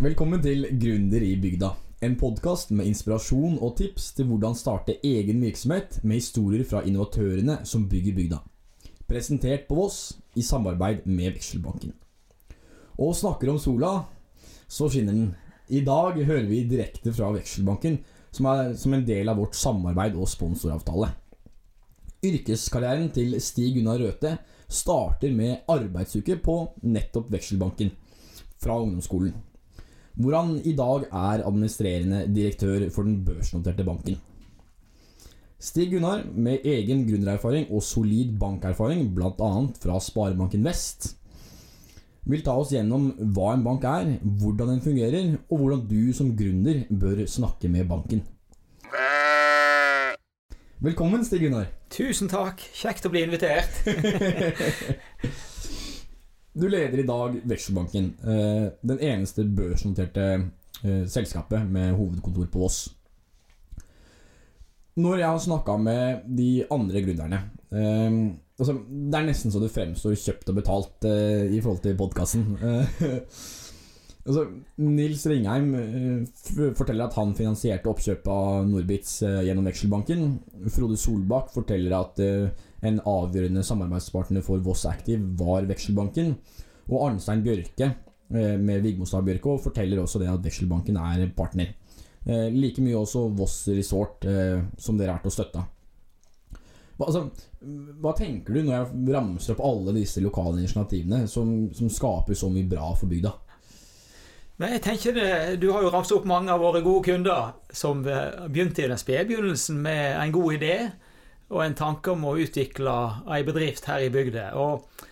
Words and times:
Velkommen 0.00 0.40
til 0.40 0.62
Gründer 0.80 1.20
i 1.20 1.34
bygda. 1.36 1.74
En 2.00 2.14
podkast 2.16 2.70
med 2.72 2.86
inspirasjon 2.88 3.58
og 3.60 3.74
tips 3.76 4.06
til 4.16 4.30
hvordan 4.30 4.54
starte 4.56 4.94
egen 5.04 5.42
virksomhet 5.44 5.98
med 6.00 6.22
historier 6.22 6.62
fra 6.64 6.80
innovatørene 6.88 7.58
som 7.68 7.84
bygger 7.90 8.14
bygda. 8.16 8.38
Presentert 9.04 9.66
på 9.68 9.76
Voss 9.76 9.98
i 10.40 10.40
samarbeid 10.40 11.04
med 11.04 11.34
Vekselbanken. 11.34 11.92
Og 12.96 13.12
snakker 13.18 13.52
om 13.52 13.58
sola, 13.60 13.90
så 14.64 14.88
skinner 14.88 15.18
den. 15.18 15.28
I 15.68 15.84
dag 15.84 16.16
hører 16.16 16.48
vi 16.48 16.62
direkte 16.72 17.12
fra 17.12 17.28
Vekselbanken, 17.36 18.00
som 18.32 18.48
er 18.54 18.72
som 18.80 18.96
en 18.96 19.04
del 19.04 19.28
av 19.28 19.36
vårt 19.36 19.60
samarbeid 19.60 20.16
og 20.16 20.32
sponsoravtale. 20.32 21.12
Yrkeskarrieren 22.24 23.12
til 23.12 23.36
Stig 23.36 23.76
Gunnar 23.76 24.00
Røthe 24.00 24.38
starter 24.64 25.36
med 25.36 25.68
arbeidsuke 25.68 26.40
på 26.40 26.58
nettopp 26.88 27.28
Vekselbanken 27.36 27.92
fra 28.60 28.80
ungdomsskolen, 28.80 29.36
hvor 30.14 30.36
han 30.36 30.56
i 30.64 30.74
dag 30.76 31.06
er 31.10 31.44
administrerende 31.46 32.24
direktør 32.34 32.88
for 32.94 33.06
den 33.06 33.20
børsnoterte 33.24 33.86
banken. 33.86 34.18
Stig 35.60 35.90
Gunnar, 35.92 36.24
med 36.32 36.64
egen 36.64 37.04
gründererfaring 37.04 37.68
og 37.68 37.82
solid 37.84 38.32
bankerfaring, 38.40 39.10
bl.a. 39.14 39.50
fra 39.82 39.98
Sparebanken 40.00 40.64
Vest, 40.64 41.16
vil 42.24 42.42
ta 42.44 42.54
oss 42.56 42.72
gjennom 42.72 43.10
hva 43.34 43.52
en 43.54 43.64
bank 43.64 43.84
er, 43.84 44.14
hvordan 44.40 44.74
den 44.74 44.84
fungerer, 44.84 45.34
og 45.50 45.60
hvordan 45.60 45.86
du 45.90 46.12
som 46.16 46.32
gründer 46.36 46.86
bør 46.88 47.26
snakke 47.28 47.68
med 47.68 47.88
banken. 47.88 48.24
Velkommen, 50.80 51.24
Stig 51.28 51.44
Gunnar. 51.44 51.68
Tusen 51.92 52.30
takk. 52.32 52.62
Kjekt 52.72 53.04
å 53.04 53.12
bli 53.12 53.26
invitert. 53.26 53.82
Du 56.52 56.66
leder 56.66 56.98
i 56.98 57.06
dag 57.06 57.36
Vekselbanken, 57.46 58.06
eh, 58.26 58.70
den 58.82 58.98
eneste 58.98 59.44
børsnoterte 59.44 60.24
eh, 60.82 61.04
selskapet 61.06 61.62
med 61.70 61.94
hovedkontor 61.94 62.48
på 62.50 62.64
Voss. 62.64 62.88
Når 64.98 65.20
jeg 65.20 65.28
har 65.28 65.38
snakka 65.38 65.76
med 65.78 66.24
de 66.36 66.64
andre 66.74 67.00
gründerne 67.04 67.38
eh, 67.70 68.16
altså, 68.58 68.74
Det 68.82 69.14
er 69.14 69.28
nesten 69.28 69.54
så 69.54 69.62
det 69.62 69.70
fremstår 69.70 70.18
kjøpt 70.18 70.50
og 70.50 70.58
betalt 70.58 71.06
i 71.06 71.60
forhold 71.60 71.84
til 71.84 71.94
podkasten. 72.00 72.42
altså, 74.26 74.48
Nils 74.82 75.22
Ringheim 75.30 75.70
forteller 76.74 77.06
at 77.06 77.14
han 77.14 77.36
finansierte 77.38 77.88
oppkjøpet 77.94 78.32
av 78.34 78.66
Norbitz 78.66 79.20
gjennom 79.22 79.70
Vekselbanken. 79.70 80.26
Frode 80.74 80.98
Solbakk 80.98 81.54
forteller 81.54 81.94
at 82.02 82.20
en 82.86 83.00
avgjørende 83.04 83.62
samarbeidspartner 83.66 84.44
for 84.44 84.62
Voss 84.64 84.86
Active 84.88 85.34
var 85.38 85.66
Vekselbanken. 85.68 86.34
Og 86.90 87.04
Arnstein 87.06 87.42
Bjørke 87.44 87.90
eh, 87.90 88.56
med 88.60 88.84
Vigmostad 88.84 89.26
Bjørke 89.26 89.52
og 89.52 89.64
forteller 89.66 90.00
også 90.00 90.22
det 90.22 90.30
at 90.32 90.44
Vekselbanken 90.44 90.96
er 91.00 91.26
partner. 91.36 91.74
Eh, 92.24 92.48
like 92.54 92.82
mye 92.84 92.96
også 92.98 93.28
Voss 93.36 93.62
Resort, 93.68 94.24
eh, 94.24 94.62
som 94.78 94.98
dere 94.98 95.16
er 95.16 95.22
til 95.22 95.32
å 95.32 95.36
støtte. 95.36 95.66
Altså, 97.00 97.22
hva 98.00 98.10
tenker 98.12 98.52
du 98.52 98.64
når 98.66 98.74
jeg 98.74 99.14
ramser 99.14 99.54
opp 99.54 99.62
alle 99.64 99.94
disse 99.96 100.20
lokale 100.20 100.60
initiativene 100.60 101.22
som, 101.32 101.70
som 101.72 101.88
skaper 101.88 102.36
så 102.36 102.50
mye 102.52 102.68
bra 102.68 102.90
for 102.92 103.08
bygda? 103.08 103.30
Nei, 104.60 104.74
jeg 104.74 104.82
tenker 104.84 105.14
det, 105.16 105.30
Du 105.62 105.70
har 105.72 105.80
jo 105.80 105.92
ramset 105.94 106.18
opp 106.18 106.26
mange 106.28 106.52
av 106.52 106.60
våre 106.60 106.82
gode 106.84 107.06
kunder 107.06 107.54
som 107.72 108.02
begynte 108.04 108.84
i 108.84 108.90
den 108.90 109.00
spede 109.00 109.24
begynnelsen 109.30 109.80
med 109.80 110.18
en 110.20 110.34
god 110.34 110.58
idé 110.58 110.74
og 111.50 111.64
en 111.64 111.74
tanke 111.78 112.12
om 112.12 112.28
å 112.30 112.36
utvikle 112.38 112.96
ei 113.34 113.42
bedrift 113.46 113.88
her 113.90 114.04
i 114.06 114.12
bygda. 114.14 114.50
Og, 114.58 115.06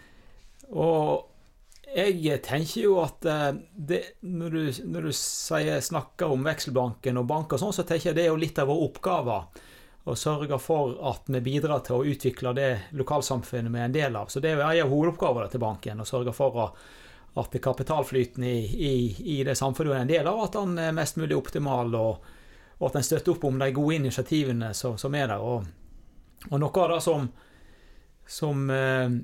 og 0.71 1.89
jeg 1.89 2.43
tenker 2.47 2.85
jo 2.85 2.99
at 3.03 3.27
eh, 3.27 3.49
det, 3.75 4.03
når, 4.29 4.55
du, 4.55 4.85
når 4.93 5.09
du 5.09 5.17
sier, 5.17 5.81
snakker 5.83 6.31
om 6.31 6.47
Vekselbanken 6.47 7.19
og 7.19 7.27
bank 7.31 7.57
og 7.57 7.63
sånn, 7.63 7.75
så 7.75 7.87
tenker 7.89 8.11
jeg 8.11 8.19
det 8.19 8.29
er 8.29 8.33
jo 8.33 8.39
litt 8.41 8.61
av 8.61 8.71
vår 8.71 8.85
oppgave 8.87 9.41
å 10.09 10.15
sørge 10.17 10.57
for 10.63 10.95
at 11.11 11.27
vi 11.29 11.41
bidrar 11.45 11.83
til 11.85 11.99
å 11.99 12.07
utvikle 12.07 12.55
det 12.57 12.71
lokalsamfunnet 12.97 13.75
vi 13.75 13.83
er 13.83 13.91
en 13.91 13.99
del 13.99 14.17
av. 14.17 14.31
Så 14.33 14.41
det 14.41 14.53
er 14.53 14.61
jo 14.61 14.65
en 14.65 14.87
av 14.87 14.95
hovedoppgavene 14.95 15.53
til 15.53 15.65
banken, 15.65 16.01
å 16.01 16.09
sørge 16.09 16.37
for 16.37 16.65
at 16.65 16.89
at 17.39 17.63
kapitalflyten 17.63 18.45
i, 18.45 18.59
i, 18.89 19.17
i 19.39 19.45
det 19.45 19.55
samfunnet 19.55 19.95
er 19.95 20.01
en 20.01 20.11
del 20.11 20.27
av, 20.27 20.41
at 20.43 20.57
den 20.57 20.79
er 20.83 20.95
mest 20.97 21.19
mulig 21.21 21.37
optimal, 21.37 21.93
og, 21.95 22.31
og 22.79 22.87
at 22.89 22.99
den 22.99 23.07
støtter 23.07 23.35
opp 23.35 23.45
om 23.47 23.61
de 23.61 23.69
gode 23.77 23.99
initiativene 24.01 24.73
som, 24.75 24.97
som 24.99 25.15
er 25.15 25.29
der. 25.31 25.45
Og, 25.45 25.69
og 26.47 26.61
noe 26.63 26.85
av 26.85 26.95
det 26.95 27.01
som, 27.03 27.27
som 28.29 28.71
eh, 28.71 29.17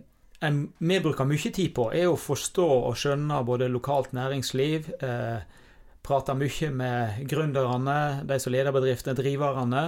en, 0.45 0.63
vi 0.79 1.01
bruker 1.01 1.29
mye 1.29 1.53
tid 1.55 1.75
på, 1.77 1.91
er 1.95 2.11
å 2.11 2.19
forstå 2.21 2.67
og 2.89 2.97
skjønne 2.99 3.43
både 3.47 3.71
lokalt 3.73 4.13
næringsliv, 4.17 4.91
eh, 5.05 5.63
prate 6.05 6.35
mye 6.37 6.71
med 6.75 7.23
gründerne, 7.31 8.27
de 8.29 8.39
som 8.43 8.53
leder 8.53 8.75
bedriftene, 8.75 9.17
driverne, 9.17 9.87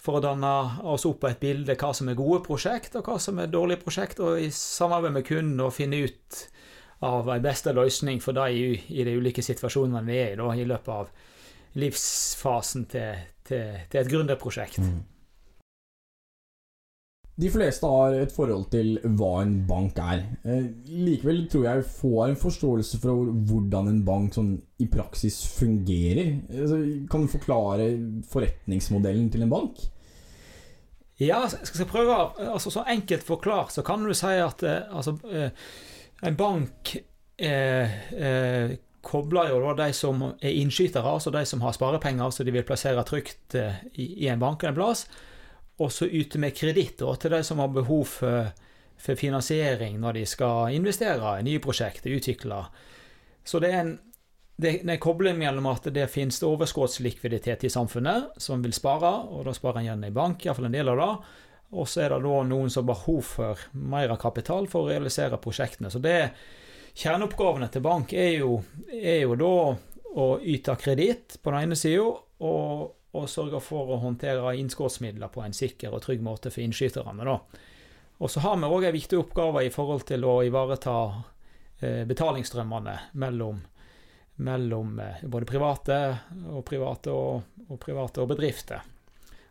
for 0.00 0.16
å 0.16 0.22
danne 0.24 0.52
oss 0.88 1.04
opp 1.08 1.18
på 1.24 1.28
et 1.28 1.40
bilde 1.42 1.76
hva 1.76 1.90
som 1.96 2.08
er 2.08 2.16
gode 2.16 2.40
prosjekt, 2.46 2.94
og 2.96 3.08
hva 3.08 3.18
som 3.20 3.40
er 3.40 3.50
dårlige 3.52 3.82
prosjekt, 3.82 4.22
og 4.24 4.40
i 4.40 4.48
samarbeid 4.54 5.16
med 5.18 5.26
kunden 5.28 5.64
å 5.64 5.72
finne 5.74 6.04
ut 6.06 6.44
av 7.04 7.28
en 7.32 7.44
beste 7.44 7.72
løsning 7.76 8.20
for 8.20 8.36
dem 8.36 8.54
i, 8.54 9.04
de 9.04 9.16
ulike 9.16 9.44
situasjonene 9.44 10.04
vi 10.06 10.18
er 10.20 10.34
i 10.34 10.40
da, 10.40 10.48
i 10.56 10.66
løpet 10.68 10.94
av 10.94 11.10
livsfasen 11.80 12.86
til, 12.90 13.20
til, 13.48 13.76
til 13.92 14.00
et 14.00 14.10
gründerprosjekt. 14.10 14.80
De 17.40 17.48
fleste 17.48 17.88
har 17.88 18.14
et 18.18 18.32
forhold 18.34 18.66
til 18.72 18.98
hva 19.16 19.30
en 19.44 19.54
bank 19.68 19.98
er. 20.02 20.24
Eh, 20.44 20.66
likevel 20.90 21.44
tror 21.48 21.66
jeg 21.68 21.86
får 21.86 22.24
en 22.26 22.40
forståelse 22.40 23.00
for 23.00 23.30
hvordan 23.48 23.88
en 23.88 24.02
bank 24.04 24.36
sånn 24.36 24.50
i 24.82 24.88
praksis 24.92 25.38
fungerer. 25.54 26.34
Altså, 26.50 26.80
kan 27.10 27.24
du 27.24 27.32
forklare 27.32 27.86
forretningsmodellen 28.28 29.30
til 29.32 29.46
en 29.46 29.52
bank? 29.52 29.80
Ja, 31.20 31.42
jeg 31.44 31.68
skal 31.68 31.84
prøve 31.84 32.14
altså 32.48 32.70
Så 32.72 32.80
enkelt 32.88 33.26
forklart 33.26 33.74
så 33.74 33.82
kan 33.84 34.00
du 34.04 34.14
si 34.16 34.36
at 34.40 34.62
eh, 34.64 34.88
altså, 34.88 35.16
eh, 35.30 35.50
en 36.24 36.36
bank 36.36 36.96
kobler 39.00 39.48
jo 39.48 39.60
da 39.64 39.86
de 39.86 39.94
som 39.96 40.20
er 40.28 40.58
innskytere, 40.60 41.08
altså 41.08 41.30
de 41.32 41.40
som 41.48 41.62
har 41.64 41.72
sparepenger 41.72 42.34
som 42.36 42.44
de 42.44 42.52
vil 42.52 42.66
plassere 42.68 43.00
trygt 43.08 43.56
i, 43.56 44.26
i 44.26 44.28
en 44.28 44.42
bank 44.42 44.60
eller 44.60 44.74
en 44.74 44.76
plass, 44.76 45.06
og 45.80 45.92
så 45.92 46.06
yter 46.06 46.42
vi 46.44 46.52
kreditt 46.52 47.00
til 47.00 47.32
de 47.32 47.40
som 47.46 47.62
har 47.62 47.72
behov 47.72 48.04
for, 48.12 48.52
for 49.00 49.18
finansiering 49.18 49.96
når 50.00 50.20
de 50.20 50.26
skal 50.28 50.76
investere 50.76 51.38
i 51.40 51.46
nye 51.46 51.62
prosjekter, 51.62 52.12
utvikle. 52.12 52.62
Så 53.44 53.62
det 53.62 53.72
er 53.72 53.82
en 53.84 53.98
det, 54.60 54.80
det 54.84 54.92
er 54.92 55.00
kobling 55.00 55.38
mellom 55.40 55.70
at 55.70 55.86
det 55.94 56.10
finnes 56.12 56.42
overskuddslikviditet 56.44 57.64
i 57.64 57.70
samfunnet 57.72 58.36
som 58.36 58.60
vil 58.60 58.74
spare, 58.76 59.08
og 59.32 59.46
da 59.46 59.54
sparer 59.56 59.80
en 59.80 59.86
gjerne 59.86 60.10
i 60.10 60.12
bank, 60.12 60.44
iallfall 60.44 60.68
en 60.68 60.76
del 60.76 60.90
av 60.92 61.00
det. 61.00 61.12
Og 61.80 61.88
så 61.88 62.02
er 62.04 62.12
det 62.12 62.18
da 62.26 62.40
noen 62.44 62.72
som 62.72 62.84
har 62.84 62.90
behov 62.90 63.22
for 63.24 63.62
mer 63.72 64.12
kapital 64.20 64.66
for 64.68 64.84
å 64.84 64.90
realisere 64.90 65.38
prosjektene. 65.40 65.88
Så 65.88 66.02
det 66.02 66.18
kjerneoppgavene 66.98 67.70
til 67.72 67.84
bank 67.86 68.12
er 68.12 68.34
jo, 68.42 68.58
er 68.90 69.22
jo 69.22 69.38
da 69.40 69.54
å 70.20 70.26
yte 70.42 70.74
kreditt 70.76 71.38
på 71.40 71.54
den 71.54 71.70
ene 71.70 71.78
sida, 71.78 72.10
og, 72.44 72.88
og 73.12 73.28
sørger 73.30 73.62
for 73.62 73.90
å 73.90 73.98
håndtere 74.04 74.54
innskuddsmidler 74.60 75.32
på 75.34 75.42
en 75.42 75.56
sikker 75.56 75.94
og 75.94 76.04
trygg 76.04 76.22
måte 76.22 76.52
for 76.54 76.62
innskyterne. 76.62 77.36
Og 78.20 78.30
så 78.30 78.42
har 78.44 78.56
vi 78.60 78.68
òg 78.68 78.86
en 78.86 78.94
viktig 78.94 79.18
oppgave 79.18 79.64
i 79.66 79.72
forhold 79.74 80.04
til 80.06 80.26
å 80.28 80.40
ivareta 80.46 80.96
eh, 81.80 82.04
betalingsstrømmene 82.06 82.96
mellom, 83.18 83.58
mellom 84.46 84.98
eh, 85.00 85.24
både 85.24 85.48
private 85.48 85.98
og 86.52 86.62
private 86.68 87.14
og, 87.16 87.66
og 87.66 87.80
private 87.82 88.22
og 88.22 88.30
bedrifter. 88.30 88.86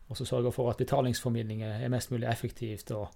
Og 0.09 0.17
så 0.17 0.25
sørge 0.25 0.53
for 0.53 0.71
at 0.71 0.79
betalingsformidlinger 0.79 1.83
er 1.83 1.91
mest 1.91 2.13
mulig 2.13 2.29
effektivt 2.29 2.93
og, 2.95 3.11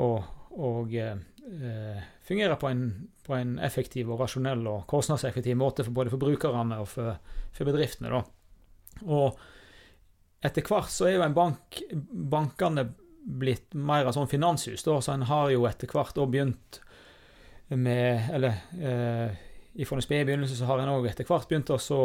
og, 0.00 0.24
og 0.56 0.96
eh, 0.96 2.00
fungerer 2.26 2.56
på 2.56 2.70
en, 2.70 2.84
på 3.26 3.36
en 3.36 3.58
effektiv 3.62 4.10
og 4.10 4.24
rasjonell 4.24 4.64
og 4.70 4.86
kostnadseffektiv 4.90 5.58
måte 5.58 5.84
for 5.84 5.94
både 5.94 6.14
for 6.14 6.22
brukerne 6.22 6.80
og 6.80 6.88
for, 6.94 7.18
for 7.52 7.68
bedriftene. 7.68 8.14
da. 8.16 8.24
Og 9.06 9.38
etter 10.44 10.64
hvert 10.64 10.92
så 10.92 11.08
er 11.08 11.18
jo 11.18 11.24
en 11.26 11.36
bank 11.36 11.80
bankene 12.10 12.88
blitt 13.20 13.74
mer 13.76 14.08
av 14.08 14.16
sånn 14.16 14.30
finanshus, 14.30 14.82
da, 14.86 14.96
så 15.00 15.12
en 15.12 15.26
har 15.28 15.50
jo 15.52 15.66
etter 15.68 15.90
hvert 15.92 16.18
òg 16.18 16.32
begynt 16.32 16.80
med 17.70 18.32
Eller 18.34 18.56
eh, 18.82 19.36
i 19.78 19.84
FNSB 19.86 20.16
i 20.16 20.24
begynnelsen 20.24 20.58
så 20.58 20.66
har 20.66 20.80
en 20.82 20.90
òg 20.90 21.06
etter 21.06 21.28
hvert 21.28 21.46
begynt 21.48 21.70
å 21.70 22.00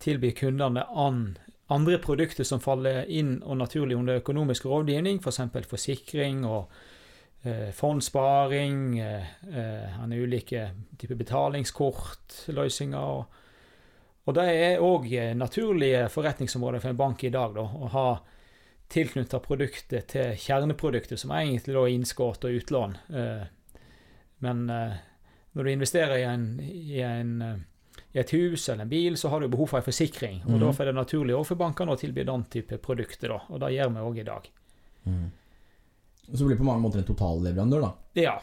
tilby 0.00 0.30
kundene 0.32 0.86
an, 0.88 1.36
andre 1.68 1.98
produkter 2.02 2.46
som 2.48 2.62
faller 2.62 3.04
inn 3.12 3.42
og 3.44 3.60
naturlig 3.60 3.98
under 3.98 4.22
økonomisk 4.22 4.64
rådgivning, 4.70 5.20
f.eks. 5.20 5.42
For 5.52 5.68
forsikring 5.74 6.46
og 6.48 6.72
eh, 7.44 7.68
fondssparing, 7.76 8.98
eh, 8.98 9.28
eh, 9.52 10.00
ulike 10.16 10.70
typer 10.98 11.20
betalingskortløsninger. 11.20 12.98
og 12.98 13.39
og 14.28 14.36
det 14.36 14.44
er 14.52 14.82
òg 14.84 15.06
naturlige 15.38 16.04
forretningsområder 16.12 16.82
for 16.82 16.92
en 16.92 17.00
bank 17.00 17.24
i 17.24 17.32
dag, 17.34 17.54
da, 17.56 17.64
å 17.64 17.90
ha 17.94 18.06
tilknytta 18.90 19.40
produktet 19.42 20.10
til 20.12 20.34
kjerneproduktet, 20.38 21.18
som 21.18 21.32
egentlig 21.34 21.76
da 21.76 21.86
er 21.86 21.94
innskudd 21.94 22.44
og 22.44 22.58
utlån. 22.58 22.96
Men 24.44 24.62
når 24.66 25.66
du 25.66 25.70
investerer 25.70 26.16
i 26.18 26.26
en, 26.26 26.46
i 26.60 27.00
en 27.06 27.34
i 28.12 28.18
et 28.18 28.32
hus 28.34 28.68
eller 28.68 28.82
en 28.82 28.88
bil, 28.88 29.16
så 29.16 29.28
har 29.28 29.40
du 29.40 29.48
behov 29.48 29.70
for 29.70 29.78
en 29.78 29.86
forsikring. 29.86 30.42
og 30.44 30.50
mm. 30.50 30.60
Derfor 30.64 30.82
er 30.82 30.90
det 30.90 30.98
naturlig 30.98 31.34
overfor 31.34 31.58
bankene 31.60 31.94
å 31.94 31.98
tilby 31.98 32.24
den 32.26 32.44
type 32.50 32.78
produkter. 32.82 33.30
da, 33.30 33.42
og 33.48 33.60
Det 33.62 33.74
gjør 33.76 33.92
vi 33.94 34.06
òg 34.06 34.18
i 34.18 34.24
dag. 34.26 34.48
Mm. 35.04 35.28
Så 36.32 36.44
blir 36.44 36.56
det 36.56 36.62
på 36.62 36.66
mange 36.66 36.82
måter 36.82 37.02
en 37.02 37.06
totalleverandør, 37.06 37.86
da. 37.86 37.92
Ja. 38.18 38.34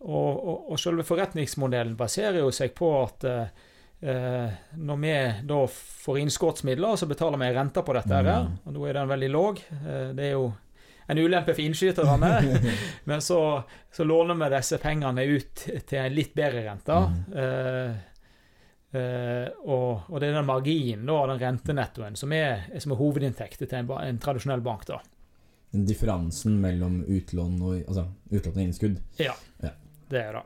Og, 0.00 0.30
og, 0.32 0.70
og 0.72 0.80
selve 0.80 1.04
forretningsmodellen 1.04 1.96
baserer 2.00 2.40
jo 2.40 2.48
seg 2.54 2.72
på 2.76 2.88
at 3.02 3.26
eh, 3.28 3.42
eh, 3.42 3.68
når 4.00 4.96
vi 5.02 5.10
da 5.44 5.58
får 5.68 6.18
innskuddsmidler, 6.22 6.96
så 6.96 7.06
betaler 7.06 7.36
vi 7.42 7.50
renter 7.52 7.82
på 7.84 7.92
dette. 7.98 8.08
her, 8.16 8.44
Mm. 8.46 8.54
og 8.66 8.72
Nå 8.72 8.86
er 8.88 8.92
den 8.96 9.08
veldig 9.08 9.30
låg. 9.30 9.58
Eh, 9.84 10.12
det 10.16 10.24
er 10.24 10.30
jo 10.32 10.46
en 11.10 11.18
ulempe 11.18 11.52
for 11.54 11.60
innskyterne. 11.60 12.30
Men 13.04 13.20
så, 13.20 13.62
så 13.92 14.04
låner 14.04 14.34
vi 14.40 14.48
disse 14.56 14.78
pengene 14.78 15.24
ut 15.26 15.66
til 15.86 15.98
en 15.98 16.14
litt 16.14 16.32
bedre 16.34 16.62
rente. 16.64 16.96
Mm. 16.96 17.18
Eh, 17.42 17.94
eh, 19.00 19.48
og, 19.66 20.08
og 20.08 20.20
det 20.20 20.30
er 20.30 20.38
den 20.40 20.46
marginen, 20.48 21.06
da, 21.06 21.18
den 21.34 21.42
rentenettoen, 21.44 22.16
som 22.16 22.32
er, 22.32 22.68
som 22.80 22.92
er 22.94 23.00
hovedinntekten 23.02 23.68
til 23.68 23.78
en, 23.82 23.90
en 24.00 24.18
tradisjonell 24.22 24.62
bank. 24.64 24.86
da. 24.88 25.00
Den 25.72 25.84
differansen 25.86 26.56
mellom 26.62 27.02
utlån 27.06 27.60
og, 27.62 27.76
altså, 27.86 28.06
utlån 28.32 28.56
og 28.56 28.64
innskudd. 28.64 28.96
Det 30.10 30.24
er 30.24 30.32
det. 30.40 30.42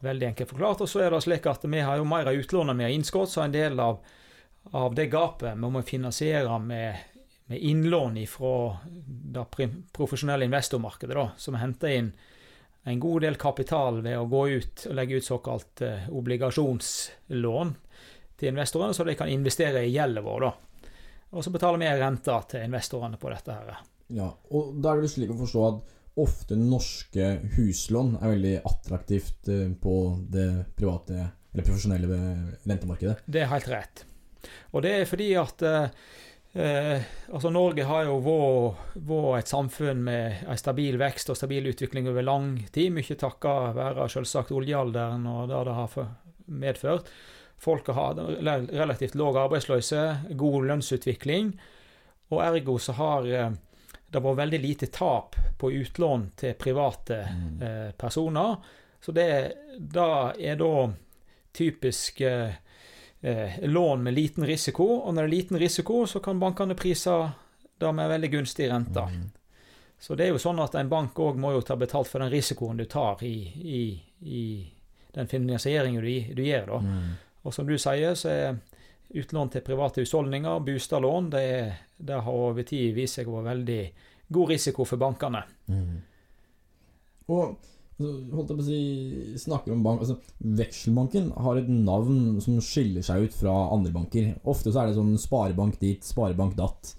Veldig 0.00 0.26
enkelt 0.26 0.50
forklart. 0.50 0.82
Og 0.84 0.90
så 0.90 1.02
er 1.02 1.12
det 1.12 1.22
slik 1.24 1.46
at 1.50 1.66
vi 1.66 1.82
har 1.82 1.98
jo 1.98 2.06
mer 2.08 2.30
av 2.30 2.38
utlånet 2.38 2.78
vi 2.78 2.86
har 2.86 2.94
innskudd, 2.94 3.28
så 3.30 3.42
en 3.44 3.54
del 3.54 3.80
av, 3.82 3.98
av 4.70 4.94
det 4.94 5.08
gapet 5.10 5.56
vi 5.58 5.70
må 5.74 5.82
finansiere 5.82 6.58
med, 6.62 7.18
med 7.50 7.58
innlån 7.72 8.20
fra 8.30 8.54
det 8.86 9.46
profesjonelle 9.96 10.46
investormarkedet, 10.46 11.16
da, 11.16 11.30
som 11.36 11.58
henter 11.58 11.96
inn 11.96 12.12
en 12.88 13.00
god 13.00 13.26
del 13.26 13.36
kapital 13.36 14.00
ved 14.00 14.16
å 14.16 14.28
gå 14.30 14.46
ut 14.48 14.86
og 14.88 14.94
legge 14.96 15.18
ut 15.18 15.26
såkalt 15.26 15.82
eh, 15.84 16.06
obligasjonslån 16.14 17.74
til 18.38 18.48
investorene, 18.52 18.94
så 18.94 19.04
de 19.04 19.16
kan 19.18 19.28
investere 19.28 19.82
i 19.84 19.92
gjelden 19.92 20.24
vår. 20.24 20.46
da. 20.46 20.88
Og 21.36 21.44
så 21.44 21.52
betaler 21.52 21.82
vi 21.82 21.90
renter 22.00 22.46
til 22.48 22.64
investorene 22.64 23.18
på 23.20 23.28
dette. 23.34 23.52
her. 23.52 23.82
Ja, 24.14 24.30
og 24.54 24.78
da 24.80 24.94
er 24.94 25.02
det 25.02 25.10
slik 25.12 25.34
å 25.34 25.40
forstå 25.42 25.64
at 25.68 25.97
ofte 26.22 26.56
norske 26.58 27.32
huslån 27.56 28.16
er 28.20 28.34
veldig 28.34 28.54
attraktivt 28.68 29.50
eh, 29.52 29.66
på 29.80 29.96
det 30.30 30.48
private 30.78 31.18
eller 31.18 31.64
profesjonelle 31.64 32.20
rentemarkedet. 32.68 33.20
Det 33.26 33.42
er 33.42 33.52
helt 33.52 33.68
rett. 33.72 34.04
Og 34.72 34.84
det 34.84 34.94
er 34.94 35.08
fordi 35.08 35.28
at 35.40 35.64
eh, 35.66 35.88
eh, 36.60 37.08
altså 37.32 37.52
Norge 37.54 37.86
har 37.88 38.08
jo 38.08 38.18
vært 38.22 39.40
et 39.40 39.52
samfunn 39.54 40.04
med 40.06 40.44
en 40.44 40.60
stabil 40.60 40.98
vekst 41.00 41.32
og 41.32 41.38
stabil 41.40 41.70
utvikling 41.72 42.10
over 42.10 42.26
lang 42.26 42.52
tid. 42.74 42.92
Mye 42.94 43.18
takket 43.18 43.74
være 43.78 44.08
selvsagt 44.12 44.54
oljealderen 44.54 45.26
og 45.30 45.48
det 45.50 45.64
det 45.68 45.80
har 45.80 45.98
medført. 46.48 47.10
Folk 47.58 47.88
har 47.90 48.14
relativt 48.70 49.16
lav 49.18 49.36
arbeidsløse, 49.36 50.02
god 50.38 50.68
lønnsutvikling. 50.70 51.56
Og 52.30 52.42
ergo 52.44 52.76
så 52.78 52.94
har 52.98 53.26
eh, 53.26 53.56
det 54.10 54.20
var 54.24 54.34
veldig 54.38 54.58
lite 54.62 54.86
tap 54.86 55.36
på 55.58 55.70
utlån 55.72 56.30
til 56.36 56.54
private 56.54 57.18
Mm. 57.28 57.62
eh, 57.62 57.90
personer. 57.92 58.56
Så 59.00 59.12
det, 59.12 59.26
er 60.40 60.56
da 60.56 60.92
typisk 61.52 62.20
eh, 62.20 62.50
eh, 63.20 63.60
lån 63.62 64.02
med 64.02 64.14
liten 64.14 64.46
risiko. 64.46 64.84
Og 64.84 65.14
når 65.14 65.22
det 65.22 65.28
er 65.28 65.36
liten 65.36 65.58
risiko, 65.58 66.06
så 66.06 66.20
kan 66.20 66.40
bankene 66.40 66.74
prise 66.74 67.30
det 67.78 67.92
med 67.94 68.08
veldig 68.08 68.30
gunstig 68.32 68.70
rente. 68.70 69.00
Mm. 69.00 69.30
Så 70.00 70.14
det 70.14 70.24
er 70.24 70.28
jo 70.32 70.38
sånn 70.38 70.60
at 70.62 70.74
en 70.78 70.88
bank 70.88 71.14
òg 71.18 71.36
må 71.38 71.52
jo 71.52 71.60
ta 71.60 71.76
betalt 71.76 72.08
for 72.08 72.22
den 72.22 72.30
risikoen 72.30 72.76
du 72.78 72.84
tar 72.84 73.22
i, 73.26 73.34
i, 73.54 74.02
i 74.22 74.72
den 75.14 75.26
finansieringen 75.26 76.02
du, 76.04 76.34
du 76.34 76.42
gjør. 76.42 76.66
da. 76.66 76.78
Mm. 76.78 77.08
Og 77.42 77.54
som 77.54 77.66
du 77.66 77.76
sier, 77.78 78.14
så 78.14 78.28
er 78.30 78.58
utlån 79.08 79.52
til 79.52 79.64
private 79.64 80.04
husholdninger, 80.04 80.60
bostadlån, 80.66 81.30
det, 81.32 81.46
det 81.96 82.20
har 82.24 82.44
over 82.50 82.66
tid 82.68 82.92
vist 82.96 83.18
seg 83.18 83.30
å 83.30 83.38
være 83.38 83.54
veldig 83.54 83.80
god 84.36 84.52
risiko 84.52 84.84
for 84.88 85.00
bankene. 85.00 85.42
Mm. 85.70 85.96
Og 87.32 87.56
holdt 87.98 88.52
jeg 88.52 88.58
på 88.58 88.62
å 88.62 88.66
si 88.66 88.82
Snakker 89.42 89.74
om 89.74 89.80
bank 89.82 90.04
altså, 90.04 90.18
Vekselbanken 90.38 91.32
har 91.42 91.58
et 91.58 91.70
navn 91.72 92.38
som 92.44 92.60
skiller 92.62 93.02
seg 93.04 93.26
ut 93.26 93.34
fra 93.36 93.54
andre 93.74 93.92
banker. 93.94 94.30
Ofte 94.48 94.72
så 94.72 94.82
er 94.82 94.90
det 94.90 94.98
sånn 94.98 95.16
sparebank 95.20 95.80
dit, 95.82 96.04
sparebank 96.06 96.54
datt. 96.58 96.92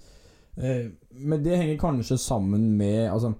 Eh, 0.60 0.90
men 1.20 1.44
det 1.44 1.56
henger 1.56 1.80
kanskje 1.80 2.20
sammen 2.20 2.72
med 2.78 3.08
altså, 3.08 3.32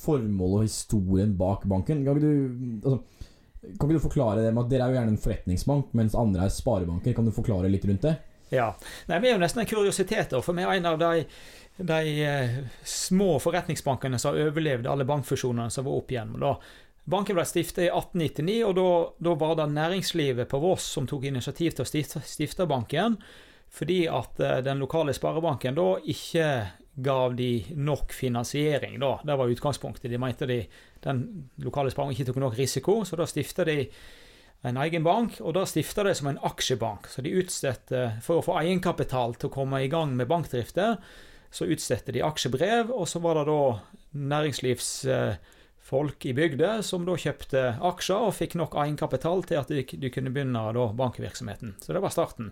formålet 0.00 0.60
og 0.60 0.68
historien 0.68 1.34
bak 1.38 1.66
banken. 1.70 2.04
Kan 2.06 2.20
ikke, 2.20 2.28
du, 2.30 2.78
altså, 2.84 3.19
kan 3.60 3.88
ikke 3.88 3.98
du 3.98 4.02
forklare 4.08 4.40
det 4.40 4.52
med 4.56 4.64
at 4.64 4.70
dere 4.72 4.86
er 4.86 4.92
jo 4.92 4.98
gjerne 4.98 5.14
en 5.14 5.20
forretningsbank, 5.20 5.94
mens 5.96 6.16
andre 6.16 6.46
er 6.46 6.52
sparebanker? 6.54 7.14
Kan 7.16 7.28
du 7.28 7.34
forklare 7.36 7.68
litt 7.68 7.84
rundt 7.88 8.06
det? 8.06 8.14
Ja. 8.50 8.72
Nei, 9.06 9.20
Vi 9.20 9.28
er 9.28 9.36
jo 9.36 9.42
nesten 9.42 9.62
en 9.62 9.68
kuriositet, 9.70 10.32
for 10.44 10.56
vi 10.56 10.64
er 10.64 10.78
en 10.78 10.88
av 10.88 10.98
de, 10.98 11.24
de 11.76 12.14
eh, 12.24 12.56
små 12.84 13.34
forretningsbankene 13.42 14.18
som 14.18 14.32
har 14.32 14.48
overlevd 14.48 14.88
alle 14.90 15.06
bankfusjonene 15.08 15.70
som 15.70 15.86
var 15.86 16.00
opp 16.00 16.14
igjennom. 16.14 16.40
da. 16.40 16.54
Banken 17.10 17.36
ble 17.36 17.44
stiftet 17.48 17.84
i 17.84 17.90
1899, 17.92 18.58
og 18.64 18.74
da, 18.78 18.88
da 19.28 19.36
var 19.38 19.54
det 19.58 19.70
næringslivet 19.74 20.48
på 20.50 20.60
Voss 20.62 20.88
som 20.96 21.08
tok 21.10 21.28
initiativ 21.28 21.76
til 21.76 21.84
å 21.84 21.88
stifte, 21.88 22.24
stifte 22.24 22.66
banken, 22.70 23.18
fordi 23.70 24.02
at 24.08 24.40
eh, 24.40 24.60
den 24.64 24.80
lokale 24.82 25.14
sparebanken 25.16 25.76
da 25.76 25.90
ikke 26.00 26.48
gav 27.02 27.34
de 27.36 27.64
nok 27.76 28.12
finansiering. 28.12 28.98
da. 29.00 29.18
Det 29.24 29.36
var 29.36 29.52
utgangspunktet. 29.52 30.10
De 30.10 30.18
mente 30.18 30.46
de, 30.46 30.62
den 31.04 31.50
lokale 31.64 31.90
sparingen 31.90 32.16
ikke 32.16 32.32
tok 32.32 32.42
nok 32.42 32.58
risiko, 32.58 33.04
så 33.04 33.16
da 33.20 33.26
stifta 33.28 33.64
de 33.68 33.86
en 34.68 34.76
egen 34.76 35.04
bank, 35.04 35.40
og 35.40 35.54
da 35.56 35.64
stifta 35.68 36.04
de 36.04 36.14
som 36.16 36.28
en 36.28 36.38
aksjebank. 36.44 37.06
Så 37.08 37.22
de 37.24 37.32
utstedte, 37.40 38.20
for 38.24 38.34
å 38.38 38.44
få 38.44 38.58
egenkapital 38.60 39.34
til 39.38 39.48
å 39.48 39.54
komme 39.54 39.80
i 39.80 39.88
gang 39.92 40.16
med 40.18 40.28
bankdrifter, 40.28 40.90
så 41.50 41.66
utstedte 41.66 42.12
de 42.14 42.22
aksjebrev, 42.22 42.90
og 42.94 43.08
så 43.10 43.18
var 43.24 43.34
det 43.40 43.46
da 43.48 43.78
næringslivsfolk 44.30 46.26
i 46.28 46.36
bygda 46.36 46.82
som 46.86 47.06
da 47.08 47.14
kjøpte 47.18 47.60
aksjer 47.90 48.20
og 48.28 48.36
fikk 48.36 48.54
nok 48.60 48.72
egenkapital 48.84 49.38
til 49.48 49.56
at 49.62 49.68
de, 49.72 49.82
de 49.82 50.12
kunne 50.12 50.32
begynne 50.34 50.72
da 50.76 50.84
bankvirksomheten. 51.00 51.70
Så 51.82 51.88
det 51.96 52.02
var 52.04 52.12
starten. 52.14 52.46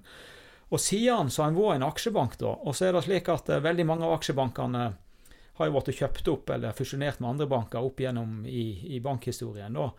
Og 0.69 0.81
siden 0.81 1.31
så 1.33 1.45
har 1.45 1.53
en 1.53 1.59
vært 1.59 1.79
en 1.79 1.89
aksjebank, 1.89 2.39
da. 2.41 2.55
Og 2.69 2.77
så 2.77 2.89
er 2.89 2.97
det 2.97 3.07
slik 3.07 3.29
at 3.33 3.49
eh, 3.49 3.65
veldig 3.65 3.87
mange 3.89 4.09
av 4.09 4.19
aksjebankene 4.19 4.87
har 5.59 5.67
jo 5.67 5.75
blitt 5.75 5.99
kjøpt 5.99 6.31
opp 6.31 6.51
eller 6.55 6.77
fusjonert 6.77 7.21
med 7.23 7.33
andre 7.33 7.49
banker 7.51 7.85
opp 7.85 8.01
gjennom 8.01 8.45
i, 8.47 8.97
i 8.97 9.01
bankhistorien. 9.03 9.75
da. 9.75 9.91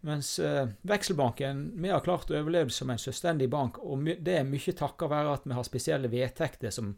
Mens 0.00 0.38
eh, 0.38 0.68
Vekselbanken 0.86 1.62
vi 1.82 1.90
har 1.90 2.04
klart 2.04 2.30
å 2.30 2.36
overleve 2.38 2.70
som 2.70 2.90
en 2.92 3.00
selvstendig 3.02 3.48
bank, 3.50 3.80
og 3.82 4.06
det 4.22 4.36
er 4.38 4.46
mye 4.46 4.74
takket 4.78 5.10
være 5.10 5.32
at 5.34 5.48
vi 5.48 5.56
har 5.56 5.66
spesielle 5.66 6.10
vedtekter 6.12 6.70
som, 6.74 6.92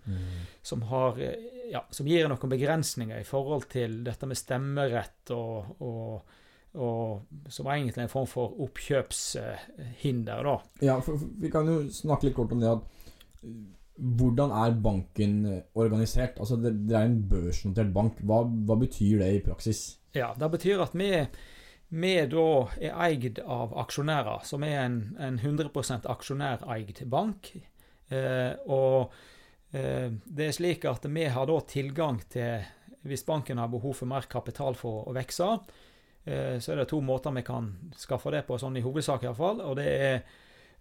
som, 0.62 0.82
har, 0.90 1.16
eh, 1.24 1.70
ja, 1.72 1.84
som 1.90 2.08
gir 2.10 2.28
noen 2.28 2.52
begrensninger 2.52 3.22
i 3.22 3.28
forhold 3.28 3.70
til 3.72 4.02
dette 4.04 4.28
med 4.28 4.36
stemmerett 4.40 5.32
og, 5.32 5.80
og, 5.80 6.36
og 6.76 7.48
som 7.48 7.72
egentlig 7.72 8.02
er 8.02 8.08
en 8.08 8.12
form 8.12 8.28
for 8.28 8.60
oppkjøpshinder. 8.66 10.44
da. 10.50 10.56
Ja, 10.84 11.00
for, 11.04 11.16
vi 11.40 11.52
kan 11.52 11.72
jo 11.72 11.82
snakke 11.94 12.28
litt 12.28 12.36
kort 12.36 12.52
om 12.52 12.60
det 12.60 12.74
at 12.74 12.99
Hvordan 14.00 14.52
er 14.56 14.76
banken 14.80 15.40
uh, 15.44 15.56
organisert? 15.76 16.38
Altså, 16.40 16.56
det, 16.56 16.72
det 16.88 16.96
er 16.96 17.08
en 17.08 17.22
børsnotert 17.28 17.90
bank. 17.94 18.20
Hva, 18.24 18.42
hva 18.44 18.76
betyr 18.80 19.20
det 19.20 19.32
i 19.36 19.42
praksis? 19.44 20.00
Ja, 20.16 20.32
Det 20.38 20.50
betyr 20.50 20.82
at 20.82 20.94
vi, 20.96 21.10
vi 21.94 22.14
da 22.32 22.46
er 22.80 22.96
eid 23.06 23.42
av 23.44 23.74
aksjonærer, 23.84 24.46
som 24.48 24.64
er 24.66 24.78
en, 24.86 25.00
en 25.20 25.38
100% 25.38 26.08
aksjonæreid 26.10 27.04
bank. 27.10 27.52
Eh, 28.10 28.54
og 28.66 29.12
eh, 29.76 30.08
det 30.10 30.48
er 30.48 30.56
slik 30.56 30.86
at 30.90 31.06
vi 31.06 31.28
har 31.30 31.46
da 31.46 31.60
tilgang 31.62 32.18
til 32.26 32.64
Hvis 33.06 33.22
banken 33.24 33.56
har 33.56 33.70
behov 33.72 33.94
for 33.96 34.10
mer 34.10 34.26
kapital 34.28 34.74
for 34.76 35.06
å 35.08 35.12
vokse, 35.16 35.46
eh, 36.28 36.58
så 36.60 36.72
er 36.72 36.82
det 36.82 36.90
to 36.90 36.98
måter 37.00 37.32
vi 37.32 37.42
kan 37.46 37.70
skaffe 37.96 38.28
det 38.34 38.42
på, 38.44 38.58
sånn 38.60 38.76
i 38.76 38.82
hovedsak 38.84 39.24
iallfall. 39.24 39.62
Og 39.64 39.78
det 39.78 39.86
er 39.88 40.18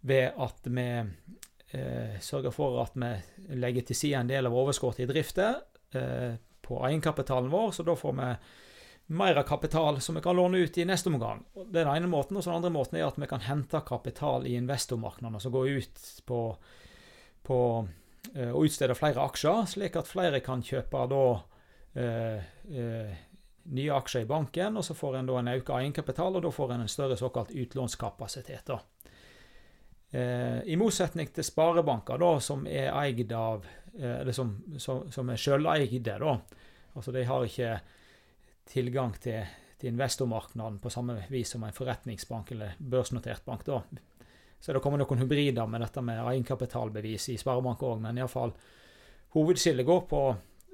ved 0.01 0.35
at 0.35 0.67
vi 0.67 0.87
eh, 1.71 2.19
sørger 2.21 2.53
for 2.53 2.79
at 2.83 2.95
vi 2.95 3.57
legger 3.59 3.88
til 3.89 3.95
side 3.97 4.21
en 4.21 4.31
del 4.31 4.49
av 4.49 4.55
overskuddet 4.55 5.05
i 5.05 5.09
drifta 5.09 5.51
eh, 5.95 6.33
på 6.61 6.81
egenkapitalen 6.88 7.49
vår, 7.51 7.71
så 7.71 7.85
da 7.88 7.95
får 7.97 8.17
vi 8.17 8.33
mer 9.09 9.35
av 9.35 9.43
kapital 9.43 10.01
som 10.01 10.15
vi 10.15 10.21
kan 10.21 10.35
låne 10.35 10.57
ut 10.57 10.77
i 10.77 10.85
neste 10.85 11.09
omgang. 11.09 11.41
Den 11.65 11.88
ene 11.89 12.07
måten. 12.07 12.38
Og 12.38 12.43
den 12.45 12.53
andre 12.53 12.69
måten 12.69 12.99
er 12.99 13.07
at 13.07 13.17
vi 13.17 13.29
kan 13.29 13.41
hente 13.41 13.81
kapital 13.85 14.45
i 14.45 14.53
investormarkedene, 14.59 15.41
som 15.41 15.53
gå 15.53 15.63
ut 15.65 16.03
på, 16.29 16.41
på 17.41 17.59
eh, 18.35 18.51
og 18.51 18.67
utstede 18.67 18.97
flere 18.97 19.25
aksjer, 19.25 19.65
slik 19.73 19.97
at 19.97 20.11
flere 20.11 20.43
kan 20.45 20.61
kjøpe 20.61 21.07
da 21.09 21.23
eh, 21.97 22.53
eh, 22.69 23.17
nye 23.73 23.97
aksjer 23.97 24.27
i 24.27 24.29
banken, 24.29 24.77
og 24.77 24.85
så 24.85 24.93
får 24.97 25.17
en 25.17 25.31
da 25.31 25.41
en 25.41 25.53
økt 25.55 25.73
egenkapital, 25.73 26.38
og 26.38 26.45
da 26.45 26.53
får 26.53 26.75
en 26.75 26.85
en 26.85 26.95
større 26.97 27.17
såkalt 27.17 27.51
utlånskapasitet. 27.51 28.69
da. 28.69 28.79
Eh, 30.11 30.59
I 30.65 30.75
motsetning 30.79 31.29
til 31.33 31.45
sparebanker, 31.45 32.17
da, 32.17 32.31
som 32.41 32.65
er 32.67 32.89
eid 32.97 33.31
av 33.37 33.65
eh, 33.93 34.21
eller 34.21 34.33
som, 34.33 34.55
som, 34.81 35.03
som 35.11 35.29
er 35.29 35.37
sjøleide, 35.37 36.17
da. 36.17 36.37
Altså 36.97 37.13
de 37.13 37.23
har 37.29 37.45
ikke 37.45 37.75
tilgang 38.69 39.13
til, 39.21 39.45
til 39.77 39.91
investormarkedet 39.93 40.81
på 40.81 40.89
samme 40.93 41.19
vis 41.29 41.53
som 41.53 41.63
en 41.63 41.75
forretningsbank 41.75 42.51
eller 42.55 42.73
børsnotert 42.79 43.45
bank. 43.45 43.65
da. 43.65 43.83
Så 44.59 44.73
det 44.73 44.81
kommer 44.83 44.99
noen 44.99 45.21
hybrider 45.21 45.69
med 45.69 45.85
dette 45.85 46.01
med 46.03 46.19
egenkapitalbevis 46.25 47.29
i 47.31 47.37
sparebank 47.39 47.85
òg, 47.85 48.01
men 48.03 48.17
iallfall 48.19 48.51
hovedskillet 49.37 49.85
går 49.87 50.01
på, 50.09 50.23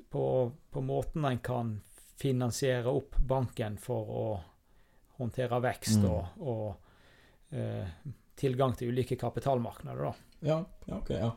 på, 0.09 0.23
på 0.71 0.81
måten 0.81 1.27
en 1.27 1.43
kan 1.43 1.75
finansiere 2.17 2.87
opp 2.87 3.19
banken 3.19 3.75
for 3.77 4.11
å 4.23 4.27
håndtere 5.19 5.59
vekst 5.63 5.99
Mm. 5.99 6.07
og, 6.11 6.39
og 6.39 7.55
eh, 7.55 7.87
tilgang 8.39 8.75
til 8.77 8.93
ulike 8.93 9.17
kapitalmarkeder. 9.19 10.01
da. 10.03 10.13
Ja, 10.45 10.61
ja 10.89 10.97
ok, 10.99 11.11
ja. 11.15 11.31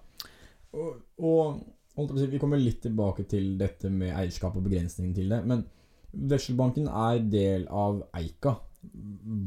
Og, 0.76 1.02
og 1.24 1.60
på 1.98 2.06
vi 2.30 2.38
kommer 2.38 2.60
litt 2.60 2.82
tilbake 2.84 3.24
til 3.26 3.56
dette 3.58 3.90
med 3.90 4.12
eierskap 4.14 4.56
og 4.56 4.66
begrensningen 4.68 5.14
til 5.16 5.32
det. 5.32 5.42
Men 5.48 5.64
Vesselbanken 6.12 6.88
er 6.88 7.20
del 7.26 7.66
av 7.68 8.04
Eika. 8.16 8.54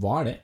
Hva 0.01 0.19
er 0.21 0.27
det? 0.27 0.37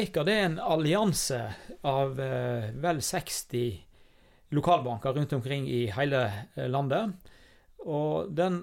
Eika 0.00 0.24
det 0.26 0.34
er 0.38 0.48
en 0.48 0.58
allianse 0.62 1.38
av 1.86 2.18
eh, 2.22 2.70
vel 2.80 3.02
60 3.02 4.54
lokalbanker 4.56 5.14
rundt 5.14 5.32
omkring 5.36 5.68
i 5.70 5.84
hele 5.94 6.24
eh, 6.54 6.68
landet. 6.70 7.12
Og 7.84 8.32
den 8.34 8.62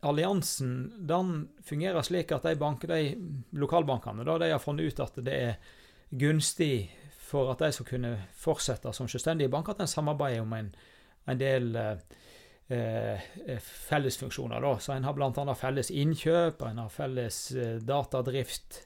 alliansen 0.00 0.92
den 1.06 1.48
fungerer 1.66 2.02
slik 2.06 2.32
at 2.32 2.46
de, 2.48 2.56
bank, 2.60 2.86
de 2.88 3.14
lokalbankene 3.56 4.24
da, 4.24 4.38
de 4.40 4.52
har 4.54 4.62
funnet 4.62 4.88
ut 4.88 5.02
at 5.04 5.18
det 5.24 5.36
er 5.36 5.72
gunstig 6.10 6.90
for 7.30 7.52
at 7.52 7.62
de 7.62 7.70
skal 7.72 7.86
kunne 7.86 8.14
fortsette 8.34 8.92
som 8.96 9.08
selvstendige 9.08 9.50
banker, 9.52 9.76
at 9.76 9.84
en 9.84 9.90
samarbeider 9.90 10.42
om 10.42 10.52
en, 10.56 10.70
en 11.30 11.40
del 11.40 11.76
eh, 11.78 11.96
eh, 12.70 13.58
fellesfunksjoner. 13.62 14.60
Da. 14.60 14.76
Så 14.78 14.94
en 14.94 15.06
har 15.06 15.14
bl.a. 15.14 15.54
felles 15.58 15.92
innkjøp, 15.94 16.62
en 16.66 16.82
har 16.82 16.94
felles 16.94 17.42
eh, 17.54 17.76
datadrift 17.86 18.82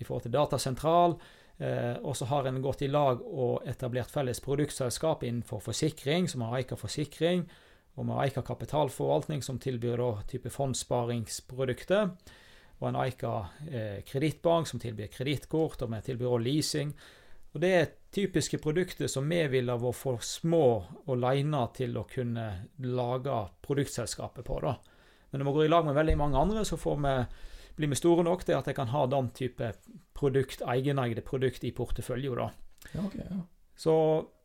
i 0.00 0.04
forhold 0.06 0.26
til 0.26 0.36
datasentral. 0.36 1.18
Eh, 1.58 1.94
og 2.02 2.16
så 2.16 2.26
har 2.30 2.48
en 2.48 2.62
gått 2.62 2.82
i 2.82 2.90
lag 2.90 3.20
og 3.22 3.68
etablert 3.68 4.10
felles 4.10 4.40
produktselskap 4.42 5.22
innenfor 5.22 5.62
forsikring, 5.62 6.28
som 6.30 6.42
har 6.46 6.58
Eika 6.58 6.78
Forsikring. 6.78 7.44
Og 7.94 8.08
vi 8.08 8.16
har 8.16 8.24
Eika 8.24 8.42
Kapitalforvaltning, 8.42 9.42
som 9.42 9.60
tilbyr 9.62 10.00
da 10.00 10.10
type 10.30 10.50
fondsparingsprodukter. 10.50 12.10
Eika 12.92 13.34
eh, 13.70 14.00
kredittbank, 14.04 14.68
som 14.68 14.80
tilbyr 14.80 15.08
kredittkort, 15.12 15.82
og 15.82 15.92
vi 15.94 16.00
tilbyr 16.04 16.28
også 16.28 16.44
leasing. 16.44 16.90
Og 17.54 17.62
det 17.62 17.70
er 17.70 17.92
typiske 18.14 18.58
produkter 18.58 19.08
som 19.10 19.28
vi 19.30 19.40
ville 19.50 19.76
vært 19.78 19.96
for 19.96 20.22
små 20.26 20.66
og 21.06 21.16
leina 21.22 21.64
til 21.74 21.96
å 21.96 22.04
kunne 22.10 22.46
lage 22.82 23.38
produktselskapet 23.64 24.44
på. 24.44 24.58
da. 24.60 24.74
Men 25.30 25.40
når 25.40 25.48
vi 25.48 25.56
går 25.56 25.64
i 25.64 25.72
lag 25.72 25.86
med 25.86 25.94
veldig 25.94 26.16
mange 26.18 26.38
andre, 26.38 26.64
så 26.66 26.76
får 26.76 27.00
vi, 27.06 27.14
blir 27.78 27.92
vi 27.94 27.98
store 27.98 28.26
nok 28.26 28.44
til 28.44 28.58
at 28.58 28.66
jeg 28.70 28.76
kan 28.76 28.92
ha 28.92 29.06
den 29.10 29.30
type 29.34 29.72
produkt, 30.14 30.62
egeneide 30.66 31.24
produkt 31.26 31.64
i 31.64 31.72
porteføljen. 31.74 32.42
Ja, 32.92 33.06
ok, 33.06 33.16
ja. 33.22 33.40
Så, 33.76 33.94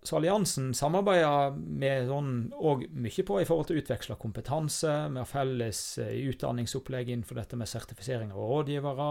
så 0.03 0.17
alliansen 0.17 0.71
samarbeider 0.73 1.53
med 1.53 2.07
sånn 2.09 2.31
òg 2.55 2.87
mye 2.97 3.25
på 3.25 3.41
i 3.41 3.45
forhold 3.47 3.69
til 3.69 3.77
å 3.77 3.83
utveksle 3.83 4.17
kompetanse. 4.21 4.93
Vi 5.13 5.21
har 5.21 5.29
felles 5.29 5.81
eh, 6.01 6.15
utdanningsopplegg 6.31 7.11
innenfor 7.11 7.37
dette 7.37 7.59
med 7.59 7.69
sertifisering 7.69 8.33
av 8.33 8.41
rådgivere. 8.41 9.09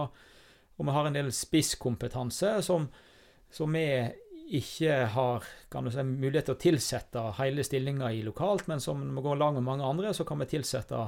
Og 0.78 0.86
vi 0.86 0.94
har 0.94 1.08
en 1.08 1.18
del 1.18 1.30
spisskompetanse 1.34 2.56
som, 2.66 2.88
som 3.50 3.74
vi 3.74 3.86
ikke 4.58 4.94
har 5.12 5.44
du 5.70 5.90
si, 5.92 6.02
mulighet 6.02 6.48
til 6.48 6.56
å 6.56 6.62
tilsette 6.62 7.24
hele 7.38 7.64
stillinger 7.66 8.14
i 8.16 8.22
lokalt, 8.24 8.66
men 8.70 8.80
som 8.80 9.02
må 9.02 9.20
vi 9.20 9.26
går 9.28 9.40
lag 9.42 9.58
med 9.58 9.66
mange 9.66 9.84
andre, 9.84 10.14
så 10.16 10.24
kan 10.24 10.40
vi 10.40 10.48
tilsette 10.48 11.02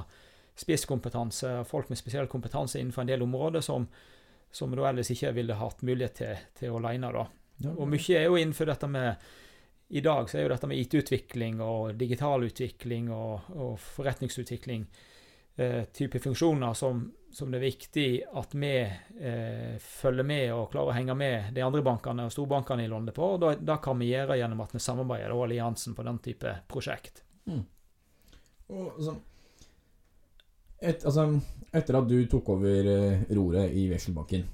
spisskompetanse, 0.61 1.61
folk 1.65 1.89
med 1.89 1.97
spesiell 1.97 2.29
kompetanse 2.29 2.79
innenfor 2.79 3.01
en 3.05 3.13
del 3.13 3.23
områder 3.25 3.63
som, 3.65 3.87
som 4.51 4.71
vi 4.71 4.83
ellers 4.85 5.09
ikke 5.13 5.33
ville 5.39 5.57
hatt 5.57 5.81
mulighet 5.81 6.19
til, 6.19 6.43
til 6.59 6.75
å 6.75 6.81
alene. 6.81 7.09
da. 7.15 7.25
Ja, 7.63 7.71
Og 7.77 7.87
mye 7.91 8.17
er 8.17 8.25
jo 8.29 8.35
innenfor 8.39 8.65
dette 8.71 8.87
med 8.89 9.15
I 9.89 10.01
dag 10.01 10.29
så 10.29 10.37
er 10.39 10.45
jo 10.45 10.51
dette 10.53 10.67
med 10.71 10.77
IT-utvikling 10.79 11.59
og 11.61 11.95
digital 11.99 12.43
utvikling 12.47 13.09
og, 13.11 13.49
og 13.51 13.73
forretningsutvikling 13.83 14.85
eh, 15.57 15.81
type 15.93 16.19
funksjoner 16.23 16.73
som, 16.79 17.01
som 17.31 17.51
det 17.51 17.59
er 17.59 17.65
viktig 17.65 18.05
at 18.39 18.55
vi 18.55 18.71
eh, 18.79 19.75
følger 19.83 20.23
med 20.23 20.45
og 20.55 20.69
klarer 20.71 20.93
å 20.93 20.95
henge 20.95 21.15
med 21.19 21.51
de 21.53 21.61
andre 21.65 21.83
bankene 21.83 22.23
og 22.29 22.31
storbankene 22.31 22.85
i 22.85 22.87
landet 22.91 23.15
på. 23.17 23.33
og 23.33 23.41
da- 23.43 23.55
Det 23.59 23.77
kan 23.83 23.99
vi 23.99 24.13
gjøre 24.13 24.39
gjennom 24.39 24.63
at 24.63 24.71
vi 24.73 24.79
samarbeider 24.79 25.35
og 25.35 25.43
alliansen 25.49 25.93
på 25.95 26.03
den 26.07 26.19
type 26.23 26.55
prosjekt. 26.71 27.23
Og, 28.71 28.93
altså, 28.95 29.17
et, 30.81 31.03
altså, 31.05 31.27
etter 31.75 31.97
at 31.99 32.07
du 32.09 32.17
tok 32.31 32.49
over 32.55 32.87
eh, 32.95 33.23
roret 33.35 33.75
i 33.77 33.89
Vekselbanken 33.91 34.47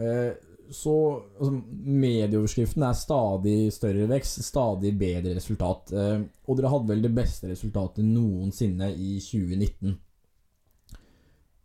eh, 0.00 0.32
så 0.70 0.94
altså, 1.38 1.52
Medieoverskriften 1.72 2.84
er 2.86 2.96
stadig 2.98 3.56
større 3.74 4.08
vekst, 4.10 4.42
stadig 4.46 4.92
bedre 4.98 5.36
resultat. 5.38 5.92
Eh, 5.92 6.20
og 6.46 6.58
dere 6.58 6.72
hadde 6.72 6.92
vel 6.92 7.04
det 7.06 7.14
beste 7.16 7.50
resultatet 7.50 8.06
noensinne 8.06 8.90
i 8.94 9.16
2019. 9.22 9.96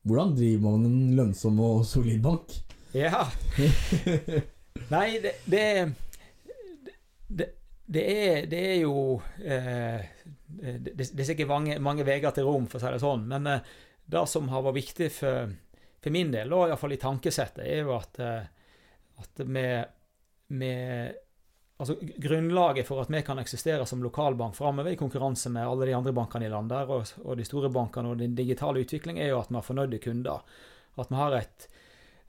Hvordan 0.04 0.34
driver 0.36 0.64
man 0.66 0.88
en 0.88 1.16
lønnsom 1.18 1.60
og 1.64 1.86
solid 1.88 2.24
bank? 2.24 2.56
Ja. 2.94 3.26
Nei, 4.94 5.08
det, 5.24 5.38
det, 5.46 5.66
det, 7.28 7.48
det, 7.86 8.04
er, 8.04 8.50
det 8.52 8.66
er 8.74 8.82
jo 8.84 9.22
eh, 9.40 10.04
det, 10.54 10.96
det 10.98 11.24
er 11.24 11.30
sikkert 11.30 11.52
mange, 11.52 11.78
mange 11.84 12.06
veier 12.08 12.34
til 12.36 12.48
rom, 12.48 12.68
for 12.70 12.80
å 12.80 12.84
si 12.84 12.94
det 12.94 13.04
sånn. 13.04 13.26
Men 13.32 13.50
eh, 13.50 13.72
det 14.06 14.26
som 14.30 14.50
har 14.52 14.66
vært 14.66 14.80
viktig 14.82 15.10
for, 15.16 15.54
for 16.04 16.16
min 16.16 16.34
del, 16.34 16.54
og 16.54 16.68
iallfall 16.68 16.96
i 16.96 17.02
tankesettet, 17.02 17.64
er 17.66 17.84
jo 17.84 17.96
at, 17.96 18.20
eh, 18.22 18.63
at 19.22 19.44
vi, 19.46 19.68
vi 20.48 20.74
Altså 21.84 21.96
Grunnlaget 22.22 22.88
for 22.88 23.02
at 23.02 23.10
vi 23.12 23.20
kan 23.26 23.40
eksistere 23.42 23.86
som 23.90 24.04
lokalbank 24.04 24.56
framover 24.56 24.94
i 24.94 24.96
konkurranse 24.96 25.50
med 25.52 25.68
alle 25.68 25.88
de 25.90 25.96
andre 25.98 26.14
bankene 26.16 26.46
i 26.46 26.52
landet 26.54 26.88
og, 26.88 27.10
og 27.26 27.36
de 27.36 27.44
store 27.48 27.72
bankene 27.74 28.14
og 28.14 28.22
den 28.22 28.36
digitale 28.38 28.86
utvikling, 28.86 29.20
er 29.20 29.34
jo 29.34 29.40
at 29.42 29.50
vi 29.50 29.58
har 29.58 29.66
fornøyde 29.66 30.00
kunder. 30.00 30.46
At 30.96 31.12
vi 31.12 31.18
har 31.18 31.36
et 31.40 31.66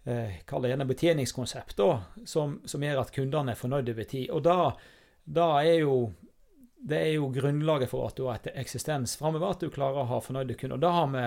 eh, 0.09 0.41
kall 0.49 0.65
det 0.65 0.73
gjerne 0.73 0.89
betjeningskonsept 0.89 1.77
da, 1.79 1.91
som, 2.27 2.57
som 2.65 2.83
gjør 2.83 3.05
at 3.05 3.13
kundene 3.15 3.53
er 3.53 3.61
fornøyde 3.61 3.95
over 3.95 4.09
tid. 4.11 4.33
Og 4.33 4.43
da, 4.49 4.57
da 5.25 5.49
er 5.61 5.85
jo 5.85 5.99
det 6.85 6.99
er 7.01 7.13
jo 7.15 7.31
grunnlaget 7.33 7.89
for 7.89 8.09
at 8.09 8.17
du 8.17 8.27
har 8.29 8.41
et 8.41 8.51
eksistens 8.61 9.15
framover, 9.17 9.55
at 9.55 9.63
du 9.65 9.73
klarer 9.73 10.03
å 10.03 10.09
ha 10.11 10.19
fornøyde 10.21 10.57
kunder. 10.61 10.77
Og 10.77 10.83
da 10.85 10.91
har 10.93 11.13
vi, 11.15 11.23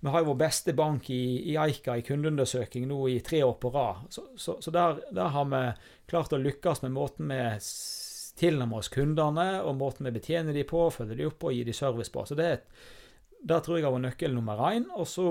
vi 0.00 0.08
har 0.12 0.20
jo 0.22 0.28
vår 0.30 0.38
beste 0.44 0.72
bank 0.76 1.08
i, 1.10 1.20
i 1.52 1.56
Eika 1.58 1.96
i 1.96 2.02
kundeundersøking 2.04 2.84
nå 2.90 2.98
i 3.08 3.20
tre 3.24 3.40
år 3.46 3.54
på 3.62 3.70
rad. 3.74 4.04
Så, 4.12 4.26
så, 4.36 4.58
så 4.60 4.70
der, 4.74 5.00
der 5.16 5.32
har 5.34 5.46
vi 5.50 5.62
klart 6.10 6.34
å 6.36 6.40
lykkes 6.42 6.82
med 6.84 6.92
måten 6.94 7.32
vi 7.32 7.38
tilnærmer 8.36 8.82
oss 8.82 8.90
kundene, 8.92 9.46
og 9.64 9.78
måten 9.80 10.04
vi 10.06 10.12
betjener 10.18 10.52
de 10.52 10.66
på, 10.68 10.82
følger 10.92 11.16
de 11.16 11.28
opp 11.30 11.46
og 11.48 11.54
gir 11.56 11.64
de 11.64 11.72
service 11.76 12.12
på. 12.12 12.26
Så 12.28 12.36
det, 12.36 12.44
er 12.50 12.58
et- 12.58 13.40
der 13.46 13.62
tror 13.64 13.78
jeg 13.78 13.86
har 13.86 13.94
vært 13.94 14.04
nøkkel 14.10 14.34
nummer 14.36 14.60
én. 14.68 14.84
Og 15.00 15.06
så 15.08 15.30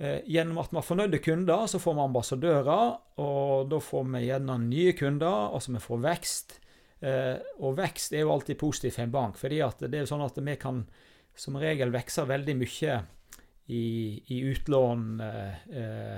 eh, 0.00 0.22
gjennom 0.24 0.58
at 0.62 0.72
vi 0.72 0.78
har 0.80 0.86
fornøyde 0.88 1.20
kunder, 1.24 1.66
så 1.68 1.78
får 1.82 1.98
vi 1.98 2.04
ambassadører, 2.06 2.96
og 3.20 3.68
da 3.68 3.80
får 3.84 4.08
vi 4.14 4.24
gjerne 4.30 4.56
nye 4.64 4.92
kunder, 4.96 5.50
altså 5.52 5.76
vi 5.76 5.84
får 5.84 6.02
vekst. 6.08 6.56
Eh, 7.04 7.36
og 7.60 7.76
vekst 7.78 8.12
er 8.16 8.24
jo 8.24 8.32
alltid 8.32 8.58
positivt 8.60 8.96
for 8.96 9.04
en 9.04 9.12
bank, 9.14 9.36
fordi 9.40 9.60
at 9.64 9.84
det 9.84 9.92
er 10.00 10.06
jo 10.06 10.10
sånn 10.14 10.24
at 10.24 10.40
vi 10.40 10.56
kan 10.60 10.82
som 11.36 11.56
regel 11.60 11.92
vokse 11.94 12.24
veldig 12.28 12.56
mye 12.60 12.96
i, 13.70 14.22
i 14.34 14.40
utlån 14.50 15.04
eh, 15.20 15.60
eh, 15.82 16.16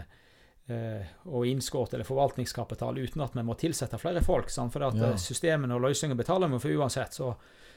eh, 0.73 1.11
og 1.28 1.47
innskudd 1.50 1.92
eller 1.94 2.06
forvaltningskapital 2.09 2.99
uten 3.02 3.25
at 3.25 3.37
vi 3.37 3.44
må 3.44 3.56
tilsette 3.61 3.99
flere 4.00 4.23
folk. 4.25 4.50
Sant? 4.50 4.73
For 4.73 4.87
at 4.88 4.97
Ja. 4.97 5.12
systemene 5.21 5.76
og 5.76 5.85
løsningene 5.85 6.18
betaler 6.18 6.49
vi 6.52 6.59
for 6.62 6.80
uansett. 6.80 7.12
Så, 7.18 7.35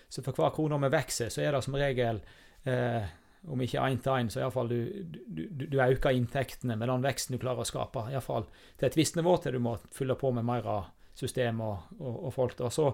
så 0.09 0.23
for 0.23 0.37
hver 0.37 0.53
krone 0.55 0.79
vi 0.85 0.91
vokser, 0.95 1.29
så 1.33 1.41
er 1.43 1.51
det 1.57 1.63
som 1.65 1.75
regel 1.79 2.21
eh, 2.65 3.03
om 3.45 3.61
ikke 3.61 3.83
én 3.85 3.99
til 4.01 4.15
én, 4.15 4.29
så 4.33 4.39
iallfall 4.41 4.69
du, 4.71 4.79
du, 5.05 5.43
du, 5.53 5.65
du 5.69 5.77
øker 5.83 6.15
inntektene 6.17 6.73
med 6.79 6.89
den 6.89 7.03
veksten 7.05 7.35
du 7.35 7.41
klarer 7.43 7.61
å 7.61 7.67
skape. 7.69 8.07
Iallfall 8.09 8.47
til 8.79 8.87
et 8.87 8.97
visst 8.97 9.19
nivå 9.19 9.35
til 9.43 9.53
du 9.53 9.59
må 9.61 9.75
fylle 9.93 10.15
på 10.17 10.31
med 10.33 10.47
mer 10.47 10.65
av 10.65 10.87
system 11.15 11.61
og, 11.61 11.91
og, 11.99 12.15
og 12.25 12.33
folk. 12.33 12.55
Da. 12.57 12.71
Så, 12.73 12.87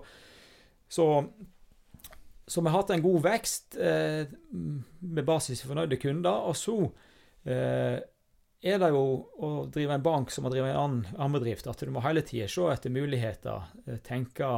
så, 0.91 1.05
så 2.51 2.61
vi 2.61 2.67
har 2.67 2.81
hatt 2.81 2.89
en 2.91 3.01
god 3.03 3.21
vekst 3.23 3.77
eh, 3.79 4.27
med 4.99 5.23
basis 5.23 5.61
i 5.63 5.67
fornøyde 5.69 5.95
kunder. 6.01 6.49
Og 6.49 6.57
så 6.59 6.73
eh, 7.47 8.01
er 8.61 8.81
det 8.81 8.89
jo 8.91 9.03
å 9.39 9.51
drive 9.71 9.95
en 9.95 10.03
bank 10.03 10.33
som 10.35 10.49
å 10.49 10.51
drive 10.51 10.67
en 10.67 10.79
annen, 10.81 11.05
annen 11.15 11.37
bedrift, 11.37 11.69
at 11.71 11.79
du 11.79 11.93
må 11.95 12.03
hele 12.03 12.25
tida 12.27 12.49
se 12.51 12.67
etter 12.73 12.91
muligheter, 12.91 13.71
eh, 13.85 14.01
tenke 14.03 14.49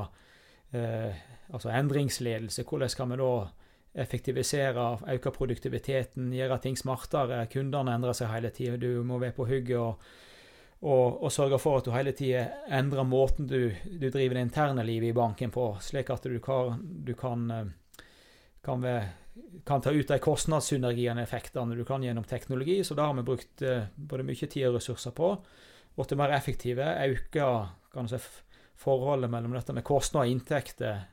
eh, 0.74 1.22
altså 1.54 1.70
endringsledelse. 1.70 2.66
Hvordan 2.66 2.98
kan 2.98 3.14
vi 3.14 3.22
da 3.22 3.32
effektivisere, 4.08 4.90
øke 5.14 5.36
produktiviteten, 5.38 6.34
gjøre 6.34 6.64
ting 6.66 6.80
smartere? 6.80 7.44
Kundene 7.54 7.94
endrer 7.94 8.18
seg 8.18 8.34
hele 8.34 8.50
tida. 8.58 8.82
Du 8.82 9.04
må 9.06 9.22
være 9.22 9.38
på 9.38 9.52
hugget 9.54 9.78
og 9.78 10.02
og, 10.84 11.24
og 11.24 11.32
sørge 11.32 11.60
for 11.64 11.80
at 11.80 11.86
du 11.88 11.94
hele 11.96 12.12
tida 12.16 12.44
endrer 12.76 13.06
måten 13.08 13.48
du, 13.48 13.72
du 13.72 14.10
driver 14.12 14.36
det 14.36 14.48
interne 14.50 14.84
livet 14.84 15.14
i 15.14 15.16
banken 15.16 15.54
på, 15.54 15.70
slik 15.80 16.12
at 16.12 16.28
du 16.28 16.36
kan, 16.44 16.82
du 17.08 17.14
kan, 17.16 17.46
eh, 17.52 17.70
kan, 18.64 18.82
vi, 18.82 18.96
kan 19.66 19.82
ta 19.82 19.92
ut 19.92 20.08
de 20.08 20.20
kostnadssynergiene 20.24 21.24
effektene 21.24 21.76
du 21.76 21.84
kan 21.86 22.04
gjennom 22.04 22.24
teknologi. 22.24 22.84
Så 22.84 22.96
det 22.96 23.06
har 23.06 23.14
vi 23.14 23.26
brukt 23.28 23.62
eh, 23.62 23.90
både 23.96 24.26
mye 24.28 24.48
tid 24.48 24.68
og 24.70 24.78
ressurser 24.80 25.16
på. 25.16 25.36
Blitt 25.96 26.16
mer 26.18 26.34
effektive, 26.34 26.88
øka 27.06 27.50
si, 28.10 28.20
forholdet 28.84 29.30
mellom 29.30 29.54
dette 29.54 29.76
med 29.76 29.86
kostnader 29.86 30.28
og 30.28 30.36
inntekter 30.36 31.04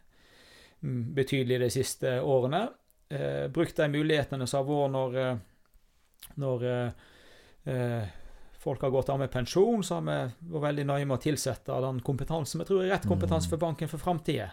mm, 0.81 1.03
betydelig 1.15 1.61
de 1.65 1.71
siste 1.75 2.15
årene. 2.23 2.69
Eh, 3.11 3.49
brukt 3.49 3.77
de 3.77 3.89
mulighetene 3.89 4.47
som 4.47 4.63
har 4.63 4.71
vært 4.71 4.95
når, 4.95 5.19
eh, 5.19 6.35
når 6.41 6.65
eh, 6.71 8.13
folk 8.61 8.83
har 8.87 8.93
gått 8.95 9.11
av 9.11 9.19
med 9.19 9.33
pensjon, 9.33 9.83
så 9.83 9.99
har 9.99 10.07
vi 10.07 10.53
vært 10.55 10.67
veldig 10.69 10.87
nøye 10.87 11.09
med 11.09 11.19
å 11.19 11.25
tilsette 11.25 11.81
den 11.85 12.01
kompetansen 12.07 12.63
vi 12.63 12.69
tror 12.69 12.85
er 12.85 12.95
rett 12.95 13.09
kompetanse 13.09 13.51
for 13.51 13.61
banken 13.61 13.91
for 13.91 14.03
framtida. 14.03 14.51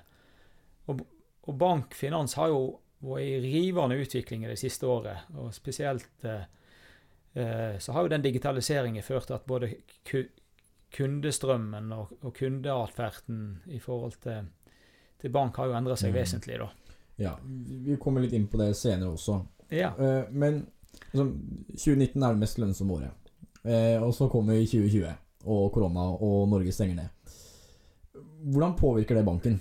Og, 0.87 1.03
og 1.47 1.57
bankfinans 1.59 2.37
har 2.39 2.51
jo 2.53 2.61
vært 3.03 3.27
i 3.27 3.39
rivende 3.43 3.97
utvikling 4.01 4.47
det 4.47 4.57
siste 4.59 4.87
året. 4.89 5.29
Og 5.37 5.53
spesielt 5.55 6.25
eh, 6.25 6.45
eh, 7.33 7.77
så 7.79 7.95
har 7.95 8.05
jo 8.05 8.13
den 8.13 8.25
digitaliseringen 8.25 9.05
ført 9.05 9.27
til 9.29 9.37
at 9.37 9.47
både 9.47 9.73
kundestrømmen 10.97 11.91
og, 11.93 12.15
og 12.21 12.33
kundeatferden 12.37 13.43
i 13.75 13.79
forhold 13.83 14.17
til, 14.23 14.47
til, 15.21 15.31
bank 15.31 15.57
har 15.59 15.69
jo 15.69 15.77
endra 15.77 15.97
seg 15.99 16.13
mm. 16.13 16.17
vesentlig, 16.17 16.59
da. 16.63 16.71
Ja, 17.17 17.35
vi 17.41 17.97
kommer 17.99 18.21
litt 18.21 18.35
inn 18.37 18.47
på 18.49 18.59
det 18.61 18.71
senere 18.77 19.15
også. 19.15 19.39
Ja. 19.73 19.89
Uh, 19.97 20.29
men 20.31 20.61
altså, 21.11 21.31
2019 21.73 22.23
er 22.23 22.35
det 22.35 22.43
mest 22.43 22.59
lønnsomme 22.61 22.99
året. 22.99 23.31
Eh, 23.67 23.97
og 23.99 24.13
så 24.15 24.29
kommer 24.31 24.59
2020 24.61 25.09
og 25.47 25.71
korona, 25.73 26.05
og 26.23 26.47
Norge 26.51 26.71
stenger 26.71 27.01
ned. 27.01 27.33
Hvordan 28.47 28.77
påvirker 28.79 29.17
det 29.17 29.25
banken? 29.25 29.57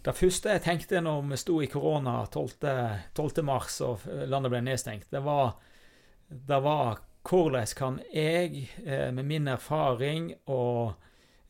Det 0.00 0.16
første 0.16 0.54
jeg 0.54 0.64
tenkte 0.64 1.02
når 1.04 1.26
vi 1.28 1.36
sto 1.40 1.58
i 1.60 1.68
korona 1.68 2.22
12. 2.32 2.52
12. 3.16 3.42
mars 3.44 3.80
og 3.84 4.06
landet 4.08 4.52
ble 4.52 4.62
nedstengt, 4.64 5.10
det 5.12 5.20
var, 5.24 5.58
det 6.28 6.60
var 6.64 7.02
hvordan 7.28 7.66
kan 7.76 7.98
jeg, 8.12 8.70
eh, 8.84 9.10
med 9.12 9.24
min 9.24 9.48
erfaring 9.48 10.32
og 10.48 10.94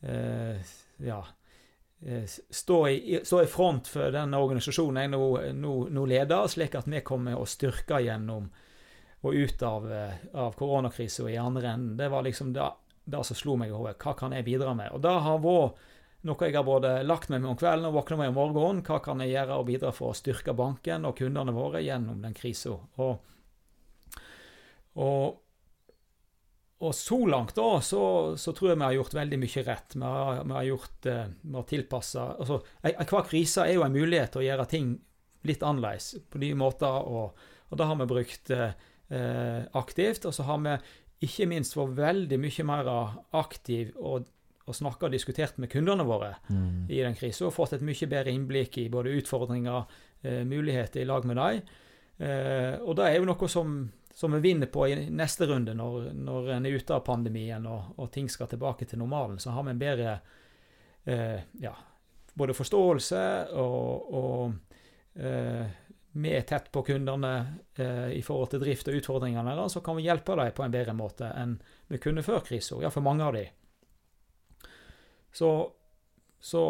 eh, 0.02 0.58
ja, 0.98 1.20
eh, 2.02 2.26
stå 2.50 2.80
i, 2.88 3.20
stå 3.22 3.42
i, 3.42 3.46
front 3.46 3.88
for 3.88 4.10
den 4.10 4.34
organisasjonen 4.34 5.04
jeg 5.04 5.12
nå, 5.14 5.22
nå, 5.54 5.76
nå 5.94 6.06
leder, 6.10 6.50
slik 6.50 6.74
at 6.74 6.90
vi 6.90 7.04
kommer 7.06 7.38
å 7.38 7.46
styrke 7.46 8.02
gjennom 8.02 8.50
og 9.20 9.36
ut 9.36 9.62
av, 9.62 9.86
av 10.32 10.54
koronakrisa 10.56 11.26
i 11.28 11.36
andre 11.36 11.74
enden. 11.74 11.96
Det 11.98 12.06
var 12.08 12.24
liksom 12.24 12.54
det, 12.56 12.66
det 13.04 13.20
som 13.28 13.36
slo 13.36 13.56
meg 13.60 13.68
i 13.68 13.74
hodet. 13.76 13.98
Hva 14.00 14.14
kan 14.16 14.32
jeg 14.32 14.46
bidra 14.46 14.72
med? 14.74 14.94
Og 14.96 15.02
det 15.04 15.12
har 15.12 15.42
vært 15.44 15.82
noe 16.28 16.46
jeg 16.46 16.56
har 16.56 16.66
både 16.66 16.94
lagt 17.06 17.30
meg 17.32 17.40
med 17.40 17.54
om 17.54 17.58
kvelden 17.58 17.88
og 17.88 17.96
våkna 17.96 18.18
meg 18.20 18.32
om 18.32 18.38
morgenen. 18.38 18.82
Hva 18.84 18.98
kan 19.04 19.22
jeg 19.24 19.32
gjøre 19.32 19.56
og 19.56 19.68
bidra 19.70 19.92
for 19.96 20.12
å 20.12 20.16
styrke 20.16 20.52
banken 20.56 21.06
og 21.08 21.16
kundene 21.16 21.54
våre 21.56 21.80
gjennom 21.84 22.20
den 22.20 22.34
krisa? 22.36 22.74
Og, 23.00 23.14
og, 25.00 25.38
og, 26.80 26.90
så 26.96 27.20
langt 27.30 27.54
da, 27.56 27.70
så, 27.84 28.02
så, 28.40 28.52
tror 28.56 28.72
jeg 28.72 28.80
vi 28.82 28.86
har 28.88 28.98
gjort 28.98 29.16
veldig 29.16 29.38
mye 29.40 29.64
rett. 29.70 29.96
Vi 29.96 30.04
har, 30.04 30.42
vi 30.44 30.56
har 30.58 30.66
gjort, 30.68 30.98
eh, 31.08 31.30
vi 31.40 31.56
har 31.56 31.68
tilpassa 31.70 32.26
altså, 32.36 32.60
Hver 32.84 33.30
krise 33.30 33.64
er 33.64 33.78
jo 33.78 33.86
en 33.86 33.96
mulighet 33.96 34.34
til 34.34 34.42
å 34.42 34.48
gjøre 34.50 34.68
ting 34.68 34.90
litt 35.48 35.64
annerledes 35.64 36.18
på 36.28 36.42
nye 36.42 36.58
måter, 36.58 36.98
og, 37.08 37.46
og 37.70 37.80
da 37.80 37.86
har 37.88 37.96
vi 37.96 38.08
brukt 38.10 38.52
eh, 38.52 38.76
eh, 39.08 39.62
aktivt. 39.80 40.28
Og 40.28 40.36
så 40.36 40.44
har 40.44 40.60
vi 40.66 40.76
ikke 41.24 41.48
minst 41.48 41.80
vært 41.80 41.96
veldig 41.96 42.40
mye 42.44 42.68
mer 42.68 42.92
aktiv 43.40 43.96
og, 43.96 44.28
og 44.70 44.76
snakka 44.78 45.08
og 45.08 45.14
diskutert 45.14 45.58
med 45.60 45.70
kundene 45.72 46.06
våre 46.06 46.34
mm. 46.48 46.88
i 46.88 47.02
den 47.02 47.16
krisa. 47.18 47.48
Og 47.48 47.54
fått 47.54 47.76
et 47.76 47.86
mye 47.86 48.10
bedre 48.10 48.34
innblikk 48.34 48.78
i 48.80 48.88
både 48.92 49.14
utfordringer, 49.20 49.90
eh, 50.22 50.42
muligheter 50.46 51.02
i 51.02 51.08
lag 51.08 51.26
med 51.28 51.40
dem. 51.40 51.60
Eh, 52.20 52.76
og 52.80 52.96
det 52.98 53.08
er 53.08 53.18
jo 53.18 53.28
noe 53.28 53.50
som, 53.50 53.76
som 54.14 54.36
vi 54.36 54.42
vinner 54.44 54.70
på 54.72 54.86
i 54.88 54.96
neste 55.10 55.48
runde, 55.50 55.74
når, 55.76 56.10
når 56.14 56.50
en 56.56 56.70
er 56.70 56.78
ute 56.78 56.96
av 56.96 57.04
pandemien 57.06 57.66
og, 57.66 57.94
og, 57.96 58.10
ting 58.14 58.30
skal 58.30 58.50
tilbake 58.50 58.88
til 58.88 59.02
normalen. 59.02 59.38
Så 59.42 59.54
har 59.56 59.66
vi 59.66 59.74
en 59.74 59.84
bedre 59.84 60.16
eh, 61.04 61.38
ja, 61.60 61.74
både 62.34 62.56
forståelse 62.56 63.22
og, 63.58 64.14
og 64.14 65.20
eh, 65.20 65.78
vi 66.12 66.32
er 66.34 66.42
tett 66.46 66.72
på 66.72 66.82
kundene 66.82 67.32
eh, 67.78 68.10
i 68.18 68.22
forhold 68.26 68.50
til 68.50 68.62
drift 68.64 68.88
og 68.90 68.98
utfordringene, 68.98 69.54
da, 69.54 69.68
så 69.70 69.82
kan 69.84 69.98
vi 69.98 70.08
hjelpe 70.08 70.34
dem 70.38 70.50
på 70.56 70.64
en 70.64 70.74
bedre 70.74 70.94
måte 70.96 71.30
enn 71.38 71.56
vi 71.90 72.00
kunne 72.02 72.24
før 72.26 72.42
krisa. 72.46 72.80
Iallfall 72.80 73.06
mange 73.06 73.26
av 73.26 73.36
dem. 73.36 73.56
Så, 75.32 75.50
så 76.40 76.62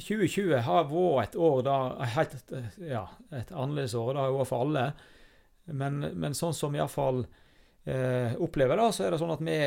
2020 0.00 0.60
har 0.66 0.88
vært 0.90 1.30
et 1.34 1.40
år 1.40 1.62
da 1.66 1.76
helt, 2.16 2.36
ja, 2.82 3.06
et 3.36 3.52
annerledes 3.52 3.96
år. 3.98 4.14
Det 4.14 4.24
har 4.24 4.36
vært 4.38 4.50
for 4.50 4.66
alle. 4.66 4.86
Men, 5.70 6.00
men 6.18 6.36
sånn 6.36 6.56
som 6.56 6.74
iallfall 6.74 7.24
eh, 7.84 8.36
opplever 8.40 8.80
det, 8.80 8.90
så 8.96 9.06
er 9.06 9.14
det 9.14 9.20
sånn 9.22 9.34
at 9.36 9.44
vi, 9.44 9.58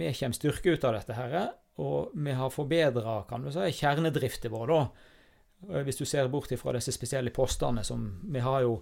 vi 0.00 0.12
kommer 0.18 0.38
styrke 0.38 0.74
ut 0.74 0.86
av 0.88 0.98
dette 0.98 1.18
her. 1.18 1.36
Og 1.82 2.14
vi 2.14 2.36
har 2.38 2.54
forbedra 2.54 3.18
si, 3.50 3.66
kjernedriften 3.80 4.52
vår. 4.52 4.70
da, 4.70 5.82
hvis 5.84 5.98
du 5.98 6.04
ser 6.04 6.28
bort 6.28 6.52
ifra 6.52 6.74
disse 6.76 6.92
spesielle 6.94 7.32
postene 7.34 7.84
som 7.84 8.04
vi 8.32 8.42
har 8.44 8.62
jo 8.64 8.76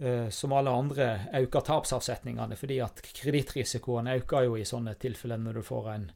eh, 0.00 0.28
som 0.30 0.52
alle 0.52 0.70
andre 0.70 1.08
øker 1.42 1.66
tapsavsetningene, 1.66 2.56
fordi 2.56 2.80
at 2.84 3.02
kredittrisikoen 3.02 4.08
øker 4.16 4.46
jo 4.48 4.56
i 4.56 4.64
sånne 4.68 4.96
tilfeller 5.00 5.40
når 5.42 5.60
du 5.60 5.66
får 5.66 5.90
en, 5.94 6.06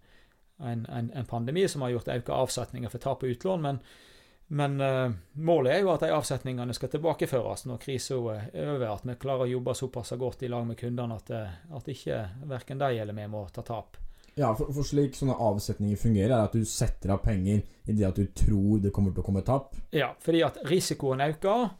en, 0.63 0.87
en, 0.87 1.11
en 1.15 1.27
pandemi 1.27 1.67
som 1.69 1.83
har 1.83 1.95
gjort 1.95 2.13
økte 2.15 2.37
avsetninger 2.37 2.93
for 2.93 3.03
tap 3.03 3.21
på 3.21 3.31
utlån. 3.33 3.63
Men, 3.63 3.81
men 4.47 4.81
uh, 4.81 5.13
målet 5.39 5.75
er 5.75 5.85
jo 5.85 5.93
at 5.95 6.05
de 6.05 6.13
avsetningene 6.15 6.75
skal 6.77 6.93
tilbakeføres 6.93 7.67
når 7.71 7.83
krisa 7.83 8.19
er 8.51 8.75
over. 8.75 8.87
At 8.93 9.07
vi 9.09 9.17
klarer 9.21 9.47
å 9.47 9.55
jobbe 9.55 9.77
såpass 9.79 10.15
godt 10.21 10.45
i 10.47 10.53
lag 10.53 10.67
med 10.69 10.79
kundene 10.81 11.19
at, 11.21 11.33
eh, 11.35 11.59
at 11.77 11.91
ikke 11.91 12.23
verken 12.51 12.81
de 12.83 12.95
eller 12.99 13.17
vi 13.17 13.29
må 13.31 13.47
ta 13.55 13.65
tap. 13.67 14.01
Ja, 14.39 14.53
for, 14.57 14.71
for, 14.73 14.87
slik 14.87 15.17
sånne 15.19 15.35
avsetninger 15.43 15.99
fungerer, 16.01 16.37
er 16.37 16.49
at 16.49 16.55
du 16.57 16.65
setter 16.69 17.15
av 17.17 17.25
penger 17.25 17.65
i 17.85 17.95
det 17.97 18.07
at 18.07 18.19
du 18.19 18.29
tror 18.37 18.79
det 18.83 18.93
kommer 18.95 19.15
til 19.15 19.25
å 19.25 19.27
komme 19.27 19.43
tap? 19.47 19.75
Ja, 19.95 20.13
fordi 20.23 20.45
at 20.47 20.61
risikoen 20.71 21.23
øker 21.25 21.73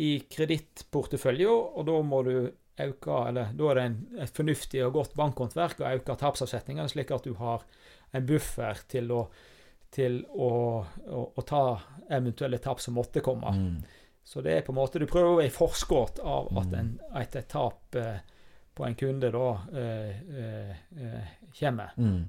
i 0.00 0.12
kredittporteføljen, 0.30 1.74
og 1.76 1.88
da 1.88 1.98
må 2.06 2.22
du 2.26 2.34
øke, 2.76 3.18
eller 3.28 3.52
da 3.56 3.70
er 3.70 3.78
det 3.78 3.84
en, 3.88 3.98
et 4.22 4.36
fornuftig 4.36 4.82
og 4.86 4.98
godt 4.98 5.16
bankhåndverk 5.18 5.80
å 5.80 5.92
øke 5.96 6.16
tapsavsetningene, 6.20 6.88
slik 6.92 7.12
at 7.14 7.26
du 7.26 7.34
har 7.40 7.64
en 8.12 8.26
buffer 8.26 8.82
til 8.88 9.10
å, 9.12 9.20
til 9.92 10.22
å, 10.30 10.50
å, 10.84 11.22
å 11.34 11.46
ta 11.46 11.62
eventuelle 12.10 12.60
tap 12.62 12.80
som 12.80 12.96
måtte 12.96 13.24
komme. 13.24 13.52
Mm. 13.52 13.76
Så 14.26 14.42
det 14.42 14.56
er 14.56 14.64
på 14.66 14.72
en 14.74 14.80
måte 14.80 14.98
Du 14.98 15.06
prøver 15.06 15.28
å 15.28 15.36
være 15.38 15.50
i 15.50 15.54
forskudd 15.54 16.18
av 16.26 16.48
at 16.58 16.72
mm. 16.72 16.78
en, 16.80 16.88
et, 17.20 17.36
et 17.38 17.48
tap 17.50 17.94
eh, 17.98 18.24
på 18.76 18.84
en 18.84 18.96
kunde 18.98 19.30
da 19.32 19.50
eh, 19.72 20.16
eh, 20.40 20.72
eh, 21.00 21.28
kommer. 21.58 21.94
Mm. 21.96 22.24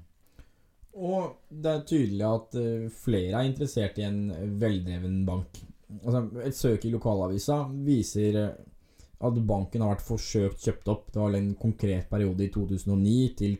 Og 0.98 1.34
det 1.48 1.72
er 1.72 1.82
tydelig 1.86 2.24
at 2.26 2.56
flere 2.96 3.42
er 3.42 3.50
interessert 3.50 3.98
i 4.00 4.06
en 4.06 4.22
veldreven 4.58 5.20
bank. 5.26 5.60
Altså, 6.00 6.22
et 6.42 6.56
søk 6.56 6.86
i 6.88 6.90
lokalavisa 6.90 7.60
viser 7.84 8.38
at 8.38 9.38
banken 9.46 9.84
har 9.84 9.92
vært 9.92 10.06
forsøkt 10.06 10.64
kjøpt 10.64 10.90
opp. 10.90 11.04
Det 11.12 11.20
var 11.20 11.36
en 11.36 11.52
konkret 11.60 12.08
periode 12.10 12.46
i 12.46 12.50
2009 12.54 13.14
til 13.38 13.54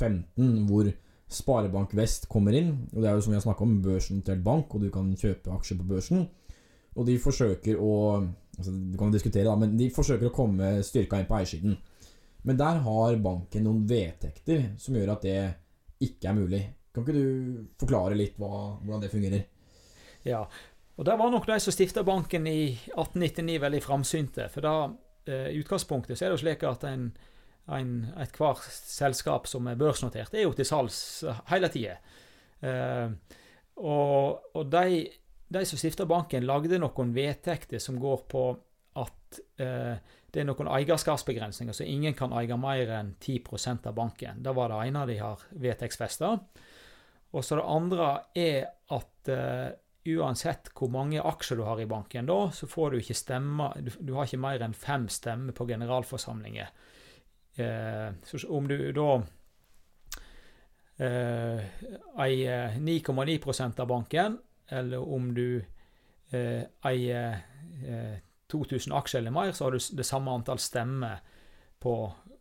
2015 0.00 0.68
hvor 0.68 0.90
Sparebank 1.34 1.94
Vest 1.96 2.28
kommer 2.30 2.56
inn. 2.56 2.72
Og 2.92 3.02
Det 3.02 3.08
er 3.08 3.16
jo 3.16 3.24
som 3.24 3.34
vi 3.34 3.38
har 3.38 3.44
snakka 3.46 3.66
om, 3.66 3.80
børsnotert 3.82 4.44
bank, 4.44 4.74
og 4.74 4.84
du 4.84 4.90
kan 4.94 5.14
kjøpe 5.16 5.52
aksjer 5.54 5.80
på 5.80 5.88
børsen. 5.88 6.28
Og 6.94 7.06
de 7.08 7.18
forsøker 7.18 7.80
å 7.80 7.94
altså, 8.58 8.70
Du 8.70 8.98
kan 8.98 9.12
diskutere, 9.12 9.48
da, 9.48 9.56
men 9.58 9.76
de 9.78 9.90
forsøker 9.90 10.30
å 10.30 10.34
komme 10.34 10.76
styrka 10.86 11.18
inn 11.18 11.26
på 11.26 11.38
eiersiden. 11.38 11.76
Men 12.44 12.60
der 12.60 12.82
har 12.84 13.16
banken 13.24 13.64
noen 13.64 13.86
vedtekter 13.88 14.74
som 14.78 14.94
gjør 14.94 15.14
at 15.16 15.24
det 15.24 15.38
ikke 16.04 16.28
er 16.28 16.36
mulig. 16.36 16.62
Kan 16.92 17.02
ikke 17.02 17.16
du 17.16 17.64
forklare 17.80 18.18
litt 18.18 18.36
hva, 18.38 18.76
hvordan 18.84 19.02
det 19.02 19.10
fungerer? 19.10 19.46
Ja, 20.24 20.44
og 20.94 21.06
der 21.08 21.18
var 21.18 21.32
nok 21.32 21.46
de 21.48 21.56
som 21.58 21.74
stifta 21.74 22.04
banken 22.06 22.46
i 22.46 22.76
1899 22.94 23.56
veldig 23.64 23.80
framsynte. 23.82 24.48
For 24.52 24.62
da, 24.62 24.74
eh, 25.26 25.48
i 25.50 25.58
utgangspunktet 25.58 26.18
så 26.18 26.26
er 26.26 26.30
det 26.30 26.38
jo 26.38 26.44
slik 26.44 26.62
at 26.68 26.84
en, 26.84 27.08
ethvert 27.68 28.64
selskap 28.68 29.48
som 29.48 29.66
er 29.70 29.80
børsnotert, 29.80 30.34
er 30.34 30.44
jo 30.44 30.52
til 30.56 30.68
salgs 30.68 30.98
hele 31.50 31.70
tida. 31.72 31.96
Eh, 32.64 33.14
og, 33.80 34.50
og 34.54 34.66
de 34.70 35.04
de 35.54 35.64
som 35.66 35.78
stifta 35.78 36.06
banken, 36.08 36.46
lagde 36.48 36.80
noen 36.80 37.14
vedtekter 37.14 37.82
som 37.82 37.98
går 38.00 38.24
på 38.30 38.44
at 39.00 39.40
eh, 39.62 39.96
det 40.34 40.42
er 40.42 40.48
noen 40.48 40.70
eierskapsbegrensninger, 40.70 41.76
så 41.76 41.86
ingen 41.86 42.16
kan 42.18 42.34
eie 42.38 42.56
mer 42.58 42.90
enn 42.96 43.14
10% 43.22 43.86
av 43.90 43.94
banken. 43.94 44.42
Det 44.42 44.54
var 44.56 44.72
det 44.72 44.80
ene 44.88 45.06
de 45.10 45.18
har 45.20 45.42
vedtektsfesta. 45.50 46.32
Og 47.34 47.44
så 47.44 47.58
det 47.58 47.66
andre 47.70 48.08
er 48.38 48.58
at 48.94 49.30
eh, 49.30 49.74
uansett 50.14 50.72
hvor 50.76 50.90
mange 50.92 51.22
aksjer 51.22 51.58
du 51.58 51.64
har 51.66 51.80
i 51.82 51.88
banken, 51.90 52.26
da, 52.30 52.40
så 52.54 52.68
får 52.70 52.92
du 52.92 52.98
ikke 53.00 53.18
stemme 53.18 53.70
Du, 53.80 53.92
du 54.00 54.12
har 54.16 54.28
ikke 54.28 54.42
mer 54.42 54.62
enn 54.66 54.76
fem 54.76 55.06
stemmer 55.10 55.56
på 55.56 55.66
generalforsamlinger. 55.70 56.70
Eh, 57.56 58.46
om 58.48 58.68
du 58.68 58.78
da 58.92 59.10
eh, 60.96 61.64
eier 62.24 62.76
9,9% 62.78 63.80
av 63.80 63.88
banken, 63.88 64.38
eller 64.68 64.98
om 64.98 65.34
du 65.34 65.62
eh, 66.30 66.62
eier 66.86 67.38
eh, 67.86 68.16
2000 68.50 68.92
aksjer 68.92 69.20
eller 69.20 69.34
mer, 69.34 69.52
så 69.52 69.64
har 69.66 69.74
du 69.74 69.78
det 69.78 70.06
samme 70.06 70.30
antall 70.34 70.58
stemmer 70.58 71.22
på, 71.78 71.94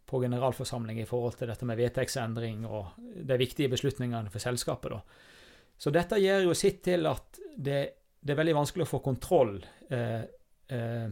på 0.05 0.21
generalforsamling 0.21 1.01
i 1.01 1.07
forhold 1.09 1.37
til 1.39 1.49
dette 1.51 1.67
med 1.67 1.79
vedtektsendring 1.79 2.65
og 2.69 2.97
de 2.97 3.37
viktige 3.37 3.71
beslutningene 3.71 4.31
for 4.33 4.43
selskapet. 4.43 4.93
da. 4.93 5.01
Så 5.77 5.91
dette 5.91 6.21
gjør 6.21 6.49
jo 6.49 6.55
sitt 6.57 6.83
til 6.85 7.07
at 7.09 7.39
det, 7.57 7.81
det 8.21 8.33
er 8.33 8.39
veldig 8.39 8.55
vanskelig 8.61 8.85
å 8.85 8.91
få 8.91 9.01
kontroll 9.03 9.57
eh, 9.89 10.23
eh, 10.69 11.09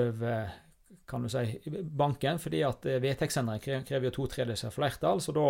over 0.00 0.52
kan 1.06 1.22
du 1.24 1.28
si, 1.28 1.58
banken, 1.84 2.38
fordi 2.40 2.62
at 2.64 2.86
eh, 2.88 3.00
vedtektsendring 3.02 3.62
krever 3.86 4.08
jo 4.08 4.14
to 4.18 4.28
tredjedels 4.32 4.74
flertall. 4.74 5.20
så 5.20 5.34
da 5.36 5.48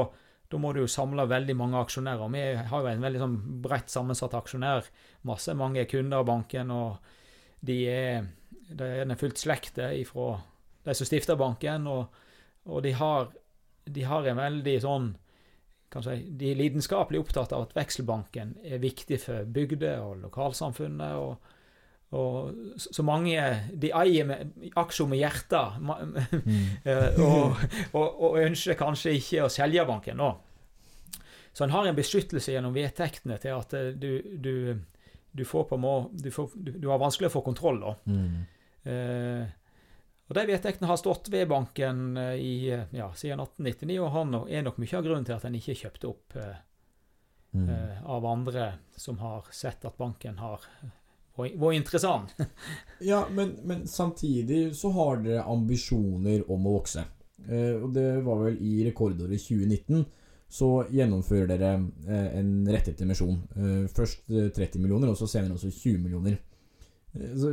da 0.54 0.60
må 0.60 0.70
du 0.72 0.82
jo 0.82 0.90
samle 0.90 1.24
veldig 1.26 1.54
mange 1.56 1.80
aksjonærer. 1.80 2.30
Vi 2.30 2.42
har 2.68 2.84
jo 2.84 2.90
en 2.90 3.04
veldig 3.04 3.20
sånn 3.22 3.36
bredt 3.64 3.90
sammensatt 3.92 4.36
aksjonærmasse. 4.38 5.56
Mange 5.58 5.82
er 5.82 5.88
kunder 5.90 6.20
av 6.20 6.28
banken, 6.28 6.70
og 6.70 7.64
de 7.64 7.78
er, 7.90 8.28
de 8.68 8.90
er 9.02 9.18
fullt 9.18 9.40
slekte 9.40 9.88
ifra 9.98 10.36
de 10.84 10.94
som 10.94 11.08
stifter 11.08 11.40
banken. 11.40 11.88
Og, 11.90 12.20
og 12.68 12.84
de, 12.84 12.92
har, 13.00 13.32
de, 13.88 14.04
har, 14.06 14.28
en 14.28 14.42
veldig 14.42 14.76
sånn 14.84 15.10
si, 16.04 16.20
De 16.28 16.52
er 16.52 16.60
lidenskapelig 16.60 17.22
opptatt 17.24 17.54
av 17.56 17.68
at 17.68 17.76
vekselbanken 17.76 18.56
er 18.66 18.82
viktig 18.84 19.20
for 19.24 19.48
bygder 19.48 20.04
og 20.04 20.22
lokalsamfunnet. 20.26 21.18
og 21.18 21.53
og 22.14 22.78
så 22.78 23.02
mange 23.02 23.40
De 23.80 23.88
eier 23.96 24.26
med, 24.28 24.52
aksjer 24.78 25.08
med 25.10 25.18
hjertet 25.18 25.78
mm. 25.82 26.66
Eh, 26.84 27.20
og, 27.24 27.56
og, 27.92 28.04
og, 28.06 28.38
ønsker 28.44 28.78
kanskje 28.78 29.16
ikke 29.18 29.46
å 29.46 29.52
selge 29.52 29.86
banken 29.88 30.20
nå. 30.20 30.30
Så 31.54 31.64
en 31.64 31.74
har 31.74 31.86
en 31.86 31.96
beskyttelse 31.96 32.54
gjennom 32.54 32.74
vedtektene 32.74 33.38
til 33.42 33.56
at 33.56 33.74
eh, 33.78 33.90
du, 33.94 34.10
du, 34.42 34.54
du 35.32 35.44
får 35.46 35.68
på 35.70 35.78
må, 35.80 35.94
du, 36.12 36.30
får, 36.34 36.54
du, 36.54 36.88
har 36.90 37.02
vanskelig 37.02 37.30
å 37.30 37.36
få 37.36 37.44
kontroll, 37.46 37.82
da. 37.82 37.94
Mm. 38.10 38.40
Eh, 38.84 39.52
og 40.24 40.36
De 40.38 40.44
vedtektene 40.48 40.88
har 40.88 40.98
stått 41.00 41.28
ved 41.32 41.48
banken 41.50 42.16
eh, 42.16 42.34
i, 42.40 42.54
ja, 42.70 43.10
siden 43.16 43.42
1899, 43.44 43.98
og 44.00 44.12
han 44.14 44.38
er 44.48 44.64
nok 44.64 44.80
mye 44.80 44.98
av 44.98 45.06
grunnen 45.06 45.26
til 45.28 45.36
at 45.36 45.44
en 45.48 45.58
ikke 45.58 45.76
kjøpte 45.82 46.10
opp 46.10 46.36
eh, 46.40 46.60
mm. 47.54 47.68
eh, 47.68 47.98
av 48.16 48.26
andre 48.28 48.68
som 48.96 49.20
har 49.20 49.50
sett 49.52 49.84
at 49.84 49.98
banken 50.00 50.40
har 50.40 50.64
var 51.36 51.72
interessant. 51.72 52.34
ja, 52.98 53.26
men, 53.30 53.56
men, 53.64 53.86
samtidig 53.88 54.76
så 54.76 54.90
har 54.94 55.22
dere 55.24 55.46
ambisjoner 55.50 56.44
om 56.50 56.66
å 56.66 56.76
vokse. 56.78 57.04
Eh, 57.48 57.74
og 57.80 57.90
det 57.96 58.08
var 58.24 58.44
vel 58.46 58.60
i 58.62 58.84
rekordåret 58.86 59.42
2019 59.42 60.04
så 60.54 60.68
gjennomfører 60.94 61.48
dere 61.50 61.72
eh, 62.06 62.36
en 62.38 62.52
rettet 62.70 63.00
emisjon. 63.02 63.40
Eh, 63.56 63.86
først 63.90 64.28
30 64.28 64.62
eh, 64.62 64.82
millioner, 64.82 65.10
og 65.10 65.18
så 65.18 65.26
senere 65.30 65.56
også 65.56 65.72
20 65.72 66.04
millioner. 66.04 66.38
Eh, 67.14 67.32
så 67.34 67.50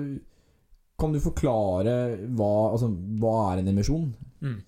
kan 1.02 1.16
du 1.16 1.22
forklare 1.24 1.96
hva, 2.30 2.52
altså, 2.76 2.92
hva 3.18 3.36
er 3.50 3.64
en 3.64 3.72
emisjon? 3.74 4.12
Mm. 4.46 4.60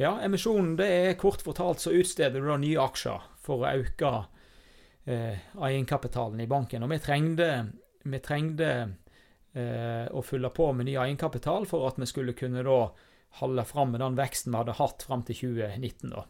Ja, 0.00 0.14
emisjonen 0.24 0.72
det 0.78 0.88
er 0.88 1.18
kort 1.20 1.42
fortalt 1.44 1.82
så 1.82 1.92
utsteder 1.92 2.40
du 2.40 2.48
da 2.48 2.56
nye 2.56 2.80
aksjer 2.80 3.26
for 3.44 3.66
å 3.66 3.74
øke 3.82 4.14
eh, 5.04 5.36
egenkapitalen 5.60 6.40
i 6.40 6.48
banken. 6.48 6.86
Og 6.86 6.94
vi 6.94 7.00
trengte 7.04 7.50
vi 8.04 8.20
trengte 8.24 8.70
eh, 9.52 10.06
å 10.10 10.22
fylle 10.24 10.50
på 10.54 10.70
med 10.72 10.88
ny 10.88 10.96
egenkapital 10.96 11.66
for 11.68 11.88
at 11.88 11.98
vi 12.00 12.08
skulle 12.08 12.36
kunne 12.38 12.64
da 12.66 12.80
holde 13.40 13.64
fram 13.68 13.92
med 13.94 14.02
den 14.02 14.16
veksten 14.18 14.52
vi 14.52 14.58
hadde 14.58 14.78
hatt 14.80 15.04
fram 15.06 15.22
til 15.26 15.38
2019. 15.52 16.14
da. 16.14 16.24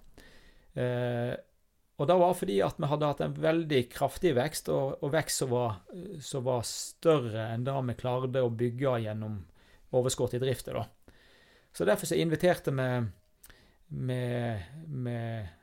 Eh, 0.81 1.37
og 2.01 2.09
det 2.09 2.17
var 2.17 2.37
fordi 2.37 2.57
at 2.65 2.79
vi 2.81 2.89
hadde 2.89 3.09
hatt 3.11 3.19
en 3.21 3.37
veldig 3.37 3.81
kraftig 3.93 4.33
vekst, 4.39 4.71
og, 4.73 5.03
og 5.05 5.13
vekst 5.13 5.43
som 5.43 5.51
var, 5.53 5.81
som 6.25 6.47
var, 6.47 6.63
større 6.65 7.51
enn 7.53 7.67
det 7.67 7.75
vi 7.91 7.97
klarte 8.01 8.41
å 8.41 8.53
bygge 8.63 8.95
gjennom 9.05 9.43
overskudd 9.93 10.39
i 10.39 10.41
drifta. 10.41 10.87
Så 11.77 11.85
derfor 11.85 12.09
så 12.09 12.17
inviterte 12.17 12.73
vi 12.73 12.89
med, 14.01 14.65
med 14.89 15.60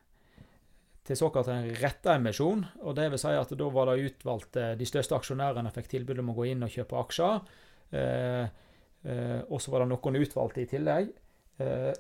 til 1.08 1.20
såkalt 1.20 1.48
en 1.52 1.70
retta 1.80 2.18
emisjon. 2.18 2.66
og 2.82 2.96
det 2.96 3.10
vil 3.12 3.20
si 3.22 3.32
at 3.32 3.50
Da 3.58 3.70
var 3.70 3.86
det 3.88 4.12
utvalgt 4.12 4.54
De 4.54 4.86
største 4.86 5.16
aksjonærene 5.16 5.72
fikk 5.72 5.88
tilbud 5.88 6.20
om 6.20 6.30
å 6.30 6.38
gå 6.38 6.52
inn 6.52 6.64
og 6.64 6.74
kjøpe 6.74 7.00
aksjer. 7.00 7.40
Eh, 7.92 8.48
eh, 9.08 9.40
og 9.48 9.62
så 9.62 9.72
var 9.72 9.84
det 9.84 9.94
noen 9.94 10.20
utvalgte 10.20 10.62
i 10.62 10.68
tillegg. 10.68 11.10
Eh, 11.64 11.94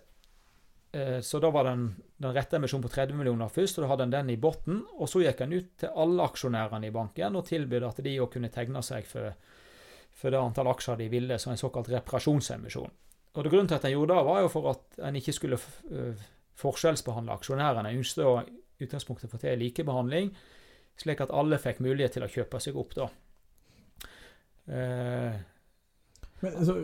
eh 0.93 1.19
så 1.21 1.39
da 1.39 1.51
var 1.51 1.67
den, 1.69 1.89
den 2.17 2.33
rette 2.33 2.57
emisjonen 2.57 2.83
på 2.83 2.93
30 2.93 3.15
millioner 3.15 3.51
først, 3.51 3.77
og 3.77 3.85
da 3.85 3.91
hadde 3.93 4.07
en 4.07 4.15
den 4.15 4.29
i 4.35 4.37
bunnen. 4.37 4.83
Og 4.99 5.09
så 5.09 5.23
gikk 5.23 5.41
en 5.41 5.55
ut 5.55 5.73
til 5.79 5.89
alle 5.95 6.27
aksjonærene 6.27 6.87
i 6.87 6.95
banken 6.95 7.35
og 7.35 7.47
tilbød 7.47 7.87
at 7.87 8.03
de 8.03 8.19
òg 8.19 8.31
kunne 8.33 8.51
tegne 8.51 8.83
seg 8.83 9.07
for, 9.07 9.31
for 10.11 10.31
det 10.31 10.39
antall 10.41 10.71
aksjer 10.73 10.99
de 10.99 11.11
ville, 11.11 11.39
som 11.39 11.53
en 11.53 11.59
såkalt 11.59 11.91
reparasjonsemisjon. 11.93 12.95
Og 13.37 13.43
det 13.43 13.51
Grunnen 13.53 13.67
til 13.69 13.77
at 13.77 13.85
en 13.85 13.91
gjorde 13.93 14.15
det, 14.15 14.25
var 14.25 14.39
jo 14.41 14.47
for 14.49 14.71
at 14.71 15.03
en 15.05 15.15
ikke 15.15 15.35
skulle 15.35 15.59
forskjellsbehandle 16.57 17.35
aksjonærene. 17.37 17.91
En 17.91 17.99
ønsket 18.01 18.49
utgangspunktet 18.83 19.31
få 19.31 19.39
til 19.41 19.59
likebehandling, 19.61 20.31
slik 20.97 21.21
at 21.23 21.33
alle 21.35 21.59
fikk 21.61 21.81
mulighet 21.85 22.17
til 22.17 22.25
å 22.25 22.31
kjøpe 22.31 22.61
seg 22.63 22.77
opp. 22.79 22.97
da. 22.97 23.07
Eh, 24.67 25.37
men 26.43 26.57
altså, 26.61 26.75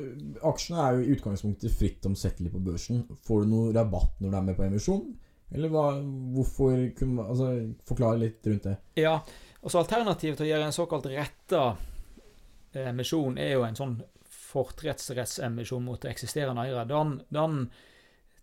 Aksjene 0.49 0.81
er 0.81 0.95
jo 0.95 1.03
i 1.03 1.13
utgangspunktet 1.13 1.75
fritt 1.77 2.05
omsettelig 2.09 2.53
på 2.53 2.61
børsen. 2.63 3.03
Får 3.27 3.43
du 3.43 3.51
noe 3.51 3.73
rabatt 3.75 4.21
når 4.21 4.31
du 4.31 4.37
er 4.39 4.47
med 4.47 4.57
på 4.57 4.65
emisjon? 4.65 5.05
Eller 5.53 5.69
hva, 5.69 5.85
hvorfor 6.33 6.73
altså, 6.73 7.49
Forklare 7.85 8.21
litt 8.23 8.47
rundt 8.49 8.65
det. 8.65 8.77
Ja, 9.03 9.19
altså 9.61 9.83
Alternativet 9.83 10.39
til 10.39 10.47
å 10.47 10.49
gjøre 10.49 10.69
en 10.69 10.75
såkalt 10.75 11.09
retta 11.11 11.65
emisjon 12.73 13.37
er 13.37 13.53
jo 13.53 13.65
en 13.67 13.77
sånn 13.77 13.99
fortrettsrettsemisjon 14.53 15.85
mot 15.85 16.05
eksisterende 16.09 16.65
eiere. 16.65 16.87
Den, 16.89 17.19
den 17.33 17.59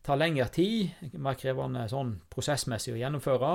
tar 0.02 0.18
lengre 0.20 0.48
tid, 0.52 1.12
mer 1.20 1.36
krevende 1.38 1.84
sånn 1.90 2.14
prosessmessig 2.32 2.94
å 2.94 3.00
gjennomføre. 3.00 3.52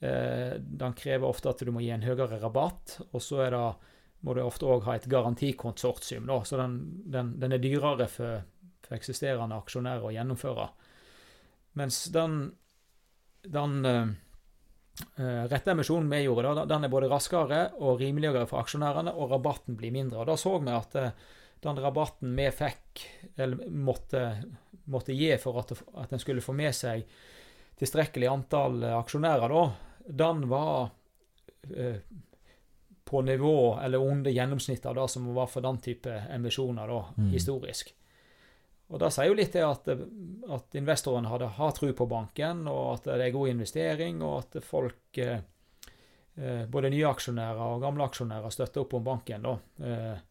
Eh, 0.00 0.58
den 0.58 0.94
krever 0.98 1.26
ofte 1.26 1.50
at 1.50 1.62
du 1.62 1.72
må 1.74 1.82
gi 1.82 1.90
en 1.94 2.06
høyere 2.06 2.38
rabatt, 2.42 2.98
og 3.10 3.22
så 3.22 3.48
det, 3.50 3.64
må 4.26 4.34
du 4.34 4.42
ofte 4.44 4.68
òg 4.70 4.86
ha 4.86 4.98
et 4.98 5.08
garantikonsortium. 5.10 6.28
Da. 6.30 6.42
Så 6.46 6.60
den, 6.60 6.78
den, 7.06 7.34
den, 7.40 7.54
er 7.54 7.62
dyrere 7.62 8.06
for, 8.10 8.44
for, 8.84 8.94
eksisterende 8.98 9.58
aksjonærer 9.58 10.06
å 10.06 10.14
gjennomføre. 10.14 10.68
Mens 11.78 12.04
den, 12.14 12.40
den 13.46 13.74
uh, 13.86 15.44
rette 15.50 15.74
emisjonen 15.74 16.10
vi 16.10 16.24
gjorde, 16.24 16.56
da, 16.58 16.64
den 16.66 16.86
er 16.86 16.94
både 16.94 17.10
raskere 17.10 17.60
og 17.78 18.00
rimeligere 18.02 18.48
for 18.50 18.64
aksjonærene, 18.64 19.14
og 19.14 19.34
rabatten 19.34 19.78
blir 19.78 19.94
mindre. 19.94 20.24
Og 20.24 20.30
Da 20.30 20.38
så 20.38 20.56
vi 20.58 20.74
at 20.74 20.98
den 21.64 21.80
rabatten 21.82 22.36
vi 22.38 22.50
fikk, 22.54 23.04
eller 23.36 23.68
måtte 23.68 24.24
måtte 24.88 25.12
gi 25.12 25.36
for 25.38 25.58
at, 25.60 25.72
at 25.94 26.12
en 26.12 26.22
skulle 26.22 26.44
få 26.44 26.54
med 26.56 26.74
seg 26.74 27.04
tilstrekkelig 27.78 28.28
antall 28.30 28.82
aksjonærer, 28.98 29.52
da, 29.52 29.64
den 30.22 30.46
var 30.50 30.88
eh, 31.76 32.00
på 33.08 33.22
nivå 33.22 33.78
eller 33.82 34.02
under 34.02 34.30
gjennomsnittet 34.30 34.86
av 34.86 34.96
det 34.98 35.06
som 35.12 35.28
var 35.34 35.46
for 35.46 35.64
den 35.64 35.78
type 35.84 36.16
emisjoner 36.34 36.88
da, 36.90 37.02
mm. 37.16 37.28
historisk. 37.30 37.94
Og 38.88 39.00
Det 39.00 39.10
sier 39.12 39.28
jo 39.28 39.36
litt 39.36 39.52
det 39.52 39.66
at, 39.66 39.88
at 40.56 40.76
investorene 40.80 41.28
hadde, 41.28 41.50
har 41.58 41.74
tro 41.76 41.92
på 41.92 42.06
banken, 42.08 42.64
og 42.72 42.94
at 42.94 43.10
det 43.10 43.26
er 43.26 43.34
god 43.36 43.52
investering, 43.52 44.22
og 44.24 44.38
at 44.40 44.64
folk, 44.64 45.20
eh, 45.20 45.44
eh 46.40 46.64
både 46.66 46.90
nye 46.94 47.10
aksjonærer 47.10 47.76
og 47.76 47.84
gamle 47.84 48.08
aksjonærer, 48.08 48.50
støtter 48.50 48.86
opp 48.86 48.96
om 48.96 49.04
banken. 49.04 49.44
da. 49.44 49.54
Eh, 49.84 50.24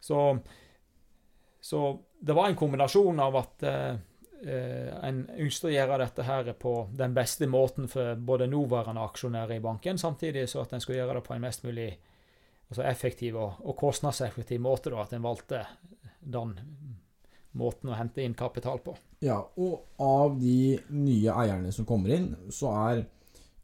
så 0.00 0.24
så 1.60 1.98
det 2.20 2.32
var 2.32 2.48
en 2.48 2.56
kombinasjon 2.56 3.20
av 3.20 3.36
at 3.36 3.62
eh, 3.62 3.96
en 5.04 5.18
ønsket 5.28 5.68
å 5.68 5.72
gjøre 5.74 5.98
dette 6.00 6.24
her 6.24 6.52
på 6.56 6.72
den 6.96 7.12
beste 7.16 7.48
måten 7.50 7.88
for 7.88 8.16
både 8.16 8.48
nåværende 8.48 9.04
aksjonærer 9.04 9.58
i 9.58 9.64
banken, 9.64 10.00
samtidig 10.00 10.46
så 10.48 10.62
at 10.64 10.72
en 10.72 10.80
skulle 10.80 11.02
gjøre 11.02 11.18
det 11.18 11.26
på 11.26 11.36
en 11.36 11.44
mest 11.44 11.66
mulig 11.66 11.90
altså 12.70 12.86
effektiv 12.86 13.36
og, 13.36 13.60
og 13.66 13.76
kostnadseffektiv 13.76 14.62
måte. 14.62 14.92
Da, 14.92 15.04
at 15.04 15.12
en 15.16 15.26
valgte 15.26 15.64
den 16.20 16.56
måten 17.58 17.90
å 17.90 17.98
hente 17.98 18.22
inn 18.24 18.36
kapital 18.38 18.80
på. 18.84 18.94
Ja, 19.24 19.40
og 19.60 20.00
av 20.00 20.36
de 20.40 20.78
nye 20.94 21.34
eierne 21.42 21.72
som 21.74 21.88
kommer 21.88 22.14
inn, 22.14 22.30
så 22.54 22.72
er 22.86 23.02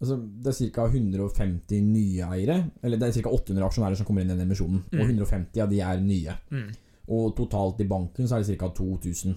altså, 0.01 0.17
det 0.17 0.53
er 0.53 0.71
ca. 0.75 0.87
150 0.91 1.83
nye 1.85 2.31
eiere. 2.37 2.59
Eller 2.83 3.01
det 3.01 3.09
er 3.09 3.23
ca. 3.23 3.33
800 3.33 3.67
aksjonærer 3.69 3.99
som 3.99 4.09
kommer 4.09 4.25
inn 4.25 4.33
i 4.33 4.37
den 4.37 4.47
emisjonen, 4.47 4.85
mm. 4.91 4.99
og 4.99 5.05
150 5.07 5.65
av 5.65 5.73
de 5.73 5.83
er 5.85 6.03
nye. 6.05 6.39
Mm. 6.51 6.69
Og 7.17 7.37
totalt 7.39 7.83
i 7.85 7.89
banken 7.89 8.29
så 8.29 8.39
er 8.39 8.47
det 8.47 8.59
ca. 8.59 8.71
2000. 8.77 9.37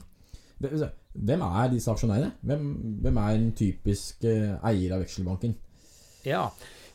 Hvem 0.60 1.43
er 1.45 1.69
disse 1.72 1.91
aksjonærene? 1.91 2.34
Hvem, 2.41 2.65
hvem, 3.04 3.17
er 3.17 3.38
en 3.38 3.52
typisk 3.56 4.26
eh, 4.28 4.58
eier 4.67 4.95
av 4.95 5.04
vekselbanken? 5.06 5.56
Ja, 6.28 6.50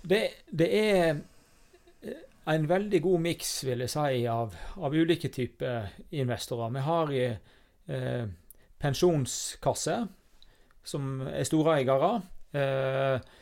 det, 0.04 0.20
det 0.52 0.68
er 0.76 1.22
eh, 2.04 2.18
en 2.52 2.68
veldig 2.68 3.00
god 3.02 3.24
miks, 3.24 3.54
vil 3.64 3.84
jeg 3.86 3.92
si, 3.94 4.24
av, 4.28 4.52
av 4.76 4.94
ulike 4.94 5.30
typer 5.32 5.88
investorer. 6.12 6.74
Vi 6.76 6.84
har 6.84 7.14
eh, 7.16 8.26
pensjonskasser, 8.84 10.04
som 10.84 11.24
er 11.30 11.48
store 11.48 11.78
eiere. 11.78 12.12
Eh, 12.54 13.32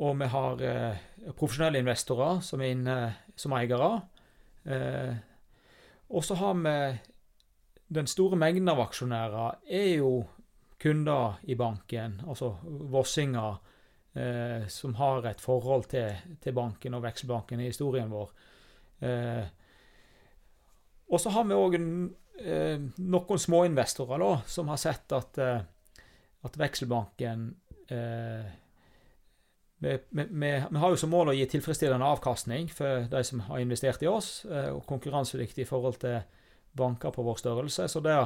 og 0.00 0.16
vi 0.18 0.28
har 0.30 0.62
eh, 0.66 1.02
profesjonelle 1.38 1.82
investorer 1.84 2.40
som 2.42 2.62
er 2.62 2.74
inne 2.74 2.96
som 3.38 3.54
eiere. 3.54 3.90
Eh, 4.64 5.12
og 6.14 6.24
så 6.24 6.36
har 6.38 6.56
vi 6.58 6.76
den 7.94 8.08
store 8.10 8.38
mengden 8.40 8.70
av 8.72 8.82
aksjonærer 8.86 9.60
er 9.70 9.90
jo 9.98 10.24
kunder 10.80 11.38
i 11.48 11.54
banken, 11.56 12.18
altså 12.28 12.50
vossinger, 12.90 13.60
eh, 14.14 14.66
som 14.68 14.96
har 14.98 15.26
et 15.30 15.40
forhold 15.40 15.86
til, 15.92 16.10
til 16.42 16.56
banken 16.56 16.96
og 16.98 17.04
vekselbanken 17.06 17.62
i 17.62 17.70
historien 17.70 18.10
vår. 18.12 18.34
Eh, 19.04 19.44
og 21.08 21.20
så 21.20 21.30
har 21.30 21.46
vi 21.46 21.56
òg 21.56 21.78
eh, 21.78 22.82
noen 22.98 23.40
småinvestorer 23.46 24.20
da, 24.20 24.32
som 24.50 24.68
har 24.72 24.80
sett 24.80 25.14
at, 25.14 25.38
eh, 25.38 26.02
at 26.44 26.60
vekselbanken 26.60 27.48
eh, 27.88 28.52
vi, 29.84 29.98
vi, 30.08 30.24
vi, 30.70 30.78
har 30.78 30.92
jo 30.92 30.96
som 30.98 31.12
mål 31.12 31.32
å 31.32 31.36
gi 31.36 31.44
tilfredsstillende 31.50 32.06
avkastning 32.16 32.70
for 32.72 33.04
de 33.10 33.20
som 33.26 33.42
har 33.48 33.60
investert 33.60 34.02
i 34.04 34.08
oss, 34.08 34.30
eh, 34.48 34.70
og 34.72 34.84
konkurransedyktig 34.88 35.64
i 35.64 35.68
forhold 35.68 36.00
til 36.02 36.22
banker 36.74 37.12
på 37.14 37.24
vår 37.26 37.38
størrelse. 37.42 37.88
Så 37.92 38.02
det, 38.04 38.16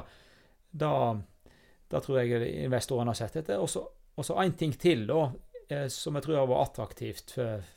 da, 0.71 0.93
da 1.91 2.03
tror 2.05 2.21
jeg 2.23 2.53
investorene 2.69 3.13
har 3.13 3.19
sett 3.19 3.41
etter. 3.43 3.61
Og 3.61 4.25
så 4.25 4.39
én 4.45 4.55
ting 4.59 4.75
til 4.79 5.07
da, 5.09 5.27
eh, 5.69 5.89
som 5.93 6.17
jeg 6.17 6.27
tror 6.29 6.43
har 6.43 6.51
vært 6.53 6.73
attraktivt 6.73 7.37
for, 7.37 7.69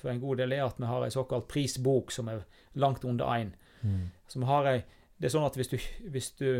for, 0.00 0.12
en 0.12 0.22
god 0.22 0.42
del, 0.42 0.56
er 0.56 0.66
at 0.66 0.82
vi 0.82 0.90
har 0.90 1.06
en 1.06 1.14
såkalt 1.14 1.48
prisbok 1.50 2.12
som 2.14 2.30
er 2.32 2.44
langt 2.74 3.06
under 3.08 3.34
én. 3.38 3.54
Mm. 3.82 4.08
det 5.18 5.28
er 5.28 5.30
sånn 5.30 5.46
at 5.46 5.54
hvis 5.54 5.70
du, 5.70 5.78
hvis 6.10 6.32
du 6.40 6.50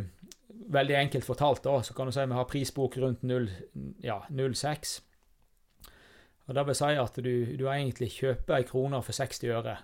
Veldig 0.49 0.95
enkelt 0.97 1.25
fortalt, 1.25 1.61
da, 1.63 1.83
så 1.85 1.95
kan 1.95 2.09
du 2.09 2.13
si 2.13 2.21
at 2.23 2.29
vi 2.29 2.35
har 2.35 2.47
prisbok 2.49 2.97
rundt 2.99 3.21
0,6. 3.23 3.53
Ja, 4.03 4.17
og 6.49 6.55
Det 6.55 6.65
vil 6.65 6.77
si 6.79 6.95
at 6.97 7.19
du, 7.21 7.33
du 7.61 7.67
egentlig 7.69 8.09
kjøper 8.15 8.57
ei 8.57 8.65
krone 8.65 9.03
for 9.05 9.13
60 9.13 9.43
øre. 9.53 9.77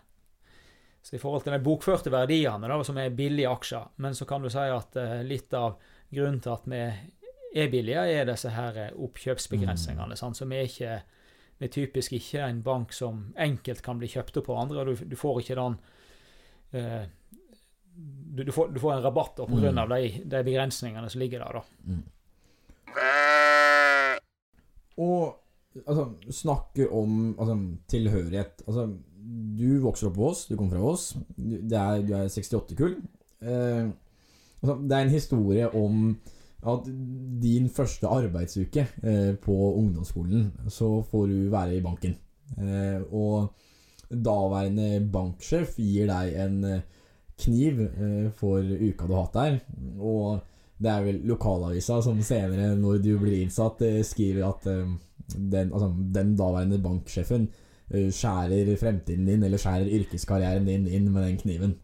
Så 1.05 1.17
I 1.17 1.21
forhold 1.21 1.43
til 1.45 1.53
de 1.53 1.61
bokførte 1.61 2.09
verdiene, 2.13 2.69
da, 2.71 2.79
som 2.89 2.97
er 2.97 3.13
billige 3.13 3.51
aksjer, 3.51 3.91
men 4.01 4.17
så 4.17 4.25
kan 4.25 4.41
du 4.41 4.49
si 4.49 4.63
at 4.73 4.97
uh, 4.97 5.19
litt 5.29 5.53
av 5.53 5.77
grunnen 6.09 6.41
til 6.41 6.55
at 6.55 6.65
vi 6.73 6.81
er 7.61 7.69
billige, 7.69 8.07
er 8.09 8.25
disse 8.25 8.49
her 8.55 8.79
eh, 8.81 8.97
oppkjøpsbegrensningene. 8.97 10.17
Mm. 10.17 10.33
Så 10.39 10.49
vi 10.49 10.57
er, 10.57 10.71
ikke, 10.71 10.95
vi 11.61 11.69
er 11.69 11.75
typisk 11.77 12.17
ikke 12.17 12.41
en 12.47 12.65
bank 12.65 12.97
som 12.97 13.21
enkelt 13.37 13.85
kan 13.85 14.01
bli 14.01 14.09
kjøpt 14.15 14.41
opp 14.41 14.49
på 14.49 14.57
andre. 14.57 14.81
og 14.81 14.87
Du, 14.89 15.05
du 15.13 15.17
får 15.21 15.45
ikke 15.45 15.61
den 15.61 15.77
uh, 16.81 17.05
du, 17.95 18.43
du, 18.43 18.53
får, 18.57 18.73
du, 18.73 18.81
får, 18.81 18.97
en 18.97 19.05
rabatt 19.05 19.37
pga. 19.45 19.61
Mm. 19.69 19.79
Av 19.85 19.93
de, 19.93 20.25
de 20.25 20.45
begrensningene 20.49 21.13
som 21.13 21.21
ligger 21.21 21.45
der. 21.45 21.61
da. 21.61 21.63
Mm. 21.85 22.05
Og 25.05 25.44
altså, 25.87 26.07
snakke 26.31 26.89
om 26.93 27.35
altså, 27.39 27.59
tilhørighet 27.91 28.63
Altså, 28.67 28.89
du 29.59 29.81
vokser 29.81 30.11
opp 30.11 30.17
på 30.19 30.31
Ås, 30.31 30.47
du 30.51 30.57
kommer 30.57 30.77
fra 30.77 30.93
Ås. 30.93 31.05
Du, 31.37 31.55
er, 31.57 32.03
du 32.05 32.13
er 32.13 32.29
68-kull. 32.29 32.99
Eh, 33.41 33.87
altså, 34.63 34.77
det 34.83 34.97
er 34.97 35.07
en 35.07 35.15
historie 35.15 35.71
om 35.75 36.17
at 36.65 36.89
din 37.43 37.69
første 37.73 38.09
arbeidsuke 38.09 38.87
eh, 39.03 39.35
på 39.41 39.57
ungdomsskolen, 39.75 40.51
så 40.69 40.99
får 41.11 41.27
du 41.33 41.39
være 41.53 41.79
i 41.79 41.85
banken. 41.85 42.17
Eh, 42.59 43.01
og 43.13 43.55
daværende 44.09 45.01
banksjef 45.13 45.79
gir 45.81 46.09
deg 46.11 46.37
en 46.45 46.59
eh, 46.69 46.85
kniv 47.41 47.81
eh, 47.87 48.29
for 48.37 48.61
uka 48.61 49.09
du 49.09 49.15
har 49.15 49.27
hatt 49.27 49.39
der. 49.41 49.59
Og 49.99 50.41
det 50.85 50.91
er 50.91 51.05
vel 51.07 51.21
lokalavisa 51.29 52.01
som 52.05 52.21
senere, 52.25 52.75
når 52.79 53.01
du 53.05 53.15
blir 53.21 53.43
innsatt, 53.43 53.83
eh, 53.85 54.03
skriver 54.07 54.49
at 54.49 54.69
den, 55.33 55.73
altså, 55.73 55.91
den 56.15 56.37
daværende 56.39 56.79
banksjefen 56.83 57.49
uh, 57.95 58.09
skjærer 58.11 58.77
fremtiden 58.81 59.27
din, 59.29 59.43
eller 59.43 59.61
skjærer 59.61 59.91
yrkeskarrieren 60.01 60.69
din 60.69 60.87
inn 60.87 61.11
med 61.13 61.27
den 61.27 61.41
kniven. 61.41 61.77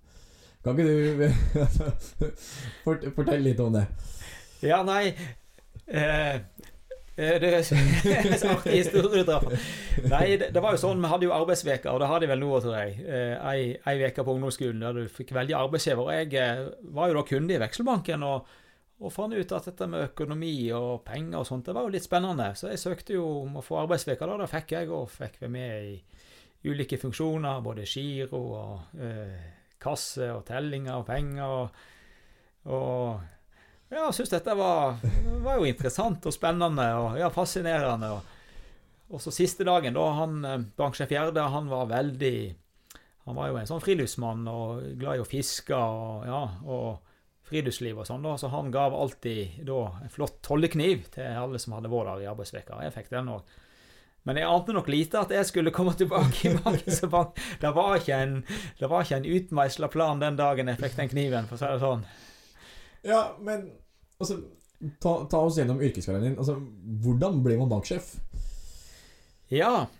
Kan 0.65 0.79
ikke 0.79 0.89
du 0.89 1.29
fort, 2.85 3.05
fortelle 3.17 3.45
litt 3.47 3.61
om 3.65 3.73
det? 3.73 3.87
Ja, 4.61 4.83
nei 4.85 5.07
eh, 5.89 6.35
eh 7.17 7.37
det 7.41 7.53
historie. 8.69 9.25
Nei, 10.09 10.37
det, 10.37 10.51
det, 10.53 10.61
var 10.61 10.77
jo 10.77 10.81
sånn, 10.81 11.01
Vi 11.01 11.09
hadde 11.09 11.27
jo 11.27 11.35
arbeidsveker, 11.37 11.91
og 11.93 12.01
det 12.01 12.09
har 12.09 12.21
de 12.21 12.29
vel 12.31 12.41
nå, 12.41 12.53
tror 12.61 12.77
jeg. 12.77 12.95
Ei, 13.41 13.75
ei 13.89 14.07
uke 14.07 14.25
på 14.25 14.37
ungdomsskolen 14.37 14.85
der 14.85 14.97
du 14.97 15.09
fikk 15.09 15.35
velge 15.37 15.57
arbeidsgiver. 15.57 16.05
Og 16.05 16.13
jeg 16.17 16.37
eh, 16.41 16.63
var 16.97 17.09
jo 17.09 17.19
da 17.19 17.25
kunde 17.29 17.57
i 17.57 17.61
Vekselbanken. 17.61 18.25
og 18.25 18.49
og 19.01 19.13
fant 19.15 19.33
ut 19.33 19.53
at 19.57 19.67
dette 19.71 19.87
med 19.89 20.11
økonomi 20.11 20.55
og 20.77 21.01
penger 21.07 21.39
og 21.41 21.47
sånt, 21.49 21.65
det 21.65 21.73
var 21.77 21.87
jo 21.87 21.93
litt 21.95 22.05
spennende. 22.05 22.51
Så 22.57 22.69
jeg 22.69 22.83
søkte 22.83 23.17
jo 23.17 23.25
om 23.47 23.57
å 23.57 23.65
få 23.65 23.79
arbeidsveka, 23.81 24.29
da. 24.29 24.37
Det 24.43 24.51
fikk 24.53 24.75
jeg, 24.77 24.91
og 24.93 25.09
fikk 25.09 25.39
være 25.41 25.55
med 25.55 25.87
i 25.89 25.95
ulike 26.69 26.99
funksjoner. 27.01 27.63
Både 27.65 27.89
giro 27.89 28.43
og 28.59 29.01
eh, 29.01 29.41
kasse 29.81 30.29
og 30.35 30.45
tellinger 30.49 31.01
og 31.01 31.09
penger. 31.09 31.57
Og, 31.57 32.69
og 32.77 33.97
ja, 33.97 34.05
syntes 34.13 34.37
dette 34.37 34.61
var, 34.61 35.01
var, 35.47 35.57
jo 35.57 35.73
interessant 35.73 36.29
og 36.29 36.37
spennende 36.37 36.91
og 37.01 37.17
ja, 37.23 37.33
fascinerende. 37.33 38.13
Og, 38.19 38.39
og 39.17 39.25
så 39.25 39.33
siste 39.33 39.65
dagen, 39.65 39.97
da 39.97 40.09
han 40.21 40.41
eh, 40.45 40.65
banksjef 40.77 41.17
Gjerde, 41.17 41.49
han 41.57 41.73
var 41.73 41.89
veldig 41.89 42.35
Han 43.31 43.37
var 43.37 43.49
jo 43.49 43.57
en 43.61 43.69
sånn 43.69 43.83
friluftsmann 43.85 44.45
og 44.49 44.85
glad 44.99 45.19
i 45.19 45.23
å 45.23 45.29
fiske 45.29 45.77
og 45.77 46.27
ja. 46.27 46.39
og 46.69 47.10
friluftsliv 47.51 47.99
og 47.99 48.07
sånn, 48.09 48.23
da, 48.25 48.37
så 48.39 48.51
han 48.53 48.71
gav 48.75 48.95
alltid 48.97 49.65
da 49.69 49.81
en 50.05 50.13
flott 50.13 50.39
tollekniv 50.47 51.09
til 51.15 51.27
alle 51.43 51.61
som 51.63 51.75
hadde 51.77 51.91
vært 51.93 52.13
der 52.13 52.25
i 52.25 52.31
arbeidsveka. 52.31 52.79
Jeg 52.87 52.95
fikk 52.95 53.11
den 53.13 53.33
òg. 53.35 53.59
Men 54.29 54.37
jeg 54.37 54.51
ante 54.53 54.75
nok 54.77 54.89
lite 54.93 55.21
at 55.23 55.31
jeg 55.33 55.49
skulle 55.49 55.73
komme 55.73 55.95
tilbake 55.97 56.51
i 56.51 56.55
banken. 56.61 56.97
Det 57.61 57.73
var 57.75 57.97
ikke 57.97 58.17
en, 58.21 58.35
det 58.79 58.91
var 58.91 59.05
ikke 59.07 59.21
en 59.23 59.29
utmeisla 59.37 59.89
plan 59.93 60.21
den 60.21 60.37
dagen 60.39 60.69
jeg 60.69 60.81
fikk 60.83 60.99
den 60.99 61.13
kniven, 61.13 61.49
for 61.49 61.57
å 61.57 61.63
si 61.63 61.71
det 61.73 61.85
sånn. 61.85 62.09
Ja, 63.09 63.21
men 63.41 63.69
altså 64.21 64.43
Ta, 64.81 65.11
ta 65.29 65.43
oss 65.45 65.59
gjennom 65.61 65.83
yrkeskarrieren 65.85 66.25
din. 66.25 66.37
Altså, 66.41 66.55
hvordan 67.05 67.43
blir 67.45 67.59
man 67.61 67.69
banksjef? 67.69 68.15
Ja, 69.53 69.91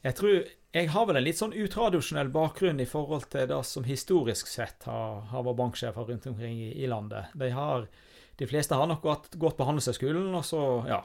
jeg 0.00 0.16
tror 0.16 0.46
jeg 0.76 0.90
har 0.92 1.06
vel 1.08 1.16
en 1.16 1.24
litt 1.24 1.38
sånn 1.38 1.54
utradisjonell 1.56 2.28
bakgrunn 2.32 2.80
i 2.82 2.88
forhold 2.88 3.30
til 3.32 3.46
det 3.48 3.60
som 3.64 3.86
historisk 3.88 4.50
sett 4.50 4.84
har, 4.88 5.22
har 5.30 5.46
vært 5.46 5.60
banksjefer 5.62 6.10
rundt 6.10 6.28
omkring 6.28 6.58
i, 6.60 6.72
i 6.82 6.90
landet. 6.90 7.32
De, 7.40 7.48
har, 7.56 7.86
de, 8.36 8.48
fleste 8.50 8.76
har 8.76 8.90
nok 8.90 9.00
gått, 9.04 9.38
gått 9.40 9.56
på 9.56 9.68
Handelshøyskolen, 9.68 10.28
og 10.36 10.44
så, 10.44 10.64
ja 10.90 11.00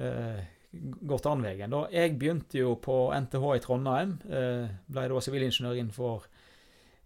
eh, 0.00 0.40
Gått 0.70 1.26
an 1.26 1.40
veien. 1.42 1.72
Jeg 1.90 2.12
begynte 2.14 2.60
jo 2.60 2.76
på 2.78 3.08
NTH 3.10 3.46
i 3.56 3.62
Trondheim. 3.64 4.12
Eh, 4.30 4.68
ble 4.86 5.06
da 5.10 5.22
sivilingeniør 5.26 5.80
innenfor 5.80 6.28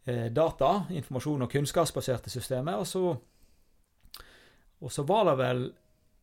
eh, 0.04 0.26
data, 0.36 0.82
informasjon 0.92 1.46
og 1.46 1.54
kunnskapsbaserte 1.54 2.28
systemer. 2.28 2.76
Og 2.76 2.84
så, 2.84 3.14
og 4.84 4.92
så 4.92 5.06
var 5.08 5.30
det 5.30 5.34
vel 5.40 5.64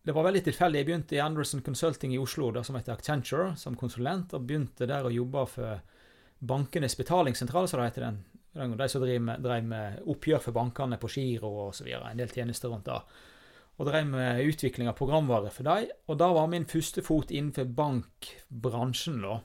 det 0.03 0.15
var 0.15 0.25
veldig 0.25 0.41
tilfeldig. 0.47 0.79
Jeg 0.81 0.87
begynte 0.87 1.15
i 1.15 1.21
Anderson 1.21 1.61
Consulting 1.61 2.15
i 2.15 2.19
Oslo, 2.21 2.49
da, 2.55 2.63
som 2.65 2.77
heter 2.77 2.95
Accenture, 2.95 3.51
som 3.57 3.77
konsulent, 3.77 4.33
og 4.33 4.47
begynte 4.49 4.87
der 4.89 5.05
å 5.05 5.13
jobbe 5.13 5.45
for 5.49 5.81
Bankenes 6.41 6.97
betalingssentral, 6.97 7.67
som 7.69 7.79
det 7.79 7.91
heter 7.91 8.07
den. 8.07 8.23
De 8.77 8.87
som 8.89 9.03
drev 9.03 9.21
med, 9.21 9.43
drev 9.45 9.67
med 9.67 9.99
oppgjør 10.09 10.41
for 10.47 10.57
bankene 10.57 10.97
på 10.99 11.11
giro 11.13 11.51
osv. 11.67 11.91
En 11.93 12.17
del 12.17 12.33
tjenester 12.33 12.73
rundt 12.73 12.89
det. 12.89 12.97
Og 13.77 13.87
drev 13.87 14.09
med 14.09 14.41
utvikling 14.49 14.89
av 14.89 14.97
programvare 14.97 15.53
for 15.53 15.69
dem. 15.69 15.93
Og 16.09 16.17
da 16.17 16.31
var 16.33 16.49
min 16.49 16.65
første 16.67 17.05
fot 17.05 17.31
innenfor 17.31 17.69
bankbransjen, 17.77 19.21
da. 19.21 19.37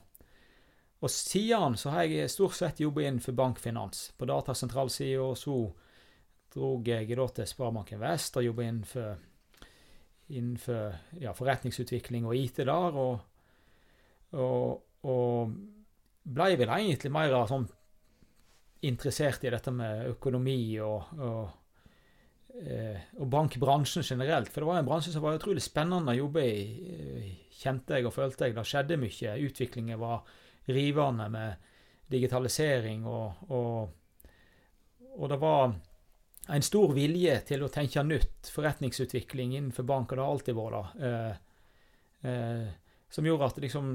Og 0.97 1.13
siden 1.13 1.77
så 1.77 1.93
har 1.93 2.09
jeg 2.09 2.33
stort 2.33 2.57
sett 2.57 2.81
jobbet 2.81 3.05
innenfor 3.05 3.37
bankfinans. 3.37 4.07
På 4.17 4.25
datasentralsida, 4.25 5.21
og 5.21 5.37
så 5.37 5.59
drog 6.57 6.89
jeg 6.89 7.13
da 7.13 7.27
til 7.29 7.47
Sparebanken 7.47 8.01
Vest 8.01 8.41
og 8.41 8.47
jobbet 8.49 8.71
innenfor 8.71 9.19
innenfor 10.27 10.95
ja, 11.21 11.33
forretningsutvikling 11.35 12.27
og 12.27 12.35
IT 12.35 12.61
der. 12.65 12.99
Og, 12.99 13.19
og, 14.35 14.83
og 15.07 15.53
ble 16.27 16.55
vel 16.59 16.73
egentlig 16.75 17.11
mer 17.13 17.35
sånn 17.47 17.67
interessert 18.87 19.45
i 19.47 19.53
dette 19.53 19.71
med 19.73 20.11
økonomi 20.11 20.59
og, 20.83 21.13
og, 21.17 21.47
eh, 22.61 23.07
og, 23.17 23.25
bankbransjen 23.33 24.05
generelt. 24.05 24.51
For 24.51 24.61
det 24.61 24.69
var 24.69 24.81
en 24.81 24.89
bransje 24.89 25.13
som 25.15 25.23
var 25.25 25.39
utrolig 25.39 25.63
spennende 25.65 26.13
å 26.13 26.19
jobbe 26.21 26.43
i, 26.45 26.65
eh, 26.93 27.31
kjente 27.57 27.97
jeg 27.97 28.09
og 28.09 28.15
følte 28.15 28.47
jeg. 28.47 28.57
Det 28.57 28.67
skjedde 28.67 28.99
mye. 29.01 29.37
Utviklingen 29.47 30.01
var 30.01 30.27
rivende 30.67 31.29
med 31.31 31.73
digitalisering, 32.11 33.03
og, 33.07 33.49
og 35.17 35.29
det 35.31 35.39
var 35.41 35.73
en 36.47 36.65
stor 36.65 36.93
vilje 36.95 37.39
til 37.49 37.63
å 37.65 37.71
tenke 37.71 38.03
nytt, 38.07 38.51
forretningsutvikling 38.53 39.55
innenfor 39.57 39.87
bank, 39.87 40.11
og 40.11 40.17
det 40.17 40.23
har 40.23 40.35
alltid 40.35 40.57
vært 40.57 40.77
det. 40.77 41.09
Eh, 41.09 42.29
eh, 42.31 42.69
som 43.09 43.27
gjorde 43.27 43.49
at 43.51 43.59
liksom 43.63 43.91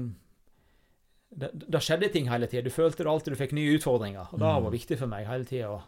det, 1.33 1.49
det, 1.53 1.81
skjedde 1.81 2.11
ting 2.13 2.29
hele 2.29 2.47
tida. 2.49 2.65
Du 2.65 2.73
følte 2.73 3.03
det 3.03 3.09
alltid 3.09 3.33
du 3.33 3.39
fikk 3.39 3.55
nye 3.57 3.73
utfordringer. 3.77 4.29
Og 4.31 4.39
det 4.39 4.45
var 4.45 4.61
mm. 4.61 4.71
viktig 4.73 4.99
for 4.99 5.09
meg 5.09 5.27
hele 5.29 5.49
tida. 5.49 5.79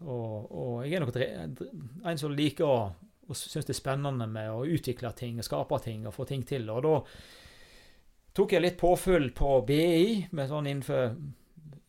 Og, 0.00 0.48
og, 0.48 0.74
jeg 0.86 0.96
er 0.96 1.04
nok 1.04 1.18
en 2.08 2.20
som 2.20 2.32
liker 2.32 2.68
å 2.68 2.80
og 3.30 3.38
syns 3.38 3.68
det 3.68 3.76
er 3.76 3.78
spennende 3.78 4.26
med 4.26 4.50
å 4.50 4.64
utvikle 4.66 5.12
ting, 5.14 5.36
og 5.38 5.46
skape 5.46 5.78
ting 5.84 6.06
og 6.08 6.14
få 6.16 6.24
ting 6.26 6.42
til. 6.42 6.64
Og 6.72 6.80
da 6.82 6.94
tok 8.34 8.56
jeg 8.56 8.64
litt 8.64 8.78
påfyll 8.80 9.28
på 9.38 9.52
BI, 9.68 10.32
med 10.34 10.50
sånn 10.50 10.66
innenfor 10.66 11.12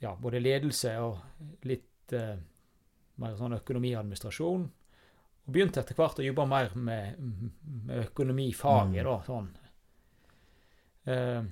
ja, 0.06 0.14
både 0.22 0.42
ledelse 0.42 0.94
og 1.02 1.66
litt 1.66 2.14
eh, 2.14 2.36
mer 3.22 3.38
sånn 3.40 3.58
økonomiadministrasjon. 3.60 4.68
Og 5.42 5.56
begynte 5.56 5.82
etter 5.82 5.98
hvert 5.98 6.22
å 6.22 6.26
jobbe 6.26 6.46
mer 6.50 6.76
med, 6.76 7.18
med 7.88 8.06
økonomifaget. 8.08 9.02
Mm. 9.02 9.10
da, 9.10 9.18
sånn. 9.26 9.50
Uh, 11.02 11.50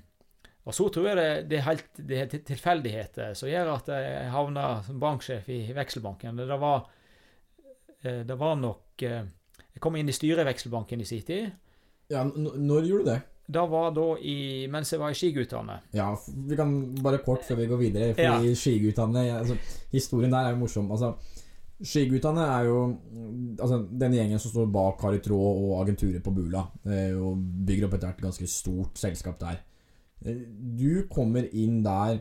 og 0.70 0.76
så 0.76 0.86
tror 0.94 1.08
jeg 1.10 1.18
det, 1.18 1.30
det 1.50 1.58
er 1.58 1.66
helt 1.66 2.00
det 2.10 2.18
er 2.20 2.42
tilfeldigheter 2.46 3.34
som 3.38 3.50
gjør 3.50 3.72
at 3.74 3.88
jeg 3.90 4.30
havna 4.36 4.66
som 4.86 5.00
banksjef 5.02 5.48
i 5.50 5.64
Vekselbanken. 5.74 6.38
Det, 6.38 6.46
det 6.52 6.60
var 6.62 6.84
eh, 8.04 8.22
Det 8.28 8.38
var 8.38 8.60
nok 8.60 9.04
eh, 9.08 9.24
Jeg 9.74 9.82
kom 9.82 9.98
inn 9.98 10.12
i 10.12 10.16
styret 10.16 10.44
i 10.44 10.50
Vekselbanken 10.52 11.02
i 11.02 11.08
sin 11.10 11.26
tid. 11.26 11.50
Ja, 12.14 12.22
når 12.26 12.86
gjorde 12.86 13.06
du 13.06 13.10
det? 13.10 13.20
Det 13.50 13.64
var 13.72 13.90
da 13.96 14.06
i, 14.22 14.68
mens 14.70 14.92
jeg 14.94 15.02
var 15.02 15.10
i 15.10 15.18
Skigutane. 15.18 15.80
Ja, 15.98 16.12
vi 16.46 16.58
kan 16.58 16.74
bare 17.02 17.22
kort 17.26 17.48
før 17.48 17.58
vi 17.64 17.70
går 17.72 17.80
videre. 17.82 18.10
Fordi 18.18 18.54
skiguttene 18.54 19.24
altså, 19.40 19.56
Historien 19.90 20.34
der 20.34 20.52
er 20.52 20.54
jo 20.54 20.60
morsom. 20.62 20.92
Altså, 20.94 21.16
skiguttene 21.82 22.44
er 22.44 22.66
jo 22.68 22.78
altså, 23.60 23.78
den 24.02 24.16
gjengen 24.18 24.40
som 24.42 24.52
står 24.52 24.68
bak 24.74 24.98
Kari 25.00 25.20
Traa 25.24 25.52
og 25.54 25.76
agenturet 25.84 26.24
på 26.24 26.34
Bula. 26.36 26.66
eh, 26.86 27.14
Og 27.16 27.38
bygger 27.40 27.88
opp 27.88 27.94
etter 27.98 28.10
hvert 28.10 28.20
et 28.20 28.28
ganske 28.28 28.48
stort 28.52 29.00
selskap 29.00 29.40
der. 29.40 29.62
Eh, 30.26 30.42
Du 30.80 31.08
kommer 31.12 31.48
inn 31.54 31.82
der 31.84 32.20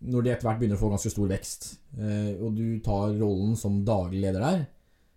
når 0.00 0.22
de 0.22 0.30
etter 0.30 0.46
hvert 0.46 0.60
begynner 0.60 0.78
å 0.78 0.80
få 0.84 0.90
ganske 0.92 1.10
stor 1.10 1.28
vekst. 1.28 1.78
eh, 1.98 2.34
Og 2.40 2.54
du 2.56 2.78
tar 2.80 3.12
rollen 3.18 3.56
som 3.56 3.84
daglig 3.84 4.20
leder 4.22 4.40
der. 4.40 4.66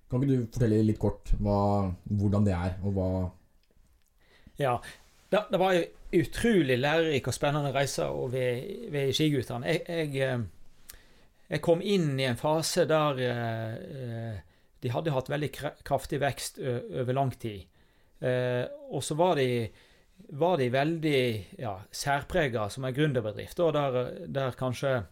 Kan 0.09 0.21
ikke 0.21 0.41
du 0.41 0.47
fortelle 0.51 0.83
litt 0.83 0.99
kort 0.99 1.31
hva, 1.39 1.93
hvordan 2.09 2.43
det 2.43 2.53
er, 2.53 2.73
og 2.83 2.93
hva 2.93 3.31
Ja. 4.59 4.79
Det, 5.31 5.39
det 5.49 5.59
var 5.59 5.71
en 5.73 5.85
utrolig 6.19 6.75
lærerik 6.77 7.27
og 7.27 7.33
spennende 7.33 7.71
reise 7.71 8.03
ved, 8.03 8.89
ved 8.91 9.13
Skiguttene. 9.15 9.65
Jeg, 9.65 10.11
jeg, 10.13 10.41
jeg 11.51 11.61
kom 11.63 11.81
inn 11.83 12.15
i 12.19 12.29
en 12.29 12.39
fase 12.39 12.85
der 12.87 13.19
eh, 13.27 13.75
eh, 13.75 14.35
de 14.81 14.89
hadde 14.89 15.13
hatt 15.13 15.29
veldig 15.29 15.51
kraftig 15.85 16.21
vekst 16.23 16.57
over 16.63 17.13
lang 17.13 17.33
tid. 17.37 17.67
Eh, 18.21 18.65
og 18.93 19.03
så 19.03 19.17
var 19.19 19.35
de, 19.37 19.67
var 20.37 20.57
de 20.61 20.69
veldig 20.73 21.21
ja, 21.61 21.75
særprega 21.91 22.67
som 22.69 22.85
en 22.85 22.95
gründerbedrift, 22.95 23.61
der, 23.75 23.99
der 24.29 24.57
kanskje 24.57 25.03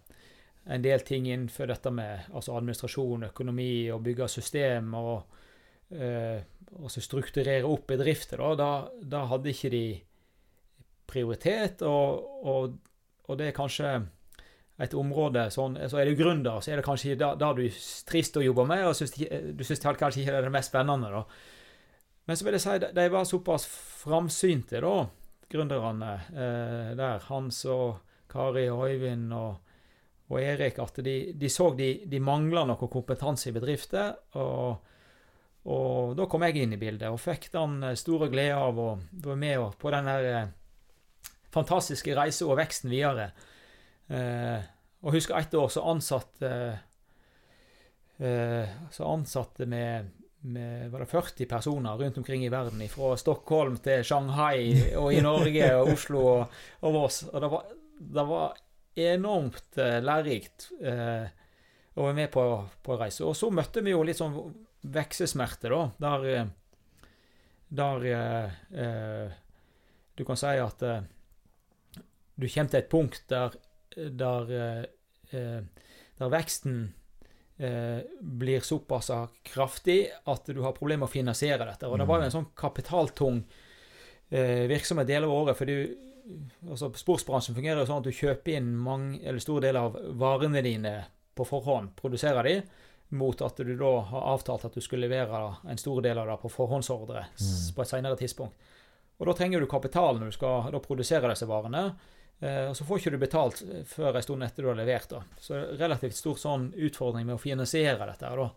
en 0.70 0.86
del 0.86 1.02
ting 1.06 1.28
innenfor 1.30 1.70
dette 1.70 1.92
med 1.94 2.30
altså 2.34 2.58
administrasjon, 2.58 3.30
økonomi 3.32 3.90
og 3.94 4.04
bygge 4.06 4.28
system 4.30 4.94
og, 5.00 5.40
eh, 5.94 6.42
altså 6.78 7.02
strukturere 7.02 7.66
opp 7.66 7.88
bedrifter, 7.90 8.42
da, 8.42 8.54
da, 8.60 8.72
da 9.16 9.26
hadde 9.32 9.54
ikke 9.54 9.74
de 9.74 9.86
prioritet, 11.10 11.82
og, 11.82 12.26
og, 12.46 12.76
og 13.26 13.40
det 13.40 13.50
er 13.50 13.58
kanskje 13.58 13.94
et 14.80 14.96
område 14.96 15.50
sånn, 15.52 15.78
så 15.92 16.00
Er 16.00 16.08
du 16.08 16.16
gründer, 16.16 16.62
så 16.64 16.72
er 16.72 16.80
det 16.80 16.86
kanskje 16.88 17.18
da, 17.20 17.34
du 17.36 17.64
du 17.66 17.80
trist 18.08 18.38
å 18.40 18.44
jobbe 18.44 18.66
med, 18.70 18.86
og 18.88 18.96
synes, 18.96 19.16
du 19.16 19.64
syns 19.68 19.84
kanskje 19.84 20.22
ikke 20.24 20.32
det 20.32 20.38
er 20.40 20.48
det 20.48 20.56
mest 20.56 20.72
spennende. 20.72 21.10
da. 21.12 21.24
Men 22.26 22.38
så 22.38 22.46
vil 22.46 22.56
jeg 22.56 22.64
si 22.64 22.78
de, 22.86 23.08
var 23.12 23.26
såpass 23.28 23.66
framsynte, 24.04 24.80
da, 24.80 24.94
gründerne 25.52 26.14
eh, 26.30 26.92
der. 26.96 27.26
Hans 27.28 27.66
og 27.66 28.00
Kari 28.30 28.70
og 28.70 28.86
Øyvind 28.88 29.34
og, 29.34 29.58
og 30.30 30.42
Erik, 30.42 30.80
at 30.80 31.02
de, 31.04 31.18
de 31.36 31.50
så 31.50 31.74
de, 31.76 32.06
de 32.06 32.22
mangla 32.24 32.64
noe 32.70 32.92
kompetanse 32.92 33.50
i 33.50 33.56
bedrifter. 33.56 34.16
og 34.40 34.86
og 35.70 36.16
da 36.18 36.26
kom 36.26 36.46
jeg 36.48 36.64
inn 36.64 36.74
i 36.74 36.80
bildet 36.80 37.12
og 37.12 37.20
fikk 37.20 37.50
den 37.52 37.84
store 38.00 38.30
glede 38.32 38.56
av 38.58 38.78
å 38.80 38.94
være 39.12 39.36
med 39.38 39.76
på 39.78 39.92
den 39.94 40.08
eh, 40.08 40.48
fantastiske 41.54 42.16
reise 42.16 42.48
og 42.48 42.58
veksten 42.62 42.90
videre. 42.90 43.32
Eh, 44.10 44.70
og 45.06 45.16
husker 45.16 45.38
ett 45.38 45.54
år 45.54 45.70
så 45.72 45.84
ansatte 45.86 46.50
eh, 48.18 48.72
Så 48.92 49.06
ansatte 49.06 49.68
med, 49.70 50.10
med 50.50 50.90
var 50.90 51.04
det 51.04 51.12
40 51.12 51.46
personer 51.46 51.98
rundt 51.98 52.18
omkring 52.18 52.46
i 52.46 52.50
verden, 52.50 52.82
fra 52.90 53.14
Stockholm 53.18 53.78
til 53.84 54.04
Shanghai 54.04 54.96
og 54.98 55.14
i 55.14 55.22
Norge 55.22 55.70
og 55.78 55.94
Oslo 55.94 56.26
og, 56.26 56.58
og 56.82 56.98
Voss. 56.98 57.22
Og 57.30 57.38
det 57.44 57.52
var, 57.54 57.70
det 58.00 58.26
var 58.34 58.58
enormt 59.00 59.78
eh, 59.78 60.00
lærerikt 60.04 60.72
eh, 60.82 61.30
å 61.96 62.08
være 62.08 62.18
med 62.18 62.32
på, 62.34 62.46
på 62.84 62.98
reise. 63.00 63.24
Og 63.28 63.38
så 63.38 63.52
møtte 63.54 63.84
vi 63.86 63.94
jo 63.94 64.04
litt 64.08 64.20
sånn 64.20 64.36
veksesmerte, 64.90 65.72
da, 65.72 65.82
der, 66.00 66.50
der 67.68 68.06
eh, 68.10 68.60
eh, 68.84 69.38
Du 70.16 70.26
kan 70.28 70.40
si 70.40 70.52
at 70.60 70.84
eh, 70.84 71.04
du 72.40 72.48
kommer 72.48 72.72
til 72.72 72.80
et 72.80 72.92
punkt 72.92 73.26
der, 73.32 73.56
der, 73.96 74.52
eh, 74.52 75.40
eh, 75.40 75.62
der 76.18 76.30
veksten 76.30 76.94
eh, 77.58 78.00
blir 78.22 78.60
såpass 78.60 79.12
kraftig 79.44 80.10
at 80.26 80.46
du 80.46 80.62
har 80.62 80.78
problemer 80.78 81.06
med 81.06 81.10
å 81.10 81.16
finansiere 81.16 81.66
dette. 81.66 81.88
Og 81.88 82.00
det 82.00 82.08
var 82.08 82.22
jo 82.22 82.30
en 82.30 82.38
sånn 82.40 82.54
kapitaltung 82.56 83.44
virksomhet 84.30 85.08
deler 85.10 85.26
av 85.26 85.34
året. 85.34 85.58
for 85.58 85.66
du 85.66 85.98
altså 86.70 86.92
Sportsbransjen 86.94 87.56
fungerer 87.58 87.82
jo 87.82 87.88
sånn 87.90 88.04
at 88.04 88.10
du 88.10 88.14
kjøper 88.14 88.60
inn 88.60 88.76
mange, 88.78 89.18
eller 89.24 89.42
store 89.42 89.64
deler 89.66 89.88
av 89.88 89.98
varene 90.22 90.62
dine 90.62 90.94
på 91.34 91.48
forhånd, 91.48 91.96
produserer 91.98 92.46
de, 92.46 92.54
mot 93.18 93.42
at 93.42 93.58
du 93.58 93.72
da 93.74 93.94
har 94.12 94.28
avtalt 94.36 94.68
at 94.68 94.76
du 94.78 94.84
skulle 94.86 95.08
levere 95.08 95.40
en 95.66 95.82
stor 95.82 96.04
del 96.06 96.20
av 96.22 96.30
det 96.30 96.38
på 96.44 96.52
forhåndsordre 96.54 97.24
mm. 97.26 97.56
på 97.74 97.82
et 97.82 97.90
senere 97.90 98.20
tidspunkt. 98.20 98.70
Og 99.18 99.28
Da 99.28 99.34
trenger 99.36 99.60
du 99.60 99.68
kapital 99.68 100.20
når 100.20 100.30
du 100.30 100.38
skal 100.38 100.80
produsere 100.86 101.32
disse 101.32 101.48
varene. 101.50 101.90
Eh, 102.40 102.70
og 102.70 102.78
Så 102.78 102.86
får 102.88 103.00
ikke 103.00 103.12
du 103.12 103.20
betalt 103.22 103.62
før 103.90 104.16
en 104.16 104.24
stund 104.24 104.44
etter 104.44 104.64
du 104.64 104.72
har 104.72 104.80
levert. 104.80 105.10
da. 105.10 105.24
Så 105.40 105.54
det 105.54 105.62
er 105.62 105.84
relativt 105.84 106.16
stor 106.16 106.40
sånn 106.40 106.72
utfordring 106.74 107.26
med 107.28 107.36
å 107.36 107.42
finansiere 107.42 108.08
dette. 108.08 108.30
da. 108.36 108.50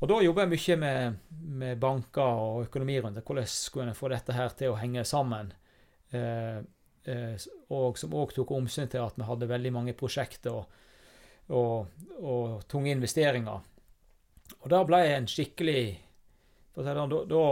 Og 0.00 0.08
Da 0.08 0.20
jobber 0.20 0.44
jeg 0.44 0.52
mye 0.52 0.76
med, 0.76 1.18
med 1.30 1.78
banker 1.80 2.22
og 2.22 2.66
økonomi 2.66 3.00
rundt 3.00 3.16
det. 3.16 3.24
Hvordan 3.24 3.46
skulle 3.46 3.88
en 3.88 3.94
få 3.94 4.08
dette 4.12 4.32
her 4.32 4.48
til 4.48 4.74
å 4.74 4.80
henge 4.80 5.04
sammen? 5.04 5.52
Eh, 6.12 6.58
eh, 7.08 7.46
og 7.70 7.96
som 7.98 8.12
òg 8.12 8.34
tok 8.36 8.50
omsyn 8.50 8.90
til 8.92 9.00
at 9.00 9.16
vi 9.16 9.24
hadde 9.24 9.48
veldig 9.48 9.72
mange 9.72 9.96
prosjekter 9.96 10.52
og, 10.52 10.68
og, 11.48 11.88
og 12.20 12.68
tunge 12.68 12.92
investeringer. 12.92 13.64
Og 14.60 14.68
da 14.70 14.82
ble 14.84 15.00
jeg 15.02 15.16
en 15.16 15.30
skikkelig 15.30 15.82
sånn, 16.76 17.08
da, 17.08 17.22
da, 17.24 17.44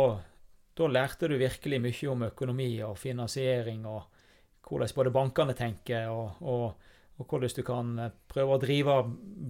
da 0.76 0.88
lærte 0.90 1.30
du 1.30 1.38
virkelig 1.40 1.80
mye 1.80 2.10
om 2.12 2.26
økonomi 2.28 2.70
og 2.84 2.98
finansiering 3.00 3.86
og 3.88 4.13
hvordan 4.68 4.94
både 4.96 5.12
bankene 5.14 5.54
tenker, 5.56 6.08
og, 6.12 6.40
og, 6.40 6.92
og 7.18 7.26
hvordan 7.28 7.56
du 7.56 7.62
kan 7.66 7.98
eh, 8.06 8.14
prøve 8.30 8.56
å 8.56 8.62
drive 8.62 9.00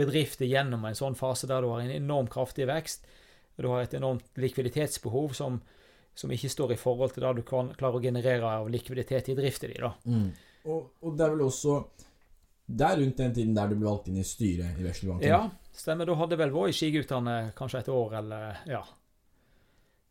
bedrifter 0.01 0.49
gjennom 0.51 0.85
en 0.89 0.99
sånn 0.99 1.19
fase 1.19 1.49
der 1.51 1.65
du 1.65 1.71
har 1.73 1.85
en 1.85 1.95
enorm 1.95 2.31
kraftig 2.31 2.67
vekst, 2.71 3.07
og 3.55 3.63
du 3.63 3.71
har 3.71 3.85
et 3.85 3.95
enormt 3.95 4.41
likviditetsbehov 4.43 5.37
som, 5.39 5.61
som 6.15 6.33
ikke 6.35 6.51
står 6.51 6.75
i 6.75 6.81
forhold 6.81 7.15
til 7.15 7.27
det 7.27 7.37
du 7.39 7.45
kan 7.47 7.71
klarer 7.79 8.01
å 8.01 8.03
generere 8.03 8.57
av 8.59 8.71
likviditet 8.73 9.31
i 9.31 9.39
driften 9.39 9.71
din. 9.71 9.87
da. 9.87 9.93
Mm. 10.11 10.27
Og, 10.65 10.91
og 11.05 11.15
det 11.15 11.27
er 11.27 11.33
vel 11.35 11.43
også 11.45 11.75
Det 12.65 12.87
er 12.87 12.97
rundt 12.97 13.19
den 13.21 13.33
tiden 13.37 13.53
der 13.53 13.69
du 13.69 13.75
ble 13.77 13.85
valgt 13.91 14.07
inn 14.09 14.17
i 14.17 14.25
styret 14.25 14.79
i 14.81 14.87
Veslebanken. 14.87 15.29
Ja, 15.29 15.43
stemmer. 15.77 16.09
Da 16.09 16.15
hadde 16.17 16.39
vel 16.41 16.55
vært 16.55 16.73
i 16.73 16.77
skigutdannet 16.79 17.53
kanskje 17.59 17.83
et 17.83 17.91
år, 17.93 18.15
eller 18.23 18.63
ja. 18.71 18.81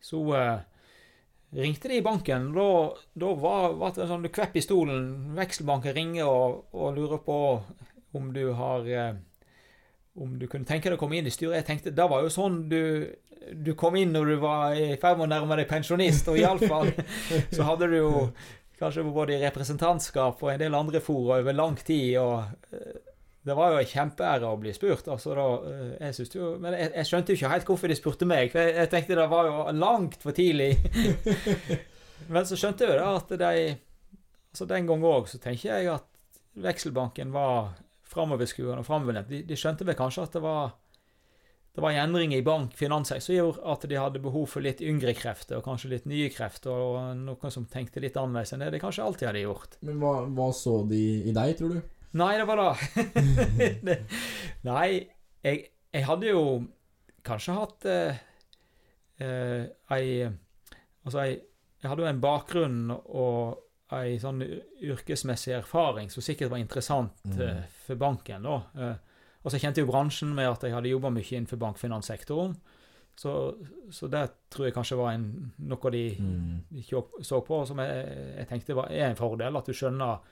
Så 0.04 0.22
eh, 0.38 0.60
ringte 1.56 1.88
de 1.88 1.98
i 1.98 2.06
banken. 2.06 2.52
Da, 2.54 2.96
da 3.14 3.34
var, 3.34 3.74
var 3.80 3.94
det 3.96 4.08
sånn 4.10 4.26
du 4.26 4.32
kvepp 4.34 4.58
i 4.58 4.64
stolen. 4.64 5.36
Vekselbanken 5.38 5.96
ringer 5.96 6.30
og, 6.30 6.64
og 6.74 6.98
lurer 6.98 7.22
på 7.26 7.38
om 8.14 8.34
du 8.34 8.46
har 8.54 8.90
eh, 8.90 9.14
Om 10.14 10.36
du 10.38 10.46
kunne 10.46 10.70
tenke 10.70 10.92
deg 10.92 11.00
å 11.00 11.02
komme 11.02 11.18
inn 11.18 11.28
i 11.30 11.34
styret. 11.34 11.64
Jeg 11.64 11.70
tenkte, 11.70 11.94
Det 11.98 12.10
var 12.10 12.22
jo 12.22 12.34
sånn 12.34 12.60
du, 12.70 13.10
du 13.54 13.74
kom 13.78 13.96
inn 13.98 14.14
når 14.14 14.34
du 14.34 14.36
var 14.44 14.76
i 14.78 14.92
ferd 15.02 15.18
med 15.18 15.26
å 15.26 15.32
nærme 15.32 15.58
deg 15.58 15.70
pensjonist, 15.70 16.30
og 16.30 16.38
iallfall 16.38 16.92
så 17.56 17.66
hadde 17.72 17.90
du 17.90 17.98
jo 17.98 18.12
kanskje 18.78 19.06
både 19.08 19.38
i 19.38 19.42
representantskap 19.42 20.42
og 20.44 20.52
en 20.52 20.62
del 20.62 20.78
andre 20.78 21.02
fora 21.02 21.40
over 21.42 21.58
lang 21.58 21.80
tid. 21.82 22.20
og 22.22 22.76
eh, 22.76 23.02
det 23.44 23.56
var 23.58 23.74
jo 23.74 23.80
en 23.82 23.90
kjempeære 23.90 24.48
å 24.48 24.60
bli 24.60 24.72
spurt. 24.76 25.08
altså 25.12 25.36
da, 25.36 25.48
eh, 25.68 26.12
jeg 26.14 26.36
jo, 26.38 26.58
Men 26.60 26.78
jeg, 26.78 26.92
jeg 26.96 27.10
skjønte 27.10 27.34
jo 27.34 27.40
ikke 27.40 27.54
helt 27.54 27.66
hvorfor 27.68 27.92
de 27.92 27.96
spurte 28.00 28.28
meg. 28.30 28.52
for 28.52 28.60
Jeg, 28.60 28.76
jeg 28.76 28.92
tenkte 28.92 29.18
det 29.20 29.30
var 29.30 29.50
jo 29.50 29.66
langt 29.76 30.22
for 30.24 30.32
tidlig. 30.32 30.78
men 32.34 32.46
så 32.48 32.56
skjønte 32.56 32.86
jeg 32.86 32.94
jo 32.94 33.02
da 33.02 33.10
at 33.18 33.34
de 33.40 33.80
altså 34.54 34.68
Den 34.70 34.88
gang 34.88 35.04
òg 35.10 35.28
så 35.28 35.40
tenker 35.42 35.74
jeg 35.74 35.90
at 35.90 36.08
Vekselbanken 36.64 37.34
var 37.34 37.74
framoverskuende 38.06 38.84
og 38.84 38.88
framoverlent. 38.88 39.28
De, 39.28 39.42
de 39.50 39.58
skjønte 39.58 39.88
vel 39.88 39.98
kanskje 39.98 40.28
at 40.28 40.36
det 40.38 40.44
var 40.44 40.76
det 41.74 41.82
var 41.82 41.90
en 41.90 42.04
endring 42.04 42.36
i 42.38 42.44
bankfinanser 42.46 43.18
som 43.18 43.34
gjorde 43.34 43.64
at 43.66 43.86
de 43.90 43.98
hadde 43.98 44.22
behov 44.22 44.46
for 44.52 44.62
litt 44.62 44.82
yngre 44.86 45.16
krefter, 45.18 45.58
og 45.58 45.66
kanskje 45.66 45.90
litt 45.96 46.04
nye 46.06 46.28
krefter, 46.30 46.70
og 46.70 47.18
noen 47.18 47.54
som 47.54 47.66
tenkte 47.66 48.04
litt 48.04 48.14
annerledes 48.14 48.54
enn 48.54 48.62
det 48.62 48.76
de 48.76 48.82
kanskje 48.84 49.02
alltid 49.02 49.32
hadde 49.32 49.42
gjort. 49.42 49.80
Men 49.82 49.98
hva, 49.98 50.12
hva 50.38 50.52
så 50.54 50.76
de 50.86 51.02
i 51.26 51.34
deg, 51.34 51.56
tror 51.58 51.74
du? 51.74 52.03
Nei, 52.14 52.34
det 52.38 52.46
var 52.46 52.60
det, 53.88 53.98
Nei, 54.68 54.90
jeg, 55.44 55.64
jeg 55.94 56.06
hadde 56.06 56.30
jo 56.30 56.44
kanskje 57.26 57.56
hatt 57.58 57.86
eh, 57.90 58.22
eh, 59.24 59.64
ei 59.96 60.08
Altså, 61.06 61.24
jeg, 61.26 61.40
jeg 61.84 61.90
hadde 61.92 62.04
jo 62.06 62.10
en 62.12 62.22
bakgrunn 62.24 62.78
og 62.96 63.60
ei 63.94 64.16
sånn 64.22 64.40
yrkesmessig 64.82 65.52
erfaring 65.58 66.08
som 66.10 66.24
sikkert 66.26 66.50
var 66.54 66.62
interessant 66.64 67.18
Mm. 67.28 67.42
eh, 67.44 67.66
for 67.86 68.00
banken, 68.00 68.46
da. 68.48 68.56
Eh, 68.80 68.96
og 69.44 69.52
så 69.52 69.60
kjente 69.60 69.82
jeg 69.82 69.86
jo 69.88 69.92
bransjen 69.92 70.32
med 70.34 70.48
at 70.48 70.64
jeg 70.64 70.72
hadde 70.74 70.90
jobba 70.94 71.12
mye 71.12 71.28
innenfor 71.36 71.60
bankfinanssektoren. 71.60 72.56
Så, 73.20 73.34
så 73.94 74.08
det 74.10 74.24
tror 74.50 74.66
jeg 74.70 74.74
kanskje 74.74 74.98
var 74.98 75.12
en, 75.14 75.28
noe 75.60 75.92
de 75.94 76.06
Mm. 76.18 76.62
ikke 76.80 77.04
så 77.22 77.42
på, 77.46 77.60
som 77.68 77.78
jeg, 77.84 78.08
jeg 78.40 78.48
tenkte 78.50 78.76
var, 78.80 78.88
er 78.90 79.10
en 79.12 79.20
fordel. 79.20 79.60
At 79.60 79.68
du 79.68 79.74
skjønner 79.76 80.24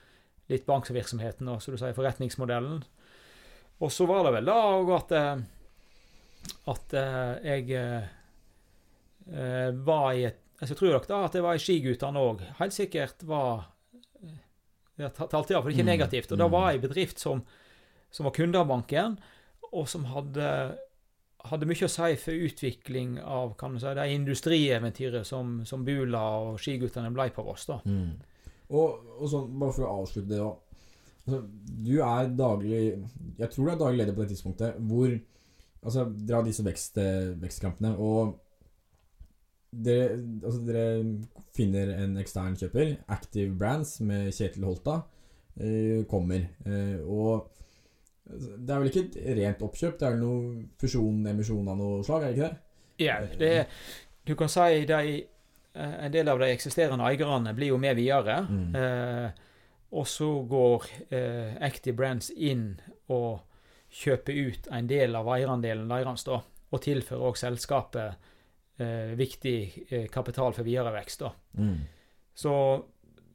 litt 0.52 0.66
bankvirksomheten 0.68 1.48
og 1.50 1.62
så 1.62 1.72
du 1.72 1.78
sier, 1.80 1.96
forretningsmodellen. 1.96 2.82
Og 3.82 3.90
så 3.92 4.06
var 4.06 4.26
det 4.26 4.34
vel 4.36 4.50
da 4.50 4.58
òg 4.76 4.92
at, 4.94 5.14
eh, 5.18 5.42
at 6.70 6.96
eh, 6.98 7.32
jeg 7.48 7.64
eh, 7.80 9.68
var 9.82 10.12
i 10.12 10.28
et 10.28 10.38
altså, 10.60 10.72
Jeg 10.74 10.78
tror 10.78 10.92
nok 10.94 11.08
da 11.10 11.24
at 11.26 11.34
jeg 11.34 11.42
var 11.48 11.58
i 11.58 11.62
Skigutene 11.62 12.22
òg. 12.22 12.46
Helt 12.60 12.76
sikkert 12.76 13.26
var 13.26 13.68
Jeg 15.00 15.10
talte 15.16 15.54
iallfall 15.54 15.72
ikke 15.72 15.82
Mm, 15.82 15.94
negativt. 15.96 16.32
Og 16.32 16.38
da 16.38 16.46
mm. 16.46 16.52
var 16.52 16.70
jeg 16.70 16.78
i 16.78 16.86
bedrift 16.86 17.18
som, 17.18 17.42
som 18.12 18.28
var 18.28 18.36
kunde 18.36 18.60
av 18.60 18.68
banken, 18.68 19.16
og 19.72 19.88
som 19.88 20.04
hadde 20.04 20.76
hadde 21.50 21.66
mye 21.66 21.86
å 21.86 21.90
si 21.90 22.16
for 22.22 22.44
utvikling 22.46 23.16
av 23.18 23.56
kan 23.58 23.74
man 23.74 23.82
si, 23.82 23.94
det 23.98 24.04
industrieventyret 24.14 25.26
som, 25.26 25.62
som 25.66 25.82
Bula 25.86 26.22
og 26.44 26.60
skiguttene 26.62 27.10
ble 27.14 27.28
på 27.34 27.44
Voss. 27.46 27.66
da. 27.66 27.80
Mm. 27.82 28.12
Og, 28.72 29.02
og 29.18 29.28
sånn, 29.28 29.50
bare 29.60 29.76
for 29.76 29.86
å 29.86 29.96
avslutte 30.02 30.30
det 30.32 30.40
da. 30.40 30.52
Altså, 31.22 31.42
du 31.86 31.92
er 32.02 32.32
daglig 32.34 32.78
Jeg 33.38 33.50
tror 33.52 33.68
du 33.68 33.70
er 33.70 33.76
daglig 33.78 34.00
leder 34.00 34.16
på 34.16 34.24
det 34.24 34.32
tidspunktet 34.32 34.80
hvor 34.90 35.12
Altså, 35.82 36.04
dere 36.14 36.38
har 36.38 36.46
disse 36.46 36.62
vekst, 36.62 36.98
vekstkampene, 37.42 37.96
og 37.98 38.36
dere, 39.72 40.20
altså, 40.44 40.60
dere 40.62 40.84
finner 41.56 41.90
en 41.96 42.14
ekstern 42.22 42.54
kjøper, 42.60 42.92
Active 43.10 43.56
Brands 43.58 43.96
med 44.06 44.30
Kjetil 44.30 44.68
Holta, 44.68 45.00
eh, 45.58 46.04
kommer. 46.06 46.46
Eh, 46.66 47.02
og 47.02 47.50
det 48.30 48.70
er 48.70 48.78
vel 48.78 48.92
ikke 48.92 49.04
et 49.08 49.36
rent 49.40 49.66
oppkjøp, 49.66 49.98
det 49.98 50.06
er 50.06 50.14
vel 50.14 50.22
noe 50.22 50.54
fusjon, 50.80 51.26
emisjon 51.32 51.68
av 51.68 51.80
noe 51.80 52.06
slag, 52.06 52.22
er 52.22 52.30
det 52.30 52.38
ikke 52.38 52.48
det? 52.48 52.78
Ja, 53.02 53.18
det 53.40 53.52
er, 53.64 53.84
du 54.28 54.36
kan 54.38 54.52
si 54.52 54.84
de, 54.86 55.00
eh, 55.02 55.31
en 55.74 56.12
del 56.12 56.28
av 56.28 56.38
de 56.38 56.50
eksisterende 56.52 57.04
eierne 57.08 57.54
blir 57.56 57.68
jo 57.72 57.78
med 57.80 57.96
videre. 57.96 58.42
Mm. 58.48 58.74
Eh, 58.76 59.30
og 59.92 60.06
så 60.08 60.28
går 60.48 60.86
eh, 61.12 61.54
Active 61.64 61.96
Brands 61.96 62.30
inn 62.30 62.80
og 63.08 63.40
kjøper 63.92 64.32
ut 64.48 64.68
en 64.72 64.86
del 64.88 65.16
av 65.16 65.26
eierandelen 65.34 65.88
deres, 65.88 66.24
da, 66.24 66.38
og 66.72 66.80
tilfører 66.80 67.26
òg 67.28 67.36
selskapet 67.36 68.14
eh, 68.80 69.12
viktig 69.18 69.58
eh, 69.90 70.06
kapital 70.12 70.52
for 70.56 70.64
videre 70.64 70.92
vekst. 70.94 71.20
da. 71.26 71.32
Mm. 71.60 71.76
Så, 72.34 72.54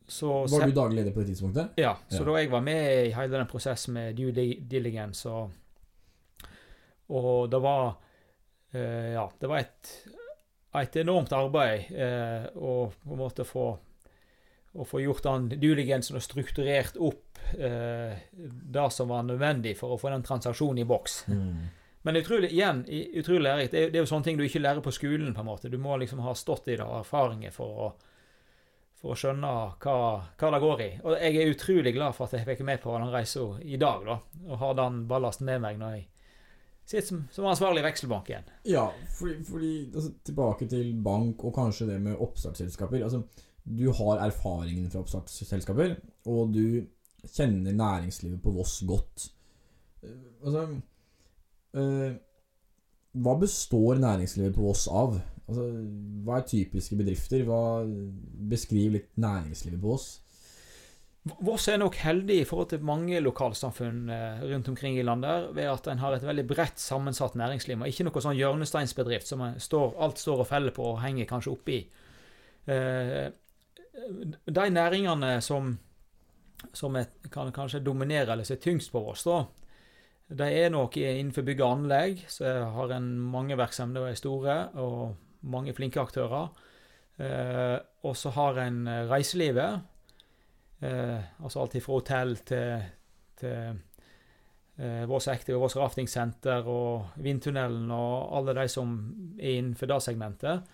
så 0.07 0.31
Var 0.49 0.65
du 0.65 0.73
daglig 0.73 0.97
leder 1.03 1.13
på 1.13 1.21
det 1.21 1.27
tidspunktet? 1.35 1.77
Ja, 1.77 1.93
så 2.09 2.23
Ja. 2.23 2.25
da 2.31 2.37
jeg 2.41 2.49
var 2.51 2.61
med 2.65 3.07
i 3.07 3.13
hele 3.13 3.37
den 3.37 3.47
prosessen 3.47 3.93
med 3.93 4.15
due 4.17 4.31
diligence 4.33 5.29
og 5.29 5.51
Og 7.09 7.49
det 7.51 7.59
var 7.63 7.95
eh, 8.73 9.13
Ja, 9.13 9.29
det 9.39 9.47
var 9.47 9.59
et, 9.61 9.91
et 10.75 10.95
enormt 10.99 11.31
arbeid 11.33 11.91
eh, 11.95 12.47
å 12.55 12.89
på 12.91 13.15
en 13.15 13.21
måte 13.21 13.45
få 13.47 13.69
få 14.85 15.01
gjort 15.01 15.23
den 15.23 15.47
duligensen 15.59 16.17
og 16.19 16.21
strukturert 16.21 16.97
opp 17.01 17.39
eh, 17.57 18.17
det 18.31 18.89
som 18.93 19.09
var 19.09 19.23
nødvendig 19.25 19.77
for 19.79 19.95
å 19.95 19.97
få 19.97 20.11
den 20.13 20.25
transaksjonen 20.25 20.83
i 20.83 20.85
boks. 20.85 21.23
Mm. 21.31 21.63
Men 22.07 22.19
utrolig, 22.19 22.51
igjen, 22.53 22.83
utrolig 22.87 23.41
lærerikt. 23.43 23.71
Det, 23.71 23.87
det 23.91 23.99
er 23.99 24.05
jo 24.05 24.09
sånne 24.11 24.27
ting 24.27 24.37
du 24.37 24.45
ikke 24.45 24.61
lærer 24.61 24.83
på 24.85 24.93
skolen. 24.95 25.33
på 25.33 25.41
en 25.41 25.49
måte. 25.49 25.71
Du 25.71 25.79
må 25.81 25.97
liksom 25.97 26.21
ha 26.23 26.35
stått 26.37 26.69
i 26.69 26.77
det 26.77 26.85
og 26.85 27.01
erfaringer 27.01 27.51
for 27.51 27.81
å, 27.87 27.87
for 29.01 29.11
å 29.11 29.17
skjønne 29.17 29.53
hva, 29.81 29.97
hva 30.37 30.51
det 30.53 30.61
går 30.63 30.83
i. 30.85 30.91
Og 31.03 31.17
jeg 31.17 31.41
er 31.41 31.55
utrolig 31.55 31.95
glad 31.97 32.15
for 32.15 32.29
at 32.29 32.37
jeg 32.37 32.47
fikk 32.47 32.63
med 32.69 32.79
på 32.83 32.93
den 32.95 33.11
reisa 33.11 33.49
i 33.65 33.81
dag, 33.81 34.05
da. 34.07 34.19
Og 34.45 34.61
har 34.61 34.77
den 34.79 35.01
ballasten 35.09 35.49
med 35.49 35.65
meg 35.65 35.81
når 35.81 35.97
jeg 35.97 36.07
sitter 36.87 37.07
som, 37.07 37.23
som 37.31 37.47
ansvarlig 37.51 37.83
vekselbank 37.83 38.29
igjen. 38.31 38.51
Ja, 38.69 38.85
fordi, 39.17 39.37
fordi 39.47 39.71
altså, 39.93 40.11
Tilbake 40.27 40.67
til 40.71 40.93
bank 41.03 41.43
og 41.47 41.55
kanskje 41.55 41.89
det 41.91 41.97
med 42.03 42.19
oppstartsselskaper. 42.23 43.03
Altså, 43.03 43.23
du 43.67 43.89
har 43.91 44.21
erfaringen 44.23 44.87
fra 44.91 45.01
oppstartsselskaper, 45.03 45.97
og 46.31 46.53
du 46.55 46.85
kjenner 47.27 47.75
næringslivet 47.75 48.39
på 48.43 48.53
Voss 48.55 48.79
godt. 48.87 49.31
Eh, 50.03 50.23
Altså 50.43 50.67
øh, 51.73 52.13
Hva 53.17 53.33
består 53.41 53.99
næringslivet 53.99 54.55
på 54.55 54.61
Voss 54.61 54.87
av? 54.87 55.17
Altså, 55.47 55.65
hva 56.23 56.37
er 56.39 56.47
typiske 56.47 56.95
bedrifter? 56.99 57.43
Hva 57.47 57.59
Beskriv 58.49 58.95
litt 58.95 59.11
næringslivet 59.19 59.81
på 59.81 59.91
Voss. 59.91 60.07
Voss 61.41 61.65
er 61.71 61.79
nok 61.81 61.95
heldig 61.97 62.41
i 62.41 62.45
forhold 62.45 62.69
til 62.71 62.83
mange 62.85 63.19
lokalsamfunn 63.23 64.09
eh, 64.13 64.43
rundt 64.51 64.67
omkring 64.69 64.99
i 64.99 65.05
landet 65.05 65.49
ved 65.55 65.69
at 65.71 65.87
en 65.89 66.01
har 66.03 66.13
et 66.13 66.25
veldig 66.25 66.45
bredt 66.49 66.81
sammensatt 66.81 67.37
næringsliv. 67.39 67.81
og 67.81 67.89
Ikke 67.89 68.05
noe 68.05 68.23
sånn 68.23 68.37
hjørnesteinsbedrift 68.37 69.31
som 69.31 69.41
står, 69.61 69.95
alt 70.03 70.21
står 70.21 70.43
og 70.43 70.49
feller 70.49 70.75
på 70.75 70.85
og 70.91 71.01
henger 71.01 71.29
kanskje 71.29 71.53
oppi. 71.53 71.79
Eh, 72.69 73.27
de 74.45 74.67
næringene 74.75 75.39
som, 75.41 75.73
som 76.75 76.99
er, 76.99 77.09
kan 77.33 77.49
kanskje 77.55 77.81
dominere 77.85 78.35
eller 78.35 78.45
ser 78.47 78.61
tyngst 78.61 78.93
på 78.93 79.01
Voss, 79.07 79.25
da, 79.25 79.41
de 80.37 80.47
er 80.61 80.69
nok 80.69 80.99
innenfor 81.01 81.47
bygg 81.47 81.63
og 81.63 81.73
anlegg. 81.79 82.23
Så 82.29 82.45
har 82.77 82.93
en 82.93 83.11
mange 83.33 83.57
virksomheter 83.57 84.05
og 84.05 84.11
er 84.11 84.21
store, 84.21 84.57
og 84.77 85.47
mange 85.47 85.73
flinke 85.73 86.03
aktører. 86.03 86.51
Eh, 87.17 87.77
og 88.05 88.17
så 88.19 88.35
har 88.37 88.59
en 88.67 88.83
reiselivet. 89.09 89.87
Eh, 90.79 91.21
altså 91.41 91.63
alt 91.63 91.77
fra 91.81 91.95
hotell 91.97 92.35
til, 92.45 92.83
til 93.39 93.79
eh, 94.77 95.05
Voss 95.09 95.27
Active 95.31 95.57
og 95.57 95.65
vårs 95.65 95.77
Rafting 95.79 96.09
Center 96.09 96.67
og 96.69 97.17
Vindtunnelen 97.23 97.89
og 97.93 98.35
alle 98.37 98.53
de 98.59 98.67
som 98.69 98.93
er 99.39 99.57
innenfor 99.57 99.89
det 99.89 100.01
segmentet. 100.05 100.67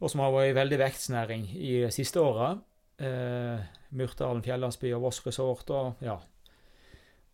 Og 0.00 0.12
som 0.12 0.22
har 0.24 0.32
vært 0.32 0.52
i 0.52 0.56
veldig 0.56 0.80
vekstnæring 0.80 1.46
i 1.56 1.78
de 1.84 1.92
siste 1.92 2.20
åra. 2.20 2.54
Eh, 2.96 3.60
Myrtdalen 3.96 4.44
fjellandsby 4.44 4.92
og 4.96 5.06
Voss 5.06 5.22
Resort 5.26 5.70
og 5.76 6.04
ja. 6.04 6.16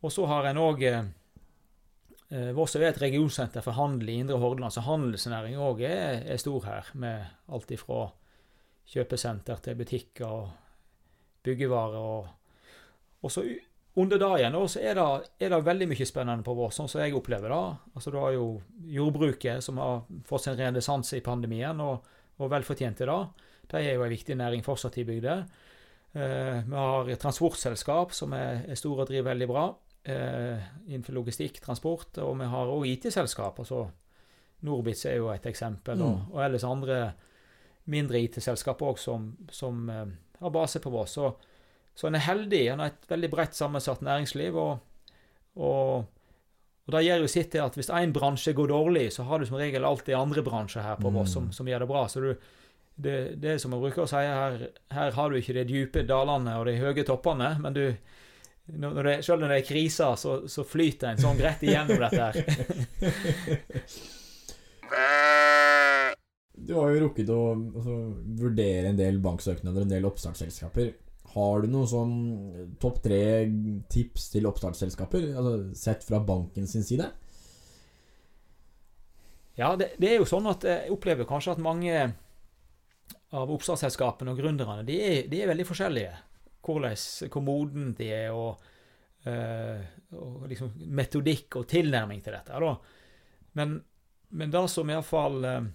Og 0.02 0.10
så 0.10 0.26
har 0.26 0.48
en 0.50 0.58
òg 0.58 0.82
eh, 0.88 1.04
Voss 2.56 2.74
er 2.78 2.88
et 2.88 3.00
regionsenter 3.02 3.62
for 3.62 3.76
handel 3.76 4.08
i 4.08 4.18
Indre 4.22 4.38
Hordaland, 4.40 4.72
så 4.72 4.82
handelsnæring 4.86 5.58
òg 5.60 5.82
er, 5.84 6.22
er 6.32 6.40
stor 6.40 6.64
her. 6.64 6.90
Med 6.98 7.26
alt 7.52 7.70
ifra 7.76 8.06
kjøpesenter 8.88 9.60
til 9.62 9.76
butikker 9.78 10.26
og 10.26 10.61
byggevarer. 11.44 11.98
Og, 11.98 12.26
og 13.22 13.32
så 13.32 13.44
under 13.94 14.18
dagen 14.18 14.54
da, 14.56 14.62
så 14.68 14.80
er 14.80 14.96
det, 14.96 15.06
er 15.44 15.52
det 15.52 15.64
veldig 15.66 15.88
mye 15.90 16.06
spennende 16.08 16.46
på 16.46 16.54
vår, 16.56 16.70
sånn 16.72 16.88
som 16.88 17.02
jeg 17.02 17.12
opplever 17.18 17.52
det. 17.52 17.60
Altså, 17.94 18.10
du 18.10 18.16
har 18.22 18.32
jo 18.32 18.46
jordbruket, 18.88 19.60
som 19.64 19.80
har 19.82 20.04
fått 20.24 20.46
sin 20.46 20.56
renessanse 20.56 21.18
i 21.18 21.24
pandemien, 21.24 21.80
og, 21.84 22.06
og 22.40 22.50
velfortjent 22.54 22.96
til 23.02 23.12
det. 23.12 23.20
Det 23.68 23.82
er 23.82 23.94
jo 23.98 24.06
en 24.06 24.12
viktig 24.14 24.36
næring 24.40 24.64
fortsatt 24.64 24.96
i 25.00 25.04
bygda. 25.08 25.36
Eh, 26.14 26.62
vi 26.68 26.76
har 26.76 27.12
transportselskap 27.20 28.12
som 28.16 28.32
er, 28.36 28.64
er 28.68 28.80
store 28.80 29.04
og 29.04 29.08
driver 29.12 29.30
veldig 29.30 29.48
bra 29.48 29.66
eh, 30.04 30.64
innenfor 30.88 31.16
logistikk, 31.16 31.60
transport. 31.64 32.18
Og 32.24 32.34
vi 32.40 32.48
har 32.52 32.72
òg 32.72 32.88
IT-selskap. 32.90 33.60
altså 33.60 33.86
Norbitz 34.62 35.06
er 35.10 35.16
jo 35.18 35.30
et 35.32 35.46
eksempel, 35.46 36.00
og, 36.02 36.16
Mm. 36.16 36.32
og 36.32 36.44
ellers 36.44 36.64
andre 36.64 36.98
mindre 37.92 38.20
IT-selskap 38.22 38.82
òg 38.82 38.98
som, 38.98 39.32
som 39.50 39.88
eh, 39.90 40.06
har 40.42 40.54
base 40.54 40.80
på 40.82 40.92
Voss. 40.92 41.16
Så, 41.18 41.32
så 41.94 42.08
en 42.08 42.18
er 42.18 42.26
heldig. 42.26 42.62
En 42.72 42.82
har 42.82 42.92
et 42.92 43.10
veldig 43.10 43.30
bredt 43.32 43.58
sammensatt 43.58 44.02
næringsliv. 44.04 44.56
Og, 44.58 45.12
og, 45.58 46.08
og 46.86 46.96
det 46.96 47.04
gjør 47.06 47.24
jo 47.24 47.30
sitt 47.30 47.52
til 47.54 47.64
at 47.64 47.78
hvis 47.78 47.92
én 47.94 48.14
bransje 48.14 48.54
går 48.56 48.72
dårlig, 48.72 49.06
så 49.14 49.26
har 49.28 49.40
du 49.40 49.48
som 49.48 49.60
regel 49.60 49.86
alltid 49.86 50.18
andre 50.18 50.44
bransjer 50.46 50.86
her 50.86 50.98
på 51.00 51.10
Mm. 51.10 51.20
Voss 51.20 51.36
som, 51.38 51.52
som 51.52 51.68
gjør 51.68 51.84
det 51.84 51.90
bra. 51.92 52.06
Så 52.08 52.24
du, 52.24 52.32
det, 52.94 53.18
det 53.42 53.58
som 53.60 53.72
jeg 53.74 53.84
bruker 53.84 54.04
å 54.04 54.10
si, 54.10 54.22
her, 54.22 54.66
her 54.92 55.14
har 55.18 55.30
du 55.30 55.38
ikke 55.38 55.56
de 55.60 55.68
dype 55.68 56.06
dalene 56.08 56.58
og 56.60 56.66
de 56.68 56.78
høye 56.80 57.06
toppene, 57.06 57.56
men 57.62 57.78
du 57.78 57.86
når 58.72 59.02
det, 59.02 59.14
selv 59.26 59.42
når 59.42 59.50
det 59.50 59.56
er 59.58 59.66
kriser, 59.66 60.14
så, 60.16 60.36
så 60.48 60.62
flyter 60.64 61.10
en 61.10 61.20
sånn 61.20 61.38
greit 61.38 61.64
igjennom 61.66 61.98
dette 61.98 62.20
her. 62.22 62.36
Du 66.62 66.74
har 66.78 66.92
jo 66.92 67.06
rukket 67.06 67.30
å 67.32 67.40
altså, 67.54 67.96
vurdere 68.38 68.92
en 68.92 68.98
del 68.98 69.18
banksøknader, 69.22 69.82
en 69.82 69.92
del 69.92 70.06
oppstartsselskaper. 70.06 70.92
Har 71.32 71.62
du 71.62 71.70
noen 71.72 71.88
sånn 71.88 72.14
topp 72.82 73.00
tre 73.06 73.22
tips 73.90 74.28
til 74.34 74.46
oppstartsselskaper, 74.50 75.32
altså, 75.32 75.56
sett 75.78 76.06
fra 76.06 76.20
banken 76.22 76.68
sin 76.70 76.86
side? 76.86 77.08
Ja, 79.58 79.74
det, 79.76 79.94
det 80.00 80.12
er 80.12 80.20
jo 80.20 80.28
sånn 80.28 80.46
at 80.48 80.64
jeg 80.68 80.92
opplever 80.94 81.28
kanskje 81.28 81.56
at 81.56 81.64
mange 81.64 81.96
av 83.32 83.50
oppstartsselskapene 83.52 84.32
og 84.32 84.40
gründerne 84.40 84.84
de 84.86 84.98
er, 85.00 85.18
de 85.28 85.40
er 85.42 85.50
veldig 85.50 85.66
forskjellige. 85.68 86.14
Hvordan, 86.62 86.96
hvor 87.32 87.44
moden 87.44 87.92
de 87.98 88.08
er, 88.14 88.36
og, 88.36 88.60
eh, 89.28 89.82
og 90.14 90.46
liksom 90.50 90.76
metodikk 90.94 91.58
og 91.58 91.66
tilnærming 91.68 92.22
til 92.22 92.36
dette. 92.36 92.60
Da. 92.62 92.74
Men, 93.58 93.78
men 94.36 94.52
det 94.52 94.62
som 94.70 94.92
iallfall 94.92 95.40
uh, 95.42 95.70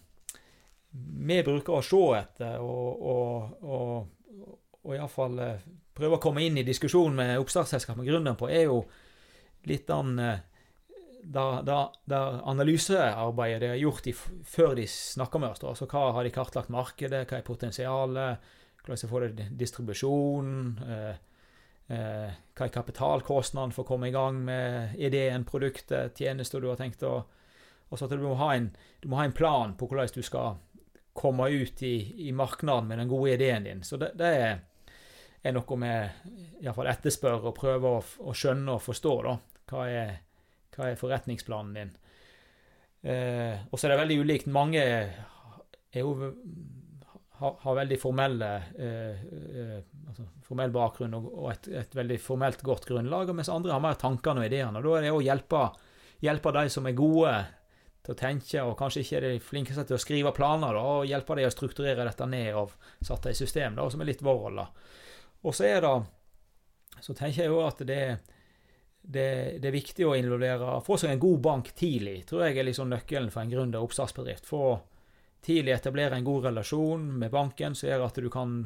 vi 1.27 1.41
bruker 1.43 1.77
å 1.77 1.83
se 1.85 2.03
etter, 2.17 2.59
og, 2.63 3.01
og, 3.13 3.57
og, 3.63 4.53
og 4.83 4.95
iallfall 4.95 5.39
uh, 5.43 5.67
prøve 5.97 6.17
å 6.17 6.21
komme 6.21 6.45
inn 6.45 6.59
i 6.59 6.65
diskusjon 6.67 7.15
med 7.17 7.37
oppstartsselskap 7.41 7.97
med 7.99 8.07
gründeren 8.09 8.37
på, 8.39 8.49
er 8.51 8.67
jo 8.67 8.81
litt 9.67 9.87
den, 9.89 10.19
eh, 10.21 10.43
der, 11.27 12.41
analysearbeidet 12.47 13.61
de 13.63 13.71
har 13.73 13.81
gjort 13.81 14.09
i, 14.09 14.13
før 14.13 14.75
de 14.77 14.87
snakker 14.87 15.43
med 15.43 15.55
oss. 15.55 15.63
Altså, 15.63 15.89
hva 15.91 16.11
har 16.15 16.27
de 16.27 16.33
kartlagt 16.35 16.73
markedet, 16.73 17.25
hva 17.27 17.39
er 17.39 17.47
potensialet, 17.47 18.51
hvordan 18.83 19.11
får 19.11 19.27
de 19.27 19.47
distribusjon, 19.59 20.51
eh, 20.87 21.15
eh, 21.89 22.37
hva 22.55 22.67
er 22.67 22.75
kapitalkostnaden 22.75 23.73
for 23.75 23.83
å 23.83 23.89
komme 23.89 24.07
i 24.07 24.15
gang 24.15 24.39
med? 24.45 24.95
Ideen, 24.95 25.47
produktet, 25.47 26.15
tjenester 26.15 26.61
du 26.61 26.69
har 26.71 26.79
tenkt 26.79 27.03
å 27.03 27.25
så 27.95 28.03
at 28.03 28.11
du 28.11 28.19
må, 28.19 28.33
ha 28.35 28.49
en, 28.51 28.65
må 29.07 29.15
ha 29.15 29.23
en 29.23 29.31
plan 29.31 29.71
på 29.79 29.87
hvordan 29.87 30.09
du 30.11 30.19
skal 30.25 30.57
komme 31.17 31.49
ut 31.49 31.83
i, 31.83 31.95
i 32.29 32.31
markedet 32.35 32.79
med 32.85 33.01
den 33.01 33.11
gode 33.11 33.33
ideen 33.33 33.65
din. 33.65 33.83
Så 33.83 33.97
det, 33.97 34.13
det 34.19 34.31
er, 34.37 35.53
noe 35.55 35.79
vi 35.81 35.93
iallfall 36.63 36.89
etterspør 36.91 37.49
og 37.49 37.55
prøver 37.57 37.99
å, 37.99 38.03
å, 38.29 38.35
skjønne 38.35 38.75
og 38.77 38.83
forstå. 38.83 39.15
da. 39.25 39.37
Hva 39.71 39.87
er, 39.89 40.13
hva 40.75 40.91
er 40.91 40.99
forretningsplanen 40.99 41.77
din? 41.77 41.95
Eh, 43.07 43.65
og 43.71 43.79
så 43.79 43.87
er 43.87 43.95
det 43.95 44.01
veldig 44.03 44.19
ulikt. 44.23 44.51
Mange 44.51 44.83
jo 45.95 46.13
har, 47.39 47.57
har 47.61 47.75
veldig 47.75 47.99
formelle 48.01 48.49
eh, 48.77 49.25
eh, 49.61 49.77
altså 50.07 50.25
formell 50.47 50.73
bakgrunn 50.73 51.13
og, 51.17 51.27
og 51.33 51.51
et, 51.51 51.69
et, 51.83 51.95
veldig 51.95 52.17
formelt 52.21 52.63
godt 52.65 52.87
grunnlag, 52.89 53.29
mens 53.35 53.51
andre 53.53 53.75
har 53.75 53.83
mer 53.83 53.99
tankene 53.99 54.43
og 54.43 54.49
ideene. 54.49 54.79
og 54.79 54.87
Da 54.87 54.97
er 54.97 55.07
det 55.07 55.13
å 55.13 55.23
hjelpe, 55.23 55.63
hjelpe 56.23 56.53
de 56.55 56.65
som 56.73 56.87
er 56.89 56.97
gode 56.97 57.33
til 58.07 58.15
å 58.15 58.19
tenke, 58.19 58.63
og 58.63 58.77
kanskje 58.79 59.03
ikke 59.03 59.17
er 59.17 59.25
de 59.25 59.43
flinkeste 59.43 59.83
til 59.89 59.97
å 59.97 59.99
skrive 59.99 60.31
planer, 60.35 60.77
da, 60.77 60.83
og 60.95 61.09
hjelpe 61.09 61.35
dem 61.35 61.49
å 61.49 61.51
strukturere 61.51 62.07
dette 62.07 62.27
ned 62.31 62.55
og 62.55 62.71
sette 63.03 63.33
i 63.33 63.37
system, 63.37 63.75
da, 63.75 63.87
som 63.91 64.03
er 64.03 64.07
litt 64.13 64.23
vår 64.23 64.39
rolle. 64.45 64.63
Og 65.43 65.55
så 65.55 65.67
er 65.67 65.83
det 65.83 65.97
Så 66.97 67.13
tenker 67.13 67.43
jeg 67.43 67.51
jo 67.51 67.59
at 67.61 67.77
det, 67.85 68.17
det, 69.03 69.59
det 69.61 69.67
er 69.69 69.75
viktig 69.75 70.05
å 70.07 70.15
involvere 70.17 70.79
Få 70.81 70.95
seg 70.97 71.11
en 71.13 71.19
god 71.21 71.43
bank 71.45 71.67
tidlig, 71.77 72.23
tror 72.25 72.47
jeg 72.47 72.57
er 72.57 72.65
liksom 72.65 72.89
nøkkelen 72.89 73.29
for 73.29 73.43
en 73.43 73.51
gründer 73.51 73.83
oppstartsbedrift. 73.85 74.47
Få 74.49 74.79
tidlig 75.45 75.75
etablere 75.75 76.17
en 76.17 76.25
god 76.25 76.47
relasjon 76.49 77.05
med 77.19 77.29
banken, 77.31 77.75
som 77.75 77.91
gjør 77.91 78.07
at 78.07 78.17
du 78.17 78.31
kan 78.33 78.63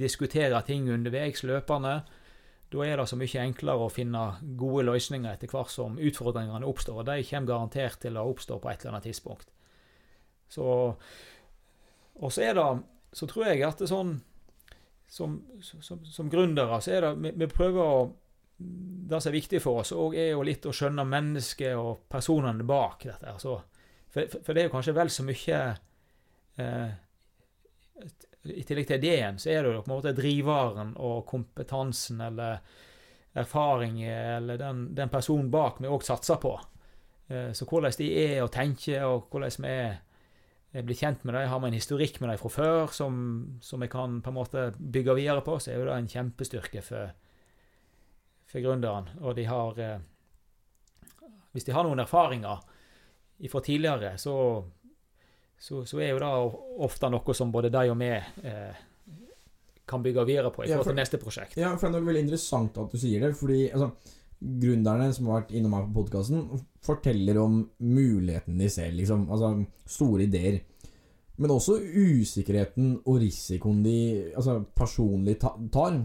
diskutere 0.00 0.58
ting 0.66 0.90
underveis 0.90 1.44
løpende 1.46 2.00
da 2.68 2.84
er 2.84 3.00
det 3.00 3.06
så 3.08 3.16
mye 3.16 3.42
enklere 3.42 3.86
å 3.86 3.92
finne 3.92 4.22
gode 4.60 4.84
løsninger 4.90 5.32
etter 5.32 5.48
hvert 5.48 5.72
som 5.72 5.96
utfordringene 5.96 6.68
oppstår. 6.68 7.00
Og 7.00 7.08
de 7.08 7.24
kommer 7.24 7.48
garantert 7.48 8.00
til 8.02 8.18
å 8.20 8.26
oppstå 8.28 8.58
på 8.60 8.70
et 8.70 8.82
eller 8.82 8.98
annet 8.98 9.08
tidspunkt. 9.08 9.48
Så, 10.52 10.66
og 12.16 12.32
så 12.32 12.44
er 12.44 12.54
det 12.56 12.68
Så 13.12 13.26
tror 13.28 13.50
jeg 13.50 13.60
at 13.66 13.76
det 13.76 13.84
er 13.84 13.90
sånn 13.90 14.14
Som, 15.12 15.34
som, 15.60 16.00
som 16.04 16.30
gründere 16.32 16.78
så 16.80 16.94
er 16.96 17.04
det 17.04 17.10
vi, 17.20 17.32
vi, 17.36 17.48
prøver 17.52 17.82
å 17.84 17.98
Det 18.56 19.20
som 19.20 19.28
er 19.28 19.36
viktig 19.36 19.60
for 19.60 19.82
oss, 19.82 19.92
òg 19.92 20.16
er 20.16 20.30
jo 20.32 20.46
litt 20.48 20.64
å 20.64 20.72
skjønne 20.72 21.04
mennesket 21.08 21.76
og 21.78 22.08
personene 22.10 22.64
bak 22.66 23.04
dette. 23.06 23.30
Altså, 23.30 23.58
for, 24.10 24.32
for, 24.34 24.50
det 24.52 24.62
er 24.62 24.66
jo 24.66 24.72
kanskje 24.72 24.96
vel 24.96 25.12
så 25.14 25.24
mye 25.24 25.60
eh, 26.58 26.88
i 28.54 28.64
tillegg 28.66 28.88
til 28.88 29.00
ideen, 29.00 29.38
så 29.40 29.50
er 29.52 29.62
det 29.62 29.74
jo 29.74 29.82
på 29.84 29.90
en 29.90 29.96
måte 29.96 30.16
drivaren 30.16 30.94
og 30.96 31.24
kompetansen 31.28 32.20
eller 32.24 32.60
erfaring 33.38 34.00
eller 34.02 34.58
den, 34.58 34.88
den 34.96 35.10
personen 35.12 35.50
bak 35.52 35.78
vi 35.82 35.90
òg 35.90 36.04
satser 36.06 36.40
på. 36.42 36.56
Eh, 37.28 37.52
så 37.52 37.66
hvordan 37.68 37.96
de 37.98 38.08
er 38.24 38.42
å 38.42 38.52
tenke, 38.52 39.00
og 39.04 39.28
hvordan 39.32 39.64
vi 39.64 39.72
er, 39.72 39.98
er 40.72 40.86
blitt 40.86 41.02
kjent 41.02 41.24
med 41.24 41.36
dem, 41.36 41.48
har 41.50 41.60
vi 41.62 41.70
en 41.70 41.78
historikk 41.78 42.20
med 42.20 42.32
dem 42.32 42.40
fra 42.40 42.52
før 42.52 42.94
som, 42.94 43.18
som 43.64 43.84
vi 43.84 43.90
kan 43.92 44.20
på 44.24 44.32
en 44.32 44.38
måte 44.38 44.68
bygge 44.78 45.16
videre 45.18 45.44
på, 45.44 45.58
så 45.60 45.72
er 45.72 45.80
jo 45.80 45.88
det 45.90 45.98
en 45.98 46.12
kjempestyrke 46.14 46.84
for, 46.84 47.12
for 48.48 48.64
gründeren. 48.64 49.12
Og 49.20 49.36
de 49.38 49.48
har 49.48 49.82
eh, 49.84 49.98
Hvis 51.52 51.64
de 51.64 51.72
har 51.72 51.84
noen 51.84 52.00
erfaringer 52.00 52.60
fra 53.48 53.60
tidligere, 53.64 54.16
så 54.18 54.34
så, 55.58 55.82
så, 55.86 55.98
er 55.98 56.12
jo 56.12 56.20
det 56.22 56.28
ofte 56.86 57.10
noe 57.10 57.34
som 57.34 57.50
både 57.52 57.70
de 57.74 57.88
og 57.90 57.98
vi 57.98 58.12
eh, 58.14 58.84
kan 59.88 60.04
bygge 60.04 60.26
videre 60.28 60.52
på 60.54 60.64
i 60.64 60.70
forhold 60.70 60.92
til 60.92 60.98
neste 61.00 61.20
prosjekt. 61.20 61.58
Ja, 61.58 61.72
for 61.76 61.90
det 61.90 62.00
er 62.00 62.06
veldig 62.06 62.24
interessant 62.26 62.78
at 62.78 62.92
du 62.92 63.00
sier 63.00 63.26
det. 63.26 63.34
fordi 63.36 63.66
altså, 63.72 63.90
Gründerne 64.38 65.08
som 65.10 65.26
har 65.26 65.40
vært 65.40 65.56
innom 65.58 65.72
meg 65.74 65.88
på 65.88 66.04
podkasten, 66.04 66.44
forteller 66.86 67.40
om 67.42 67.56
mulighetene 67.82 68.60
de 68.62 68.68
ser. 68.70 68.92
liksom, 68.94 69.26
altså 69.34 69.64
Store 69.82 70.28
ideer. 70.28 70.60
Men 71.38 71.54
også 71.54 71.80
usikkerheten 71.80 73.00
og 73.04 73.18
risikoen 73.22 73.82
de 73.82 73.98
altså, 74.36 74.60
personlig 74.78 75.40
tar. 75.40 75.98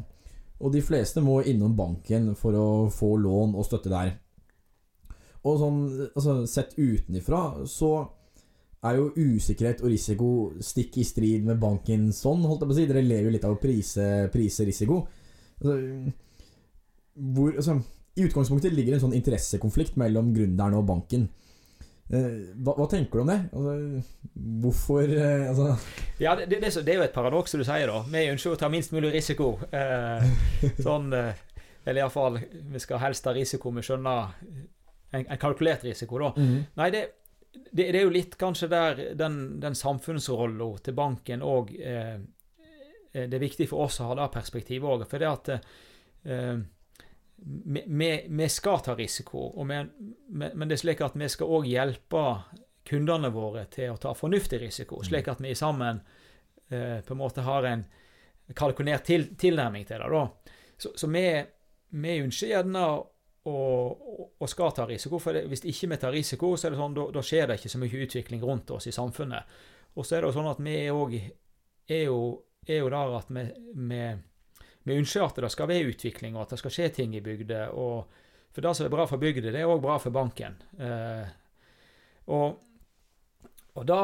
Og 0.63 0.73
de 0.73 0.81
fleste 0.81 1.21
må 1.21 1.41
innom 1.45 1.75
banken 1.77 2.31
for 2.39 2.57
å 2.57 2.67
få 2.93 3.15
lån 3.21 3.53
og 3.53 3.67
støtte 3.67 3.93
der. 3.93 4.15
Og 5.43 5.59
sånn, 5.59 5.79
altså, 6.15 6.37
sett 6.49 6.77
utenifra 6.79 7.67
så 7.69 7.93
er 8.83 8.97
jo 8.99 9.11
usikkerhet 9.15 9.83
og 9.83 9.91
risiko 9.91 10.29
stikk 10.63 10.99
i 10.99 11.05
strid 11.07 11.45
med 11.47 11.61
banken 11.61 12.09
sånn, 12.15 12.43
holdt 12.47 12.63
jeg 12.63 12.69
på 12.69 12.75
å 12.75 12.79
si. 12.79 12.87
Dere 12.89 13.05
lever 13.05 13.29
jo 13.29 13.35
litt 13.35 13.47
av 13.47 13.55
å 13.55 13.61
prise, 13.61 14.07
prise 14.33 14.67
risiko. 14.67 15.03
Altså, 15.61 15.77
hvor, 17.13 17.53
altså, 17.55 17.77
I 18.17 18.27
utgangspunktet 18.27 18.75
ligger 18.75 18.97
en 18.97 19.05
sånn 19.05 19.15
interessekonflikt 19.17 19.95
mellom 20.01 20.33
gründeren 20.35 20.77
og 20.79 20.85
banken. 20.89 21.29
Eh, 22.13 22.27
hva, 22.59 22.75
hva, 22.75 22.89
tenker 22.91 23.21
du 23.21 23.23
om 23.23 23.31
det? 23.31 23.39
Altså, 23.55 24.03
hvorfor 24.65 25.07
eh, 25.07 25.47
altså 25.49 25.69
Ja, 26.19 26.35
det, 26.35 26.49
det, 26.51 26.59
det, 26.75 26.83
er 26.83 26.99
jo 26.99 27.07
et 27.07 27.15
paradoks, 27.15 27.55
du 27.55 27.63
sier, 27.63 27.87
da. 27.89 28.03
Vi 28.11 28.27
ønsker 28.33 28.53
å 28.53 28.59
ta 28.59 28.69
minst 28.73 28.93
mulig 28.95 29.13
risiko. 29.15 29.55
Eh, 29.71 30.27
sånn 30.83 31.09
eh, 31.15 31.31
Eller 31.85 32.03
iallfall, 32.03 32.41
vi 32.73 32.83
skal 32.83 33.01
helst 33.03 33.25
ha 33.27 33.33
risiko 33.35 33.71
vi 33.75 33.83
skjønner 33.83 34.35
en, 35.13 35.23
en 35.23 35.39
kalkulert 35.39 35.83
risiko, 35.87 36.19
da. 36.19 36.33
Mm 36.35 36.47
-hmm. 36.49 36.63
Nei, 36.79 36.91
det 36.91 37.03
det, 37.53 37.91
det, 37.91 37.97
er 37.97 38.03
jo 38.03 38.13
litt 38.13 38.37
kanskje 38.39 38.69
der 38.71 39.01
den, 39.17 39.59
den 39.61 39.75
samfunnsrolla 39.75 40.69
til 40.85 40.95
banken 40.97 41.43
òg 41.45 41.73
eh, 41.79 42.15
eh, 43.13 43.25
Det 43.29 43.37
er 43.37 43.43
viktig 43.43 43.67
for 43.69 43.85
oss 43.87 43.99
å 44.01 44.11
ha 44.11 44.17
det 44.17 44.29
perspektivet 44.33 44.89
òg. 44.89 45.05
For 45.09 45.21
det 45.21 45.29
at 45.29 45.51
eh, 45.53 46.57
vi, 47.43 48.11
vi, 48.27 48.49
skal 48.49 48.83
ta 48.85 48.95
risiko, 48.95 49.49
vi, 49.65 49.79
men 50.29 50.67
det 50.67 50.77
er 50.77 50.83
slik 50.83 51.01
at 51.03 51.17
vi 51.19 51.29
skal 51.29 51.57
òg 51.57 51.67
hjelpe 51.67 52.25
kundene 52.87 53.31
våre 53.33 53.65
til 53.71 53.93
å 53.93 53.99
ta 54.01 54.13
fornuftig 54.15 54.59
risiko, 54.61 54.99
mm. 54.99 55.07
slik 55.07 55.29
at 55.31 55.41
vi 55.43 55.55
sammen 55.55 56.01
eh, 56.69 56.99
på 57.05 57.15
en 57.15 57.21
måte 57.21 57.45
har 57.45 57.67
en 57.67 57.85
kalkulert 58.55 59.05
til, 59.07 59.29
tilnærming 59.39 59.85
til 59.87 60.03
det. 60.03 60.09
da. 60.11 60.53
Så, 60.77 60.91
så 60.99 61.07
vi, 61.07 61.25
vi 61.95 62.17
ønsker 62.25 62.51
gjerne 62.51 62.87
og, 63.49 64.33
og, 64.39 64.49
skal 64.49 64.71
ta 64.75 64.85
risiko. 64.87 65.19
For 65.19 65.37
hvis 65.49 65.65
ikke 65.67 65.89
vi 65.91 65.99
tar 65.99 66.15
risiko, 66.15 66.53
så 66.55 66.67
er 66.67 66.73
det 66.73 66.79
sånn, 66.79 66.95
da, 66.95 67.23
skjer 67.25 67.49
det 67.49 67.59
ikke 67.59 67.71
så 67.73 67.81
mye 67.81 68.03
utvikling 68.05 68.43
rundt 68.43 68.71
oss 68.75 68.87
i 68.87 68.95
samfunnet. 68.95 69.55
Og 69.93 70.07
så 70.07 70.17
er 70.17 70.23
det 70.23 70.31
jo 70.31 70.35
sånn 70.37 70.51
at 70.51 70.61
vi 70.63 70.75
òg 70.91 71.15
er, 71.19 72.03
jo, 72.07 72.19
er 72.65 72.81
jo 72.81 72.91
der 72.93 73.15
at 73.19 73.31
vi, 73.35 73.45
vi, 73.89 74.03
vi, 74.87 74.99
ønsker 74.99 75.25
at 75.27 75.41
det 75.43 75.51
skal 75.53 75.69
være 75.69 75.91
utvikling, 75.91 76.37
og 76.37 76.45
at 76.45 76.55
det 76.55 76.61
skal 76.63 76.75
skje 76.77 76.91
ting 77.01 77.15
i 77.17 77.23
bygder. 77.25 77.73
For 78.53 78.63
det 78.63 78.75
som 78.77 78.87
er 78.87 78.93
bra 78.93 79.07
for 79.09 79.21
bygda, 79.21 79.51
det 79.51 79.63
er 79.63 79.69
òg 79.69 79.81
bra 79.83 79.97
for 80.01 80.15
banken. 80.15 80.55
Eh, 80.79 81.25
og, 82.31 82.61
og 83.75 83.87
da, 83.89 84.01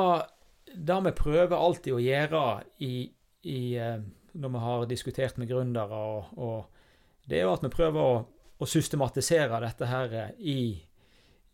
det 0.74 1.00
vi 1.06 1.16
prøver 1.16 1.56
alltid 1.56 1.96
å 1.96 2.04
gjøre 2.04 2.44
i, 2.86 2.94
i, 3.48 3.62
eh, 3.80 4.02
når 4.34 4.54
vi 4.56 4.66
har 4.66 4.90
diskutert 4.90 5.40
med 5.40 5.50
gründere, 5.50 6.02
og, 6.18 6.34
og 6.36 7.30
det 7.30 7.40
er 7.40 7.48
jo 7.48 7.54
at 7.56 7.64
vi 7.64 7.72
prøver 7.72 8.02
å 8.02 8.20
å 8.60 8.68
systematisere 8.68 9.62
dette 9.64 9.88
her 9.88 10.18
i, 10.40 10.60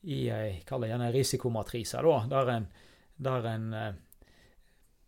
i 0.09 0.17
ei 0.33 0.49
gjerne 0.65 1.11
risikomatrise, 1.13 2.01
da, 2.01 2.17
der 2.31 2.51
en, 2.55 2.67
der 3.21 3.47
en 3.51 3.67
eh, 3.73 3.93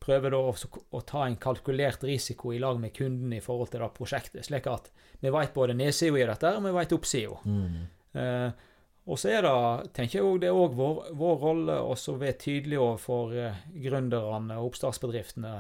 prøver 0.07 0.31
da 0.31 0.39
også 0.51 0.69
å 0.95 1.01
ta 1.07 1.25
en 1.25 1.35
kalkulert 1.41 2.05
risiko 2.07 2.53
i 2.53 2.61
lag 2.63 2.79
med 2.79 2.93
kunden 2.95 3.33
i 3.35 3.41
forhold 3.43 3.73
til 3.73 3.83
det 3.83 3.91
prosjektet, 3.97 4.45
slik 4.47 4.69
at 4.71 4.91
vi 5.19 5.33
vet 5.33 5.55
både 5.55 5.75
nedsida 5.77 6.21
i 6.21 6.27
dette, 6.29 6.53
og 6.55 6.67
vi 6.67 6.73
vet 6.77 6.95
oppsida. 6.95 7.39
Mm. 7.43 7.81
Eh, 8.21 8.65
og 9.07 9.19
så 9.19 9.31
er 9.31 9.45
det, 9.45 9.57
tenker 9.95 10.19
jeg 10.19 10.27
også, 10.27 10.39
det 10.43 10.49
er 10.49 10.61
òg 10.61 10.77
vår, 10.77 11.03
vår 11.17 11.37
rolle 11.41 11.75
å 11.81 11.95
være 11.95 12.39
tydelig 12.43 12.79
overfor 12.79 13.35
eh, 13.39 13.59
gründerne 13.87 14.59
og 14.59 14.71
oppstartsbedriftene 14.71 15.53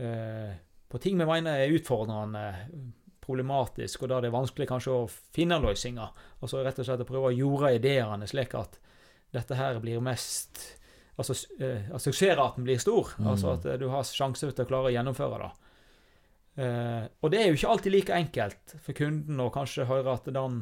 eh, 0.00 0.54
på 0.88 1.00
ting 1.02 1.18
vi 1.20 1.26
mener 1.28 1.60
er 1.60 1.74
utfordrende 1.76 2.44
problematisk, 3.24 4.04
og 4.04 4.12
da 4.12 4.20
det 4.22 4.30
er 4.30 4.36
vanskelig 4.36 4.68
kanskje 4.70 4.94
å 4.94 5.10
finne 5.34 5.58
løsninger. 5.64 6.24
Altså 6.40 6.62
rett 6.64 6.80
og 6.80 6.88
slett 6.88 7.04
å 7.04 7.08
prøve 7.08 7.32
å 7.32 7.36
jorde 7.36 7.74
ideene 7.78 8.28
slik 8.30 8.54
at 8.58 8.78
dette 9.34 9.58
her 9.58 9.80
blir 9.82 10.02
mest 10.04 10.62
Altså 11.14 11.34
eh, 11.62 11.84
at 11.94 12.02
suksessraten 12.02 12.64
blir 12.66 12.80
stor. 12.82 13.12
Mm. 13.20 13.28
Altså 13.30 13.52
at 13.52 13.66
eh, 13.70 13.76
du 13.78 13.84
har 13.92 14.02
sjanse 14.02 14.48
til 14.50 14.64
å 14.64 14.66
klare 14.66 14.90
å 14.90 14.94
gjennomføre 14.96 15.36
det. 15.44 15.50
Eh, 16.54 17.04
og 17.20 17.30
det 17.30 17.40
er 17.40 17.48
jo 17.48 17.58
ikke 17.58 17.70
alltid 17.70 17.94
like 17.94 18.18
enkelt 18.18 18.74
for 18.82 18.94
kunden 18.98 19.40
å 19.42 19.50
kanskje 19.54 19.88
høre 19.88 20.14
at 20.14 20.26
den, 20.30 20.60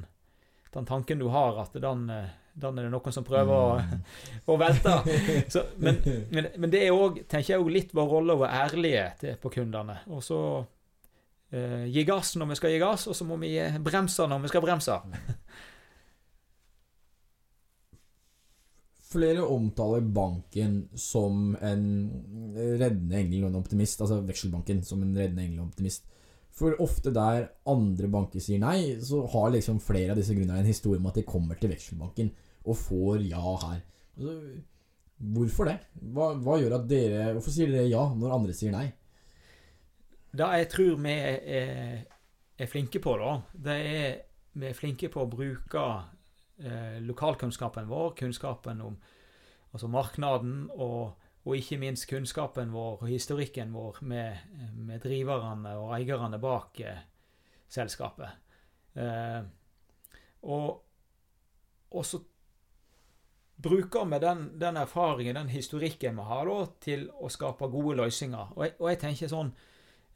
den 0.73 0.89
tanken 0.89 1.21
du 1.21 1.31
har, 1.33 1.59
at 1.61 1.75
den, 1.77 2.07
eh, 2.13 2.31
den 2.53 2.79
er 2.81 2.87
det 2.89 2.93
noen 2.95 3.17
som 3.17 3.27
prøver 3.29 3.81
mm. 3.81 4.05
å, 4.47 4.55
å, 4.55 4.59
velte. 4.61 4.95
Så, 5.53 5.67
men, 5.77 6.01
men, 6.35 6.49
men, 6.57 6.73
det 6.73 6.87
er 6.87 6.97
òg, 6.97 7.25
tenker 7.29 7.55
jeg, 7.55 7.73
litt 7.73 7.93
vår 7.97 8.09
rolle 8.17 8.37
å 8.37 8.45
være 8.45 8.63
ærlige 8.67 9.09
til, 9.21 9.37
på 9.43 9.53
kundene. 9.57 9.99
Og 10.13 10.25
så 10.25 10.41
uh, 11.53 11.85
gi 11.89 12.05
gass 12.09 12.37
når 12.39 12.47
vi 12.53 12.59
skal 12.61 12.75
gi 12.75 12.81
gass, 12.83 13.09
og 13.11 13.15
så 13.19 13.25
må 13.29 13.37
vi 13.43 13.55
bremse 13.85 14.27
når 14.29 14.39
vi 14.45 14.53
skal 14.53 14.65
bremse. 14.65 14.95
Flere 19.13 19.43
omtaler 19.45 20.01
banken 20.01 20.89
som 20.97 21.53
en 21.61 21.85
reddende 22.57 23.19
engel 23.19 23.45
og 23.45 23.51
en 23.51 23.61
optimist. 23.61 24.01
Altså 24.01 24.23
vekselbanken 24.25 24.81
som 24.89 25.03
en 25.05 25.13
reddende 25.13 25.45
engel 25.45 25.61
og 25.61 25.69
optimist. 25.69 26.09
For 26.53 26.77
ofte 26.85 27.13
der 27.13 27.47
andre 27.69 28.09
banker 28.13 28.43
sier 28.45 28.61
nei, 28.61 29.01
så 29.01 29.23
har 29.33 29.53
liksom 29.55 29.81
flere 29.85 30.13
av 30.13 30.21
disse 30.21 30.37
grunnene 30.37 30.61
en 30.61 30.69
historie 30.69 31.01
om 31.01 31.09
at 31.09 31.17
de 31.21 31.29
kommer 31.29 31.57
til 31.61 31.73
vekselbanken 31.73 32.29
og 32.69 32.77
får 32.79 33.25
ja 33.25 33.41
her. 33.41 33.79
Altså, 34.19 34.35
hvorfor 35.33 35.71
det? 35.71 35.79
Hva, 36.13 36.33
hva, 36.43 36.59
gjør 36.61 36.77
at 36.77 36.89
dere 36.91 37.31
Hvorfor 37.33 37.55
sier 37.55 37.71
dere 37.73 37.89
ja 37.89 38.03
når 38.19 38.35
andre 38.37 38.57
sier 38.57 38.75
nei? 38.75 38.91
Det 40.33 40.49
jeg 40.59 40.69
tror 40.73 41.01
vi 41.05 41.13
er, 41.13 42.05
er 42.59 42.71
flinke 42.71 43.01
på, 43.05 43.17
da, 43.21 43.33
det 43.53 43.79
er 43.93 44.13
vi 44.53 44.69
er 44.69 44.77
flinke 44.77 45.09
på 45.09 45.23
å 45.23 45.31
bruke 45.33 45.83
eh, 46.61 46.99
lokalkunnskapen 47.01 47.89
vår, 47.89 48.11
kunnskapen 48.19 48.83
om 48.85 48.99
altså 49.73 49.89
marknaden 49.89 50.67
og 50.73 51.23
og 51.43 51.59
ikke 51.59 51.79
minst 51.83 52.07
kunnskapen 52.11 52.71
vår 52.71 53.01
og 53.03 53.09
historikken 53.11 53.73
vår 53.75 53.99
med, 54.07 54.37
med 54.79 55.03
driverne 55.03 55.75
og 55.81 55.95
eierne 55.97 56.39
bak 56.43 56.81
eh, 56.87 57.01
selskapet. 57.73 58.37
Eh, 58.95 59.41
og, 60.43 60.69
og, 61.91 62.05
så 62.07 62.21
bruker 63.63 64.07
vi 64.07 64.21
den, 64.23 64.45
den, 64.61 64.79
erfaringen, 64.79 65.35
den 65.41 65.51
historikken 65.51 66.21
vi 66.21 66.29
har, 66.31 66.47
da, 66.47 66.71
til 66.83 67.09
å 67.19 67.31
skape 67.31 67.71
gode 67.73 67.99
løsninger. 68.05 68.55
Og 68.55 68.65
jeg, 68.67 68.77
og 68.79 68.91
jeg 68.93 69.03
tenker 69.03 69.35
sånn 69.35 69.53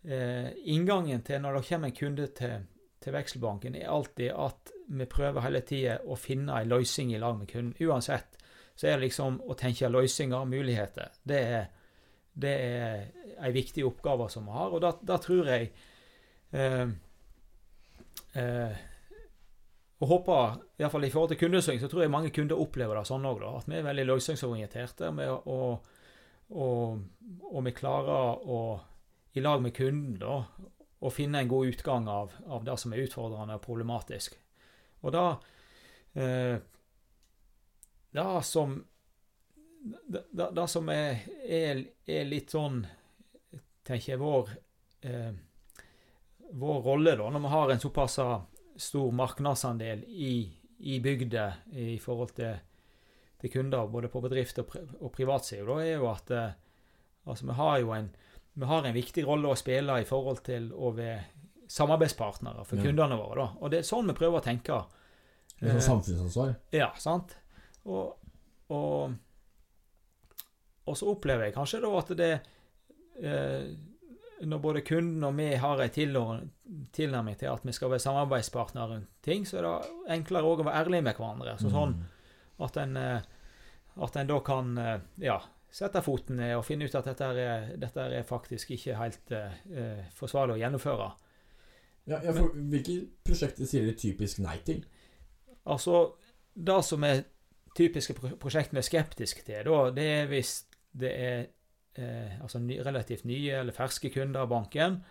eh, 0.06 0.48
Inngangen 0.72 1.22
til 1.26 1.42
når 1.42 1.58
det 1.58 1.68
kommer 1.68 1.90
en 1.90 1.96
kunde 1.96 2.26
til, 2.36 2.66
til 3.02 3.14
Vekselbanken, 3.14 3.76
er 3.76 3.92
alltid 3.92 4.32
at 4.32 4.72
vi 4.86 5.06
prøver 5.10 5.42
hele 5.42 5.62
tida 5.66 5.98
å 6.06 6.18
finne 6.18 6.60
en 6.60 6.70
løsning 6.70 7.14
i 7.14 7.20
lag 7.22 7.38
med 7.38 7.50
kunden. 7.50 7.74
Uansett 7.86 8.38
så 8.76 8.86
er 8.86 8.98
det 8.98 9.06
liksom 9.08 9.40
å 9.48 9.56
tenke 9.58 9.88
løsninger 9.88 10.36
og 10.38 10.50
muligheter. 10.50 11.14
Det 11.24 11.38
er, 11.40 11.70
det 12.36 12.52
er 12.52 13.06
en 13.40 13.54
viktig 13.54 13.86
oppgave 13.86 14.28
som 14.30 14.46
vi 14.46 14.56
har, 14.56 14.74
og 14.76 14.84
da, 14.84 15.18
tror 15.22 15.48
jeg 15.48 15.70
eh, 16.52 16.92
eh, 18.36 18.84
og 19.96 20.10
håper, 20.10 20.58
iallfall 20.76 21.06
i 21.06 21.10
forhold 21.10 21.30
til 21.32 21.38
kundeservice, 21.40 21.80
så 21.86 21.88
tror 21.88 22.02
jeg 22.04 22.12
mange 22.12 22.30
kunder 22.34 22.60
opplever 22.60 22.98
det 22.98 23.06
sånn 23.08 23.24
òg, 23.24 23.40
at 23.48 23.68
vi 23.68 23.78
er 23.78 23.86
veldig 23.86 24.04
løsningsorienterte. 24.10 25.08
Og, 25.08 25.86
og, 26.52 26.98
og, 27.48 27.60
vi 27.64 27.72
klarer 27.72 28.44
å, 28.44 28.58
i 29.36 29.44
lag 29.44 29.62
med 29.62 29.74
kunden, 29.76 30.16
da, 30.20 30.40
å 30.98 31.12
finne 31.12 31.42
en 31.42 31.50
god 31.50 31.74
utgang 31.74 32.08
av, 32.08 32.32
av 32.48 32.64
det 32.64 32.76
som 32.80 32.92
er 32.92 33.04
utfordrende 33.04 33.58
og 33.58 33.64
problematisk. 33.64 34.38
Og 35.04 35.12
da 35.12 35.26
eh, 36.16 36.56
det 38.16 38.28
som 38.48 38.78
det, 40.08 40.22
det 40.52 40.66
som 40.68 40.88
er, 40.88 41.20
er, 41.44 41.82
er, 42.06 42.24
litt 42.26 42.50
sånn 42.50 42.80
tenker 43.86 44.14
jeg, 44.14 44.20
vår, 44.20 44.50
eh, 45.06 45.32
vår 46.56 46.80
rolle, 46.82 47.14
da, 47.20 47.28
når 47.30 47.44
vi 47.44 47.52
har 47.52 47.72
en 47.72 47.82
såpass 47.82 48.18
stor 48.76 49.12
markedsandel 49.14 50.02
i, 50.08 50.32
i 50.78 50.98
bygda 51.00 51.46
i 51.76 51.98
forhold 52.02 52.34
til, 52.36 52.56
til, 53.40 53.52
kunder, 53.52 53.86
både 53.92 54.10
på 54.12 54.24
bedrift 54.24 54.58
og, 54.64 54.74
og 54.98 55.12
privatside, 55.14 55.66
da, 55.68 55.78
er 55.84 56.00
jo 56.00 56.08
at 56.10 56.34
eh, 56.34 56.56
altså, 57.24 57.46
vi 57.46 57.58
har 57.60 57.78
jo 57.84 57.94
en, 57.94 58.10
vi 58.58 58.64
har 58.64 58.86
en 58.88 58.94
viktig 58.94 59.24
rolle 59.26 59.50
å 59.52 59.58
spille 59.58 59.98
i 60.00 60.06
forhold 60.08 60.40
til 60.46 60.70
å 60.72 60.90
være 60.96 61.18
samarbeidspartnere 61.68 62.64
for 62.64 62.80
ja. 62.80 62.86
kundene 62.86 63.18
våre. 63.20 63.42
Da. 63.42 63.48
Og 63.60 63.72
det 63.72 63.82
er 63.82 63.88
sånn 63.88 64.08
vi 64.08 64.14
prøver 64.16 64.40
å 64.40 64.44
tenke. 64.44 64.78
Det 65.58 65.68
er 65.68 65.76
sånn 65.76 65.98
samfunnsansvar? 65.98 66.54
Ja, 66.72 66.88
sant. 67.00 67.34
Og, 67.84 68.14
og, 68.72 69.16
og, 70.86 70.94
så 70.96 71.10
opplever 71.12 71.48
jeg 71.48 71.56
kanskje 71.56 71.82
da 71.84 71.90
at 72.00 72.14
det 72.18 72.30
eh, 73.22 73.68
Når 74.48 74.62
både 74.64 74.82
kunden 74.86 75.28
og 75.28 75.36
vi 75.38 75.50
har 75.60 75.82
en 75.84 75.92
tilnærming 76.96 77.36
til 77.38 77.52
at 77.52 77.66
vi 77.66 77.76
skal 77.76 77.92
være 77.92 78.04
samarbeidspartnere 78.04 78.88
rundt 78.94 79.12
ting, 79.24 79.44
så 79.48 79.60
er 79.60 79.68
det 79.68 79.74
enklere 80.16 80.48
òg 80.48 80.64
å 80.64 80.68
være 80.70 80.86
ærlig 80.86 81.02
med 81.04 81.18
hverandre. 81.18 81.58
Så 81.60 81.72
sånn 81.72 81.94
mm. 81.98 82.08
at 82.66 82.80
en, 82.82 82.96
eh, 83.00 83.28
at 84.06 84.16
en 84.16 84.32
da 84.32 84.40
kan 84.48 84.74
eh, 84.80 85.06
ja, 85.28 85.38
sette 85.76 86.00
foten 86.04 86.38
ned 86.40 86.54
og 86.56 86.64
finne 86.64 86.88
ut 86.88 86.94
at 86.96 87.08
dette 87.10 87.26
er, 87.36 87.70
dette 87.80 88.04
er 88.18 88.24
faktisk 88.26 88.72
ikke 88.76 88.96
helt 88.96 89.32
uh, 89.36 90.04
forsvarlig 90.16 90.56
å 90.56 90.60
gjennomføre. 90.62 91.08
Ja, 92.06 92.20
ja, 92.22 92.32
for 92.32 92.54
Men, 92.54 92.70
Hvilke 92.72 93.00
prosjekter 93.26 93.68
sier 93.68 93.84
dere 93.84 93.98
typisk 93.98 94.40
nei 94.44 94.56
til? 94.64 94.84
Altså, 95.66 96.14
Det 96.54 96.78
som 96.84 97.04
er 97.04 97.24
typiske 97.76 98.14
prosjektene 98.40 98.80
er 98.80 98.86
skeptiske 98.86 99.42
til, 99.44 99.66
da, 99.66 99.90
det 99.92 100.06
er 100.22 100.30
hvis 100.30 100.52
det 100.96 101.10
er 101.12 101.40
eh, 102.00 102.38
altså 102.40 102.62
relativt 102.86 103.26
nye 103.28 103.58
eller 103.60 103.76
ferske 103.76 104.08
kunder 104.14 104.46
av 104.46 104.48
banken 104.48 105.02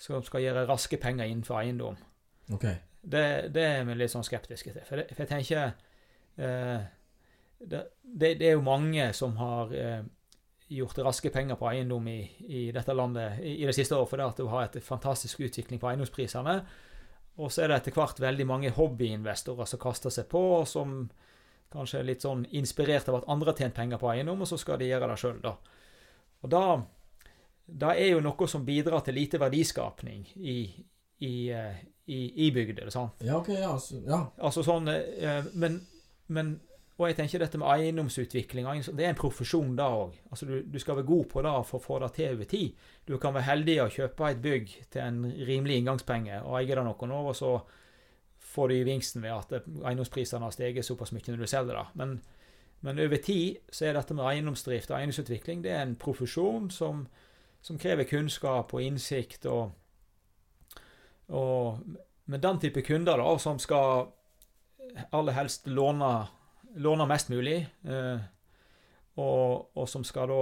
som 0.00 0.22
skal 0.24 0.46
gjøre 0.46 0.64
raske 0.68 0.96
penger 1.00 1.28
innenfor 1.28 1.60
eiendom. 1.60 1.98
Okay. 2.52 2.78
Det, 3.02 3.52
det, 3.54 3.64
er 3.64 3.84
vi 3.84 3.98
litt 3.98 4.14
sånn 4.14 4.24
skeptiske 4.24 4.72
til. 4.72 4.86
For, 4.86 5.00
det, 5.00 5.10
for 5.12 5.26
jeg 5.26 5.32
tenker 5.34 5.74
eh, 6.40 6.88
det, 7.58 7.82
det, 8.02 8.46
er 8.46 8.56
jo 8.56 8.64
mange 8.64 9.08
som 9.16 9.36
har 9.40 9.72
eh, 9.74 10.02
gjort 10.68 10.98
raske 11.06 11.30
penger 11.30 11.58
på 11.60 11.68
eiendom 11.70 12.08
i, 12.08 12.20
i 12.48 12.64
dette 12.74 12.94
landet 12.94 13.40
i, 13.42 13.56
i, 13.62 13.66
det 13.66 13.74
siste 13.76 13.96
året 13.96 14.10
fordi 14.10 14.26
at 14.26 14.42
du 14.42 14.50
har 14.50 14.66
et 14.66 14.82
fantastisk 14.84 15.40
utvikling 15.46 15.80
på 15.80 15.90
eiendomsprisene. 15.90 16.58
Og 17.36 17.52
så 17.52 17.62
er 17.62 17.70
det 17.70 17.80
etter 17.80 17.96
hvert 17.96 18.20
veldig 18.20 18.46
mange 18.48 18.72
hobbyinvestorer 18.72 19.68
som 19.68 19.80
kaster 19.80 20.12
seg 20.12 20.28
på, 20.32 20.42
og 20.60 20.68
som 20.70 21.06
Kanskje 21.66 21.98
er 21.98 22.06
litt 22.06 22.22
sånn 22.22 22.44
inspirert 22.54 23.08
av 23.10 23.16
at 23.18 23.24
andre 23.32 23.50
har 23.50 23.58
tjent 23.58 23.74
penger 23.74 23.98
på 23.98 24.10
eiendom, 24.12 24.44
og 24.44 24.48
så 24.48 24.58
skal 24.60 24.78
de 24.80 24.86
gjøre 24.86 25.08
det 25.10 25.16
sjøl, 25.18 25.40
da. 25.42 25.56
Og 26.46 26.52
da, 26.52 26.60
da 27.66 27.90
er 27.98 28.12
jo 28.12 28.20
noe 28.22 28.48
som 28.48 28.64
bidrar 28.64 29.02
til 29.04 29.16
lite 29.18 29.40
verdiskapning 29.42 30.22
i, 30.36 30.60
i, 31.26 31.32
eh, 31.50 31.80
i, 32.06 32.20
i 32.46 32.52
bygder, 32.54 32.90
sant? 32.94 33.18
Ja, 33.26 33.40
ok, 33.40 33.50
ja. 33.56 33.72
Altså, 33.72 33.98
ja. 34.06 34.20
altså 34.38 34.62
sånn, 34.66 34.86
eh, 34.94 35.50
men, 35.58 35.80
men 36.30 36.54
og 36.96 37.10
jeg 37.10 37.16
tenker 37.18 37.42
dette 37.42 37.58
med 37.60 37.68
eiendomsutvikling 37.68 38.68
Det 38.96 39.04
er 39.04 39.10
en 39.12 39.18
profesjon, 39.18 39.74
da 39.76 39.90
òg. 39.92 40.14
Altså, 40.30 40.46
du, 40.48 40.54
du, 40.64 40.78
skal 40.80 40.96
være 40.96 41.08
god 41.10 41.26
på 41.28 41.42
det 41.44 41.52
for 41.68 41.76
å 41.76 41.84
få 41.84 41.98
det 42.00 42.12
til 42.16 42.30
over 42.32 42.48
tid. 42.48 42.86
Du 43.04 43.18
kan 43.20 43.34
være 43.36 43.50
heldig 43.50 43.74
å 43.82 43.90
kjøpe 43.92 44.30
et 44.30 44.40
bygg 44.40 44.72
til 44.94 45.02
en 45.02 45.18
rimelig 45.48 45.82
inngangspenge 45.82 46.40
og 46.46 46.56
eie 46.60 46.72
det 46.72 46.86
noen 46.86 47.12
år, 47.18 47.28
og 47.32 47.36
så 47.36 47.50
får 48.56 48.72
du 48.72 48.74
gevinsten 48.78 49.24
ved 49.26 49.34
at 49.34 49.52
eiendomsprisene 49.58 50.48
har 50.48 50.56
steget 50.56 50.88
såpass 50.88 51.12
mye 51.12 51.28
når 51.28 51.44
du 51.44 51.52
selger 51.52 51.76
det. 51.76 51.84
Men, 52.00 52.16
men, 52.80 53.04
over 53.04 53.20
tid 53.28 53.60
så 53.68 53.90
er 53.90 53.98
dette 53.98 54.16
med 54.16 54.30
eiendomsdrift 54.30 54.90
og 54.90 54.96
eiendomsutvikling 54.96 55.66
det 55.66 55.74
er 55.76 55.84
en 55.84 55.98
profesjon 56.00 56.70
som, 56.72 57.04
som 57.60 57.80
krever 57.82 58.08
kunnskap 58.08 58.72
og 58.72 58.86
innsikt. 58.86 59.44
og, 59.52 59.76
og 61.28 61.84
med 62.26 62.40
den 62.40 62.58
type 62.64 62.82
kunder 62.82 63.20
da, 63.20 63.28
som 63.38 63.60
skal 63.60 64.08
aller 65.12 65.36
helst 65.36 65.68
låne, 65.68 66.26
låne 66.82 67.06
mest 67.08 67.30
mulig, 67.32 67.60
eh, 67.84 68.24
og, 69.16 69.76
og, 69.76 69.86
som 69.88 70.04
skal 70.04 70.28
da 70.28 70.40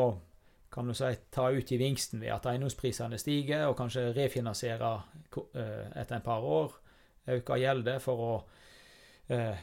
kan 0.75 0.89
du 0.91 0.95
si, 0.99 1.11
ta 1.31 1.51
ut 1.55 1.69
gevinsten 1.71 2.19
ved 2.21 2.33
at 2.35 2.49
eiendomsprisene 2.51 3.19
stiger, 3.19 3.69
og 3.69 3.77
kanskje 3.79 4.09
refinansiere 4.17 4.91
eh, 5.55 6.01
etter 6.01 6.17
en 6.17 6.25
par 6.25 6.43
år 6.43 6.73
øke 7.31 7.59
gjelder 7.61 8.01
for 8.03 8.25
å 8.25 8.33
eh, 9.33 9.63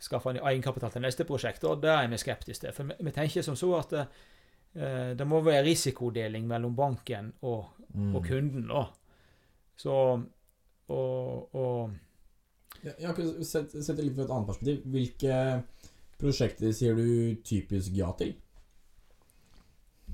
skaffe 0.00 0.32
en 0.32 0.40
egenkapital 0.40 0.94
til 0.94 1.04
neste 1.04 1.26
prosjekt. 1.28 1.66
Og 1.68 1.82
det 1.82 1.92
er 1.92 2.08
vi 2.08 2.20
skeptiske 2.20 2.64
til. 2.64 2.74
For 2.76 2.88
vi, 2.88 2.96
vi 3.04 3.12
tenker 3.14 3.44
som 3.44 3.58
så 3.58 3.74
at 3.78 3.92
eh, 4.00 5.12
det 5.16 5.28
må 5.28 5.42
være 5.44 5.66
risikodeling 5.68 6.48
mellom 6.48 6.74
banken 6.76 7.34
og, 7.42 7.76
mm. 7.92 8.16
og 8.16 8.26
kunden. 8.26 8.66
da. 8.72 8.86
Så 9.76 9.94
og, 10.86 11.54
og 11.54 11.90
ja, 12.84 12.92
jeg 13.00 13.44
Sett 13.46 13.72
det 13.72 14.04
litt 14.04 14.16
fra 14.16 14.26
et 14.26 14.34
annet 14.34 14.50
perspektiv. 14.50 14.82
Hvilke 14.92 15.38
prosjekter 16.20 16.72
sier 16.74 16.96
du 16.96 17.36
typisk 17.44 17.94
ja 17.96 18.12
til? 18.18 18.34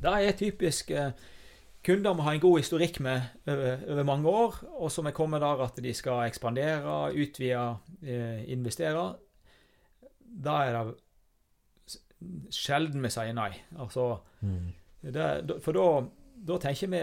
Det 0.02 0.12
er 0.12 0.36
typisk 0.38 0.90
eh, 0.90 1.12
kunder 1.86 2.14
må 2.16 2.24
ha 2.26 2.34
en 2.34 2.42
god 2.42 2.58
historikk 2.62 3.00
med 3.04 3.22
over, 3.46 3.84
over 3.90 4.06
mange 4.06 4.28
år, 4.30 4.58
og 4.78 4.90
som 4.92 5.06
er 5.06 5.16
kommet 5.16 5.42
der 5.44 5.62
at 5.62 5.78
de 5.82 5.94
skal 5.94 6.26
ekspandere, 6.26 7.12
utvide, 7.14 7.66
eh, 8.02 8.42
investere. 8.52 9.06
Da 10.20 10.58
er 10.66 10.78
det 10.78 11.98
sjelden 12.54 13.02
vi 13.02 13.10
sier 13.12 13.34
nei. 13.36 13.50
Altså, 13.82 14.16
mm. 14.40 14.72
det, 15.14 15.58
for 15.64 15.76
da, 15.76 15.86
da 16.50 16.58
tenker 16.62 16.90
vi 16.92 17.02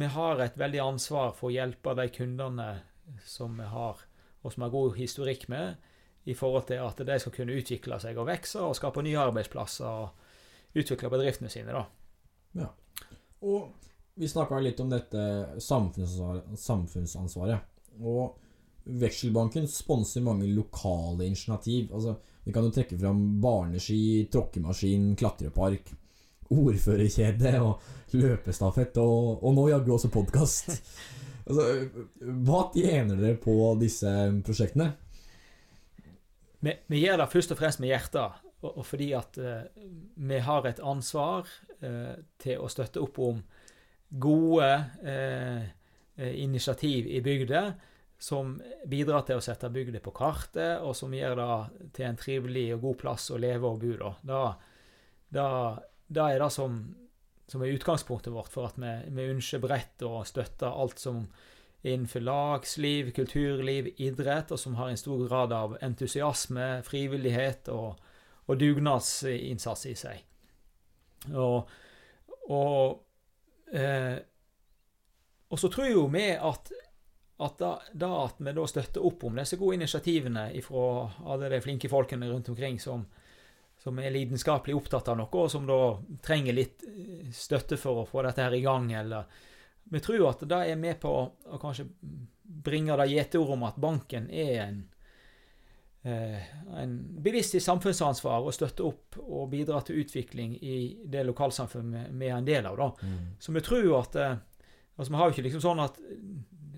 vi 0.00 0.10
har 0.16 0.40
et 0.40 0.58
veldig 0.60 0.82
ansvar 0.84 1.34
for 1.36 1.50
å 1.50 1.54
hjelpe 1.54 1.96
de 1.98 2.08
kundene 2.12 2.68
som 3.28 3.56
vi 3.60 3.68
har, 3.68 4.00
og 4.42 4.52
som 4.52 4.64
har 4.64 4.72
god 4.72 4.96
historikk 4.96 5.48
med, 5.52 5.76
i 6.24 6.34
forhold 6.34 6.66
til 6.70 6.80
at 6.80 7.00
de 7.06 7.18
skal 7.20 7.34
kunne 7.34 7.56
utvikle 7.58 7.98
seg 8.00 8.18
og 8.18 8.28
vokse 8.30 8.60
og 8.64 8.76
skape 8.78 9.02
nye 9.04 9.20
arbeidsplasser 9.20 9.86
og 9.86 10.78
utvikle 10.78 11.10
bedriftene 11.12 11.50
sine. 11.52 11.74
da. 11.74 11.84
Ja. 12.60 12.70
Og 13.44 13.74
vi 14.14 14.30
snakka 14.30 14.60
litt 14.62 14.80
om 14.80 14.92
dette 14.92 15.20
samfunnsansvaret, 15.60 16.54
samfunnsansvaret. 16.58 17.70
Og 18.00 18.40
Vekselbanken 18.84 19.66
sponser 19.68 20.20
mange 20.20 20.46
lokale 20.52 21.26
initiativ. 21.26 21.88
Altså, 21.94 22.16
Vi 22.44 22.52
kan 22.52 22.64
jo 22.66 22.70
trekke 22.70 22.98
fram 23.00 23.40
barneski, 23.40 24.28
tråkkemaskin, 24.28 25.14
klatrepark, 25.16 25.94
ordførerkjede 26.52 27.54
og 27.64 27.80
løpestafett, 28.12 28.98
og, 29.00 29.40
og 29.40 29.54
nå 29.56 29.68
jaggu 29.72 29.94
også 29.96 30.12
podkast. 30.12 30.74
Altså, 31.44 31.64
hva 32.40 32.58
tjener 32.72 33.18
dere 33.20 33.36
på 33.36 33.52
disse 33.76 34.08
prosjektene? 34.46 34.86
Vi, 36.64 36.74
vi 36.88 37.02
gjør 37.04 37.20
det 37.20 37.30
først 37.32 37.52
og 37.52 37.60
fremst 37.60 37.82
med 37.82 37.92
hjertet, 37.92 38.42
og, 38.64 38.80
fordi 38.88 39.10
at 39.16 39.36
eh, 39.36 39.64
vi 40.16 40.38
har 40.40 40.66
et 40.68 40.80
ansvar 40.80 41.48
eh, 41.84 42.14
til 42.40 42.62
å 42.62 42.70
støtte 42.72 43.02
opp 43.04 43.20
om 43.20 43.42
gode 44.08 44.70
eh, 45.02 45.64
eh 46.14 46.36
initiativ 46.38 47.08
i 47.10 47.20
bygda 47.20 47.64
som 48.24 48.54
bidrar 48.86 49.24
til 49.26 49.40
å 49.40 49.44
sette 49.44 49.68
bygda 49.68 50.00
på 50.00 50.12
kartet, 50.14 50.80
og 50.80 50.94
som 50.96 51.12
gjør 51.12 51.34
det 51.40 51.88
til 51.96 52.06
en 52.08 52.20
trivelig 52.20 52.68
og 52.76 52.84
god 52.86 53.00
plass 53.02 53.30
å 53.34 53.40
leve 53.42 53.68
og 53.68 53.82
bo. 53.82 54.12
Da, 54.22 54.44
da, 55.34 55.48
da 56.06 56.28
er 56.30 56.40
det 56.40 56.50
som, 56.54 56.78
som, 57.50 57.62
er 57.62 57.74
utgangspunktet 57.74 58.32
vårt 58.32 58.54
for 58.54 58.70
at 58.70 58.78
vi, 58.80 58.94
vi 59.18 59.28
ønsker 59.34 59.60
bredt 59.60 60.06
å 60.06 60.22
støtte 60.24 60.70
alt 60.70 61.02
som 61.02 61.26
innenfor 61.84 62.20
lagsliv, 62.20 63.10
kulturliv, 63.10 63.94
idrett, 63.96 64.50
og 64.50 64.60
som 64.60 64.74
har 64.74 64.88
en 64.88 64.96
stor 64.96 65.26
grad 65.28 65.52
av 65.52 65.76
entusiasme, 65.84 66.68
frivillighet 66.86 67.68
og, 67.68 67.98
og 68.46 68.60
dugnadsinnsats 68.60 69.84
i 69.90 69.92
seg. 69.98 70.22
Og, 71.36 71.68
og, 72.48 73.04
eh, 73.76 74.16
og 75.52 75.60
så 75.60 75.68
tror 75.72 75.92
jo 75.92 76.06
vi 76.12 76.24
at, 76.32 76.72
at 77.44 77.60
da, 77.60 77.74
da, 77.92 78.12
at 78.24 78.40
vi 78.40 78.56
da 78.56 78.66
støtter 78.68 79.04
opp 79.04 79.28
om 79.28 79.36
disse 79.36 79.60
gode 79.60 79.82
initiativene 79.82 80.48
fra 80.64 80.88
alle 81.34 81.52
de 81.52 81.62
flinke 81.64 81.92
folkene 81.92 82.32
rundt 82.32 82.48
omkring 82.48 82.80
som, 82.80 83.04
som 83.76 84.00
er 84.00 84.14
lidenskapelig 84.14 84.80
opptatt 84.80 85.12
av 85.12 85.20
noe, 85.20 85.28
og 85.36 85.52
som 85.52 85.68
da 85.68 85.82
trenger 86.24 86.56
litt 86.56 86.88
støtte 87.36 87.76
for 87.76 88.00
å 88.06 88.08
få 88.08 88.24
dette 88.24 88.40
her 88.40 88.56
i 88.56 88.64
gang, 88.64 88.88
eller 89.04 89.28
vi 89.90 90.00
tror 90.00 90.30
at 90.30 90.42
det 90.48 90.60
er 90.70 90.80
med 90.80 90.98
på 91.02 91.12
å 91.12 91.60
kanskje 91.60 91.86
bringe 92.64 92.96
det 92.96 93.10
gjeteordet 93.12 93.56
om 93.56 93.66
at 93.68 93.78
banken 93.80 94.26
er 94.30 94.54
en, 94.64 94.80
eh, 96.02 96.48
en 96.80 96.96
bevisst 97.24 97.54
i 97.58 97.62
samfunnsansvar 97.62 98.46
og 98.46 98.56
støtte 98.56 98.86
opp 98.86 99.18
og 99.20 99.50
bidra 99.52 99.82
til 99.84 100.02
utvikling 100.04 100.56
i 100.62 100.78
det 101.04 101.26
lokalsamfunnet 101.28 102.12
vi 102.12 102.30
er 102.30 102.38
en 102.38 102.48
del 102.48 102.66
av. 102.70 102.76
da. 102.80 102.90
Mm. 103.02 103.30
Så 103.38 103.52
vi 103.52 103.64
tror 103.64 103.84
jo 103.84 103.96
at 104.00 104.16
eh, 104.16 104.36
altså 104.96 105.10
Vi 105.10 105.18
har 105.18 105.26
jo 105.26 105.34
ikke 105.34 105.46
liksom 105.48 105.64
sånn 105.64 105.80
at 105.82 105.96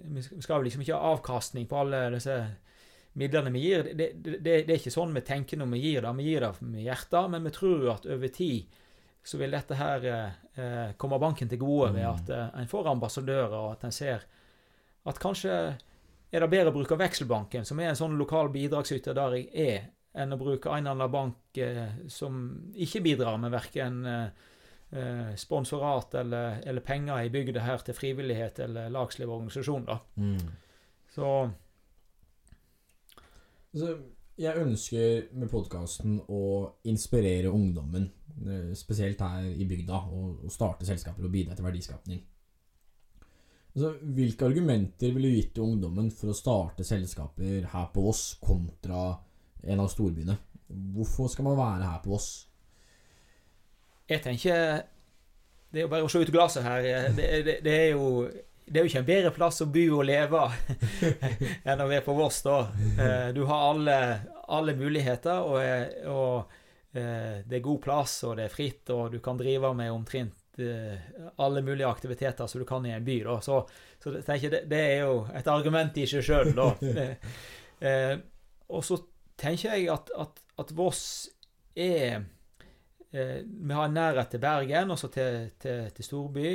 vi 0.06 0.22
skal 0.22 0.60
jo 0.60 0.64
liksom 0.64 0.82
ikke 0.82 0.96
ha 0.96 1.12
avkastning 1.16 1.66
på 1.68 1.76
alle 1.82 2.06
disse 2.14 2.36
midlene 3.16 3.52
vi 3.52 3.64
gir. 3.64 3.90
Det, 3.92 4.10
det, 4.14 4.38
det, 4.38 4.56
det 4.66 4.72
er 4.72 4.80
ikke 4.80 4.94
sånn 4.94 5.14
vi 5.16 5.22
tenker 5.26 5.60
når 5.60 5.72
vi 5.74 5.82
gir 5.82 6.04
det. 6.04 6.12
Vi 6.18 6.28
gir 6.30 6.44
det 6.46 6.52
med 6.64 6.84
hjertet, 6.84 7.30
men 7.32 7.46
vi 7.48 7.52
tror 7.56 7.84
jo 7.84 7.92
at 7.92 8.08
over 8.08 8.32
tid 8.32 8.78
så 9.26 9.40
vil 9.40 9.54
dette 9.54 9.74
her 9.78 10.06
eh, 10.06 10.94
komme 10.98 11.18
banken 11.18 11.50
til 11.50 11.60
gode 11.60 11.90
ved 11.96 12.06
at 12.06 12.30
eh, 12.30 12.60
en 12.62 12.70
får 12.70 12.92
ambassadører, 12.92 13.56
og 13.58 13.72
at 13.74 13.86
en 13.88 13.94
ser 13.94 14.26
at 15.06 15.20
kanskje 15.22 15.52
er 16.34 16.42
det 16.42 16.50
bedre 16.50 16.72
å 16.72 16.74
bruke 16.74 16.98
Vekselbanken, 16.98 17.66
som 17.66 17.80
er 17.80 17.92
en 17.92 17.98
sånn 17.98 18.16
lokal 18.18 18.50
bidragsyter 18.54 19.14
der 19.16 19.38
jeg 19.38 19.48
er, 19.66 19.84
enn 20.16 20.34
å 20.34 20.40
bruke 20.40 20.72
en 20.72 20.86
eller 20.86 20.94
annen 20.96 21.12
bank 21.12 21.60
eh, 21.60 22.08
som 22.12 22.40
ikke 22.74 23.02
bidrar 23.04 23.38
med 23.40 23.52
verken 23.54 24.00
eh, 24.08 24.46
eh, 24.96 25.30
sponsorat 25.38 26.16
eller, 26.22 26.60
eller, 26.64 26.84
penger 26.86 27.26
i 27.26 27.32
bygda 27.34 27.66
her 27.66 27.84
til 27.84 27.98
frivillighet 27.98 28.62
eller 28.64 28.90
lagsliv 28.94 29.28
og 29.28 29.42
organisasjon. 29.42 29.86
da. 29.90 30.00
Mm. 30.16 30.50
Så 31.14 31.30
så 33.76 33.90
jeg 34.40 34.56
ønsker 34.60 35.28
med 35.36 35.50
podkasten 35.52 36.18
å 36.32 36.42
inspirere 36.88 37.52
ungdommen, 37.52 38.08
spesielt 38.76 39.20
her 39.24 39.46
i 39.48 39.64
bygda, 39.68 40.00
å 40.12 40.50
starte 40.52 40.86
selskaper 40.88 41.24
og 41.24 41.32
bidra 41.32 41.56
til 41.56 41.64
verdiskapning. 41.64 42.24
Altså, 43.76 43.92
hvilke 44.16 44.46
argumenter 44.48 45.12
ville 45.12 45.28
du 45.28 45.36
gitt 45.36 45.54
til 45.56 45.66
ungdommen 45.66 46.08
for 46.14 46.32
å 46.32 46.36
starte 46.36 46.84
selskaper 46.84 47.66
her 47.72 47.88
på 47.92 48.04
Voss 48.06 48.30
kontra 48.40 49.10
en 49.68 49.82
av 49.84 49.90
storbyene? 49.92 50.36
Hvorfor 50.96 51.28
skal 51.28 51.44
man 51.44 51.58
være 51.58 51.90
her 51.90 52.00
på 52.04 52.14
Voss? 52.14 52.30
Jeg 54.08 54.22
tenker 54.22 54.86
Det 55.68 55.82
er 55.82 55.84
jo 55.84 55.90
bare 55.92 56.06
å 56.06 56.08
se 56.08 56.22
ut 56.22 56.32
glasset 56.32 56.64
her. 56.64 56.86
Det, 57.12 57.28
det, 57.44 57.58
det 57.66 57.74
er 57.76 57.88
jo 57.98 58.26
det 58.66 58.80
er 58.80 58.82
jo 58.82 58.90
ikke 58.90 59.00
en 59.04 59.06
bedre 59.06 59.30
plass 59.30 59.62
å 59.62 59.68
bo 59.70 59.82
og 60.00 60.06
leve 60.08 60.40
enn 61.68 61.82
å 61.82 61.86
være 61.86 62.02
på 62.02 62.16
Voss, 62.18 62.40
da. 62.42 62.56
Eh, 62.98 63.28
du 63.36 63.44
har 63.46 63.68
alle, 63.68 63.98
alle 64.56 64.74
muligheter, 64.74 65.44
og, 65.44 65.60
og, 66.10 66.56
eh, 66.56 66.64
det 66.96 67.58
er 67.58 67.64
god 67.64 67.80
plass, 67.84 68.18
og 68.24 68.36
det 68.38 68.46
er 68.46 68.52
fritt, 68.52 68.92
og 68.94 69.12
du 69.12 69.18
kan 69.24 69.38
drive 69.40 69.72
med 69.76 69.92
omtrent 69.92 70.60
eh, 70.62 70.96
alle 71.42 71.60
mulige 71.66 71.88
aktiviteter 71.88 72.48
som 72.48 72.62
du 72.62 72.66
kan 72.68 72.86
i 72.86 72.94
en 72.94 73.04
by. 73.04 73.18
Da. 73.26 73.36
Så, 73.44 73.58
så 74.02 74.14
tenker 74.14 74.48
jeg, 74.48 74.62
det, 74.70 74.80
er 74.80 75.04
jo 75.04 75.18
et 75.36 75.50
argument 75.52 75.98
i 76.00 76.06
seg 76.08 76.24
sjøl, 76.24 76.54
da. 76.56 76.70
Og 78.72 78.80
så 78.82 78.96
tenker 79.38 79.76
jeg 79.76 79.90
at, 79.92 80.08
at, 80.16 80.40
at 80.58 80.72
Voss 80.74 81.02
er 81.76 82.24
Vi 83.12 83.76
har 83.76 83.84
en 83.84 83.94
nærhet 83.94 84.32
til 84.32 84.42
Bergen, 84.42 84.90
også 84.90 85.12
til, 85.12 85.52
til, 85.60 85.92
til 85.94 86.08
storby. 86.08 86.48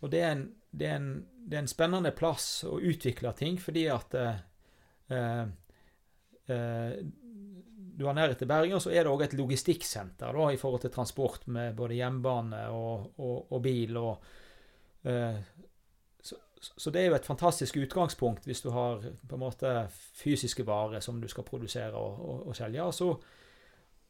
Og 0.00 0.14
det 0.14 0.22
er 0.22 0.32
en 0.36 0.46
det 0.70 0.86
er, 0.86 0.96
en, 0.96 1.26
det 1.46 1.56
er 1.56 1.64
en 1.64 1.70
spennende 1.70 2.12
plass 2.14 2.62
å 2.68 2.78
utvikle 2.78 3.32
ting, 3.38 3.58
fordi 3.62 3.86
at 3.90 4.14
eh, 4.18 4.36
eh, 5.10 5.42
du 8.00 8.06
har 8.08 8.16
nærhet 8.16 8.38
til 8.40 8.48
Bergen, 8.48 8.78
og 8.78 8.80
så 8.80 8.94
er 8.94 9.04
det 9.04 9.12
òg 9.12 9.26
et 9.26 9.34
logistikksenter 9.36 10.32
da, 10.32 10.44
i 10.48 10.58
forhold 10.60 10.80
til 10.80 10.92
transport 10.94 11.42
med 11.52 11.74
både 11.76 11.98
hjemmebane 11.98 12.62
og, 12.72 13.10
og, 13.20 13.50
og 13.52 13.60
bil. 13.62 13.98
Og, 14.00 14.30
eh, 15.04 15.36
så, 16.24 16.38
så, 16.56 16.88
det 16.90 17.02
er 17.02 17.10
jo 17.10 17.18
et 17.18 17.28
fantastisk 17.28 17.76
utgangspunkt 17.82 18.48
hvis 18.48 18.64
du 18.64 18.70
har 18.72 19.04
på 19.04 19.36
en 19.36 19.42
måte 19.42 19.74
fysiske 20.16 20.64
varer 20.64 21.04
som 21.04 21.20
du 21.20 21.28
skal 21.28 21.44
produsere 21.44 21.92
og, 21.92 22.46
og, 22.46 22.56
selge. 22.56 22.86
Og 22.86 22.94
så, 22.96 23.10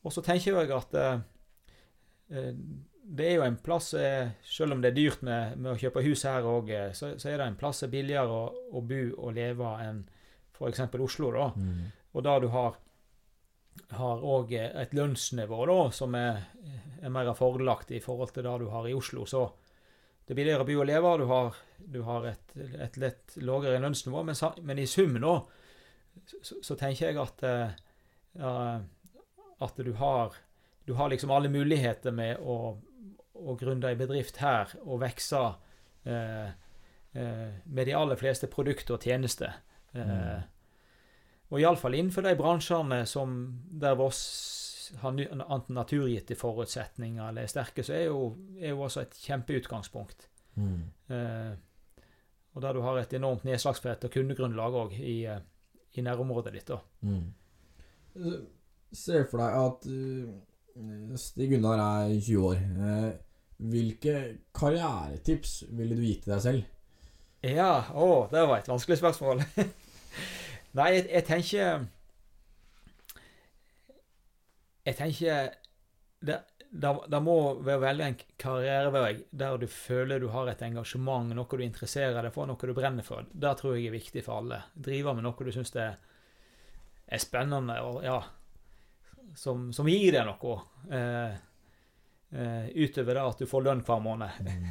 og 0.04 0.14
så 0.14 0.22
tenker 0.22 0.60
jeg 0.60 0.70
at 0.76 0.96
eh, 1.02 1.26
eh 2.30 2.54
det 3.10 3.26
er 3.26 3.40
jo 3.40 3.42
en 3.42 3.56
plass 3.56 3.94
eh, 3.98 4.28
Selv 4.46 4.76
om 4.76 4.82
det 4.82 4.92
er 4.92 4.94
dyrt 4.94 5.22
med, 5.26 5.56
med 5.58 5.72
å 5.72 5.78
kjøpe 5.80 6.02
hus 6.04 6.22
her 6.28 6.44
òg, 6.46 6.68
eh, 6.70 6.92
så, 6.94 7.16
så, 7.18 7.30
er 7.30 7.40
det 7.40 7.46
en 7.48 7.56
plass 7.58 7.82
er 7.82 7.90
billigere 7.90 8.30
å, 8.30 8.44
å 8.70 8.82
bo 8.86 9.00
og 9.16 9.34
leve 9.34 9.72
enn 9.82 10.04
f.eks. 10.54 10.84
Oslo. 11.00 11.32
da. 11.34 11.48
Mm. 11.56 11.88
Og 12.14 12.24
da 12.26 12.36
du 12.38 12.46
har 12.54 12.76
har 13.96 14.24
òg 14.34 14.52
eh, 14.56 14.70
et 14.82 14.94
lønnsnivå 14.96 15.64
da, 15.70 15.78
som 15.94 16.14
er, 16.18 16.42
er, 17.00 17.08
mer 17.12 17.32
fordelaktig 17.38 17.98
i 17.98 18.04
forhold 18.04 18.34
til 18.34 18.46
det 18.46 18.58
du 18.62 18.68
har 18.72 18.88
i 18.88 18.94
Oslo. 18.96 19.26
Så 19.26 19.46
det 20.26 20.34
blir 20.34 20.44
billigere 20.44 20.66
å 20.66 20.68
bo 20.68 20.76
og 20.82 20.88
leve, 20.90 21.16
du 21.18 21.26
har, 21.30 21.56
du 21.78 22.02
har 22.06 22.28
et, 22.30 22.54
et, 22.56 23.00
litt 23.02 23.40
lavere 23.42 23.80
lønnsnivå. 23.82 24.22
Men, 24.26 24.38
men, 24.62 24.78
i 24.78 24.86
sum 24.86 25.18
nå 25.18 25.34
så, 26.26 26.60
så, 26.62 26.76
tenker 26.76 27.08
jeg 27.10 27.18
at, 27.22 27.42
uh, 28.36 28.78
at 29.64 29.82
du 29.82 29.92
har 29.98 30.36
du 30.86 30.94
har 30.98 31.10
liksom 31.10 31.30
alle 31.30 31.50
muligheter 31.52 32.14
med 32.14 32.40
å 32.42 32.76
å 33.40 33.56
gründe 33.58 33.90
ei 33.90 33.98
bedrift 33.98 34.40
her 34.42 34.72
og 34.84 35.00
vokse 35.02 35.40
eh, 36.04 36.48
eh, 37.16 37.50
med 37.64 37.88
de 37.88 37.96
aller 37.96 38.20
fleste 38.20 38.50
produkter 38.52 38.96
og 38.96 39.06
tjenester. 39.06 39.60
Eh, 39.92 40.10
mm. 40.10 40.48
Og 41.50 41.58
iallfall 41.58 41.96
innenfor 41.98 42.26
de 42.26 42.36
bransjene 42.38 43.02
som 43.10 43.36
der 43.82 43.96
Voss 43.98 44.20
har 44.98 45.14
enten 45.14 45.74
naturgitte 45.74 46.34
forutsetninger 46.38 47.28
eller 47.28 47.46
er 47.46 47.50
sterke, 47.50 47.82
så 47.86 47.94
er 47.94 48.04
jo, 48.08 48.34
er 48.58 48.72
jo 48.72 48.84
også 48.86 49.04
et 49.04 49.18
kjempeutgangspunkt. 49.22 50.28
Mm. 50.58 50.82
Eh, 51.14 51.52
og 52.54 52.62
der 52.62 52.74
du 52.74 52.82
har 52.82 52.98
et 52.98 53.14
enormt 53.14 53.46
nedslagsfelt 53.46 54.06
og 54.06 54.14
kundegrunnlag 54.14 54.78
òg 54.82 54.96
i, 54.98 55.16
eh, 55.30 55.42
i, 55.94 56.02
nærområdet 56.02 56.54
ditt. 56.54 56.72
da. 56.72 56.78
Mm. 57.06 58.46
Se 58.92 59.22
for 59.30 59.38
deg 59.38 59.58
at 59.60 59.86
uh, 59.86 61.16
Stig 61.18 61.52
Gunnar 61.52 61.78
er 61.78 62.16
20 62.18 62.48
år. 62.48 62.64
Uh, 62.74 63.10
hvilke 63.70 64.16
karrieretips 64.56 65.60
ville 65.70 65.94
du 65.94 66.02
gitt 66.02 66.24
til 66.24 66.34
deg 66.34 66.42
selv? 66.42 66.64
Ja, 67.46 67.86
å, 67.94 68.26
det 68.32 68.42
var 68.48 68.58
et 68.58 68.68
vanskelig 68.68 68.98
spørsmål. 68.98 69.44
Nei, 70.78 70.92
jeg, 70.94 71.06
jeg, 71.10 71.24
tenker 71.26 71.86
Jeg 74.86 74.96
tenker 74.98 75.50
det, 76.20 76.36
det, 76.70 76.92
det 77.10 77.20
må 77.24 77.36
være 77.66 77.82
veldig 77.82 78.06
en 78.06 78.18
karrierevei 78.40 79.12
der 79.30 79.58
du 79.58 79.66
føler 79.70 80.22
du 80.22 80.28
har 80.30 80.50
et 80.50 80.62
engasjement, 80.62 81.32
noe 81.34 81.58
du 81.58 81.64
interesserer 81.64 82.20
deg 82.22 82.32
for, 82.34 82.46
noe 82.46 82.70
du 82.70 82.76
brenner 82.76 83.06
for. 83.06 83.26
Det 83.32 83.54
tror 83.58 83.76
jeg 83.76 83.90
er 83.90 83.96
viktig 83.96 84.24
for 84.26 84.42
alle. 84.42 84.62
Drive 84.74 85.16
med 85.16 85.26
noe 85.26 85.46
du 85.46 85.52
syns 85.54 85.74
er, 85.74 85.96
er, 87.06 87.22
spennende, 87.22 87.80
og 87.82 88.04
ja 88.06 88.20
Som, 89.38 89.70
som 89.72 89.88
gir 89.88 90.12
deg 90.14 90.26
noe. 90.26 90.58
Eh, 90.90 91.38
Uh, 92.30 92.68
utover 92.78 93.14
det 93.14 93.22
at 93.26 93.40
du 93.42 93.46
får 93.50 93.64
lønn 93.66 93.80
hver 93.82 94.02
måned. 94.04 94.36
Mm. 94.46 94.66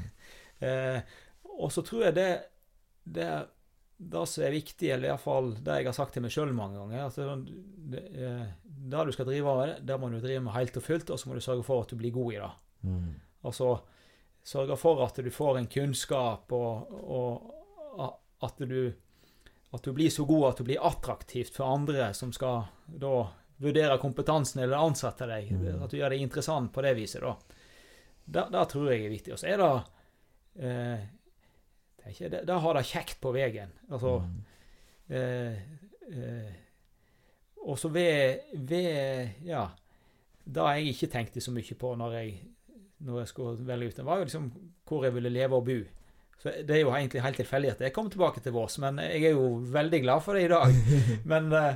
uh, 0.64 1.00
og 1.66 1.74
så 1.76 1.84
tror 1.84 2.06
jeg 2.08 2.16
det, 2.16 2.30
det, 3.04 3.28
det 4.00 4.26
som 4.32 4.44
er 4.48 4.56
viktig, 4.56 4.90
eller 4.94 5.12
iallfall 5.12 5.52
det 5.60 5.82
jeg 5.82 5.90
har 5.90 5.96
sagt 5.98 6.16
til 6.16 6.24
meg 6.24 6.32
sjøl 6.32 6.54
mange 6.56 6.80
ganger, 6.80 7.10
at 7.10 7.18
det, 7.20 7.56
det, 7.92 8.04
eh, 8.16 8.46
det 8.90 9.06
du 9.10 9.12
skal 9.12 9.28
drive 9.28 9.56
med, 9.60 9.82
det 9.84 9.98
må 10.00 10.10
du 10.12 10.22
drive 10.24 10.44
med 10.46 10.56
helt 10.56 10.80
og 10.80 10.86
fullt, 10.86 11.12
og 11.12 11.20
så 11.20 11.30
må 11.30 11.36
du 11.36 11.44
sørge 11.44 11.66
for 11.68 11.84
at 11.84 11.92
du 11.92 12.00
blir 12.00 12.16
god 12.16 12.32
i 12.34 12.40
det. 12.40 12.52
Mm. 12.88 13.10
Altså 13.50 13.74
sørge 14.50 14.78
for 14.80 15.04
at 15.04 15.20
du 15.20 15.30
får 15.34 15.60
en 15.60 15.68
kunnskap, 15.68 16.52
og, 16.56 16.96
og 17.12 18.08
at, 18.46 18.64
du, 18.64 18.94
at 19.76 19.84
du 19.84 19.92
blir 19.94 20.10
så 20.14 20.26
god 20.26 20.48
at 20.54 20.62
du 20.62 20.70
blir 20.70 20.88
attraktivt 20.88 21.60
for 21.60 21.68
andre 21.76 22.14
som 22.18 22.32
skal 22.34 22.70
da 22.88 23.28
vurdere 23.60 24.00
kompetansen 24.00 24.64
eller 24.64 24.80
ansette 24.80 25.28
deg. 25.28 25.52
Mm. 25.52 25.84
At 25.84 25.92
du 25.92 26.00
gjør 26.00 26.16
det 26.16 26.24
interessant 26.24 26.72
på 26.74 26.84
det 26.86 26.96
viset. 26.98 27.26
da. 27.26 27.36
Det, 28.48 28.66
tror 28.72 28.92
jeg 28.94 29.06
er 29.06 29.14
viktig. 29.14 29.36
Og 29.36 29.42
så 29.42 29.52
er 29.52 29.60
det 29.60 29.72
eh, 30.64 31.08
ikke, 32.14 32.30
det, 32.34 32.42
det 32.48 32.60
har 32.62 32.74
det 32.78 32.86
kjekt 32.86 33.20
på 33.22 33.32
veien. 33.36 33.72
Altså 33.92 34.20
Mm. 34.20 34.42
eh, 35.16 35.54
eh, 36.12 36.52
Og 37.68 37.78
så 37.80 37.90
ved, 37.92 38.40
ved 38.54 39.30
Ja. 39.46 39.68
Det 40.46 40.64
jeg 40.76 40.88
ikke 40.94 41.08
tenkte 41.12 41.42
så 41.42 41.52
mye 41.52 41.76
på 41.78 41.96
når 41.96 42.12
jeg, 42.14 42.40
når 43.00 43.20
jeg 43.20 43.28
skulle 43.28 43.68
velge 43.68 43.88
ut, 43.88 43.96
det 43.98 44.06
var 44.06 44.18
jo 44.18 44.24
liksom 44.24 44.52
hvor 44.88 45.04
jeg 45.04 45.14
ville 45.14 45.30
leve 45.30 45.56
og 45.56 45.66
bo. 45.66 45.76
Så 46.40 46.52
Det 46.68 46.76
er 46.76 46.80
jo 46.82 46.94
egentlig 46.96 47.22
helt 47.22 47.36
tilfeldig 47.36 47.72
at 47.72 47.82
jeg 47.82 47.94
kom 47.94 48.10
tilbake 48.10 48.40
til 48.42 48.52
Vås, 48.52 48.80
men 48.80 48.98
jeg 49.00 49.24
er 49.24 49.30
jo 49.36 49.60
veldig 49.72 50.02
glad 50.02 50.22
for 50.22 50.34
det 50.34 50.44
i 50.46 50.48
dag. 50.48 50.74
Men, 51.26 51.52
eh, 51.54 51.76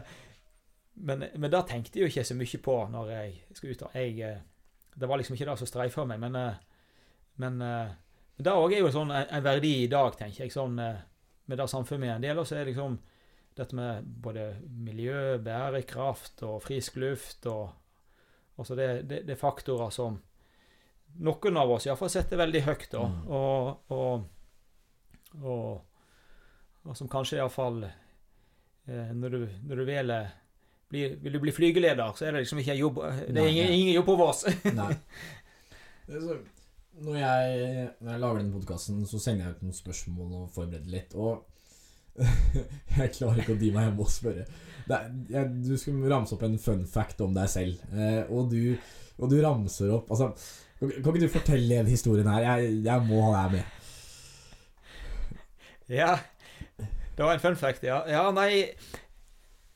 men, 0.95 1.23
men 1.35 1.51
det 1.51 1.65
tenkte 1.67 1.99
jeg 1.99 2.01
jo 2.03 2.07
ikke 2.07 2.23
så 2.23 2.35
mye 2.35 2.57
på 2.63 2.87
når 2.91 3.09
jeg 3.09 3.33
skulle 3.53 3.73
ut. 3.75 3.83
Jeg, 3.93 4.19
eh, 4.19 4.37
det 4.99 5.09
var 5.09 5.17
liksom 5.17 5.33
ikke 5.35 5.45
det 5.51 5.57
som 5.59 5.67
streifa 5.67 6.05
meg, 6.05 6.19
men, 6.19 6.31
men 6.31 6.41
eh, 6.41 6.53
men 7.37 7.61
det 8.37 8.53
òg 8.53 8.73
er 8.73 8.81
jo 8.81 8.91
sånn 8.93 9.11
en, 9.13 9.27
en 9.29 9.45
verdi 9.45 9.73
i 9.83 9.89
dag, 9.91 10.15
tenker 10.17 10.45
jeg, 10.45 10.53
sånn 10.53 10.79
eh, 10.81 11.01
med 11.45 11.59
det 11.59 11.67
samfunnet 11.69 12.05
vi 12.05 12.09
er 12.09 12.15
en 12.17 12.25
del 12.25 12.39
av, 12.39 12.47
så 12.47 12.55
er 12.55 12.63
det 12.63 12.73
liksom 12.73 12.97
dette 13.53 13.77
med 13.77 14.05
både 14.23 14.47
miljø, 14.81 15.37
bærekraft 15.43 16.41
og 16.47 16.61
frisk 16.65 16.99
luft 17.03 17.49
og 17.51 17.79
Altså 18.53 18.75
det, 18.77 18.87
det, 19.09 19.23
det 19.25 19.33
er 19.33 19.39
faktorer 19.39 19.89
som 19.89 20.19
noen 21.25 21.57
av 21.57 21.71
oss 21.73 21.87
iallfall 21.87 22.11
setter 22.13 22.37
veldig 22.37 22.61
høyt, 22.67 22.85
da. 22.91 23.01
Mm. 23.09 23.23
Og, 23.33 23.93
og, 23.97 25.41
og, 25.41 26.13
og 26.85 26.97
som 26.97 27.09
kanskje 27.09 27.39
iallfall 27.39 27.81
eh, 27.85 29.09
når, 29.17 29.33
du, 29.33 29.47
når 29.69 29.81
du 29.81 29.85
vil, 29.89 30.13
bli, 30.93 31.03
vil 31.23 31.37
du 31.37 31.39
bli 31.41 31.55
flygeleder, 31.55 32.13
så 32.13 32.27
er 32.27 32.35
det 32.35 32.43
liksom 32.43 32.61
ikke 32.61 32.75
en 32.75 32.81
jobb 32.83 33.01
Det 33.01 33.37
Nei, 33.37 33.47
er 33.47 33.53
ingen, 33.55 33.73
ingen 33.79 33.97
jobb 33.97 34.13
over 34.15 34.33
oss. 34.33 34.45
Nei. 34.69 34.91
Det 36.05 36.17
er 36.19 36.23
så, 36.27 36.37
når, 37.01 37.15
jeg, 37.17 37.87
når 37.99 38.11
jeg 38.11 38.21
lager 38.21 38.41
denne 38.41 38.53
podkasten, 38.53 39.01
så 39.09 39.19
sender 39.21 39.47
jeg 39.47 39.55
ut 39.55 39.65
noen 39.65 39.77
spørsmål 39.77 40.35
og 40.41 40.51
forbereder 40.53 40.93
litt. 40.93 41.15
Og 41.17 41.41
jeg 42.99 43.13
klarer 43.15 43.41
ikke 43.41 43.55
å 43.55 43.61
dy 43.61 43.71
meg 43.73 43.87
hjemme 43.87 44.05
og 44.05 44.11
spørre. 44.13 44.45
Er, 44.83 45.07
jeg, 45.31 45.53
du 45.65 45.73
skulle 45.79 46.11
ramse 46.11 46.35
opp 46.35 46.43
en 46.45 46.59
fun 46.61 46.83
fact 46.89 47.23
om 47.25 47.33
deg 47.35 47.49
selv, 47.49 47.79
eh, 47.95 48.21
og, 48.27 48.51
du, 48.51 48.75
og 49.17 49.31
du 49.31 49.37
ramser 49.39 49.93
opp 49.95 50.11
altså, 50.11 50.33
kan, 50.83 50.91
kan 50.91 51.13
ikke 51.13 51.23
du 51.23 51.31
fortelle 51.31 51.79
en 51.79 51.87
historien 51.87 52.27
her? 52.27 52.43
Jeg, 52.43 52.73
jeg 52.83 53.07
må 53.07 53.21
ha 53.29 53.45
deg 53.45 53.55
med. 53.55 53.79
Ja, 55.93 56.17
det 57.15 57.23
var 57.23 57.33
en 57.33 57.43
fun 57.43 57.55
fact, 57.59 57.83
ja. 57.85 58.01
Ja, 58.09 58.23
nei 58.33 58.49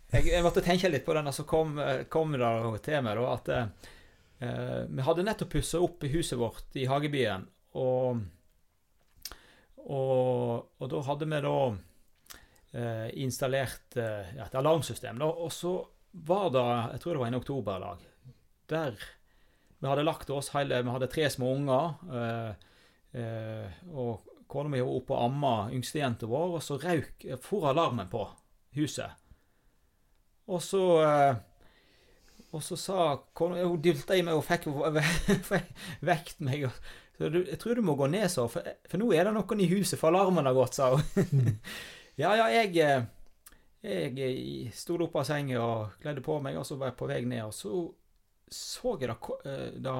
Jeg, 0.07 0.23
jeg 0.23 0.43
måtte 0.43 0.63
tenke 0.63 0.89
litt 0.91 1.05
på 1.05 1.15
den, 1.17 1.27
og 1.27 1.35
så 1.35 1.43
kom, 1.47 1.77
eh, 1.83 2.05
kom 2.11 2.35
det 2.35 2.83
til 2.85 3.03
meg 3.03 3.19
da 3.19 3.31
at 3.33 3.49
eh, 3.53 3.93
vi 4.37 5.01
hadde 5.01 5.23
nettopp 5.25 5.49
pussa 5.55 5.79
opp 5.81 6.03
i 6.05 6.11
huset 6.13 6.37
vårt 6.37 6.75
i 6.77 6.83
Hagebyen, 6.85 7.47
og, 7.81 8.19
og, 9.81 10.67
og 10.77 10.89
da 10.91 11.01
hadde 11.07 11.27
vi 11.31 11.39
da 11.41 11.55
eh, 12.77 13.07
installert 13.23 13.97
eh, 13.97 14.35
et 14.45 14.57
alarmsystem. 14.57 15.17
Da, 15.21 15.29
og 15.29 15.49
så 15.53 15.73
var 16.27 16.51
det, 16.53 16.65
jeg 16.93 17.03
tror 17.03 17.17
det 17.17 17.23
var 17.23 17.31
en 17.31 17.39
oktoberdag, 17.41 18.05
der 18.69 19.07
vi 19.79 19.87
hadde 19.87 20.07
lagt 20.07 20.29
oss 20.33 20.49
hele 20.55 20.81
Vi 20.81 20.89
hadde 20.89 21.09
tre 21.11 21.29
små 21.29 21.51
unger. 21.53 21.93
Eh, 22.17 23.21
eh, 23.21 23.83
og 23.93 24.25
kona 24.49 24.71
mi 24.71 24.81
var 24.81 24.95
oppe 24.95 25.13
og 25.13 25.25
amma 25.25 25.53
yngstejenta 25.75 26.29
vår, 26.29 26.57
og 26.57 26.63
så 26.63 26.79
rauk, 26.81 27.25
for 27.43 27.67
alarmen 27.69 28.09
på 28.09 28.23
huset. 28.77 29.11
Og 30.47 30.63
så 30.63 30.83
eh, 31.03 31.39
Og 32.57 32.63
så 32.65 32.77
sa 32.79 33.09
kona 33.37 33.65
Hun 33.65 33.81
dylta 33.83 34.17
i 34.17 34.23
meg 34.25 34.37
og 34.37 34.45
fikk 34.45 34.65
vekt 36.09 36.39
meg. 36.41 36.69
så 37.17 37.29
du, 37.29 37.43
'Jeg 37.43 37.59
tror 37.59 37.75
du 37.75 37.81
må 37.81 37.95
gå 37.95 38.07
ned, 38.07 38.29
så, 38.29 38.47
for, 38.47 38.65
for 38.89 39.01
nå 39.01 39.11
er 39.13 39.25
det 39.25 39.33
noen 39.33 39.61
i 39.61 39.69
huset, 39.69 39.99
for 39.99 40.09
alarmen 40.09 40.45
har 40.45 40.57
gått', 40.57 40.77
sa 40.77 40.95
hun. 40.95 41.59
ja, 42.23 42.33
ja, 42.35 42.47
jeg 42.61 42.77
eh, 42.77 43.05
Jeg 43.83 44.17
eh, 44.19 44.71
sto 44.73 44.97
opp 44.97 45.15
av 45.15 45.25
senga 45.25 45.61
og 45.61 46.01
kledde 46.01 46.21
på 46.25 46.39
meg, 46.41 46.57
og 46.57 46.65
så 46.65 46.75
var 46.75 46.91
jeg 46.91 46.97
på 46.97 47.07
vei 47.07 47.21
ned, 47.25 47.45
og 47.45 47.53
så 47.53 47.85
så 48.47 48.95
jeg 48.99 49.09
da 49.11 49.17
eh, 49.43 49.71
da 49.83 49.95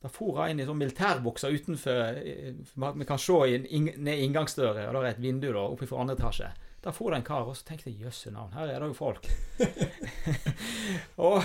da 0.00 0.08
for 0.08 0.38
jeg 0.40 0.54
inn 0.54 0.62
i 0.62 0.64
sånn 0.64 0.78
militærbukser 0.80 1.52
utenfor 1.52 2.16
Vi 2.96 3.06
kan 3.06 3.20
se 3.20 3.38
inn, 3.52 3.66
inn, 3.68 3.90
ned 4.00 4.22
inngangsdøra, 4.24 4.86
og 4.88 4.96
der 4.96 5.04
er 5.04 5.10
et 5.12 5.20
vindu 5.20 5.50
da, 5.52 5.66
oppe 5.68 5.86
fra 5.86 6.00
andre 6.00 6.16
etasje. 6.16 6.48
Der 6.80 6.94
for 6.96 7.12
det 7.12 7.20
en 7.20 7.26
kar, 7.26 7.44
og 7.44 7.56
så 7.58 7.66
tenkte 7.68 7.90
jeg 7.90 8.06
jøsse 8.06 8.30
navn, 8.32 8.54
her 8.56 8.70
er 8.72 8.80
det 8.80 8.88
jo 8.88 8.96
folk. 8.96 9.26
og, 11.28 11.42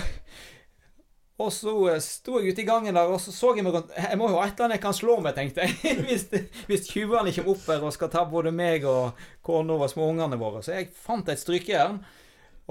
og 1.36 1.50
så 1.52 1.74
eh, 1.92 1.98
sto 2.00 2.38
jeg 2.40 2.54
ute 2.54 2.62
i 2.64 2.68
gangen 2.68 2.96
der, 2.96 3.12
og 3.12 3.20
så 3.20 3.34
så 3.36 3.50
jeg 3.52 3.66
meg 3.66 3.76
rundt 3.76 3.92
Jeg 3.92 4.16
må 4.16 4.30
jo 4.30 4.38
ha 4.38 4.46
et 4.46 4.54
eller 4.54 4.70
annet 4.70 4.78
jeg 4.78 4.84
kan 4.86 4.96
slå 4.96 5.18
med, 5.20 5.36
tenkte 5.36 5.66
jeg. 5.66 5.96
hvis 6.08 6.24
hvis 6.70 6.86
tyvene 6.88 7.34
kommer 7.36 7.52
opp 7.52 7.66
her 7.68 7.84
og 7.84 7.92
skal 7.92 8.12
ta 8.14 8.24
både 8.30 8.54
meg 8.56 8.86
og 8.88 9.26
kona 9.44 9.76
og 9.76 9.92
småungene 9.92 10.40
våre. 10.40 10.64
Så 10.64 10.78
jeg 10.78 10.88
fant 10.96 11.28
et 11.28 11.42
strykejern 11.42 12.00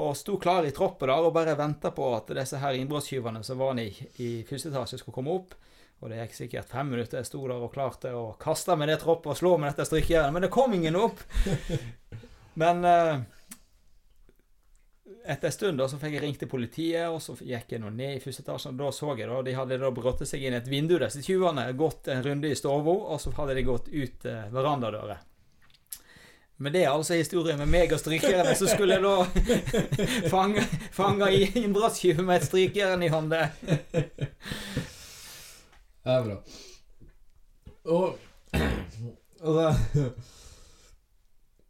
og 0.01 0.17
sto 0.17 0.39
klar 0.41 0.65
i 0.67 0.73
troppet 0.75 1.07
der 1.07 1.23
og 1.23 1.35
bare 1.37 1.53
venta 1.55 1.93
på 1.95 2.09
at 2.17 2.33
disse 2.35 2.57
her 2.59 2.75
innbruddstyvene 2.75 3.45
som 3.45 3.61
var 3.61 3.77
i, 3.79 3.91
i 4.25 4.31
første 4.47 4.73
etasje, 4.73 4.99
skulle 4.99 5.21
komme 5.21 5.37
opp. 5.37 5.53
Og 6.03 6.11
det 6.11 6.17
gikk 6.19 6.35
sikkert 6.35 6.67
fem 6.69 6.89
minutter. 6.91 7.21
Jeg 7.21 7.29
sto 7.29 7.39
der 7.47 7.61
og 7.63 7.71
klarte 7.73 8.11
å 8.17 8.33
kaste 8.39 8.75
med 8.75 8.91
det 8.91 8.97
troppet 9.01 9.31
og 9.31 9.39
slå 9.39 9.53
med 9.61 9.71
dette 9.71 9.87
strykejernet, 9.87 10.33
men 10.35 10.43
det 10.43 10.51
kom 10.53 10.73
ingen 10.75 10.97
opp. 10.99 11.21
Men 12.55 12.85
eh, 12.85 13.19
etter 15.25 15.47
en 15.47 15.51
stund 15.51 15.77
da, 15.79 15.87
så 15.89 15.99
fikk 15.99 16.17
jeg 16.17 16.23
ringt 16.23 16.41
til 16.43 16.49
politiet, 16.49 17.07
og 17.09 17.21
så 17.23 17.35
gikk 17.39 17.75
jeg 17.75 17.81
nå 17.83 17.91
ned 17.93 18.17
i 18.17 18.23
første 18.23 18.45
etasje. 18.45 18.71
og 18.71 18.79
Da 18.79 18.91
så 18.95 19.13
jeg 19.17 19.29
da, 19.29 19.41
de 19.45 19.55
hadde 19.57 19.79
da 19.81 19.91
brått 19.93 20.25
seg 20.27 20.43
inn 20.45 20.57
et 20.57 20.69
vindu, 20.69 20.97
disse 21.01 21.23
tyvene. 21.25 21.67
Gått 21.77 22.09
en 22.13 22.23
runde 22.25 22.51
i 22.51 22.57
stua, 22.57 22.77
og 22.81 23.17
så 23.21 23.33
hadde 23.39 23.57
de 23.57 23.65
gått 23.67 23.89
ut 23.91 24.27
eh, 24.29 24.45
verandadøra. 24.53 25.17
Men 26.57 26.71
det 26.71 26.85
er 26.85 26.93
altså 26.93 27.17
historien 27.19 27.57
med 27.59 27.67
meg 27.67 27.91
og 27.91 27.99
strykejern 27.99 28.55
som 28.55 28.69
skulle 28.71 28.95
da 29.03 29.15
fange, 30.33 30.63
fange 30.95 31.27
innbruddstyv 31.35 32.21
med 32.23 32.37
et 32.37 32.47
strykejern 32.47 33.03
i 33.03 33.11
hånda. 33.11 33.41
Det 36.05 36.13
er 36.13 36.23
bra. 36.29 36.37
Og 37.91 38.15
altså 39.43 39.67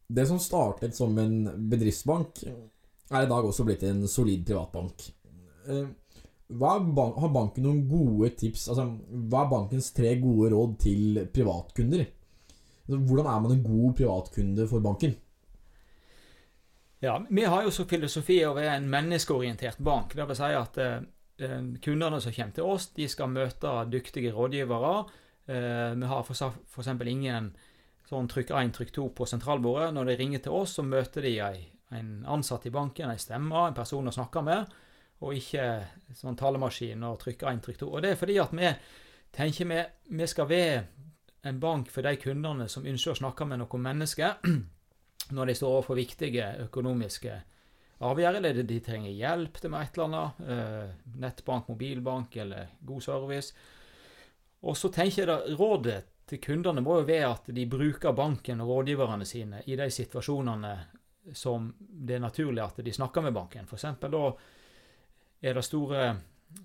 Det 0.07 0.27
som 0.29 0.39
startet 0.39 0.95
som 0.95 1.17
en 1.17 1.69
bedriftsbank, 1.69 2.43
er 3.11 3.25
i 3.25 3.29
dag 3.29 3.45
også 3.45 3.65
blitt 3.65 3.83
en 3.85 4.05
solid 4.09 4.45
privatbank. 4.47 5.07
Eh, 5.69 5.85
Hva 6.45 6.75
er 6.77 6.83
ban 6.93 7.15
har 7.17 7.31
banken 7.33 7.63
noen 7.65 7.79
gode 7.89 8.29
tips 8.37 8.67
Altså, 8.69 8.83
Hva 9.09 9.39
er 9.41 9.49
bankens 9.49 9.87
tre 9.97 10.11
gode 10.21 10.51
råd 10.53 10.75
til 10.83 11.19
privatkunder? 11.33 12.05
Altså, 12.85 12.99
Hvordan 13.01 13.29
er 13.31 13.39
man 13.41 13.55
en 13.55 13.63
god 13.65 13.95
privatkunde 13.97 14.67
for 14.69 14.79
banken? 14.85 15.15
Ja, 17.01 17.25
Vi 17.29 17.43
har 17.43 17.63
jo 17.63 17.71
så 17.73 17.85
filosofi 17.85 18.39
å 18.45 18.53
være 18.55 18.77
en 18.79 18.89
menneskeorientert 18.89 19.81
bank. 19.83 20.15
Det 20.15 20.25
vil 20.29 20.37
si 20.37 20.51
at 20.57 20.77
eh, 20.81 20.99
eh, 21.41 21.61
kundene 21.81 22.21
som 22.21 22.33
kommer 22.33 22.55
til 22.55 22.69
oss, 22.75 22.87
de 22.95 23.07
skal 23.09 23.29
møte 23.29 23.73
dyktige 23.91 24.33
rådgivere. 24.33 24.95
Eh, 25.47 25.91
vi 25.97 26.09
har 26.09 26.23
f.eks. 26.23 26.89
ingen 27.05 27.51
sånn 28.09 28.29
trykk 28.29 28.53
1, 28.53 28.73
trykk 28.75 28.91
2 28.97 29.07
på 29.17 29.27
sentralbordet. 29.29 29.93
Når 29.95 30.11
de 30.11 30.17
ringer 30.19 30.43
til 30.45 30.57
oss, 30.57 30.75
så 30.77 30.85
møter 30.85 31.25
de 31.25 31.33
ei, 31.41 31.63
en 31.95 32.19
ansatt 32.29 32.67
i 32.67 32.73
banken, 32.73 33.09
en 33.09 33.21
stemme, 33.21 33.65
en 33.67 33.77
person 33.77 34.07
å 34.07 34.13
snakke 34.13 34.43
med, 34.45 34.75
og 35.23 35.33
ikke 35.37 35.65
sånn 36.17 36.37
talemaskin 36.37 37.03
og 37.07 37.19
trykk 37.23 37.47
1, 37.51 37.63
trykk 37.65 37.81
2. 37.85 37.89
Og 37.89 38.05
det 38.05 38.13
er 38.13 38.19
fordi 38.19 38.37
at 38.41 38.53
vi 38.55 38.71
tenker 39.35 39.69
vi, 39.71 39.81
vi 40.19 40.29
skal 40.29 40.49
være 40.49 40.79
en 41.45 41.59
bank 41.61 41.91
for 41.93 42.05
de 42.05 42.15
kundene 42.17 42.67
som 42.71 42.85
ønsker 42.87 43.13
å 43.13 43.19
snakke 43.19 43.45
med 43.47 43.61
noen 43.61 43.83
mennesker 43.85 44.39
når 45.35 45.49
de 45.49 45.57
står 45.57 45.75
overfor 45.77 45.99
viktige 45.99 46.47
økonomiske 46.65 47.35
avgjørelser, 48.05 48.49
eller 48.49 48.67
de 48.67 48.79
trenger 48.83 49.13
hjelp 49.15 49.61
til 49.61 49.71
med 49.71 49.85
et 49.85 49.97
eller 49.97 50.09
annet, 50.09 50.41
eh, 50.51 51.13
nettbank, 51.21 51.69
mobilbank 51.71 52.35
eller 52.43 52.73
god 52.85 53.05
service. 53.05 53.53
Og 54.65 54.75
så 54.77 54.91
tenker 54.91 55.21
jeg 55.21 55.29
da, 55.29 55.37
rådet 55.55 56.01
til 56.25 56.41
kundene 56.41 56.81
må 56.81 56.99
jo 56.99 57.07
være 57.07 57.31
at 57.31 57.49
de 57.53 57.65
bruker 57.69 58.15
banken 58.17 58.61
og 58.63 58.71
rådgiverne 58.71 59.25
sine 59.25 59.61
i 59.69 59.77
de 59.77 59.89
situasjonene 59.93 60.75
som 61.33 61.71
det 61.79 62.17
er 62.17 62.23
naturlig 62.23 62.63
at 62.63 62.79
de 62.85 62.93
snakker 62.93 63.21
med 63.25 63.33
banken. 63.33 63.67
Eksempel 63.71 64.13
da 64.13 64.23
er 65.45 65.57
det 65.57 65.65
store 65.65 66.07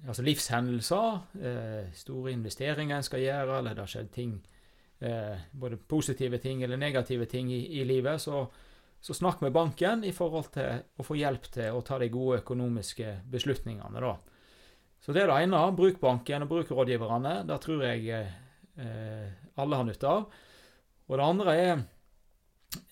altså 0.06 0.22
livshendelser, 0.22 1.20
eh, 1.40 1.92
store 1.96 2.32
investeringer 2.32 2.96
en 2.96 3.06
skal 3.06 3.20
gjøre, 3.24 3.58
eller 3.58 3.74
det 3.74 3.82
har 3.84 3.90
skjedd 3.90 4.10
ting, 4.14 4.34
eh, 5.00 5.38
både 5.52 5.76
positive 5.76 6.38
ting 6.38 6.62
eller 6.62 6.76
negative 6.76 7.26
ting 7.26 7.52
i, 7.52 7.80
i 7.80 7.84
livet, 7.84 8.20
så, 8.20 8.46
så 9.00 9.14
snakk 9.14 9.40
med 9.40 9.52
banken 9.52 10.04
i 10.04 10.12
forhold 10.12 10.52
til 10.52 10.84
å 10.96 11.06
få 11.06 11.16
hjelp 11.16 11.50
til 11.52 11.76
å 11.76 11.82
ta 11.82 11.98
de 11.98 12.08
gode 12.12 12.42
økonomiske 12.44 13.20
beslutningene. 13.30 14.00
da. 14.00 14.16
Så 15.00 15.12
det 15.16 15.22
er 15.22 15.30
det 15.30 15.38
ene. 15.42 15.60
Bruk 15.72 16.00
banken 16.00 16.44
og 16.44 16.48
bruk 16.48 16.70
rådgiverne. 16.76 17.46
Det 17.48 17.60
tror 17.64 17.84
jeg 17.86 18.26
eh, 18.76 19.39
alle 19.58 19.80
har 19.80 19.88
nytte 19.88 20.10
av. 20.10 20.28
Og 21.10 21.16
det 21.16 21.24
andre 21.26 21.56
er 21.56 21.88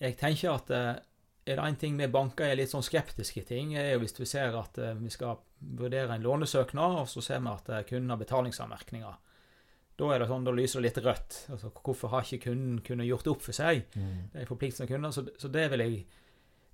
Jeg 0.03 0.17
tenker 0.19 0.51
at 0.51 0.71
eh, 0.75 0.95
er 1.49 1.55
det 1.55 1.65
én 1.65 1.77
ting 1.79 1.95
vi 1.97 2.07
banker 2.11 2.45
er 2.45 2.57
litt 2.59 2.71
sånn 2.71 2.83
skeptiske 2.85 3.45
ting, 3.47 3.73
er 3.79 3.93
jo 3.93 4.03
hvis 4.03 4.17
vi 4.19 4.27
ser 4.27 4.55
at 4.59 4.77
eh, 4.77 4.97
vi 4.99 5.11
skal 5.13 5.39
vurdere 5.79 6.15
en 6.15 6.25
lånesøknad, 6.25 6.99
og 7.01 7.09
så 7.09 7.23
ser 7.23 7.41
vi 7.43 7.51
at 7.51 7.71
eh, 7.71 7.85
kunden 7.87 8.13
har 8.13 8.19
betalingsanmerkninger. 8.21 9.17
Da 9.99 10.11
er 10.13 10.21
det 10.21 10.29
sånn, 10.29 10.45
da 10.47 10.53
lyser 10.55 10.79
det 10.79 10.89
litt 10.89 11.01
rødt. 11.03 11.39
Altså, 11.55 11.71
hvorfor 11.83 12.13
har 12.13 12.23
ikke 12.23 12.49
kunden 12.49 12.79
kunnet 12.85 13.09
gjort 13.09 13.27
opp 13.33 13.43
for 13.43 13.55
seg? 13.55 13.89
Mm. 13.95 14.29
Det 14.31 14.43
er 14.43 14.51
forpliktende 14.51 14.91
kunder, 14.91 15.15
så, 15.15 15.25
så 15.41 15.51
det 15.51 15.65
vil 15.73 15.83
jeg 15.83 15.97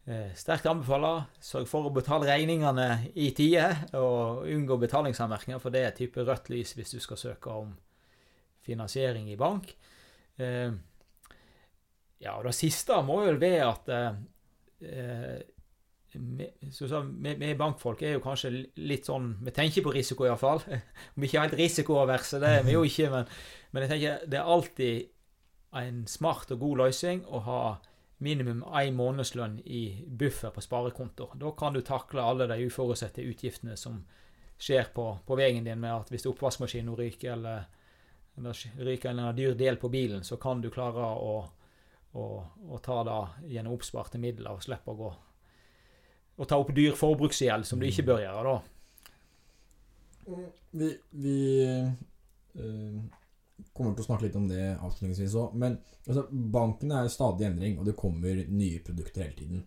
eh, 0.06 0.36
sterkt 0.38 0.70
anbefale. 0.70 1.14
Sørg 1.42 1.70
for 1.72 1.88
å 1.88 1.94
betale 1.96 2.30
regningene 2.30 2.90
i 3.16 3.32
tide, 3.38 3.72
og 3.98 4.46
unngå 4.52 4.78
betalingsanmerkninger, 4.84 5.64
for 5.64 5.74
det 5.74 5.88
er 5.88 5.98
type 5.98 6.26
rødt 6.28 6.52
lys 6.54 6.76
hvis 6.78 6.94
du 6.98 7.02
skal 7.02 7.22
søke 7.22 7.58
om 7.64 7.74
finansiering 8.66 9.30
i 9.32 9.40
bank. 9.40 9.72
Eh, 10.38 10.72
ja, 12.24 12.38
og 12.38 12.48
det 12.48 12.56
siste 12.58 12.98
må 13.06 13.22
jo 13.26 13.36
være 13.40 13.68
at 13.68 13.92
eh, 13.94 14.22
eh, 14.90 15.44
vi, 16.16 16.48
vi, 16.64 17.34
vi 17.42 17.56
bankfolk 17.60 18.06
er 18.06 18.16
jo 18.16 18.24
kanskje 18.24 18.52
litt 18.88 19.08
sånn 19.10 19.34
Vi 19.44 19.52
tenker 19.56 19.84
på 19.84 19.92
risiko, 19.96 20.28
iallfall. 20.28 20.64
Om 21.16 21.24
ikke 21.28 21.44
helt 21.44 21.58
risikoaverse, 21.60 22.40
det 22.44 22.54
er 22.60 22.64
vi 22.68 22.78
jo 22.78 22.86
ikke, 22.90 23.12
men, 23.14 23.28
men 23.72 23.86
jeg 23.86 23.94
tenker 23.94 24.32
det 24.32 24.40
er 24.40 24.56
alltid 24.56 25.12
en 25.76 26.06
smart 26.08 26.54
og 26.56 26.62
god 26.62 26.86
løsning 26.86 27.26
å 27.28 27.42
ha 27.44 27.62
minimum 28.24 28.62
én 28.80 28.96
månedslønn 28.96 29.58
i 29.68 30.06
buffer 30.08 30.54
på 30.56 30.64
sparekonto. 30.64 31.34
Da 31.36 31.52
kan 31.58 31.76
du 31.76 31.82
takle 31.84 32.24
alle 32.24 32.48
de 32.48 32.62
uforutsette 32.64 33.26
utgiftene 33.28 33.76
som 33.78 34.06
skjer 34.56 34.88
på, 34.96 35.10
på 35.28 35.36
veien 35.36 35.66
din 35.66 35.82
med 35.82 35.92
at 35.92 36.14
hvis 36.14 36.28
oppvaskmaskinen 36.30 36.96
ryker, 36.96 37.34
eller 37.36 37.66
ryker 38.36 39.10
en 39.10 39.16
eller 39.16 39.30
annen 39.30 39.38
dyr 39.38 39.56
del 39.60 39.78
på 39.82 39.90
bilen, 39.90 40.24
så 40.24 40.38
kan 40.42 40.62
du 40.62 40.70
klare 40.74 41.06
å, 41.16 41.36
å, 42.14 42.26
å 42.70 42.80
ta 42.84 43.02
det 43.08 43.54
gjennom 43.54 43.78
oppsparte 43.78 44.20
midler 44.22 44.58
og 44.58 44.66
slippe 44.66 44.92
å 44.92 45.00
gå 45.00 45.14
og 46.36 46.48
ta 46.50 46.58
opp 46.60 46.74
dyr 46.76 46.96
forbruksgjeld, 47.00 47.68
som 47.68 47.80
du 47.80 47.88
ikke 47.88 48.08
bør 48.10 48.24
gjøre, 48.24 48.54
da. 48.54 50.36
Vi, 50.76 50.90
vi 51.22 51.38
øh, 51.64 52.98
kommer 53.72 53.94
til 53.96 54.04
å 54.04 54.08
snakke 54.10 54.28
litt 54.28 54.40
om 54.40 54.50
det 54.50 54.64
avslutningsvis 54.74 55.38
òg. 55.40 55.56
Men 55.62 55.78
altså, 56.04 56.26
banken 56.32 56.92
er 56.98 57.12
stadig 57.14 57.46
i 57.46 57.50
endring, 57.52 57.78
og 57.80 57.88
det 57.88 57.96
kommer 58.00 58.42
nye 58.50 58.82
produkter 58.84 59.24
hele 59.24 59.38
tiden. 59.38 59.64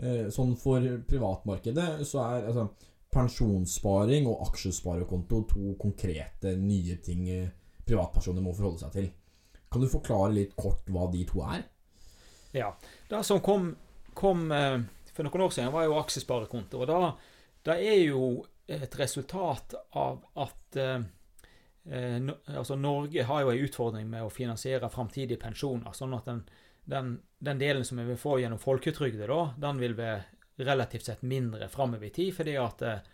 Eh, 0.00 0.30
sånn 0.32 0.54
for 0.56 0.86
privatmarkedet 1.10 2.06
så 2.08 2.22
er 2.24 2.48
altså, 2.48 2.70
pensjonssparing 3.12 4.28
og 4.30 4.46
aksjesparekonto 4.46 5.42
to 5.50 5.74
konkrete 5.80 6.54
nye 6.56 6.96
ting 7.04 7.26
eh, 7.34 7.50
privatpersoner 7.90 8.44
må 8.44 8.54
forholde 8.56 8.84
seg 8.84 8.94
til. 8.94 9.10
Kan 9.70 9.84
du 9.84 9.90
forklare 9.90 10.32
litt 10.34 10.56
kort 10.58 10.88
hva 10.90 11.10
de 11.12 11.26
to 11.28 11.44
er? 11.46 11.66
Ja. 12.56 12.72
Det 13.10 13.22
som 13.26 13.42
kom, 13.44 13.74
kom 14.18 14.48
eh, 14.54 14.80
for 15.14 15.26
noen 15.26 15.46
år 15.46 15.54
siden, 15.54 15.72
var 15.74 15.86
jo 15.86 15.98
aksjesparekonto. 16.00 16.80
Og 16.82 16.90
da, 16.90 17.12
det 17.68 17.76
er 17.92 18.00
jo 18.08 18.24
et 18.70 18.98
resultat 18.98 19.74
av 19.98 20.22
at 20.38 20.78
eh, 20.78 21.04
eh, 21.90 22.18
altså 22.54 22.78
Norge 22.78 23.26
har 23.26 23.44
jo 23.44 23.52
en 23.52 23.62
utfordring 23.66 24.10
med 24.10 24.26
å 24.26 24.32
finansiere 24.32 24.90
framtidige 24.92 25.40
pensjoner. 25.42 25.94
Sånn 25.96 26.14
at 26.18 26.28
den, 26.30 26.44
den, 26.90 27.14
den, 27.38 27.62
delen 27.62 27.86
som 27.86 28.00
vi 28.00 28.08
vil 28.12 28.20
få 28.20 28.38
gjennom 28.40 28.62
folketrygde, 28.62 29.26
da, 29.30 29.40
den 29.60 29.82
vil 29.82 29.96
være 29.98 30.22
relativt 30.60 31.08
sett 31.08 31.22
mindre 31.24 31.70
framover 31.72 32.10
i 32.10 32.14
tid. 32.14 32.34
fordi 32.36 32.56
at 32.60 32.82
eh, 32.86 33.08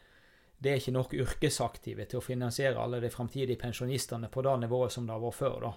det 0.59 0.71
er 0.73 0.81
ikke 0.81 0.95
nok 0.97 1.13
yrkesaktive 1.15 2.07
til 2.09 2.21
å 2.21 2.25
finansiere 2.25 2.81
alle 2.81 3.01
de 3.03 3.11
framtidige 3.13 3.61
pensjonistene 3.61 4.31
på 4.33 4.45
det 4.47 4.55
nivået 4.63 4.95
som 4.95 5.07
det 5.07 5.13
har 5.13 5.23
vært 5.23 5.39
før. 5.39 5.59
da. 5.67 5.73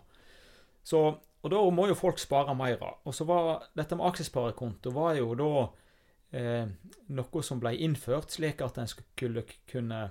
Så, 0.84 1.02
og 1.20 1.52
da 1.52 1.62
må 1.74 1.90
jo 1.90 1.98
folk 2.00 2.20
spare 2.22 2.56
mer. 2.56 2.80
Og 3.04 3.16
så 3.16 3.28
var 3.28 3.68
dette 3.78 3.98
med 3.98 4.08
aksjesparekonto 4.08 4.94
var 4.96 5.18
jo 5.20 5.34
da 5.38 5.52
eh, 6.32 6.72
noe 7.16 7.44
som 7.46 7.62
ble 7.62 7.76
innført, 7.78 8.32
slik 8.36 8.64
at 8.66 8.80
en 8.80 8.90
skulle 8.90 9.44
kunne 9.70 10.02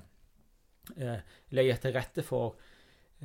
eh, 0.96 1.24
legge 1.56 1.78
til 1.82 1.96
rette 1.96 2.24
for, 2.26 2.58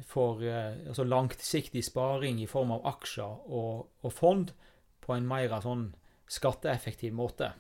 for 0.07 0.43
eh, 0.47 0.79
altså 0.87 1.05
langsiktig 1.07 1.83
sparing 1.85 2.41
i 2.41 2.49
form 2.49 2.73
av 2.77 2.87
aksjer 2.95 3.47
og, 3.51 3.87
og, 4.01 4.11
fond 4.13 4.55
på 5.03 5.15
en 5.17 5.27
mer 5.27 5.59
sånn 5.63 5.89
skatteeffektiv 6.31 7.13
måte. 7.15 7.51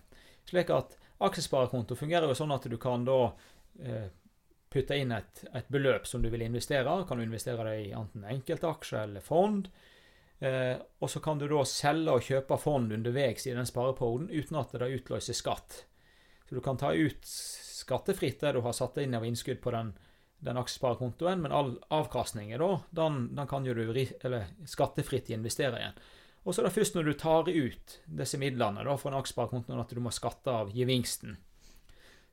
Slik 0.47 0.71
at 0.73 0.95
aksjesparekonto 1.23 1.95
fungerer 1.99 2.31
jo 2.31 2.37
sånn 2.37 2.55
at 2.55 2.65
du 2.67 2.79
kan 2.81 3.03
da 3.07 3.33
putte 4.73 4.97
inn 4.97 5.13
et, 5.13 5.43
et, 5.53 5.67
beløp 5.71 6.07
som 6.09 6.21
du 6.23 6.29
vil 6.33 6.45
investere. 6.45 6.95
Kan 7.07 7.19
du 7.19 7.25
investere 7.25 7.65
det 7.67 7.75
i 7.85 7.91
enten 7.95 8.25
enkeltaksjer 8.25 9.05
eller 9.05 9.25
fond. 9.25 9.69
Eh, 10.43 10.75
og 10.99 11.09
så 11.09 11.21
kan 11.23 11.39
du 11.39 11.45
da 11.47 11.61
selge 11.67 12.17
og 12.17 12.25
kjøpe 12.25 12.57
fond 12.59 12.91
underveis 12.91 13.45
i 13.47 13.53
den 13.55 13.69
spareperioden 13.69 14.31
uten 14.33 14.59
at 14.59 14.73
det 14.75 14.89
utløser 14.97 15.37
skatt. 15.37 15.83
Så 16.49 16.57
du 16.57 16.61
kan 16.63 16.79
ta 16.79 16.91
ut 16.91 17.23
skattefritt 17.23 18.41
det 18.43 18.55
du 18.55 18.63
har 18.65 18.75
satt 18.75 18.97
inn 18.99 19.15
av 19.15 19.23
innskudd 19.27 19.61
på 19.63 19.71
den, 19.75 19.93
den 20.43 20.59
aksjesparekontoen, 20.59 21.41
men 21.43 21.55
all 21.55 21.77
avkastningen 21.93 22.59
da, 22.59 22.73
den, 22.91 23.23
den 23.37 23.47
kan 23.47 23.65
jo 23.67 23.75
du 23.77 23.85
eller, 23.87 24.51
skattefritt 24.67 25.31
investere 25.31 25.79
igjen. 25.79 26.03
Og 26.43 26.51
så 26.51 26.59
er 26.59 26.67
det 26.67 26.75
først 26.75 26.97
når 26.97 27.07
du 27.07 27.13
tar 27.15 27.47
ut 27.47 27.97
disse 28.19 28.39
midlene 28.41 28.83
da, 28.83 28.97
fra 28.99 29.13
en 29.13 29.21
aksjesparekonto 29.21 29.79
at 29.79 29.95
du 29.95 30.03
må 30.03 30.11
skatte 30.11 30.51
av 30.51 30.75
gevinsten. 30.75 31.37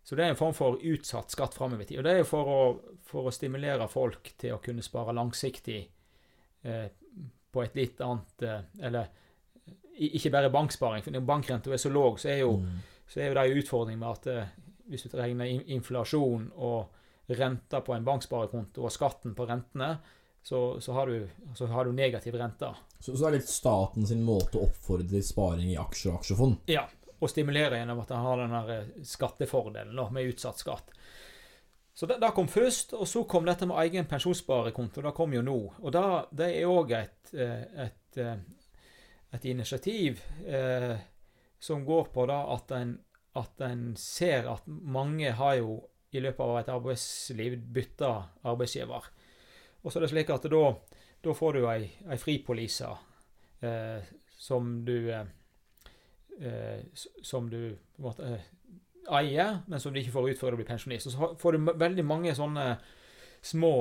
Så 0.02 0.16
det 0.16 0.24
er 0.24 0.32
en 0.32 0.38
form 0.38 0.54
for 0.56 0.80
utsatt 0.80 1.32
skatt 1.32 1.54
framover 1.54 1.84
i 1.84 1.88
tid. 1.90 2.00
Og 2.00 2.06
det 2.06 2.12
er 2.12 2.22
jo 2.22 2.28
for 2.28 2.50
å, 2.50 2.60
for 3.06 3.28
å, 3.28 3.34
stimulere 3.34 3.86
folk 3.90 4.32
til 4.40 4.56
å 4.56 4.62
kunne 4.64 4.84
spare 4.84 5.14
langsiktig 5.16 5.80
eh, 6.62 6.86
på 7.50 7.64
et 7.64 7.76
litt 7.78 8.00
annet 8.04 8.46
eh, 8.46 8.62
Eller 8.88 9.10
ikke 10.00 10.32
bare 10.32 10.52
banksparing, 10.52 11.02
for 11.04 11.12
når 11.12 11.26
bankrenta 11.28 11.72
er 11.74 11.80
så 11.80 11.90
lav, 11.92 12.16
så 12.16 12.32
mm. 12.32 12.78
så 13.04 13.20
er 13.20 13.26
jo 13.28 13.34
det 13.36 13.42
en 13.42 13.58
utfordring 13.60 13.98
med 14.00 14.08
at 14.08 14.28
eh, 14.32 14.54
hvis 14.88 15.04
du 15.04 15.16
regner 15.18 15.50
inflasjon 15.70 16.48
og 16.56 17.36
renta 17.36 17.82
på 17.84 17.94
en 17.94 18.06
banksparekonto 18.06 18.86
og 18.86 18.94
skatten 18.94 19.36
på 19.36 19.46
rentene, 19.46 19.90
så, 20.42 20.80
så, 20.80 20.94
har, 20.96 21.06
du, 21.12 21.28
så 21.54 21.68
har, 21.68 21.84
du, 21.84 21.92
negativ 21.92 22.34
rente. 22.40 22.70
Så, 22.98 23.12
så 23.12 23.26
det 23.26 23.28
er 23.28 23.36
litt 23.36 23.50
staten 23.52 24.08
sin 24.08 24.24
måte 24.24 24.56
å 24.56 24.70
oppfordre 24.70 25.20
sparing 25.22 25.74
i 25.74 25.76
aksjer 25.78 26.14
og 26.14 26.22
aksjefond? 26.22 26.56
Ja, 26.72 26.86
og 27.20 27.30
stimulere 27.30 27.80
gjennom 27.80 28.00
at 28.02 28.12
en 28.14 28.24
har 28.24 28.40
den 28.40 28.54
eh, 28.60 28.92
skattefordelen 29.06 30.00
med 30.14 30.32
utsatt 30.32 30.60
skatt. 30.60 30.94
Så 31.94 32.06
det, 32.06 32.16
det, 32.20 32.30
kom 32.32 32.48
først, 32.48 32.94
og 32.96 33.08
så 33.08 33.24
kom 33.28 33.44
dette 33.44 33.66
med 33.68 33.76
egen 33.82 34.06
pensjonssparekonto. 34.08 35.02
Det 35.04 35.12
kom 35.12 35.34
jo 35.36 35.42
nå. 35.44 35.58
Og 35.82 35.92
det, 35.92 36.04
det 36.38 36.48
er 36.56 36.70
òg 36.70 36.94
et, 36.96 37.32
eh, 37.34 37.64
et, 37.84 38.20
eh, 38.22 38.36
et, 39.36 39.44
initiativ 39.44 40.22
eh, 40.46 40.94
som 41.60 41.84
går 41.84 42.08
på 42.14 42.24
da 42.30 42.38
at 42.54 42.72
en, 42.78 42.94
at 43.36 43.66
en 43.66 43.82
ser 44.00 44.48
at 44.48 44.64
mange 44.66 45.34
har 45.36 45.58
jo 45.58 45.80
i 46.10 46.22
løpet 46.24 46.40
av 46.40 46.56
et 46.58 46.70
arbeidsliv 46.72 47.58
bytta 47.74 48.14
arbeidsgiver. 48.48 49.10
Og 49.82 49.92
så 49.92 49.98
er 49.98 50.06
det 50.06 50.12
slik 50.14 50.32
at 50.32 50.48
da, 50.50 50.64
da 51.20 51.36
får 51.36 51.58
du 51.58 51.66
ei, 51.70 51.84
ei 52.08 52.18
fripolise 52.20 52.88
eh, 53.60 54.08
som 54.40 54.72
du 54.88 54.96
eh, 55.12 55.28
eh, 56.40 56.80
som 57.22 57.50
du 57.50 57.76
måte, 58.02 58.26
eh, 58.26 58.46
eier, 59.16 59.60
men 59.66 59.80
som 59.80 59.92
du 59.92 60.00
ikke 60.00 60.14
får 60.14 60.30
ut 60.30 60.40
før 60.40 60.54
du 60.54 60.60
blir 60.60 60.68
pensjonist. 60.68 61.10
Og 61.10 61.14
så 61.14 61.32
får 61.40 61.56
du 61.56 61.72
veldig 61.72 62.06
mange 62.06 62.34
sånne 62.36 62.72
små 63.42 63.74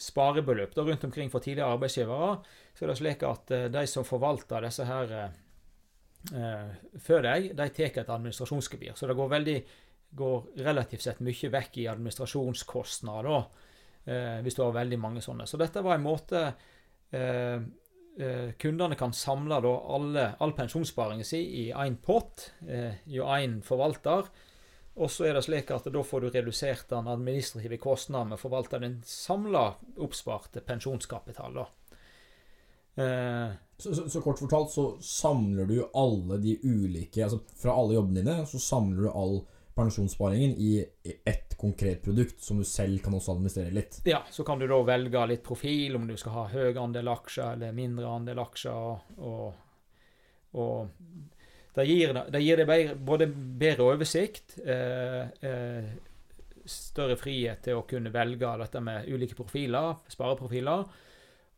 sparebeløp 0.00 0.74
da, 0.74 0.82
rundt 0.82 1.04
omkring 1.06 1.30
for 1.30 1.44
tidligere 1.44 1.76
arbeidsgivere. 1.76 2.36
Så 2.74 2.84
er 2.84 2.90
det 2.90 2.98
slik 3.00 3.24
at 3.28 3.54
eh, 3.54 3.70
de 3.72 3.86
som 3.90 4.06
forvalter 4.06 4.68
disse 4.68 4.86
her 4.88 5.16
før 6.24 7.18
deg, 7.20 7.50
de 7.52 7.64
tar 7.76 7.98
et 8.00 8.08
administrasjonsgebyr. 8.08 8.94
Så 8.96 9.04
det 9.04 9.16
går, 9.18 9.26
veldig, 9.28 9.56
går 10.16 10.46
relativt 10.64 11.04
sett 11.04 11.20
mye 11.20 11.50
vekk 11.52 11.76
i 11.82 11.84
administrasjonskostnader 11.92 13.42
eh, 14.08 14.38
hvis 14.40 14.56
du 14.56 14.62
har 14.64 14.72
veldig 14.72 14.98
mange 15.02 15.20
sånne. 15.24 15.44
Så 15.44 15.60
dette 15.60 15.82
var 15.84 15.98
en 15.98 16.06
måte 16.06 16.46
kundene 18.58 18.94
kan 18.94 19.12
samle 19.12 19.56
alle, 19.58 20.28
all 20.38 20.52
pensjonssparingen 20.54 21.26
sin 21.26 21.40
i 21.42 21.64
én 21.72 21.96
pott, 21.96 22.52
eh, 22.68 23.00
jo 23.10 23.26
én 23.26 23.60
forvalter. 23.62 24.28
Og 24.94 25.10
så 25.10 25.26
er 25.26 25.34
det 25.34 25.42
slik 25.48 25.72
at 25.74 25.88
da 25.90 26.02
får 26.06 26.22
du 26.22 26.28
redusert 26.30 26.86
den 26.92 27.08
administrative 27.10 27.80
kostnaden 27.82 28.30
med 28.30 28.38
å 28.38 28.44
forvalte 28.44 28.78
den 28.78 29.00
samla 29.08 29.64
oppsparte 29.98 30.62
pensjonskapital. 30.62 31.58
Eh, 32.94 33.56
så, 33.76 33.94
så, 33.94 34.06
så, 34.06 34.22
kort 34.22 34.38
fortalt 34.38 34.70
så 34.70 34.84
samler 35.02 35.66
du 35.66 35.80
alle 35.98 36.38
de 36.38 36.52
ulike 36.62 37.24
altså 37.24 37.40
Fra 37.58 37.72
alle 37.74 37.96
jobbene 37.96 38.20
dine 38.20 38.44
så 38.46 38.60
samler 38.62 39.02
du 39.02 39.08
all 39.10 39.40
pensjonssparingen 39.74 40.54
i 40.56 40.84
ett 41.24 41.56
konkret 41.58 42.02
produkt 42.02 42.40
som 42.42 42.58
du 42.58 42.64
selv 42.64 42.98
kan 43.02 43.14
også 43.14 43.34
administrere 43.34 43.74
litt. 43.74 44.00
Ja, 44.04 44.22
så 44.30 44.44
kan 44.46 44.58
du 44.58 44.66
da 44.70 44.80
velge 44.86 45.26
litt 45.26 45.42
profil, 45.46 45.96
om 45.96 46.06
du 46.06 46.16
skal 46.20 46.36
ha 46.38 46.44
høy 46.52 46.78
andel 46.78 47.10
aksjer 47.10 47.56
eller 47.56 47.74
mindre 47.76 48.10
andel 48.10 48.42
aksjer. 48.44 48.98
Og, 49.18 49.54
og 50.54 50.90
Det 51.74 51.84
gir, 51.88 52.12
det 52.30 52.40
gir 52.44 52.60
bedre, 52.62 52.94
både 52.94 53.26
bedre 53.26 53.88
oversikt, 53.90 54.58
eh, 54.62 55.24
eh, 55.42 55.88
større 56.64 57.16
frihet 57.18 57.64
til 57.66 57.80
å 57.80 57.86
kunne 57.88 58.12
velge 58.14 58.52
dette 58.60 58.80
med 58.80 59.08
ulike 59.10 59.34
profiler, 59.34 59.96
spareprofiler, 60.08 60.84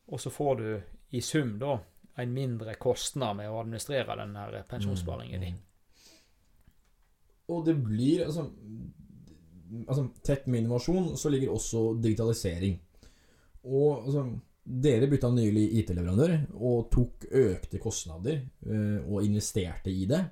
og 0.07 0.23
så 0.23 0.33
får 0.33 0.57
du 0.57 0.71
i 1.19 1.21
sum 1.21 1.59
da 1.61 1.77
en 2.17 2.33
mindre 2.33 2.75
kostnad 2.81 3.37
med 3.37 3.51
å 3.51 3.61
administrere 3.61 4.17
denne 4.17 4.65
pensjonssparingen 4.71 5.45
din. 5.45 5.59
Mm, 5.61 5.76
Og 7.53 7.63
det 7.67 7.77
blir 7.79 8.25
altså, 8.27 8.49
altså 9.87 10.09
Tett 10.27 10.49
med 10.51 10.65
innovasjon 10.65 11.13
så 11.19 11.31
ligger 11.31 11.55
også 11.55 11.93
digitalisering. 12.03 12.79
Og 13.67 14.07
altså, 14.07 14.25
dere 14.67 15.07
bytta 15.11 15.31
nylig 15.31 15.67
IT-leverandør 15.81 16.35
og 16.59 16.89
tok 16.91 17.29
økte 17.39 17.79
kostnader 17.83 18.41
eh, 18.41 18.99
og 19.07 19.23
investerte 19.23 19.93
i 19.93 20.09
det. 20.11 20.23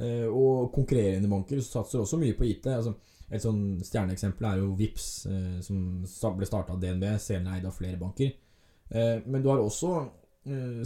Eh, 0.00 0.24
og 0.24 0.72
konkurrerende 0.74 1.28
banker 1.28 1.60
satser 1.64 2.00
også 2.00 2.20
mye 2.20 2.36
på 2.36 2.48
IT. 2.48 2.70
Altså, 2.72 2.94
et 3.26 3.42
sånn 3.42 3.82
stjerneeksempel 3.84 4.48
er 4.48 4.62
jo 4.62 4.74
Vips 4.78 5.08
eh, 5.28 5.56
som 5.64 6.36
ble 6.38 6.48
starta 6.48 6.76
av 6.76 6.80
DNB, 6.80 7.10
senere 7.20 7.58
eid 7.58 7.68
av 7.68 7.76
flere 7.76 8.00
banker. 8.00 8.36
Men 8.86 9.42
du 9.42 9.48
har 9.50 9.58
også 9.58 9.88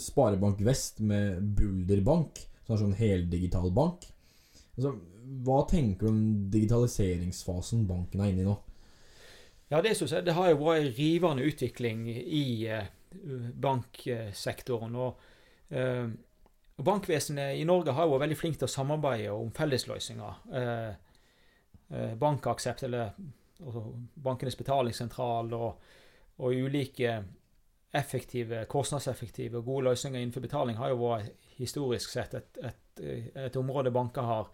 Sparebank 0.00 0.62
Vest 0.64 1.02
med 1.04 1.42
Bulder 1.52 2.00
Bank, 2.00 2.38
som 2.64 2.72
er 2.72 2.78
sånn 2.80 2.94
heldigital 2.96 3.68
bank. 3.76 4.06
Altså, 4.80 4.94
hva 5.44 5.60
tenker 5.68 6.06
du 6.06 6.10
om 6.10 6.20
digitaliseringsfasen 6.50 7.84
banken 7.88 8.22
er 8.24 8.32
inne 8.32 8.44
i 8.44 8.48
nå? 8.48 8.56
Ja, 9.70 9.78
det, 9.84 9.92
jeg, 10.00 10.24
det 10.26 10.34
har 10.34 10.48
jo 10.50 10.64
vært 10.64 10.82
en 10.82 10.94
rivende 10.96 11.44
utvikling 11.46 12.06
i 12.10 12.66
eh, 12.66 12.88
banksektoren. 13.62 14.96
Og, 14.98 15.20
eh, 15.70 16.08
bankvesenet 16.80 17.60
i 17.60 17.66
Norge 17.68 17.94
har 17.94 18.08
jo 18.08 18.16
vært 18.16 18.24
veldig 18.24 18.38
flink 18.40 18.58
til 18.58 18.66
å 18.66 18.72
samarbeide 18.72 19.34
om 19.36 19.52
fellesløsninger. 19.54 20.40
Eh, 20.58 20.88
eh, 21.92 22.16
Bankaksept, 22.18 22.82
eller 22.88 23.12
altså, 23.60 23.84
Bankenes 24.24 24.58
betalingssentral 24.58 25.54
og, 25.54 25.92
og 26.40 26.64
ulike 26.66 27.20
effektive, 27.94 28.64
kostnadseffektive 28.70 29.60
og 29.60 29.70
gode 29.70 29.90
løsninger 29.90 30.18
innenfor 30.18 30.42
betaling 30.44 30.78
har 30.78 30.92
jo 30.92 31.00
vært 31.04 31.30
historisk 31.58 32.10
sett 32.10 32.34
et, 32.38 32.58
et, 32.64 33.00
et 33.46 33.56
område 33.58 33.90
banker 33.94 34.26
har 34.26 34.50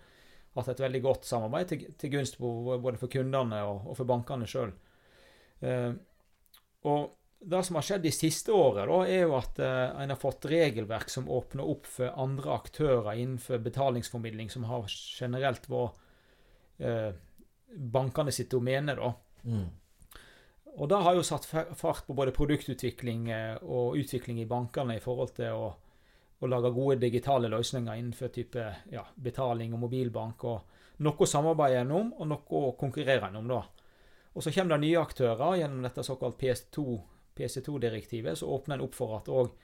hatt 0.57 0.73
et 0.73 0.83
veldig 0.87 1.03
godt 1.05 1.29
samarbeid 1.29 1.71
til, 1.73 1.87
til 2.01 2.13
gunst 2.17 2.41
både 2.41 2.97
for 3.01 3.13
kundene 3.13 3.63
og, 3.69 3.87
og 3.91 3.99
for 3.99 4.09
bankene 4.09 4.49
sjøl. 4.51 4.73
Eh, 5.61 5.93
og 6.87 7.07
det 7.47 7.63
som 7.67 7.77
har 7.79 7.85
skjedd 7.85 8.05
de 8.07 8.13
siste 8.15 8.53
året, 8.55 8.89
da, 8.89 8.99
er 9.07 9.27
jo 9.27 9.37
at 9.39 9.61
eh, 9.63 10.03
en 10.03 10.13
har 10.13 10.21
fått 10.21 10.49
regelverk 10.51 11.13
som 11.13 11.29
åpner 11.31 11.69
opp 11.69 11.89
for 11.91 12.15
andre 12.19 12.55
aktører 12.57 13.13
innenfor 13.15 13.61
betalingsformidling, 13.65 14.51
som 14.51 14.67
har 14.71 14.89
generelt 14.89 15.69
vært 15.71 16.01
eh, 16.81 17.11
bankene 17.77 18.35
sitt 18.35 18.51
domene. 18.55 18.97
da. 18.97 19.13
Og 20.77 20.89
det 20.93 21.01
har 21.07 21.17
jo 21.17 21.25
satt 21.25 21.47
fart 21.49 22.05
på 22.07 22.17
både 22.17 22.35
produktutvikling 22.37 23.31
eh, 23.33 23.57
og 23.63 23.97
utvikling 24.01 24.43
i 24.43 24.49
bankene 24.49 24.99
i 24.99 25.05
forhold 25.05 25.37
til 25.39 25.57
å, 25.57 25.71
å 26.39 26.49
lage 26.51 26.73
gode 26.75 26.99
digitale 27.01 27.49
løsninger 27.49 27.97
innenfor 27.97 28.33
type 28.35 28.65
ja, 28.93 29.05
betaling 29.15 29.75
og 29.75 29.87
mobilbank. 29.87 30.45
og 30.45 31.05
Noe 31.07 31.29
samarbeider 31.29 31.85
en 31.85 31.95
om, 31.97 32.13
og 32.17 32.29
noe 32.29 32.73
konkurrerer 32.81 33.29
en 33.29 33.41
om. 33.41 33.49
da. 33.49 33.63
Og 34.37 34.45
så 34.45 34.53
kommer 34.53 34.77
det 34.77 34.85
nye 34.85 35.01
aktører 35.01 35.57
gjennom 35.63 35.85
dette 35.87 36.05
såkalt 36.05 36.37
PS2, 36.41 36.85
PC2-direktivet. 37.37 38.39
Så 38.39 38.51
åpner 38.53 38.77
en 38.77 38.85
opp 38.85 38.97
for 38.97 39.17
at 39.17 39.31
òg 39.33 39.55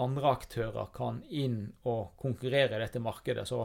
andre 0.00 0.30
aktører 0.32 0.88
kan 0.94 1.20
inn 1.28 1.66
og 1.84 2.16
konkurrere 2.20 2.78
i 2.78 2.82
dette 2.82 3.02
markedet. 3.04 3.44
Så 3.48 3.60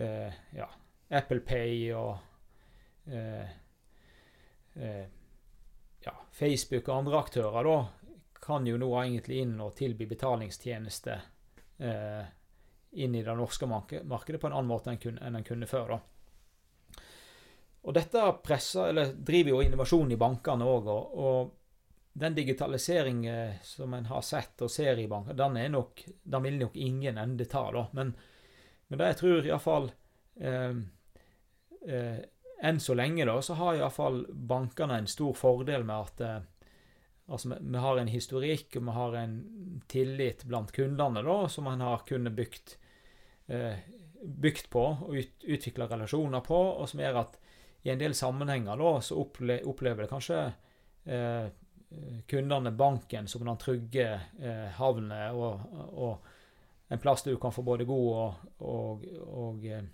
eh, 0.00 0.40
ja, 0.56 0.68
Apple 1.08 1.44
Pay 1.46 1.92
og 1.94 3.10
eh, 3.12 3.52
eh, 4.74 5.04
ja, 6.04 6.14
Facebook 6.32 6.88
og 6.88 6.96
andre 6.96 7.20
aktører 7.20 7.68
da, 7.68 7.76
kan 8.40 8.66
jo 8.66 8.80
nå 8.80 8.88
egentlig 9.02 9.42
inn 9.44 9.58
og 9.60 9.76
tilby 9.76 10.08
betalingstjeneste 10.08 11.20
eh, 11.80 12.24
inn 13.00 13.14
i 13.14 13.22
det 13.22 13.34
norske 13.38 13.66
markedet 13.66 14.40
på 14.40 14.48
en 14.48 14.56
annen 14.56 14.70
måte 14.70 14.90
enn, 14.92 15.00
kun, 15.00 15.18
en 15.18 15.44
kunne 15.46 15.68
før. 15.70 15.94
da. 15.94 16.00
Og 17.80 17.96
dette 17.96 18.24
presser, 18.44 18.90
eller 18.90 19.14
driver 19.14 19.54
jo 19.54 19.62
innovasjon 19.64 20.12
i 20.12 20.20
bankene 20.20 20.66
òg. 20.68 20.90
Og, 20.92 21.14
og 21.16 22.18
den 22.20 22.34
digitaliseringen 22.34 23.62
som 23.64 23.94
en 23.94 24.10
har 24.10 24.24
sett 24.26 24.60
og 24.64 24.72
ser 24.72 24.98
i 24.98 25.08
banker, 25.08 25.38
den, 25.38 25.60
nok, 25.72 26.02
den 26.22 26.44
vil 26.44 26.58
nok 26.60 26.76
ingen 26.76 27.18
ende 27.18 27.46
ta. 27.48 27.70
da. 27.72 27.86
Men, 27.96 28.12
men 28.88 29.00
det 29.00 29.12
jeg 29.12 29.20
tror 29.22 29.48
iallfall 29.48 29.90
eh, 30.40 30.76
eh, 31.86 32.20
Enn 32.60 32.76
så 32.76 32.92
lenge 32.92 33.24
da, 33.24 33.38
så 33.40 33.54
har 33.56 33.78
iallfall 33.78 34.18
bankene 34.28 34.98
en 35.00 35.06
stor 35.08 35.32
fordel 35.32 35.86
med 35.88 36.10
at 36.10 36.18
eh, 36.26 36.59
altså 37.30 37.54
vi, 37.60 37.78
har 37.78 37.98
en 37.98 38.10
historikk 38.10 38.76
og 38.76 38.86
vi 38.88 38.96
har 38.96 39.16
en 39.20 39.34
tillit 39.90 40.44
blant 40.48 40.72
kundene 40.74 41.22
da, 41.26 41.36
som 41.48 41.68
en 41.70 41.84
har 41.84 42.02
kunnet 42.08 42.34
bygd, 42.36 42.74
eh, 43.46 43.78
bygd 44.20 44.70
på 44.72 44.84
og 45.06 45.14
ut, 45.14 45.46
utvikla 45.46 45.88
relasjoner 45.90 46.42
på, 46.46 46.58
og 46.58 46.90
som 46.90 47.02
gjør 47.02 47.22
at 47.22 47.38
i 47.82 47.92
en 47.92 48.00
del 48.00 48.14
sammenhenger 48.16 48.76
da, 48.76 48.92
så 49.00 49.16
opple 49.22 49.60
opplever 49.68 50.10
kanskje 50.10 50.42
eh, 51.06 51.46
kundene 52.30 52.74
banken 52.76 53.28
som 53.28 53.46
den 53.46 53.58
trygge 53.58 54.10
eh, 54.38 54.66
havnet 54.76 55.34
og, 55.34 55.64
og 55.90 56.90
en 56.90 56.98
plass 56.98 57.22
du 57.22 57.36
kan 57.40 57.54
få 57.54 57.62
både 57.62 57.86
god 57.88 58.10
og, 58.18 58.34
og, 58.66 59.06
og, 59.30 59.66
eh, 59.66 59.86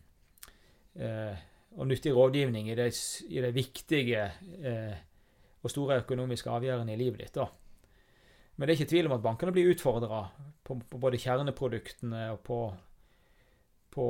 eh, 1.04 1.44
og 1.76 1.88
nyttig 1.90 2.14
rådgivning 2.16 2.70
i 2.72 2.76
de, 2.78 2.88
i 3.28 3.42
de 3.44 3.50
viktige 3.52 4.22
eh, 4.64 4.96
og 5.66 5.72
store 5.72 6.00
økonomiske 6.04 6.50
avgjørende 6.52 6.94
i 6.94 7.00
livet 7.00 7.24
ditt. 7.24 7.34
da. 7.36 7.48
Men 8.56 8.66
det 8.66 8.72
er 8.72 8.78
ikke 8.80 8.92
tvil 8.94 9.10
om 9.10 9.14
at 9.18 9.24
bankene 9.26 9.52
blir 9.52 9.68
utfordra 9.74 10.22
på, 10.64 10.78
på 10.90 10.98
både 11.02 11.18
kjerneproduktene 11.20 12.22
og 12.32 12.38
på, 12.46 12.60
på, 13.92 14.06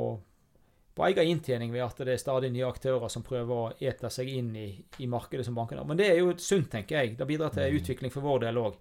på 0.95 1.05
egen 1.09 1.31
inntjening 1.33 1.73
ved 1.73 1.83
at 1.85 1.99
det 2.05 2.13
er 2.15 2.21
stadig 2.21 2.51
nye 2.53 2.67
aktører 2.69 3.11
som 3.11 3.25
prøver 3.27 3.53
å 3.57 3.73
ete 3.83 4.09
seg 4.13 4.29
inn 4.39 4.53
i, 4.55 4.67
i 5.03 5.09
markedet 5.11 5.45
som 5.47 5.57
bankene 5.57 5.83
har. 5.83 5.89
Men 5.89 5.99
det 5.99 6.07
er 6.13 6.21
jo 6.21 6.31
sunt, 6.39 6.69
tenker 6.73 7.01
jeg. 7.01 7.17
Det 7.19 7.27
bidrar 7.29 7.51
til 7.55 7.67
Mm. 7.73 7.81
utvikling 7.81 8.13
for 8.13 8.25
vår 8.25 8.45
del 8.47 8.61
òg. 8.63 8.79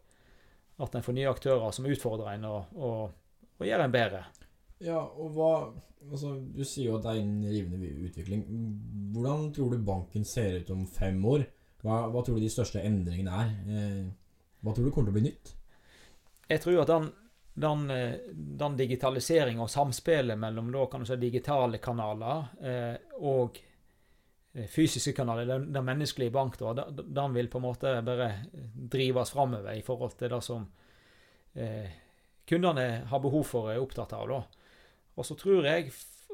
At 0.78 0.94
en 0.94 1.02
får 1.02 1.16
nye 1.16 1.30
aktører 1.32 1.72
som 1.72 1.86
utfordrer 1.88 2.34
en 2.36 2.44
og, 2.44 2.72
og, 2.76 3.12
og 3.58 3.66
gjør 3.66 3.84
en 3.84 3.92
bedre. 3.94 4.24
Ja, 4.84 5.00
og 5.00 5.30
hva 5.32 5.50
altså, 6.12 6.34
Du 6.52 6.62
sier 6.64 6.90
jo 6.90 6.96
at 6.98 7.06
det 7.06 7.14
er 7.14 7.20
en 7.22 7.38
rivende 7.48 7.90
utvikling. 8.06 8.42
Hvordan 9.14 9.52
tror 9.56 9.70
du 9.72 9.78
banken 9.82 10.24
ser 10.28 10.60
ut 10.60 10.70
om 10.70 10.86
fem 10.86 11.24
år? 11.24 11.46
Hva, 11.84 12.06
hva 12.10 12.22
tror 12.24 12.38
du 12.38 12.44
de 12.44 12.50
største 12.52 12.82
endringene 12.84 13.42
er? 13.42 13.52
Eh, 13.68 14.02
hva 14.64 14.74
tror 14.74 14.86
du 14.86 14.92
kommer 14.94 15.10
til 15.10 15.14
å 15.14 15.18
bli 15.18 15.28
nytt? 15.28 15.52
Jeg 16.46 16.62
tror 16.62 16.80
at 16.82 16.90
den, 16.90 17.08
den, 17.66 17.84
eh, 17.90 18.32
den 18.32 18.78
digitaliseringa 18.78 19.64
og 19.64 19.70
samspillet 19.70 20.38
mellom 20.38 20.72
da, 20.74 20.86
kan 20.90 21.04
du 21.04 21.08
si, 21.08 21.18
digitale 21.20 21.80
kanaler 21.82 22.48
eh, 22.62 23.20
og 23.20 23.60
eh, 24.54 24.66
fysiske 24.70 25.14
kanaler, 25.16 25.46
den, 25.50 25.68
den 25.74 25.86
menneskelige 25.86 26.34
bank, 26.34 26.58
da, 26.58 26.88
den, 26.90 27.36
vil 27.36 27.52
på 27.52 27.60
en 27.60 27.66
måte 27.68 27.94
bare 28.06 28.32
drives 28.96 29.34
framover 29.36 29.76
i 29.76 29.84
forhold 29.86 30.18
til 30.18 30.34
det 30.34 30.42
som 30.44 30.66
eh, 31.54 32.02
kundene 32.46 33.06
har 33.10 33.22
behov 33.22 33.46
for 33.46 33.68
og 33.70 33.74
er 33.74 33.82
opptatt 33.82 34.14
av. 34.16 34.28
da. 34.30 34.42
Og 35.16 35.26
så 35.26 35.38
tror 35.38 35.66
jeg 35.66 35.90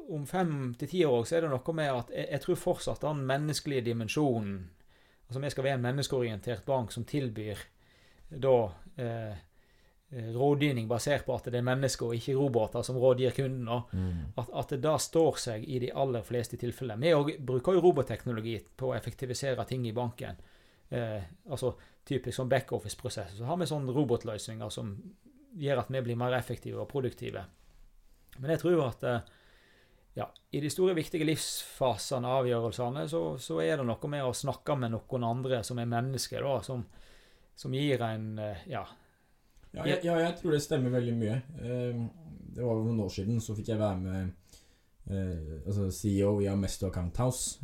om 0.09 0.25
fem 0.27 0.73
til 0.79 0.89
ti 0.91 1.03
år 1.07 1.23
så 1.25 1.37
er 1.37 1.45
det 1.45 1.53
noe 1.53 1.75
med 1.75 1.89
at 1.91 2.09
jeg, 2.11 2.27
jeg 2.33 2.43
tror 2.43 2.59
fortsatt 2.59 3.05
den 3.05 3.23
menneskelige 3.27 3.85
dimensjonen 3.87 4.57
Altså 5.33 5.41
vi 5.41 5.49
skal 5.49 5.65
være 5.65 5.79
en 5.79 5.87
menneskeorientert 5.87 6.65
bank 6.65 6.91
som 6.93 7.05
tilbyr 7.09 7.57
da 8.29 8.57
eh, 9.01 9.31
eh, 10.13 10.27
rådgivning 10.35 10.85
basert 10.87 11.25
på 11.25 11.33
at 11.33 11.49
det 11.49 11.57
er 11.57 11.65
mennesker 11.65 12.11
og 12.11 12.19
ikke 12.19 12.35
roboter 12.37 12.85
som 12.85 12.99
rådgir 13.01 13.33
kunden. 13.33 13.65
Mm. 13.65 14.37
at, 14.37 14.51
at 14.53 14.75
det 14.75 14.81
da 14.85 14.93
står 15.01 15.41
seg 15.41 15.65
i 15.65 15.79
de 15.81 15.89
aller 15.89 16.21
fleste 16.21 16.57
tilfeller. 16.61 17.01
Vi 17.01 17.37
bruker 17.39 17.73
jo 17.73 17.81
robotteknologi 17.81 18.59
på 18.77 18.91
å 18.91 18.95
effektivisere 18.97 19.65
ting 19.65 19.87
i 19.89 19.95
banken. 19.95 20.37
Eh, 20.93 21.25
altså 21.49 21.73
typisk 22.05 22.37
sånn 22.37 22.51
backoffice-prosesser. 22.51 23.39
Så 23.39 23.49
har 23.49 23.57
vi 23.57 23.69
sånne 23.69 23.93
robotløsninger 23.95 24.69
som 24.69 24.93
gjør 25.57 25.81
at 25.81 25.93
vi 25.93 26.01
blir 26.05 26.19
mer 26.19 26.37
effektive 26.37 26.81
og 26.83 26.89
produktive. 26.91 27.45
Men 28.37 28.53
jeg 28.53 28.61
tror 28.61 28.85
at 28.85 29.09
eh, 29.09 29.33
ja, 30.13 30.27
i 30.51 30.59
de 30.61 30.69
store, 30.69 30.93
viktige 30.93 31.25
livsfasene 31.25 32.29
av 32.29 32.43
avgjørelsene, 32.43 33.07
så, 33.09 33.21
så 33.41 33.57
er 33.63 33.79
det 33.79 33.87
noe 33.87 34.09
med 34.11 34.25
å 34.27 34.35
snakke 34.37 34.75
med 34.77 34.93
noen 34.93 35.25
andre 35.25 35.63
som 35.65 35.79
er 35.81 35.89
mennesker, 35.89 36.45
da, 36.45 36.59
som, 36.65 36.83
som 37.57 37.73
gir 37.73 38.01
en 38.05 38.27
eh, 38.41 38.67
ja, 38.73 38.83
Ja, 39.73 39.87
jeg, 39.89 40.03
ja, 40.05 40.19
jeg 40.21 40.37
tror 40.37 40.53
det 40.53 40.61
stemmer 40.61 40.93
veldig 40.93 41.15
mye. 41.17 41.39
Eh, 41.57 42.03
det 42.53 42.61
var 42.61 42.77
noen 42.85 43.01
år 43.01 43.09
siden 43.09 43.41
så 43.41 43.55
fikk 43.57 43.71
jeg 43.73 43.81
være 43.81 44.01
med 44.03 44.51
eh, 45.09 45.63
altså 45.65 45.89
CEO 45.89 46.35
i 46.43 46.49
Amesto 46.51 46.91
Account 46.91 47.17
House. 47.17 47.57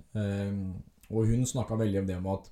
Og 1.10 1.30
hun 1.30 1.46
snakka 1.46 1.78
veldig 1.78 2.02
om 2.02 2.10
det 2.10 2.18
med 2.18 2.34
at 2.34 2.50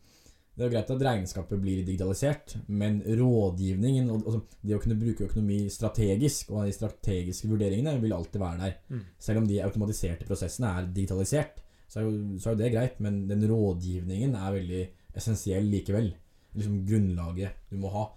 det 0.57 0.63
er 0.63 0.71
jo 0.71 0.73
greit 0.73 0.89
at 0.89 1.03
regnskapet 1.05 1.59
blir 1.61 1.83
digitalisert, 1.85 2.55
men 2.65 2.95
rådgivningen 3.05 4.07
og 4.09 4.23
og, 4.25 4.37
det 4.65 4.73
å 4.73 4.79
kunne 4.81 4.97
bruke 4.97 5.27
økonomi 5.27 5.59
strategisk 5.69 6.49
og 6.49 6.63
de 6.65 6.71
strategiske 6.73 7.45
vurderingene 7.51 7.99
vil 8.01 8.15
alltid 8.15 8.41
være 8.41 8.63
der. 8.63 8.71
Mm. 8.89 9.03
Selv 9.21 9.43
om 9.43 9.45
de 9.45 9.59
automatiserte 9.61 10.25
prosessene 10.25 10.71
er 10.79 10.87
digitalisert, 10.95 11.59
så 11.85 11.99
er, 12.01 12.07
jo, 12.07 12.39
så 12.41 12.49
er 12.49 12.55
jo 12.55 12.61
det 12.63 12.71
greit, 12.73 12.95
men 13.05 13.19
den 13.29 13.45
rådgivningen 13.51 14.33
er 14.33 14.55
veldig 14.55 14.79
essensiell 15.21 15.69
likevel. 15.69 16.09
Liksom 16.57 16.79
grunnlaget 16.87 17.69
du 17.69 17.77
må 17.83 17.93
ha. 17.93 18.07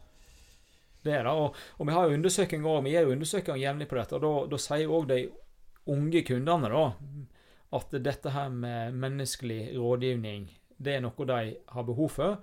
Det 1.04 1.12
er 1.18 1.28
det, 1.28 1.34
og, 1.36 1.60
og 1.76 1.90
vi 1.90 1.96
har 1.98 2.08
jo 2.08 2.16
undersøkelser, 2.22 2.70
og 2.70 2.86
vi 2.86 2.94
gjør 2.94 3.10
jo 3.10 3.18
undersøkelser 3.18 3.60
jevnlig 3.66 3.90
på 3.90 4.00
dette. 4.00 4.16
og 4.16 4.24
Da, 4.24 4.32
da 4.54 4.62
sier 4.64 4.96
òg 4.96 5.12
de 5.12 5.20
unge 5.92 6.24
kundene 6.24 6.72
da, 6.72 6.86
at 7.76 8.00
dette 8.00 8.32
her 8.32 8.48
med 8.48 8.96
menneskelig 9.04 9.60
rådgivning 9.76 10.48
det 10.80 10.96
er 10.96 11.04
noe 11.04 11.26
de 11.28 11.40
har 11.74 11.86
behov 11.86 12.14
for, 12.16 12.40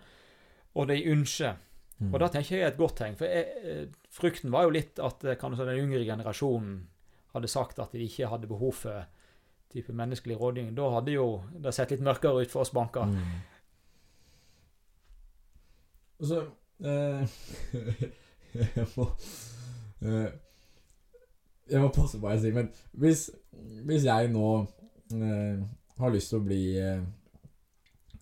og 0.78 0.88
de 0.92 1.00
ønsker. 1.10 1.58
Mm. 1.98 2.12
Og 2.14 2.20
da 2.22 2.30
tenker 2.30 2.56
jeg 2.56 2.66
er 2.68 2.72
et 2.72 2.78
godt 2.80 3.00
tegn. 3.00 3.18
For 3.18 3.26
jeg, 3.26 3.62
eh, 3.66 3.86
frykten 4.14 4.54
var 4.54 4.68
jo 4.68 4.76
litt 4.76 5.02
at 5.02 5.24
eh, 5.26 5.38
kan 5.40 5.52
du 5.52 5.58
si, 5.58 5.66
den 5.66 5.82
yngre 5.88 6.06
generasjonen 6.06 6.76
hadde 7.34 7.50
sagt 7.50 7.80
at 7.82 7.94
de 7.94 8.06
ikke 8.06 8.30
hadde 8.30 8.50
behov 8.50 8.76
for 8.84 9.08
type 9.74 9.94
menneskelig 9.94 10.38
rådgivning. 10.40 10.76
Da 10.78 10.92
hadde 10.94 11.16
jo 11.16 11.28
det 11.64 11.74
sett 11.76 11.92
litt 11.94 12.06
mørkere 12.06 12.46
ut 12.46 12.54
for 12.54 12.62
oss 12.64 12.74
banker. 12.76 13.10
Mm. 13.10 13.18
Og 16.18 16.30
så 16.30 16.44
eh, 16.86 17.38
Jeg 18.58 18.88
må 18.96 19.06
eh, 20.02 20.30
Jeg 21.70 21.82
må 21.84 21.90
passe 21.94 22.18
på 22.18 22.26
hva 22.26 22.34
jeg 22.36 22.46
sier, 22.46 22.56
men 22.56 22.70
hvis, 22.98 23.28
hvis 23.86 24.06
jeg 24.08 24.32
nå 24.34 24.48
eh, 25.14 25.66
har 25.98 26.14
lyst 26.14 26.32
til 26.32 26.40
å 26.40 26.46
bli 26.46 26.62
eh, 26.82 27.02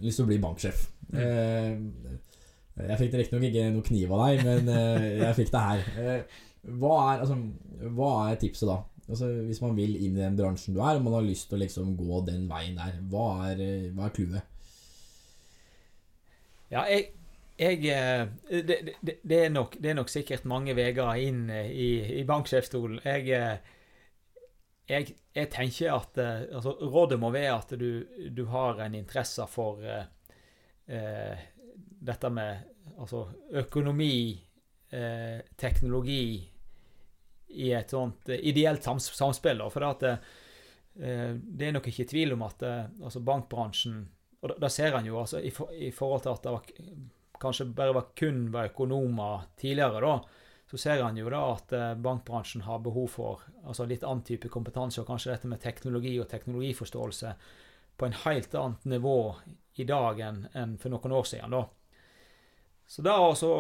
Lyst 0.04 0.20
til 0.20 0.26
å 0.26 0.30
bli 0.30 0.40
banksjef 0.44 0.82
eh, 1.16 1.76
Jeg 2.82 2.98
fikk 3.00 3.14
riktignok 3.20 3.46
ikke 3.48 3.70
noe 3.72 3.86
kniv 3.86 4.12
av 4.16 4.24
deg, 4.26 4.42
men 4.44 4.72
eh, 4.74 5.06
jeg 5.22 5.38
fikk 5.38 5.54
det 5.54 5.62
her. 5.64 5.86
Eh, 6.02 6.42
hva, 6.82 6.96
er, 7.14 7.24
altså, 7.24 7.38
hva 7.96 8.10
er 8.26 8.40
tipset 8.42 8.68
da? 8.68 8.82
Altså, 9.06 9.30
hvis 9.46 9.62
man 9.62 9.78
vil 9.78 9.94
inn 9.96 10.18
i 10.18 10.24
den 10.24 10.36
bransjen 10.36 10.76
du 10.76 10.82
er, 10.82 10.98
og 10.98 11.06
man 11.06 11.16
har 11.20 11.28
lyst 11.28 11.48
til 11.48 11.60
å 11.60 11.62
liksom 11.62 11.94
gå 12.00 12.24
den 12.28 12.50
veien 12.50 12.76
der, 12.80 12.98
hva 13.12 13.28
er, 13.52 13.62
hva 13.96 14.10
er 14.10 14.16
clouet? 14.18 14.52
Ja, 16.74 16.84
jeg, 16.90 17.14
jeg 17.62 17.80
det, 18.50 18.80
det, 19.00 19.20
det, 19.22 19.40
er 19.46 19.54
nok, 19.54 19.78
det 19.80 19.94
er 19.94 20.00
nok 20.02 20.12
sikkert 20.12 20.50
mange 20.50 20.76
veier 20.76 21.22
inn 21.22 21.46
i, 21.54 21.92
i 22.18 22.26
banksjefstolen. 22.28 23.00
Jeg, 23.06 23.62
jeg, 24.90 25.16
jeg 25.34 25.50
tenker 25.54 25.94
at 25.96 26.20
altså, 26.22 26.76
rådet 26.82 27.18
må 27.22 27.32
være 27.34 27.58
at 27.58 27.76
du, 27.80 28.06
du 28.30 28.46
har 28.52 28.84
en 28.86 28.98
interesse 28.98 29.46
for 29.50 29.82
eh, 29.82 30.06
eh, 30.86 31.46
dette 32.06 32.30
med 32.34 32.98
altså, 33.00 33.26
økonomi, 33.64 34.18
eh, 34.94 35.40
teknologi, 35.58 36.52
i 37.56 37.70
et 37.72 37.92
sånt 37.94 38.28
ideelt 38.36 38.84
sams 38.84 39.06
samspill. 39.16 39.62
Da, 39.62 39.70
for 39.72 39.86
at, 39.88 40.02
det 40.96 41.68
er 41.68 41.74
nok 41.76 41.86
ikke 41.88 42.08
tvil 42.10 42.34
om 42.36 42.42
at 42.44 42.64
altså, 42.66 43.22
bankbransjen 43.24 44.02
Og 44.42 44.50
da, 44.50 44.56
da 44.66 44.70
ser 44.72 44.98
en 44.98 45.08
jo 45.08 45.22
altså, 45.22 45.40
i, 45.40 45.52
for, 45.56 45.72
i, 45.72 45.92
forhold 45.96 46.26
til 46.26 46.34
at 46.34 46.44
det 46.44 46.52
var, 46.52 46.66
kanskje 47.40 47.68
bare 47.78 47.96
var 47.96 48.10
kun 48.18 48.42
var 48.52 48.72
økonomer 48.74 49.46
tidligere, 49.62 50.02
da, 50.04 50.45
så 50.66 50.80
ser 50.82 51.04
en 51.06 51.18
jo 51.18 51.30
da 51.30 51.42
at 51.54 51.74
bankbransjen 52.02 52.64
har 52.66 52.82
behov 52.82 53.12
for 53.14 53.44
altså 53.64 53.86
litt 53.86 54.04
annen 54.04 54.26
type 54.26 54.50
kompetanse, 54.50 55.02
og 55.02 55.08
kanskje 55.08 55.32
dette 55.32 55.50
med 55.52 55.62
teknologi 55.62 56.16
og 56.20 56.30
teknologiforståelse 56.32 57.34
på 57.98 58.08
en 58.08 58.18
helt 58.26 58.56
annet 58.56 58.88
nivå 58.96 59.18
i 59.76 59.86
dag 59.88 60.22
enn, 60.26 60.78
for 60.82 60.92
noen 60.94 61.16
år 61.16 61.28
siden. 61.30 61.54
da. 61.56 61.66
Så 62.88 63.06
da 63.06 63.18
altså 63.20 63.52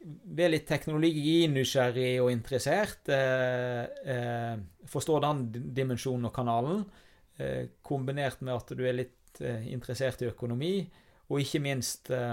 Være 0.00 0.54
litt 0.54 0.64
teknologinysgjerrig 0.64 2.22
og 2.22 2.30
interessert. 2.32 3.04
Eh, 3.12 3.82
eh, 4.14 4.54
forstå 4.88 5.18
den 5.20 5.42
dimensjonen 5.76 6.24
og 6.30 6.32
kanalen. 6.32 6.86
Eh, 7.36 7.66
kombinert 7.84 8.40
med 8.40 8.54
at 8.54 8.72
du 8.72 8.80
er 8.88 8.96
litt 8.96 9.42
eh, 9.44 9.66
interessert 9.68 10.22
i 10.24 10.30
økonomi. 10.30 10.88
Og 11.28 11.44
ikke 11.44 11.60
minst 11.60 12.08
eh, 12.16 12.32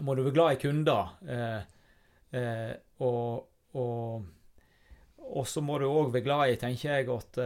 må 0.00 0.16
du 0.16 0.22
være 0.24 0.32
glad 0.38 0.56
i 0.56 0.62
kunder. 0.64 1.12
Eh, 2.34 2.72
og, 3.04 3.44
og 3.78 4.32
og 5.24 5.46
så 5.48 5.62
må 5.64 5.78
du 5.80 5.86
òg 5.88 6.10
være 6.12 6.24
glad 6.26 6.50
i, 6.52 6.56
tenker 6.60 6.98
jeg, 6.98 7.06
at, 7.08 7.38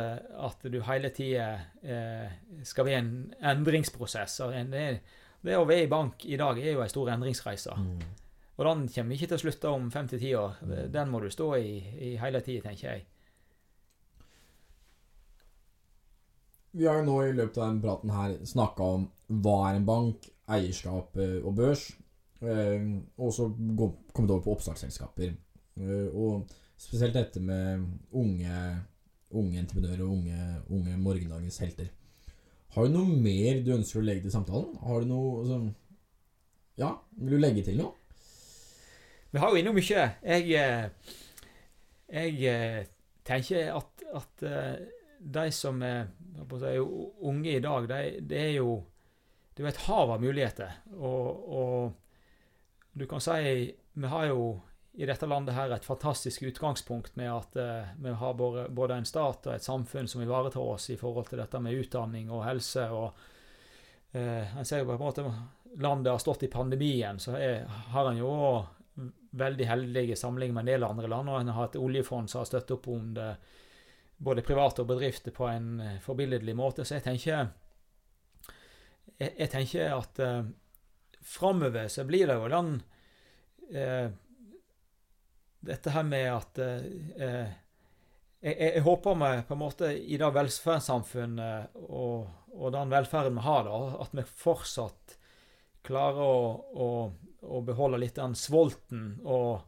at 0.49 0.65
du 0.67 0.81
hele 0.83 1.11
tida 1.15 1.45
eh, 1.79 2.33
skal 2.67 2.89
være 2.89 3.03
en 3.05 3.13
endringsprosess. 3.53 4.41
Det, 4.73 4.87
det, 5.47 5.55
å 5.57 5.67
være 5.69 5.85
i 5.87 5.91
bank 5.91 6.27
i 6.27 6.39
dag 6.41 6.59
er 6.59 6.75
jo 6.75 6.83
en 6.83 6.91
stor 6.91 7.13
endringsreise. 7.15 7.77
Mm. 7.79 8.01
Og 8.59 8.67
den 8.67 8.89
kommer 8.91 9.15
ikke 9.15 9.29
til 9.31 9.39
å 9.39 9.43
slutte 9.45 9.71
om 9.71 9.87
fem 9.95 10.09
til 10.11 10.23
ti 10.23 10.33
år. 10.35 10.59
Mm. 10.67 10.75
Den 10.97 11.13
må 11.13 11.23
du 11.23 11.29
stå 11.31 11.53
i, 11.61 11.79
i 12.09 12.11
hele 12.19 12.43
tida, 12.43 12.67
tenker 12.67 12.89
jeg. 12.91 13.07
Vi 16.79 16.87
har 16.87 16.99
jo 16.99 17.07
nå 17.07 17.21
i 17.25 17.37
løpet 17.39 17.63
av 17.63 17.71
denne 17.71 17.85
praten 17.85 18.13
her 18.13 18.35
snakka 18.47 18.91
om 18.99 19.07
hva 19.45 19.57
er 19.71 19.79
en 19.79 19.87
bank, 19.87 20.29
eierskap 20.51 21.17
eh, 21.23 21.39
og 21.39 21.55
børs. 21.63 21.89
Eh, 22.39 22.85
og 23.19 23.33
så 23.35 23.49
kommet 24.15 24.31
over 24.31 24.45
på 24.45 24.55
oppstartsselskaper. 24.55 25.35
Eh, 25.81 26.09
og 26.15 26.49
spesielt 26.79 27.17
dette 27.17 27.43
med 27.43 27.87
unge, 28.13 28.59
unge 29.31 29.63
entreprenører 29.63 30.05
og 30.07 30.17
unge, 30.19 30.41
unge 30.71 30.99
morgendagens 31.03 31.59
helter. 31.65 31.91
Har 32.77 32.87
du 32.87 32.95
noe 32.95 33.21
mer 33.23 33.63
du 33.65 33.73
ønsker 33.75 34.01
å 34.01 34.07
legge 34.07 34.27
til 34.27 34.35
samtalen? 34.35 34.77
Har 34.85 35.03
du 35.03 35.11
noe 35.11 35.41
altså, 35.43 35.61
Ja, 36.79 36.93
vil 37.17 37.35
du 37.35 37.43
legge 37.43 37.65
til 37.67 37.81
noe? 37.81 37.97
Vi 39.33 39.41
har 39.43 39.51
jo 39.51 39.61
innom 39.61 39.77
mye. 39.77 40.05
Jeg, 40.25 40.45
jeg 42.09 42.85
tenker 43.29 43.73
at, 43.75 44.05
at 44.17 44.45
de 45.19 45.51
som 45.53 45.83
er 45.85 46.07
si, 46.61 46.77
unge 47.29 47.57
i 47.57 47.61
dag, 47.61 47.89
det, 47.91 48.29
de 48.31 48.39
er 48.39 48.55
jo 48.57 48.79
det 49.59 49.65
er 49.65 49.73
et 49.73 49.87
hav 49.89 50.13
av 50.15 50.23
muligheter. 50.23 50.75
Og, 50.95 51.49
og, 51.59 51.95
du 52.99 53.07
kan 53.07 53.21
si 53.23 53.75
Vi 53.93 54.07
har 54.07 54.25
jo 54.27 54.61
i 54.99 55.07
dette 55.07 55.27
landet 55.27 55.55
her 55.55 55.71
et 55.71 55.85
fantastisk 55.85 56.43
utgangspunkt 56.43 57.17
med 57.17 57.31
at 57.31 57.57
eh, 57.57 57.91
vi 58.03 58.11
har 58.11 58.35
både, 58.35 58.69
både, 58.69 58.97
en 58.99 59.07
stat 59.07 59.47
og 59.47 59.55
et 59.55 59.63
samfunn 59.63 60.09
som 60.11 60.23
ivaretar 60.25 60.61
oss 60.61 60.89
i 60.91 60.97
forhold 60.99 61.29
til 61.29 61.39
dette 61.39 61.61
med 61.63 61.77
utdanning 61.79 62.33
og 62.35 62.43
helse. 62.43 62.89
og 62.91 63.15
eh, 64.11 64.59
En 64.59 64.67
ser 64.67 64.83
jo 64.83 64.89
på 64.89 64.97
en 64.97 65.05
måte 65.05 65.27
landet 65.79 66.11
har 66.11 66.19
stått 66.19 66.43
i 66.43 66.51
pandemien, 66.51 67.23
så 67.23 67.37
er, 67.39 67.63
har 67.95 68.11
en 68.11 68.19
jo 68.19 68.33
veldig 69.39 69.71
heldige 69.71 70.19
sammenlignet 70.19 70.57
med 70.57 70.67
en 70.67 70.73
del 70.73 70.91
andre 70.91 71.15
land. 71.15 71.31
Og 71.31 71.41
en 71.41 71.55
har 71.55 71.69
et 71.69 71.79
oljefond 71.79 72.31
som 72.31 72.43
har 72.43 72.51
støttet 72.51 72.75
opp 72.81 72.89
om 72.91 73.15
både 74.17 74.43
private 74.43 74.83
og 74.83 74.89
bedrifter 74.89 75.31
på 75.37 75.47
en 75.47 76.01
forbilledlig 76.03 76.57
måte. 76.59 76.83
Så 76.83 76.97
jeg 76.97 77.07
tenker, 77.07 77.53
jeg, 79.15 79.31
jeg 79.31 79.53
tenker 79.53 79.95
at 79.95 80.25
uh, 80.25 80.49
framover 81.29 81.91
så 81.93 82.07
blir 82.09 82.31
det 82.31 82.39
jo 82.39 82.51
den 82.53 82.75
eh, 83.75 84.09
Dette 85.69 85.91
her 85.91 86.05
med 86.07 86.27
at 86.31 86.61
eh, 86.63 87.55
jeg, 88.39 88.55
jeg, 88.55 88.83
håper 88.87 89.17
vi 89.19 89.31
på 89.49 89.57
en 89.57 89.61
måte 89.61 89.89
i 89.99 90.17
det 90.21 90.29
velferdssamfunnet 90.37 91.81
og, 91.83 92.29
og 92.55 92.71
den 92.73 92.93
velferden 92.93 93.35
vi 93.41 93.43
har, 93.43 93.67
da, 93.67 93.81
at 94.05 94.15
vi 94.15 94.25
fortsatt 94.39 95.17
klarer 95.89 96.23
å, 96.23 96.45
å 96.79 96.89
å 97.41 97.61
beholde 97.63 98.01
litt 98.03 98.19
den 98.19 98.35
svolten 98.39 99.19
og, 99.25 99.61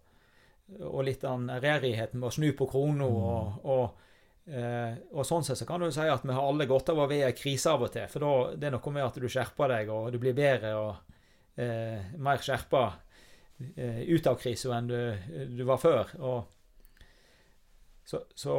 og 0.80 1.02
litt 1.06 1.22
den 1.22 1.48
ærerigheten 1.52 2.20
med 2.20 2.30
å 2.30 2.34
snu 2.34 2.50
på 2.56 2.66
krona. 2.70 3.06
Og, 3.06 3.60
og, 3.70 4.08
eh, 4.50 4.98
og, 5.12 5.22
sånn 5.26 5.46
sett 5.46 5.60
så 5.60 5.68
kan 5.68 5.82
du 5.82 5.90
si 5.94 6.06
at 6.06 6.26
vi 6.26 6.34
har 6.34 6.46
alle 6.46 6.68
godt 6.70 6.92
av 6.92 7.04
å 7.04 7.08
være 7.10 7.30
i 7.30 7.38
krise 7.38 7.72
av 7.72 7.86
og 7.86 7.94
til. 7.94 8.08
For 8.10 8.24
da, 8.24 8.34
det 8.56 8.70
er 8.70 8.76
noe 8.76 8.96
med 8.96 9.06
at 9.06 9.20
du 9.20 9.28
skjerper 9.28 9.76
deg, 9.76 9.94
og 9.94 10.10
du 10.14 10.20
blir 10.22 10.36
bedre 10.36 10.74
og 10.80 11.09
eh, 11.60 12.10
mer 12.18 12.42
skjerpa 12.42 12.82
eh, 13.76 14.02
ut 14.08 14.26
av 14.30 14.38
krisa 14.40 14.72
enn 14.76 14.90
du, 14.90 14.98
du, 15.52 15.64
var 15.68 15.80
før. 15.82 16.12
Og, 16.18 17.06
så, 18.08 18.22
så, 18.34 18.54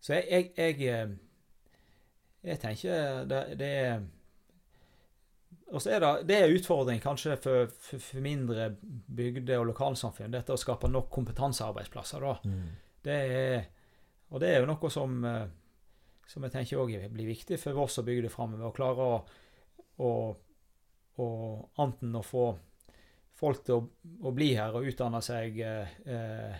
så 0.00 0.16
jeg, 0.18 0.50
jeg, 0.56 0.80
jeg, 0.80 1.12
jeg 2.44 2.62
tenker 2.62 3.28
det, 3.30 3.44
det 3.60 3.74
er 3.82 4.08
og 5.70 5.78
så 5.78 5.92
er 5.94 6.02
det, 6.02 6.08
det 6.26 6.34
er 6.34 6.48
en 6.48 6.56
utfordring 6.58 7.00
kanskje 7.02 7.36
for, 7.38 7.68
for, 7.70 8.02
for, 8.02 8.22
mindre 8.24 8.72
bygder 8.80 9.60
og 9.60 9.68
lokalsamfunn, 9.68 10.32
dette 10.34 10.54
å 10.54 10.58
skape 10.58 10.90
nok 10.90 11.06
kompetansearbeidsplasser. 11.14 12.24
da. 12.26 12.32
Mm. 12.42 12.64
Det 13.06 13.18
er, 13.36 13.68
og 14.34 14.42
det 14.42 14.50
er 14.50 14.64
jo 14.64 14.70
noe 14.72 14.90
som, 14.90 15.20
som 16.26 16.46
jeg 16.46 16.54
tenker 16.56 16.82
òg 16.82 16.96
blir 17.14 17.30
viktig 17.30 17.58
for 17.62 17.78
oss 17.84 18.00
å 18.02 18.04
bygge 18.06 18.26
det 18.26 18.32
framover. 18.34 18.66
Å 18.66 18.74
klare 18.74 19.06
å, 19.06 19.20
å, 20.00 20.12
å 21.20 21.28
enten 21.84 22.16
å 22.16 22.24
få 22.24 22.46
folk 23.40 23.64
til 23.64 23.78
å, 23.78 23.84
å, 24.28 24.32
bli 24.36 24.52
her 24.56 24.74
og 24.76 24.88
utdanne 24.90 25.20
seg 25.24 25.60
eh, 25.64 26.56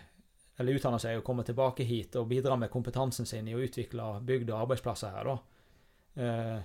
eller 0.61 0.77
utdanne 0.77 1.01
seg 1.01 1.21
og 1.21 1.25
komme 1.25 1.45
tilbake 1.47 1.85
hit 1.89 2.17
og 2.21 2.29
bidra 2.29 2.57
med 2.61 2.73
kompetansen 2.73 3.29
sin 3.29 3.49
i 3.49 3.57
å 3.57 3.63
utvikle 3.65 4.13
bygd 4.27 4.53
og 4.53 4.67
arbeidsplasser 4.67 5.17
her. 5.17 5.33
da. 5.33 5.39
Eh, 6.21 6.61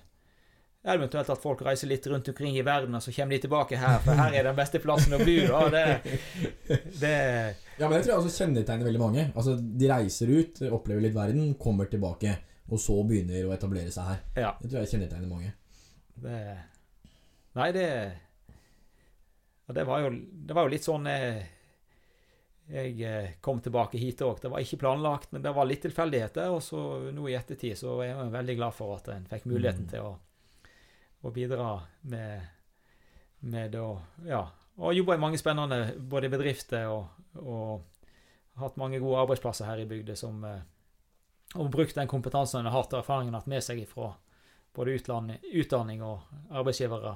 Eventuelt 0.85 1.29
at 1.33 1.41
folk 1.41 1.63
reiser 1.65 1.89
litt 1.89 2.05
rundt 2.11 2.27
omkring 2.29 2.59
i 2.59 2.63
verden, 2.65 2.93
og 2.93 3.01
så 3.01 3.09
kommer 3.15 3.33
de 3.33 3.39
tilbake 3.47 3.77
her, 3.81 3.95
for 4.05 4.19
her 4.19 4.35
er 4.37 4.45
den 4.45 4.57
beste 4.57 4.77
plassen 4.83 5.15
å 5.17 5.17
bo. 5.17 5.37
Da. 5.49 5.61
Det, 5.73 6.75
det 7.01 7.15
Ja, 7.79 7.87
men 7.87 7.95
det 7.95 8.03
tror 8.05 8.11
jeg 8.11 8.19
også 8.19 8.43
kjennetegner 8.43 8.85
veldig 8.91 9.01
mange. 9.01 9.23
Altså, 9.33 9.55
De 9.57 9.89
reiser 9.89 10.29
ut, 10.29 10.61
opplever 10.69 11.07
litt 11.07 11.15
verden, 11.15 11.55
kommer 11.57 11.89
tilbake, 11.89 12.35
og 12.69 12.81
så 12.81 12.99
begynner 13.07 13.47
å 13.47 13.55
etablere 13.55 13.89
seg 13.95 14.11
her. 14.11 14.21
Ja. 14.37 14.51
Det 14.61 14.69
tror 14.69 14.83
jeg 14.83 14.91
kjennetegner 14.93 15.31
mange. 15.31 15.55
Det, 16.15 16.39
nei, 17.57 17.71
det 17.75 17.87
det, 19.67 19.83
var 19.83 19.99
jo, 20.05 20.09
det 20.31 20.53
var 20.53 20.67
jo 20.67 20.71
litt 20.75 20.85
sånn 20.85 21.07
jeg, 21.09 21.45
jeg 22.69 22.91
eh, 23.01 23.31
kom 23.41 23.59
tilbake 23.65 23.97
hit 23.97 24.21
òg. 24.21 24.37
Det 24.43 24.51
var 24.53 24.61
ikke 24.61 24.77
planlagt, 24.83 25.31
men 25.33 25.41
det 25.41 25.53
var 25.55 25.65
litt 25.65 25.81
tilfeldigheter. 25.85 26.51
Og 26.53 26.61
så 26.63 26.81
nå 27.13 27.25
i 27.29 27.37
ettertid 27.37 27.77
så 27.79 27.95
er 28.03 28.11
jeg 28.11 28.33
veldig 28.35 28.55
glad 28.59 28.77
for 28.77 28.97
at 28.97 29.09
en 29.13 29.25
fikk 29.31 29.47
muligheten 29.49 29.87
Mm. 29.87 29.89
til 29.89 30.05
å, 30.05 30.13
å 31.25 31.31
bidra 31.33 31.71
med, 32.01 32.45
med 33.41 33.75
å 33.81 33.89
Ja. 34.25 34.45
Og 34.77 34.91
jobba 34.93 35.15
i 35.15 35.21
mange 35.23 35.37
spennende 35.39 35.93
både 35.97 36.27
bedrifter 36.29 36.89
og, 36.91 37.05
og 37.39 37.85
hatt 38.59 38.75
mange 38.77 38.99
gode 38.99 39.21
arbeidsplasser 39.23 39.65
her 39.69 39.79
i 39.79 39.85
bygda 39.87 40.15
som 40.19 40.43
eh, 40.43 40.61
Og 41.55 41.69
brukt 41.71 41.95
den 41.95 42.09
kompetansen 42.11 42.59
en 42.59 42.65
har 42.67 42.81
hatt 42.81 42.93
og 42.93 42.99
erfaringen 42.99 43.33
hatt 43.37 43.47
med 43.47 43.63
seg 43.63 43.79
fra 43.87 44.09
både 44.75 44.95
utland, 44.99 45.35
utdanning 45.53 46.03
og 46.05 46.23
arbeidsgivere 46.49 47.15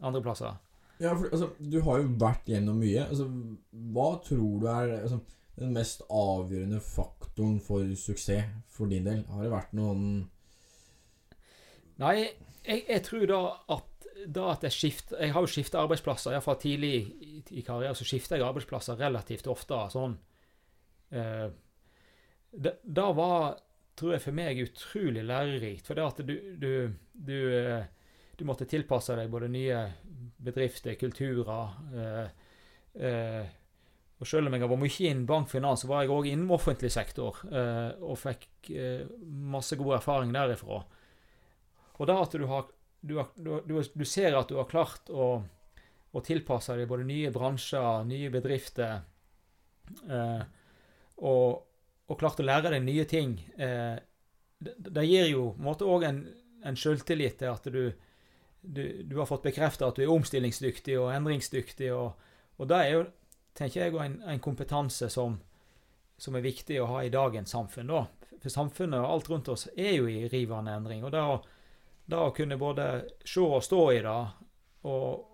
andre 0.00 0.22
plasser. 0.24 0.58
Ja, 1.00 1.14
for 1.16 1.30
altså, 1.32 1.50
Du 1.58 1.80
har 1.86 2.00
jo 2.00 2.08
vært 2.20 2.48
gjennom 2.48 2.80
mye. 2.80 3.06
Altså, 3.08 3.28
hva 3.94 4.10
tror 4.24 4.60
du 4.60 4.66
er 4.68 4.96
altså, 5.00 5.20
den 5.60 5.72
mest 5.76 6.02
avgjørende 6.08 6.80
faktoren 6.84 7.60
for 7.64 7.88
suksess 7.96 8.52
for 8.68 8.90
din 8.90 9.08
del? 9.08 9.24
Har 9.32 9.44
det 9.44 9.54
vært 9.54 9.72
noen 9.76 10.04
Nei, 12.00 12.14
jeg, 12.64 12.84
jeg 12.88 13.02
tror 13.04 13.24
da 13.28 13.40
at 13.76 13.86
da 14.28 14.50
at 14.52 14.64
jeg 14.66 14.72
skifter 14.72 15.20
Jeg 15.20 15.32
har 15.32 15.44
jo 15.44 15.48
skifta 15.48 15.80
arbeidsplasser. 15.80 16.34
Iallfall 16.34 16.58
tidlig 16.60 16.92
i, 17.24 17.42
i 17.56 17.62
karrieren 17.64 17.96
så 17.96 18.04
skifter 18.04 18.36
jeg 18.36 18.46
arbeidsplasser 18.46 18.98
relativt 19.00 19.48
ofte. 19.48 19.78
sånn. 19.92 20.16
Eh, 21.10 21.48
det, 22.50 22.74
da 22.84 23.06
var, 23.16 23.56
tror 24.00 24.14
jeg, 24.16 24.24
for 24.24 24.36
meg 24.36 24.58
er 24.58 24.68
utrolig 24.70 25.22
lærerikt. 25.28 25.86
For 25.88 25.98
det 25.98 26.06
at 26.06 26.20
du, 26.26 26.34
du, 26.60 26.72
du, 27.12 27.36
eh, 27.54 27.84
du 28.38 28.44
måtte 28.48 28.68
tilpasse 28.68 29.16
deg 29.18 29.30
både 29.32 29.50
nye 29.52 29.80
bedrifter, 30.40 30.96
kulturer 31.00 31.74
eh, 31.94 32.46
eh, 33.04 33.56
Og 34.20 34.28
selv 34.28 34.48
om 34.48 34.56
jeg 34.56 34.68
var 34.68 34.80
mye 34.80 35.06
innen 35.08 35.28
bankfinans, 35.28 35.84
så 35.84 35.88
var 35.88 36.02
jeg 36.04 36.12
òg 36.12 36.26
innen 36.28 36.50
offentlig 36.52 36.90
sektor 36.92 37.38
eh, 37.48 37.92
og 38.00 38.18
fikk 38.20 38.72
eh, 38.74 39.06
masse 39.28 39.78
god 39.80 39.98
erfaring 40.00 40.34
derifra. 40.34 40.82
Og 42.00 42.08
da 42.08 42.18
at 42.24 42.36
du 42.36 42.46
har 42.48 42.68
du, 43.00 43.16
har, 43.16 43.30
du, 43.36 43.54
du, 43.64 43.78
du 43.80 44.04
ser 44.04 44.36
at 44.36 44.48
du 44.50 44.58
har 44.58 44.68
klart 44.68 45.08
å, 45.08 45.32
å 46.12 46.20
tilpasse 46.24 46.76
deg 46.76 46.88
både 46.88 47.06
nye 47.08 47.30
bransjer, 47.32 48.04
nye 48.08 48.28
bedrifter, 48.32 49.00
eh, 50.04 50.42
og, 51.20 51.62
og 52.10 52.18
klart 52.18 52.40
å 52.42 52.46
lære 52.46 52.72
deg 52.74 52.84
nye 52.84 53.06
ting, 53.08 53.36
eh, 53.56 53.96
det, 54.60 54.74
det 54.82 55.06
gir 55.06 55.30
jo 55.30 55.50
på 55.54 55.62
en 55.62 55.68
måte 55.68 55.88
òg 55.88 56.06
en, 56.08 56.24
en 56.66 56.76
selvtillit 56.76 57.38
til 57.40 57.52
at 57.52 57.68
du, 57.70 57.84
du, 58.60 58.82
du 59.06 59.14
har 59.20 59.28
fått 59.30 59.46
bekrefta 59.46 59.88
at 59.88 60.00
du 60.00 60.04
er 60.04 60.12
omstillingsdyktig 60.12 60.98
og 61.00 61.12
endringsdyktig, 61.14 61.92
og, 61.94 62.18
og 62.58 62.72
det 62.72 62.80
er 62.82 62.90
jo, 62.96 63.04
tenker 63.56 63.86
jeg, 63.86 63.94
en, 64.02 64.18
en 64.34 64.42
kompetanse 64.42 65.08
som, 65.12 65.38
som 66.20 66.36
er 66.36 66.44
viktig 66.44 66.80
å 66.82 66.90
ha 66.90 67.04
i 67.06 67.14
dagens 67.14 67.54
samfunn. 67.54 67.94
da. 67.94 68.04
For 68.42 68.52
samfunnet 68.52 69.00
og 69.00 69.14
alt 69.14 69.30
rundt 69.30 69.54
oss 69.54 69.68
er 69.76 69.94
jo 69.94 70.10
i 70.10 70.26
rivende 70.32 70.74
endring. 70.76 71.06
og 71.06 71.14
det 71.14 71.24
å 71.24 71.40
det 72.10 72.18
å 72.18 72.34
kunne 72.34 72.58
både 72.58 72.86
se 73.24 73.42
og 73.44 73.64
stå 73.64 73.80
i 73.94 74.00
det, 74.04 74.20
og, 74.90 75.26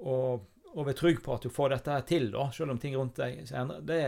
og, 0.00 0.46
og 0.72 0.86
være 0.86 0.96
trygg 0.98 1.20
på 1.24 1.34
at 1.36 1.44
du 1.44 1.52
får 1.52 1.74
dette 1.74 1.96
her 1.96 2.06
til, 2.08 2.30
da, 2.32 2.48
selv 2.54 2.74
om 2.74 2.80
ting 2.80 2.96
rundt 2.96 3.20
deg 3.20 3.42
endrer, 3.50 3.82
det, 3.84 4.00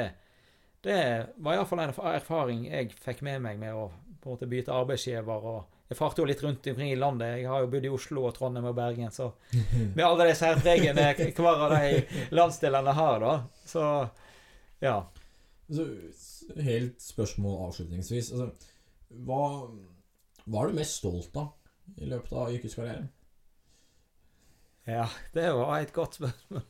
det 0.87 0.99
var 1.43 1.57
iallfall 1.57 1.83
en 1.83 1.95
erfaring 2.13 2.67
jeg 2.69 2.93
fikk 3.03 3.25
med 3.27 3.43
meg 3.43 3.59
med 3.59 3.75
å 3.75 3.89
på 4.27 4.31
en 4.31 4.37
måte 4.37 4.49
bytte 4.51 4.75
arbeidsgiver. 4.75 5.45
og 5.51 5.91
Jeg 5.91 5.99
farter 5.99 6.23
jo 6.23 6.29
litt 6.31 6.43
rundt 6.43 6.67
omkring 6.67 6.91
i 6.91 6.99
landet. 6.99 7.41
Jeg 7.41 7.51
har 7.51 7.63
jo 7.63 7.71
bodd 7.71 7.87
i 7.87 7.93
Oslo 7.95 8.25
og 8.27 8.35
Trondheim 8.35 8.67
og 8.67 8.75
Bergen, 8.75 9.13
så 9.15 9.29
med 9.97 10.05
alle 10.07 10.27
de 10.27 10.39
særpregene 10.39 11.11
hver 11.15 11.51
av 11.53 11.75
de 11.75 12.01
landsdelene 12.35 12.95
har, 12.99 13.21
da. 13.23 13.35
Så 13.67 13.85
ja. 14.83 14.97
altså, 15.69 15.87
Helt 16.63 17.03
spørsmål 17.03 17.69
avslutningsvis. 17.69 18.33
Altså, 18.35 18.73
hva, 19.27 19.43
hva 20.47 20.65
er 20.65 20.73
du 20.73 20.81
mest 20.81 20.99
stolt 20.99 21.39
av 21.39 21.55
i 22.03 22.11
løpet 22.11 22.35
av 22.35 22.51
yrkeskarrieren? 22.55 23.11
Ja, 24.87 25.07
det 25.35 25.51
var 25.55 25.81
et 25.81 25.95
godt 25.95 26.19
spørsmål. 26.19 26.67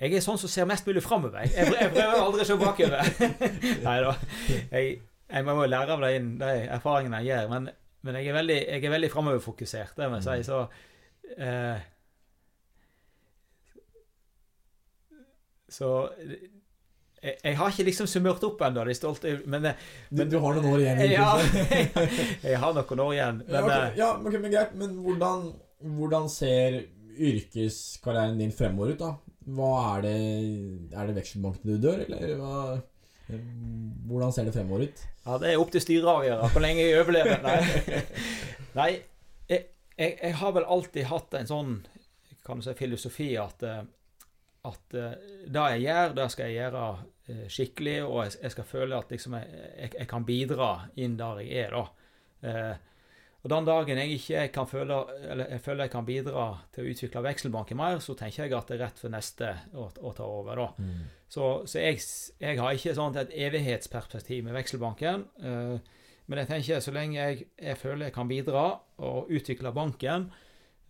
Jeg 0.00 0.16
er 0.16 0.24
sånn 0.24 0.38
som 0.40 0.48
ser 0.48 0.68
mest 0.68 0.86
mulig 0.88 1.02
framover. 1.04 1.42
Jeg, 1.44 1.74
jeg 1.76 1.92
prøver 1.92 2.22
aldri 2.24 2.44
å 2.44 2.48
se 2.48 2.56
bakover. 2.60 3.10
Nei 3.86 3.96
da. 4.00 4.14
Jeg, 4.72 4.94
jeg 5.28 5.46
må 5.46 5.66
lære 5.68 5.96
av 5.96 6.04
de, 6.06 6.12
de 6.40 6.52
erfaringene 6.72 7.20
jeg 7.20 7.34
gjør, 7.34 7.50
men, 7.52 7.68
men 8.08 8.16
jeg 8.16 8.30
er 8.32 8.38
veldig, 8.38 8.58
jeg 8.64 8.86
er 8.88 8.94
veldig 8.96 9.10
framoverfokusert, 9.12 9.92
det 10.00 10.08
må 10.08 10.22
jeg 10.22 10.26
si. 10.26 10.48
Så 10.48 10.62
eh, 11.36 11.88
Så 15.70 15.88
jeg, 17.22 17.34
jeg 17.44 17.56
har 17.58 17.70
ikke 17.70 17.86
liksom 17.86 18.08
summert 18.10 18.44
opp 18.46 18.62
ennå, 18.66 18.84
de 18.88 18.94
stolte 18.96 19.36
Men, 19.46 19.68
Du, 20.08 20.24
du 20.24 20.38
har 20.42 20.56
noen 20.56 20.70
år 20.72 20.82
igjen. 20.82 21.02
ja, 21.12 21.28
jeg 22.48 22.62
har 22.64 22.78
noen 22.78 23.04
år 23.04 23.12
igjen. 23.14 23.42
Men 23.46 23.58
ja, 23.58 23.66
okay, 23.66 23.98
ja, 24.00 24.08
okay 24.16 24.42
men 24.42 24.54
greit. 24.56 24.72
Men 24.80 24.96
hvordan, 25.04 25.50
hvordan 25.98 26.30
ser 26.32 26.80
yrkeskarrieren 27.20 28.40
din 28.40 28.54
fremover 28.56 28.94
ut, 28.94 29.04
da? 29.04 29.29
Hva 29.56 29.70
er 29.96 30.02
det 30.04 30.16
Er 30.94 31.08
det 31.08 31.16
vekselbankene 31.16 31.76
du 31.76 31.84
dør, 31.88 32.02
eller 32.06 32.34
hva 32.40 32.56
Hvordan 34.10 34.32
ser 34.34 34.48
det 34.48 34.56
fremover 34.56 34.88
ut? 34.88 35.00
Ja, 35.22 35.36
det 35.38 35.52
er 35.52 35.60
opp 35.62 35.70
til 35.70 35.82
styret 35.84 36.08
å 36.08 36.16
avgjøre 36.18 36.48
hvor 36.50 36.64
lenge 36.64 36.82
jeg 36.82 36.98
overlever. 36.98 37.44
Nei, 37.44 38.00
Nei 38.80 38.88
jeg, 39.46 39.68
jeg, 39.94 40.16
jeg 40.16 40.34
har 40.40 40.54
vel 40.56 40.66
alltid 40.66 41.06
hatt 41.12 41.36
en 41.38 41.50
sånn 41.50 41.76
kan 42.50 42.58
du 42.58 42.66
si, 42.66 42.74
filosofi 42.74 43.30
at, 43.38 43.62
eh, 43.62 43.82
at 44.66 44.94
eh, 44.94 45.16
det 45.46 45.66
jeg 45.74 45.82
gjør, 45.86 46.14
det 46.18 46.28
skal 46.34 46.48
jeg 46.48 46.58
gjøre 46.58 46.84
eh, 47.30 47.44
skikkelig, 47.52 47.96
og 48.06 48.22
jeg, 48.24 48.36
jeg 48.44 48.54
skal 48.56 48.68
føle 48.72 48.98
at 48.98 49.12
liksom 49.14 49.36
jeg 49.38 50.08
kan 50.10 50.26
bidra 50.26 50.70
inn 51.00 51.18
der 51.20 51.42
jeg 51.44 51.66
er. 51.66 51.76
da. 51.76 51.86
Og 53.40 53.48
Den 53.48 53.64
dagen 53.64 53.98
jeg 54.02 54.18
ikke 54.18 54.48
kan 54.52 54.66
føle, 54.68 54.98
eller 55.32 55.48
jeg 55.54 55.62
føler 55.64 55.86
jeg 55.86 55.92
kan 55.94 56.04
bidra 56.04 56.44
til 56.74 56.84
å 56.84 56.90
utvikle 56.92 57.22
vekselbanken 57.24 57.78
mer, 57.78 58.02
så 58.04 58.12
tenker 58.18 58.44
jeg 58.44 58.56
at 58.56 58.68
det 58.68 58.76
er 58.76 58.82
rett 58.84 59.00
for 59.00 59.12
neste 59.12 59.54
å, 59.72 59.86
å 59.88 60.12
ta 60.16 60.26
over. 60.28 60.60
da. 60.60 60.66
Så, 61.30 61.46
så 61.64 61.80
jeg, 61.80 62.02
jeg 62.42 62.58
har 62.60 62.76
ikke 62.76 62.92
sånn 62.98 63.16
et 63.16 63.32
evighetsperspektiv 63.46 64.44
med 64.44 64.58
vekselbanken. 64.58 65.24
Uh, 65.40 65.78
men 66.28 66.42
jeg 66.42 66.50
tenker 66.50 66.84
så 66.84 66.92
lenge 66.94 67.16
jeg, 67.16 67.46
jeg 67.56 67.80
føler 67.80 68.10
jeg 68.10 68.16
kan 68.18 68.28
bidra 68.28 68.64
og 69.08 69.32
utvikle 69.32 69.72
banken, 69.72 70.28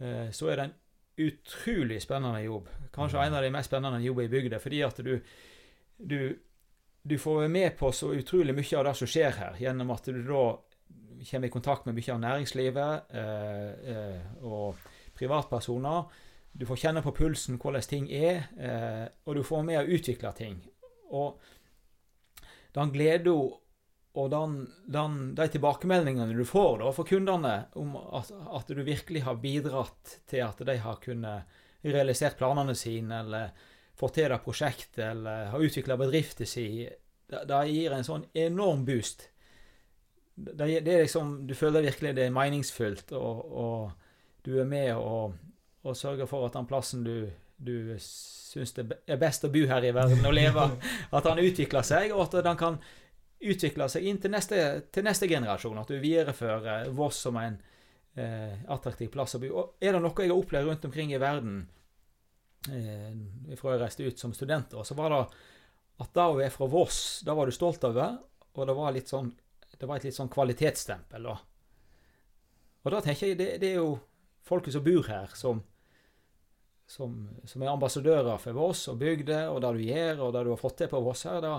uh, 0.02 0.27
så 0.35 0.51
er 0.51 0.59
det 0.59 0.66
en 0.66 0.77
utrolig 1.20 2.01
spennende 2.02 2.43
jobb. 2.43 2.66
Kanskje 2.94 3.28
en 3.28 3.36
av 3.39 3.47
de 3.47 3.52
mest 3.55 3.70
spennende 3.70 4.02
jobbene 4.02 4.27
i 4.27 4.32
bygda. 4.32 4.59
Fordi 4.59 4.82
at 4.89 4.98
du, 5.06 5.12
du, 5.98 6.18
du 7.02 7.16
får 7.18 7.44
være 7.44 7.55
med 7.55 7.78
på 7.78 7.93
så 7.94 8.10
utrolig 8.16 8.56
mye 8.59 8.81
av 8.81 8.89
det 8.89 8.97
som 8.98 9.12
skjer 9.14 9.39
her, 9.39 9.60
gjennom 9.60 9.94
at 9.94 10.10
du 10.10 10.18
da 10.27 10.44
kommer 11.24 11.48
i 11.48 11.52
kontakt 11.52 11.86
med 11.86 11.97
mye 11.98 12.14
av 12.14 12.20
næringslivet 12.22 13.14
eh, 13.20 13.94
eh, 13.94 14.34
og 14.47 14.80
privatpersoner. 15.18 16.26
Du 16.52 16.66
får 16.66 16.82
kjenne 16.84 17.02
på 17.05 17.14
pulsen 17.14 17.59
hvordan 17.60 17.86
ting 17.86 18.10
er, 18.10 18.47
eh, 18.59 19.06
og 19.26 19.38
du 19.38 19.42
får 19.47 19.66
med 19.66 19.80
å 19.80 19.98
utvikle 19.98 20.32
ting. 20.36 20.60
Og 21.10 21.40
den 22.74 22.92
gleden 22.94 23.51
og 24.18 24.30
den, 24.32 24.55
den, 24.90 25.18
de 25.38 25.47
tilbakemeldingene 25.52 26.34
du 26.34 26.44
får 26.47 26.80
da 26.80 26.90
fra 26.94 27.06
kundene 27.06 27.52
om 27.78 27.94
at, 28.01 28.32
at, 28.32 28.70
du 28.70 28.82
virkelig 28.82 29.22
har 29.22 29.38
bidratt 29.42 30.16
til 30.30 30.42
at 30.42 30.59
de 30.66 30.76
har 30.82 30.98
kunnet 31.02 31.60
realisert 31.86 32.38
planene 32.38 32.74
sine, 32.76 33.22
eller 33.22 33.52
fått 33.97 34.18
til 34.18 34.32
det 34.32 34.40
prosjektet, 34.42 35.05
eller 35.12 35.52
har 35.52 35.62
utvikla 35.62 35.97
bedriften 36.01 36.48
sin, 36.48 36.90
det, 37.30 37.44
det, 37.47 37.60
gir 37.70 37.94
en 37.94 38.06
sånn 38.06 38.26
enorm 38.34 38.82
boost. 38.88 39.28
Det, 40.40 40.66
det, 40.80 40.92
er 40.94 41.04
liksom 41.04 41.46
Du 41.48 41.54
føler 41.54 41.84
virkelig 41.84 42.14
det 42.16 42.26
er 42.26 42.34
meningsfullt, 42.34 43.12
og, 43.12 43.40
og 43.52 44.44
du 44.46 44.54
er 44.60 44.68
med 44.68 44.94
og, 44.94 45.34
og 45.84 45.96
sørger 45.96 46.28
for 46.30 46.46
at 46.46 46.56
den 46.56 46.68
plassen 46.68 47.04
du, 47.04 47.28
du 47.60 47.74
syns 48.00 48.72
det 48.76 48.86
er 49.06 49.20
best 49.20 49.44
å 49.44 49.52
bo 49.52 49.66
her 49.68 49.84
i 49.84 49.92
verden 49.94 50.24
og 50.26 50.34
leve, 50.34 50.66
at 51.16 51.28
den 51.28 51.42
utvikler 51.44 51.86
seg, 51.86 52.14
og 52.16 52.26
at 52.28 52.40
den 52.46 52.60
kan 52.60 52.80
utvikle 53.40 53.88
seg 53.88 54.06
inn 54.08 54.20
til 54.20 54.32
neste, 54.34 54.62
til 54.92 55.06
neste 55.06 55.28
generasjon. 55.30 55.78
At 55.80 55.90
du 55.90 56.00
viderefører 56.00 56.90
Voss 56.96 57.22
som 57.24 57.38
en 57.40 57.56
eh, 58.16 58.56
attraktiv 58.68 59.10
plass 59.12 59.36
å 59.36 59.42
bo. 59.42 59.52
Og 59.54 59.84
er 59.84 59.96
det 59.96 60.02
noe 60.02 60.24
jeg 60.24 60.32
har 60.32 60.40
opplevd 60.40 60.68
rundt 60.68 60.88
omkring 60.90 61.14
i 61.14 61.20
verden 61.20 61.62
eh, 62.68 63.54
fra 63.56 63.76
jeg 63.76 63.82
reiste 63.84 64.08
ut 64.08 64.20
som 64.20 64.34
student, 64.36 64.76
så 64.84 64.98
var 64.98 65.14
det 65.14 65.22
at 66.00 66.12
da 66.16 66.30
å 66.30 66.36
være 66.38 66.52
fra 66.52 66.68
Voss, 66.70 67.20
da 67.26 67.36
var 67.36 67.48
du 67.48 67.54
stolt 67.54 67.84
over, 67.84 68.18
og 68.56 68.66
det 68.66 68.76
var, 68.76 68.92
litt 68.94 69.10
sånn, 69.10 69.30
det 69.81 69.89
var 69.89 70.01
et 70.01 70.07
litt 70.09 70.16
sånn 70.16 70.31
kvalitetsstempel. 70.32 71.27
da. 71.31 71.36
Og 72.85 72.94
da 72.94 73.02
tenker 73.05 73.32
jeg 73.32 73.40
det, 73.40 73.51
det 73.62 73.73
er 73.73 73.81
jo 73.81 73.94
folket 74.47 74.74
som 74.77 74.85
bor 74.85 75.09
her, 75.09 75.32
som, 75.36 75.62
som, 76.89 77.16
som 77.48 77.65
er 77.65 77.73
ambassadører 77.73 78.40
for 78.43 78.57
Voss 78.57 78.86
og 78.93 79.01
bygda, 79.01 79.47
og 79.52 79.62
det 79.65 79.74
du 79.77 79.85
gjør, 79.89 80.27
og 80.27 80.35
det 80.36 80.44
du 80.47 80.52
har 80.52 80.61
fått 80.61 80.81
til 80.82 80.93
på 80.93 81.02
Voss 81.05 81.27
her. 81.28 81.40
da 81.44 81.59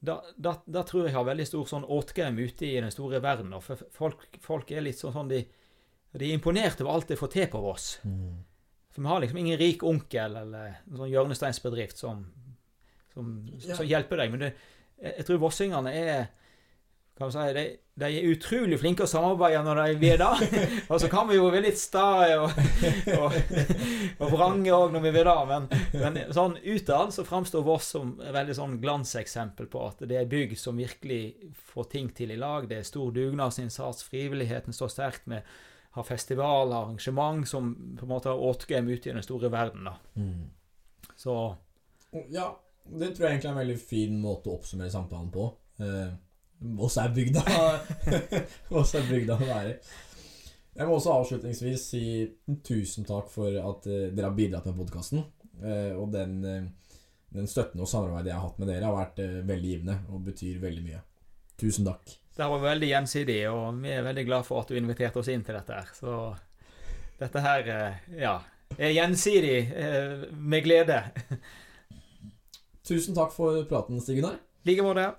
da, 0.00 0.24
da, 0.36 0.56
da, 0.64 0.82
tror 0.82 1.06
jeg 1.06 1.14
har 1.14 1.26
veldig 1.26 1.44
stor 1.46 1.66
sånn 1.68 1.84
åtgaum 1.84 2.38
ute 2.40 2.66
i 2.66 2.80
den 2.80 2.90
store 2.90 3.20
verden. 3.22 3.52
For 3.62 3.78
folk, 3.94 4.24
folk 4.42 4.72
er 4.74 4.82
litt 4.82 4.98
sånn, 4.98 5.12
sånn 5.14 5.30
de, 5.30 5.42
de, 6.10 6.24
er 6.24 6.32
imponert 6.34 6.80
over 6.82 6.96
alt 6.96 7.12
de 7.12 7.18
får 7.20 7.30
til 7.34 7.46
på 7.52 7.60
Voss. 7.62 7.86
Mm. 8.02 8.40
For 8.92 9.04
vi 9.04 9.10
har 9.12 9.22
liksom 9.22 9.40
ingen 9.44 9.60
rik 9.60 9.84
onkel 9.86 10.38
eller 10.42 10.72
en 10.72 10.98
sånn 10.98 11.12
hjørnesteinsbedrift 11.12 12.02
som, 12.02 12.24
som, 13.14 13.34
ja. 13.52 13.76
som 13.78 13.86
hjelper 13.86 14.24
deg. 14.24 14.34
Men 14.34 14.46
det, 14.46 14.50
jeg 15.06 15.28
tror 15.28 15.44
vossingene 15.44 15.94
er 15.94 16.26
kan 17.18 17.32
si, 17.32 17.42
de, 17.54 17.64
de, 18.00 18.08
er 18.08 18.28
utrolig 18.32 18.78
flinke 18.80 19.04
å 19.04 19.10
samarbeide 19.10 19.60
når 19.66 19.80
de 20.00 20.12
er 20.12 20.20
det. 20.22 20.60
og 20.90 21.00
så 21.02 21.10
kan 21.12 21.28
vi 21.28 21.36
jo 21.36 21.48
være 21.52 21.64
litt 21.66 21.80
sta 21.80 22.04
og, 22.40 22.54
og, 23.18 23.36
og 24.22 24.32
vrange 24.32 24.72
òg 24.72 24.94
når 24.94 25.04
vi 25.04 25.12
er 25.12 25.28
det. 25.28 25.34
Men, 25.50 25.68
men 26.00 26.20
sånn 26.34 26.56
utad 26.62 27.12
så 27.14 27.26
framstår 27.28 27.66
Voss 27.66 27.90
som 27.94 28.14
et 28.22 28.32
veldig 28.34 28.56
sånn 28.58 28.78
glanseksempel 28.82 29.68
på 29.72 29.84
at 29.90 30.00
det 30.08 30.22
er 30.22 30.30
bygg 30.30 30.56
som 30.58 30.80
virkelig 30.80 31.52
får 31.74 31.90
ting 31.92 32.08
til 32.16 32.32
i 32.32 32.40
lag. 32.40 32.70
Det 32.70 32.80
er 32.80 32.88
stor 32.88 33.12
dugnadsinnsats, 33.14 34.08
frivilligheten 34.08 34.76
står 34.76 34.96
sterkt 34.96 35.28
med 35.30 35.46
har 35.92 36.04
festivaler, 36.08 36.76
arrangement 36.76 37.48
som 37.48 37.74
på 37.98 38.06
en 38.06 38.08
måte 38.08 38.30
har 38.32 38.40
åtgaum 38.40 38.88
ute 38.88 39.10
i 39.10 39.12
den 39.12 39.24
store 39.24 39.50
verden. 39.52 39.84
da. 39.84 39.96
Mm. 40.16 40.50
Så 41.16 41.56
Ja, 42.32 42.46
det 42.84 43.14
tror 43.14 43.26
jeg 43.26 43.34
egentlig 43.34 43.48
er 43.48 43.52
en 43.52 43.60
veldig 43.60 43.80
fin 43.80 44.20
måte 44.20 44.48
å 44.48 44.56
oppsummere 44.56 44.92
samtalen 44.92 45.28
på. 45.32 45.50
Eh, 45.84 46.14
Voss 46.62 46.96
er 47.02 47.12
bygda 47.14 47.42
Voss 48.72 48.94
er 48.98 49.06
bygda 49.08 49.36
å 49.36 49.46
være. 49.48 49.76
Jeg 50.72 50.88
må 50.88 50.96
også 50.96 51.12
avslutningsvis 51.18 51.86
si 51.92 52.04
tusen 52.64 53.04
takk 53.04 53.28
for 53.32 53.52
at 53.60 53.88
uh, 53.90 54.06
dere 54.14 54.28
har 54.30 54.36
bidratt 54.36 54.68
med 54.70 54.78
podkasten. 54.78 55.24
Eh, 55.62 55.92
og 55.92 56.08
den, 56.14 56.38
uh, 56.46 56.94
den, 57.34 57.48
støtten 57.50 57.82
og 57.82 57.90
samarbeidet 57.90 58.32
jeg 58.32 58.38
har 58.38 58.46
hatt 58.46 58.62
med 58.62 58.70
dere, 58.72 58.88
har 58.88 58.96
vært 58.96 59.20
veldig 59.48 59.72
givende 59.74 59.98
og 60.08 60.22
betyr 60.30 60.62
veldig 60.62 60.84
mye. 60.86 61.02
Tusen 61.60 61.86
takk. 61.86 62.14
Det 62.32 62.48
var 62.48 62.62
veldig 62.62 62.88
gjensidig, 62.88 63.40
og 63.52 63.82
vi 63.82 63.92
er 63.92 64.06
veldig 64.06 64.24
glad 64.24 64.46
for 64.48 64.62
at 64.62 64.72
du 64.72 64.78
inviterte 64.78 65.20
oss 65.20 65.28
inn 65.28 65.44
til 65.44 65.58
dette. 65.58 65.76
her 65.76 65.90
Så 65.92 66.14
dette 67.20 67.42
her, 67.44 67.68
ja, 68.16 68.38
er 68.78 68.94
gjensidig 68.94 69.58
med 70.32 70.64
glede. 70.64 71.02
Tusen 72.88 73.14
takk 73.14 73.36
for 73.36 73.60
praten, 73.68 74.00
Stig 74.00 74.22
Gunnar. 74.22 74.40
I 74.64 74.72
like 74.72 74.88
måte. 74.88 75.10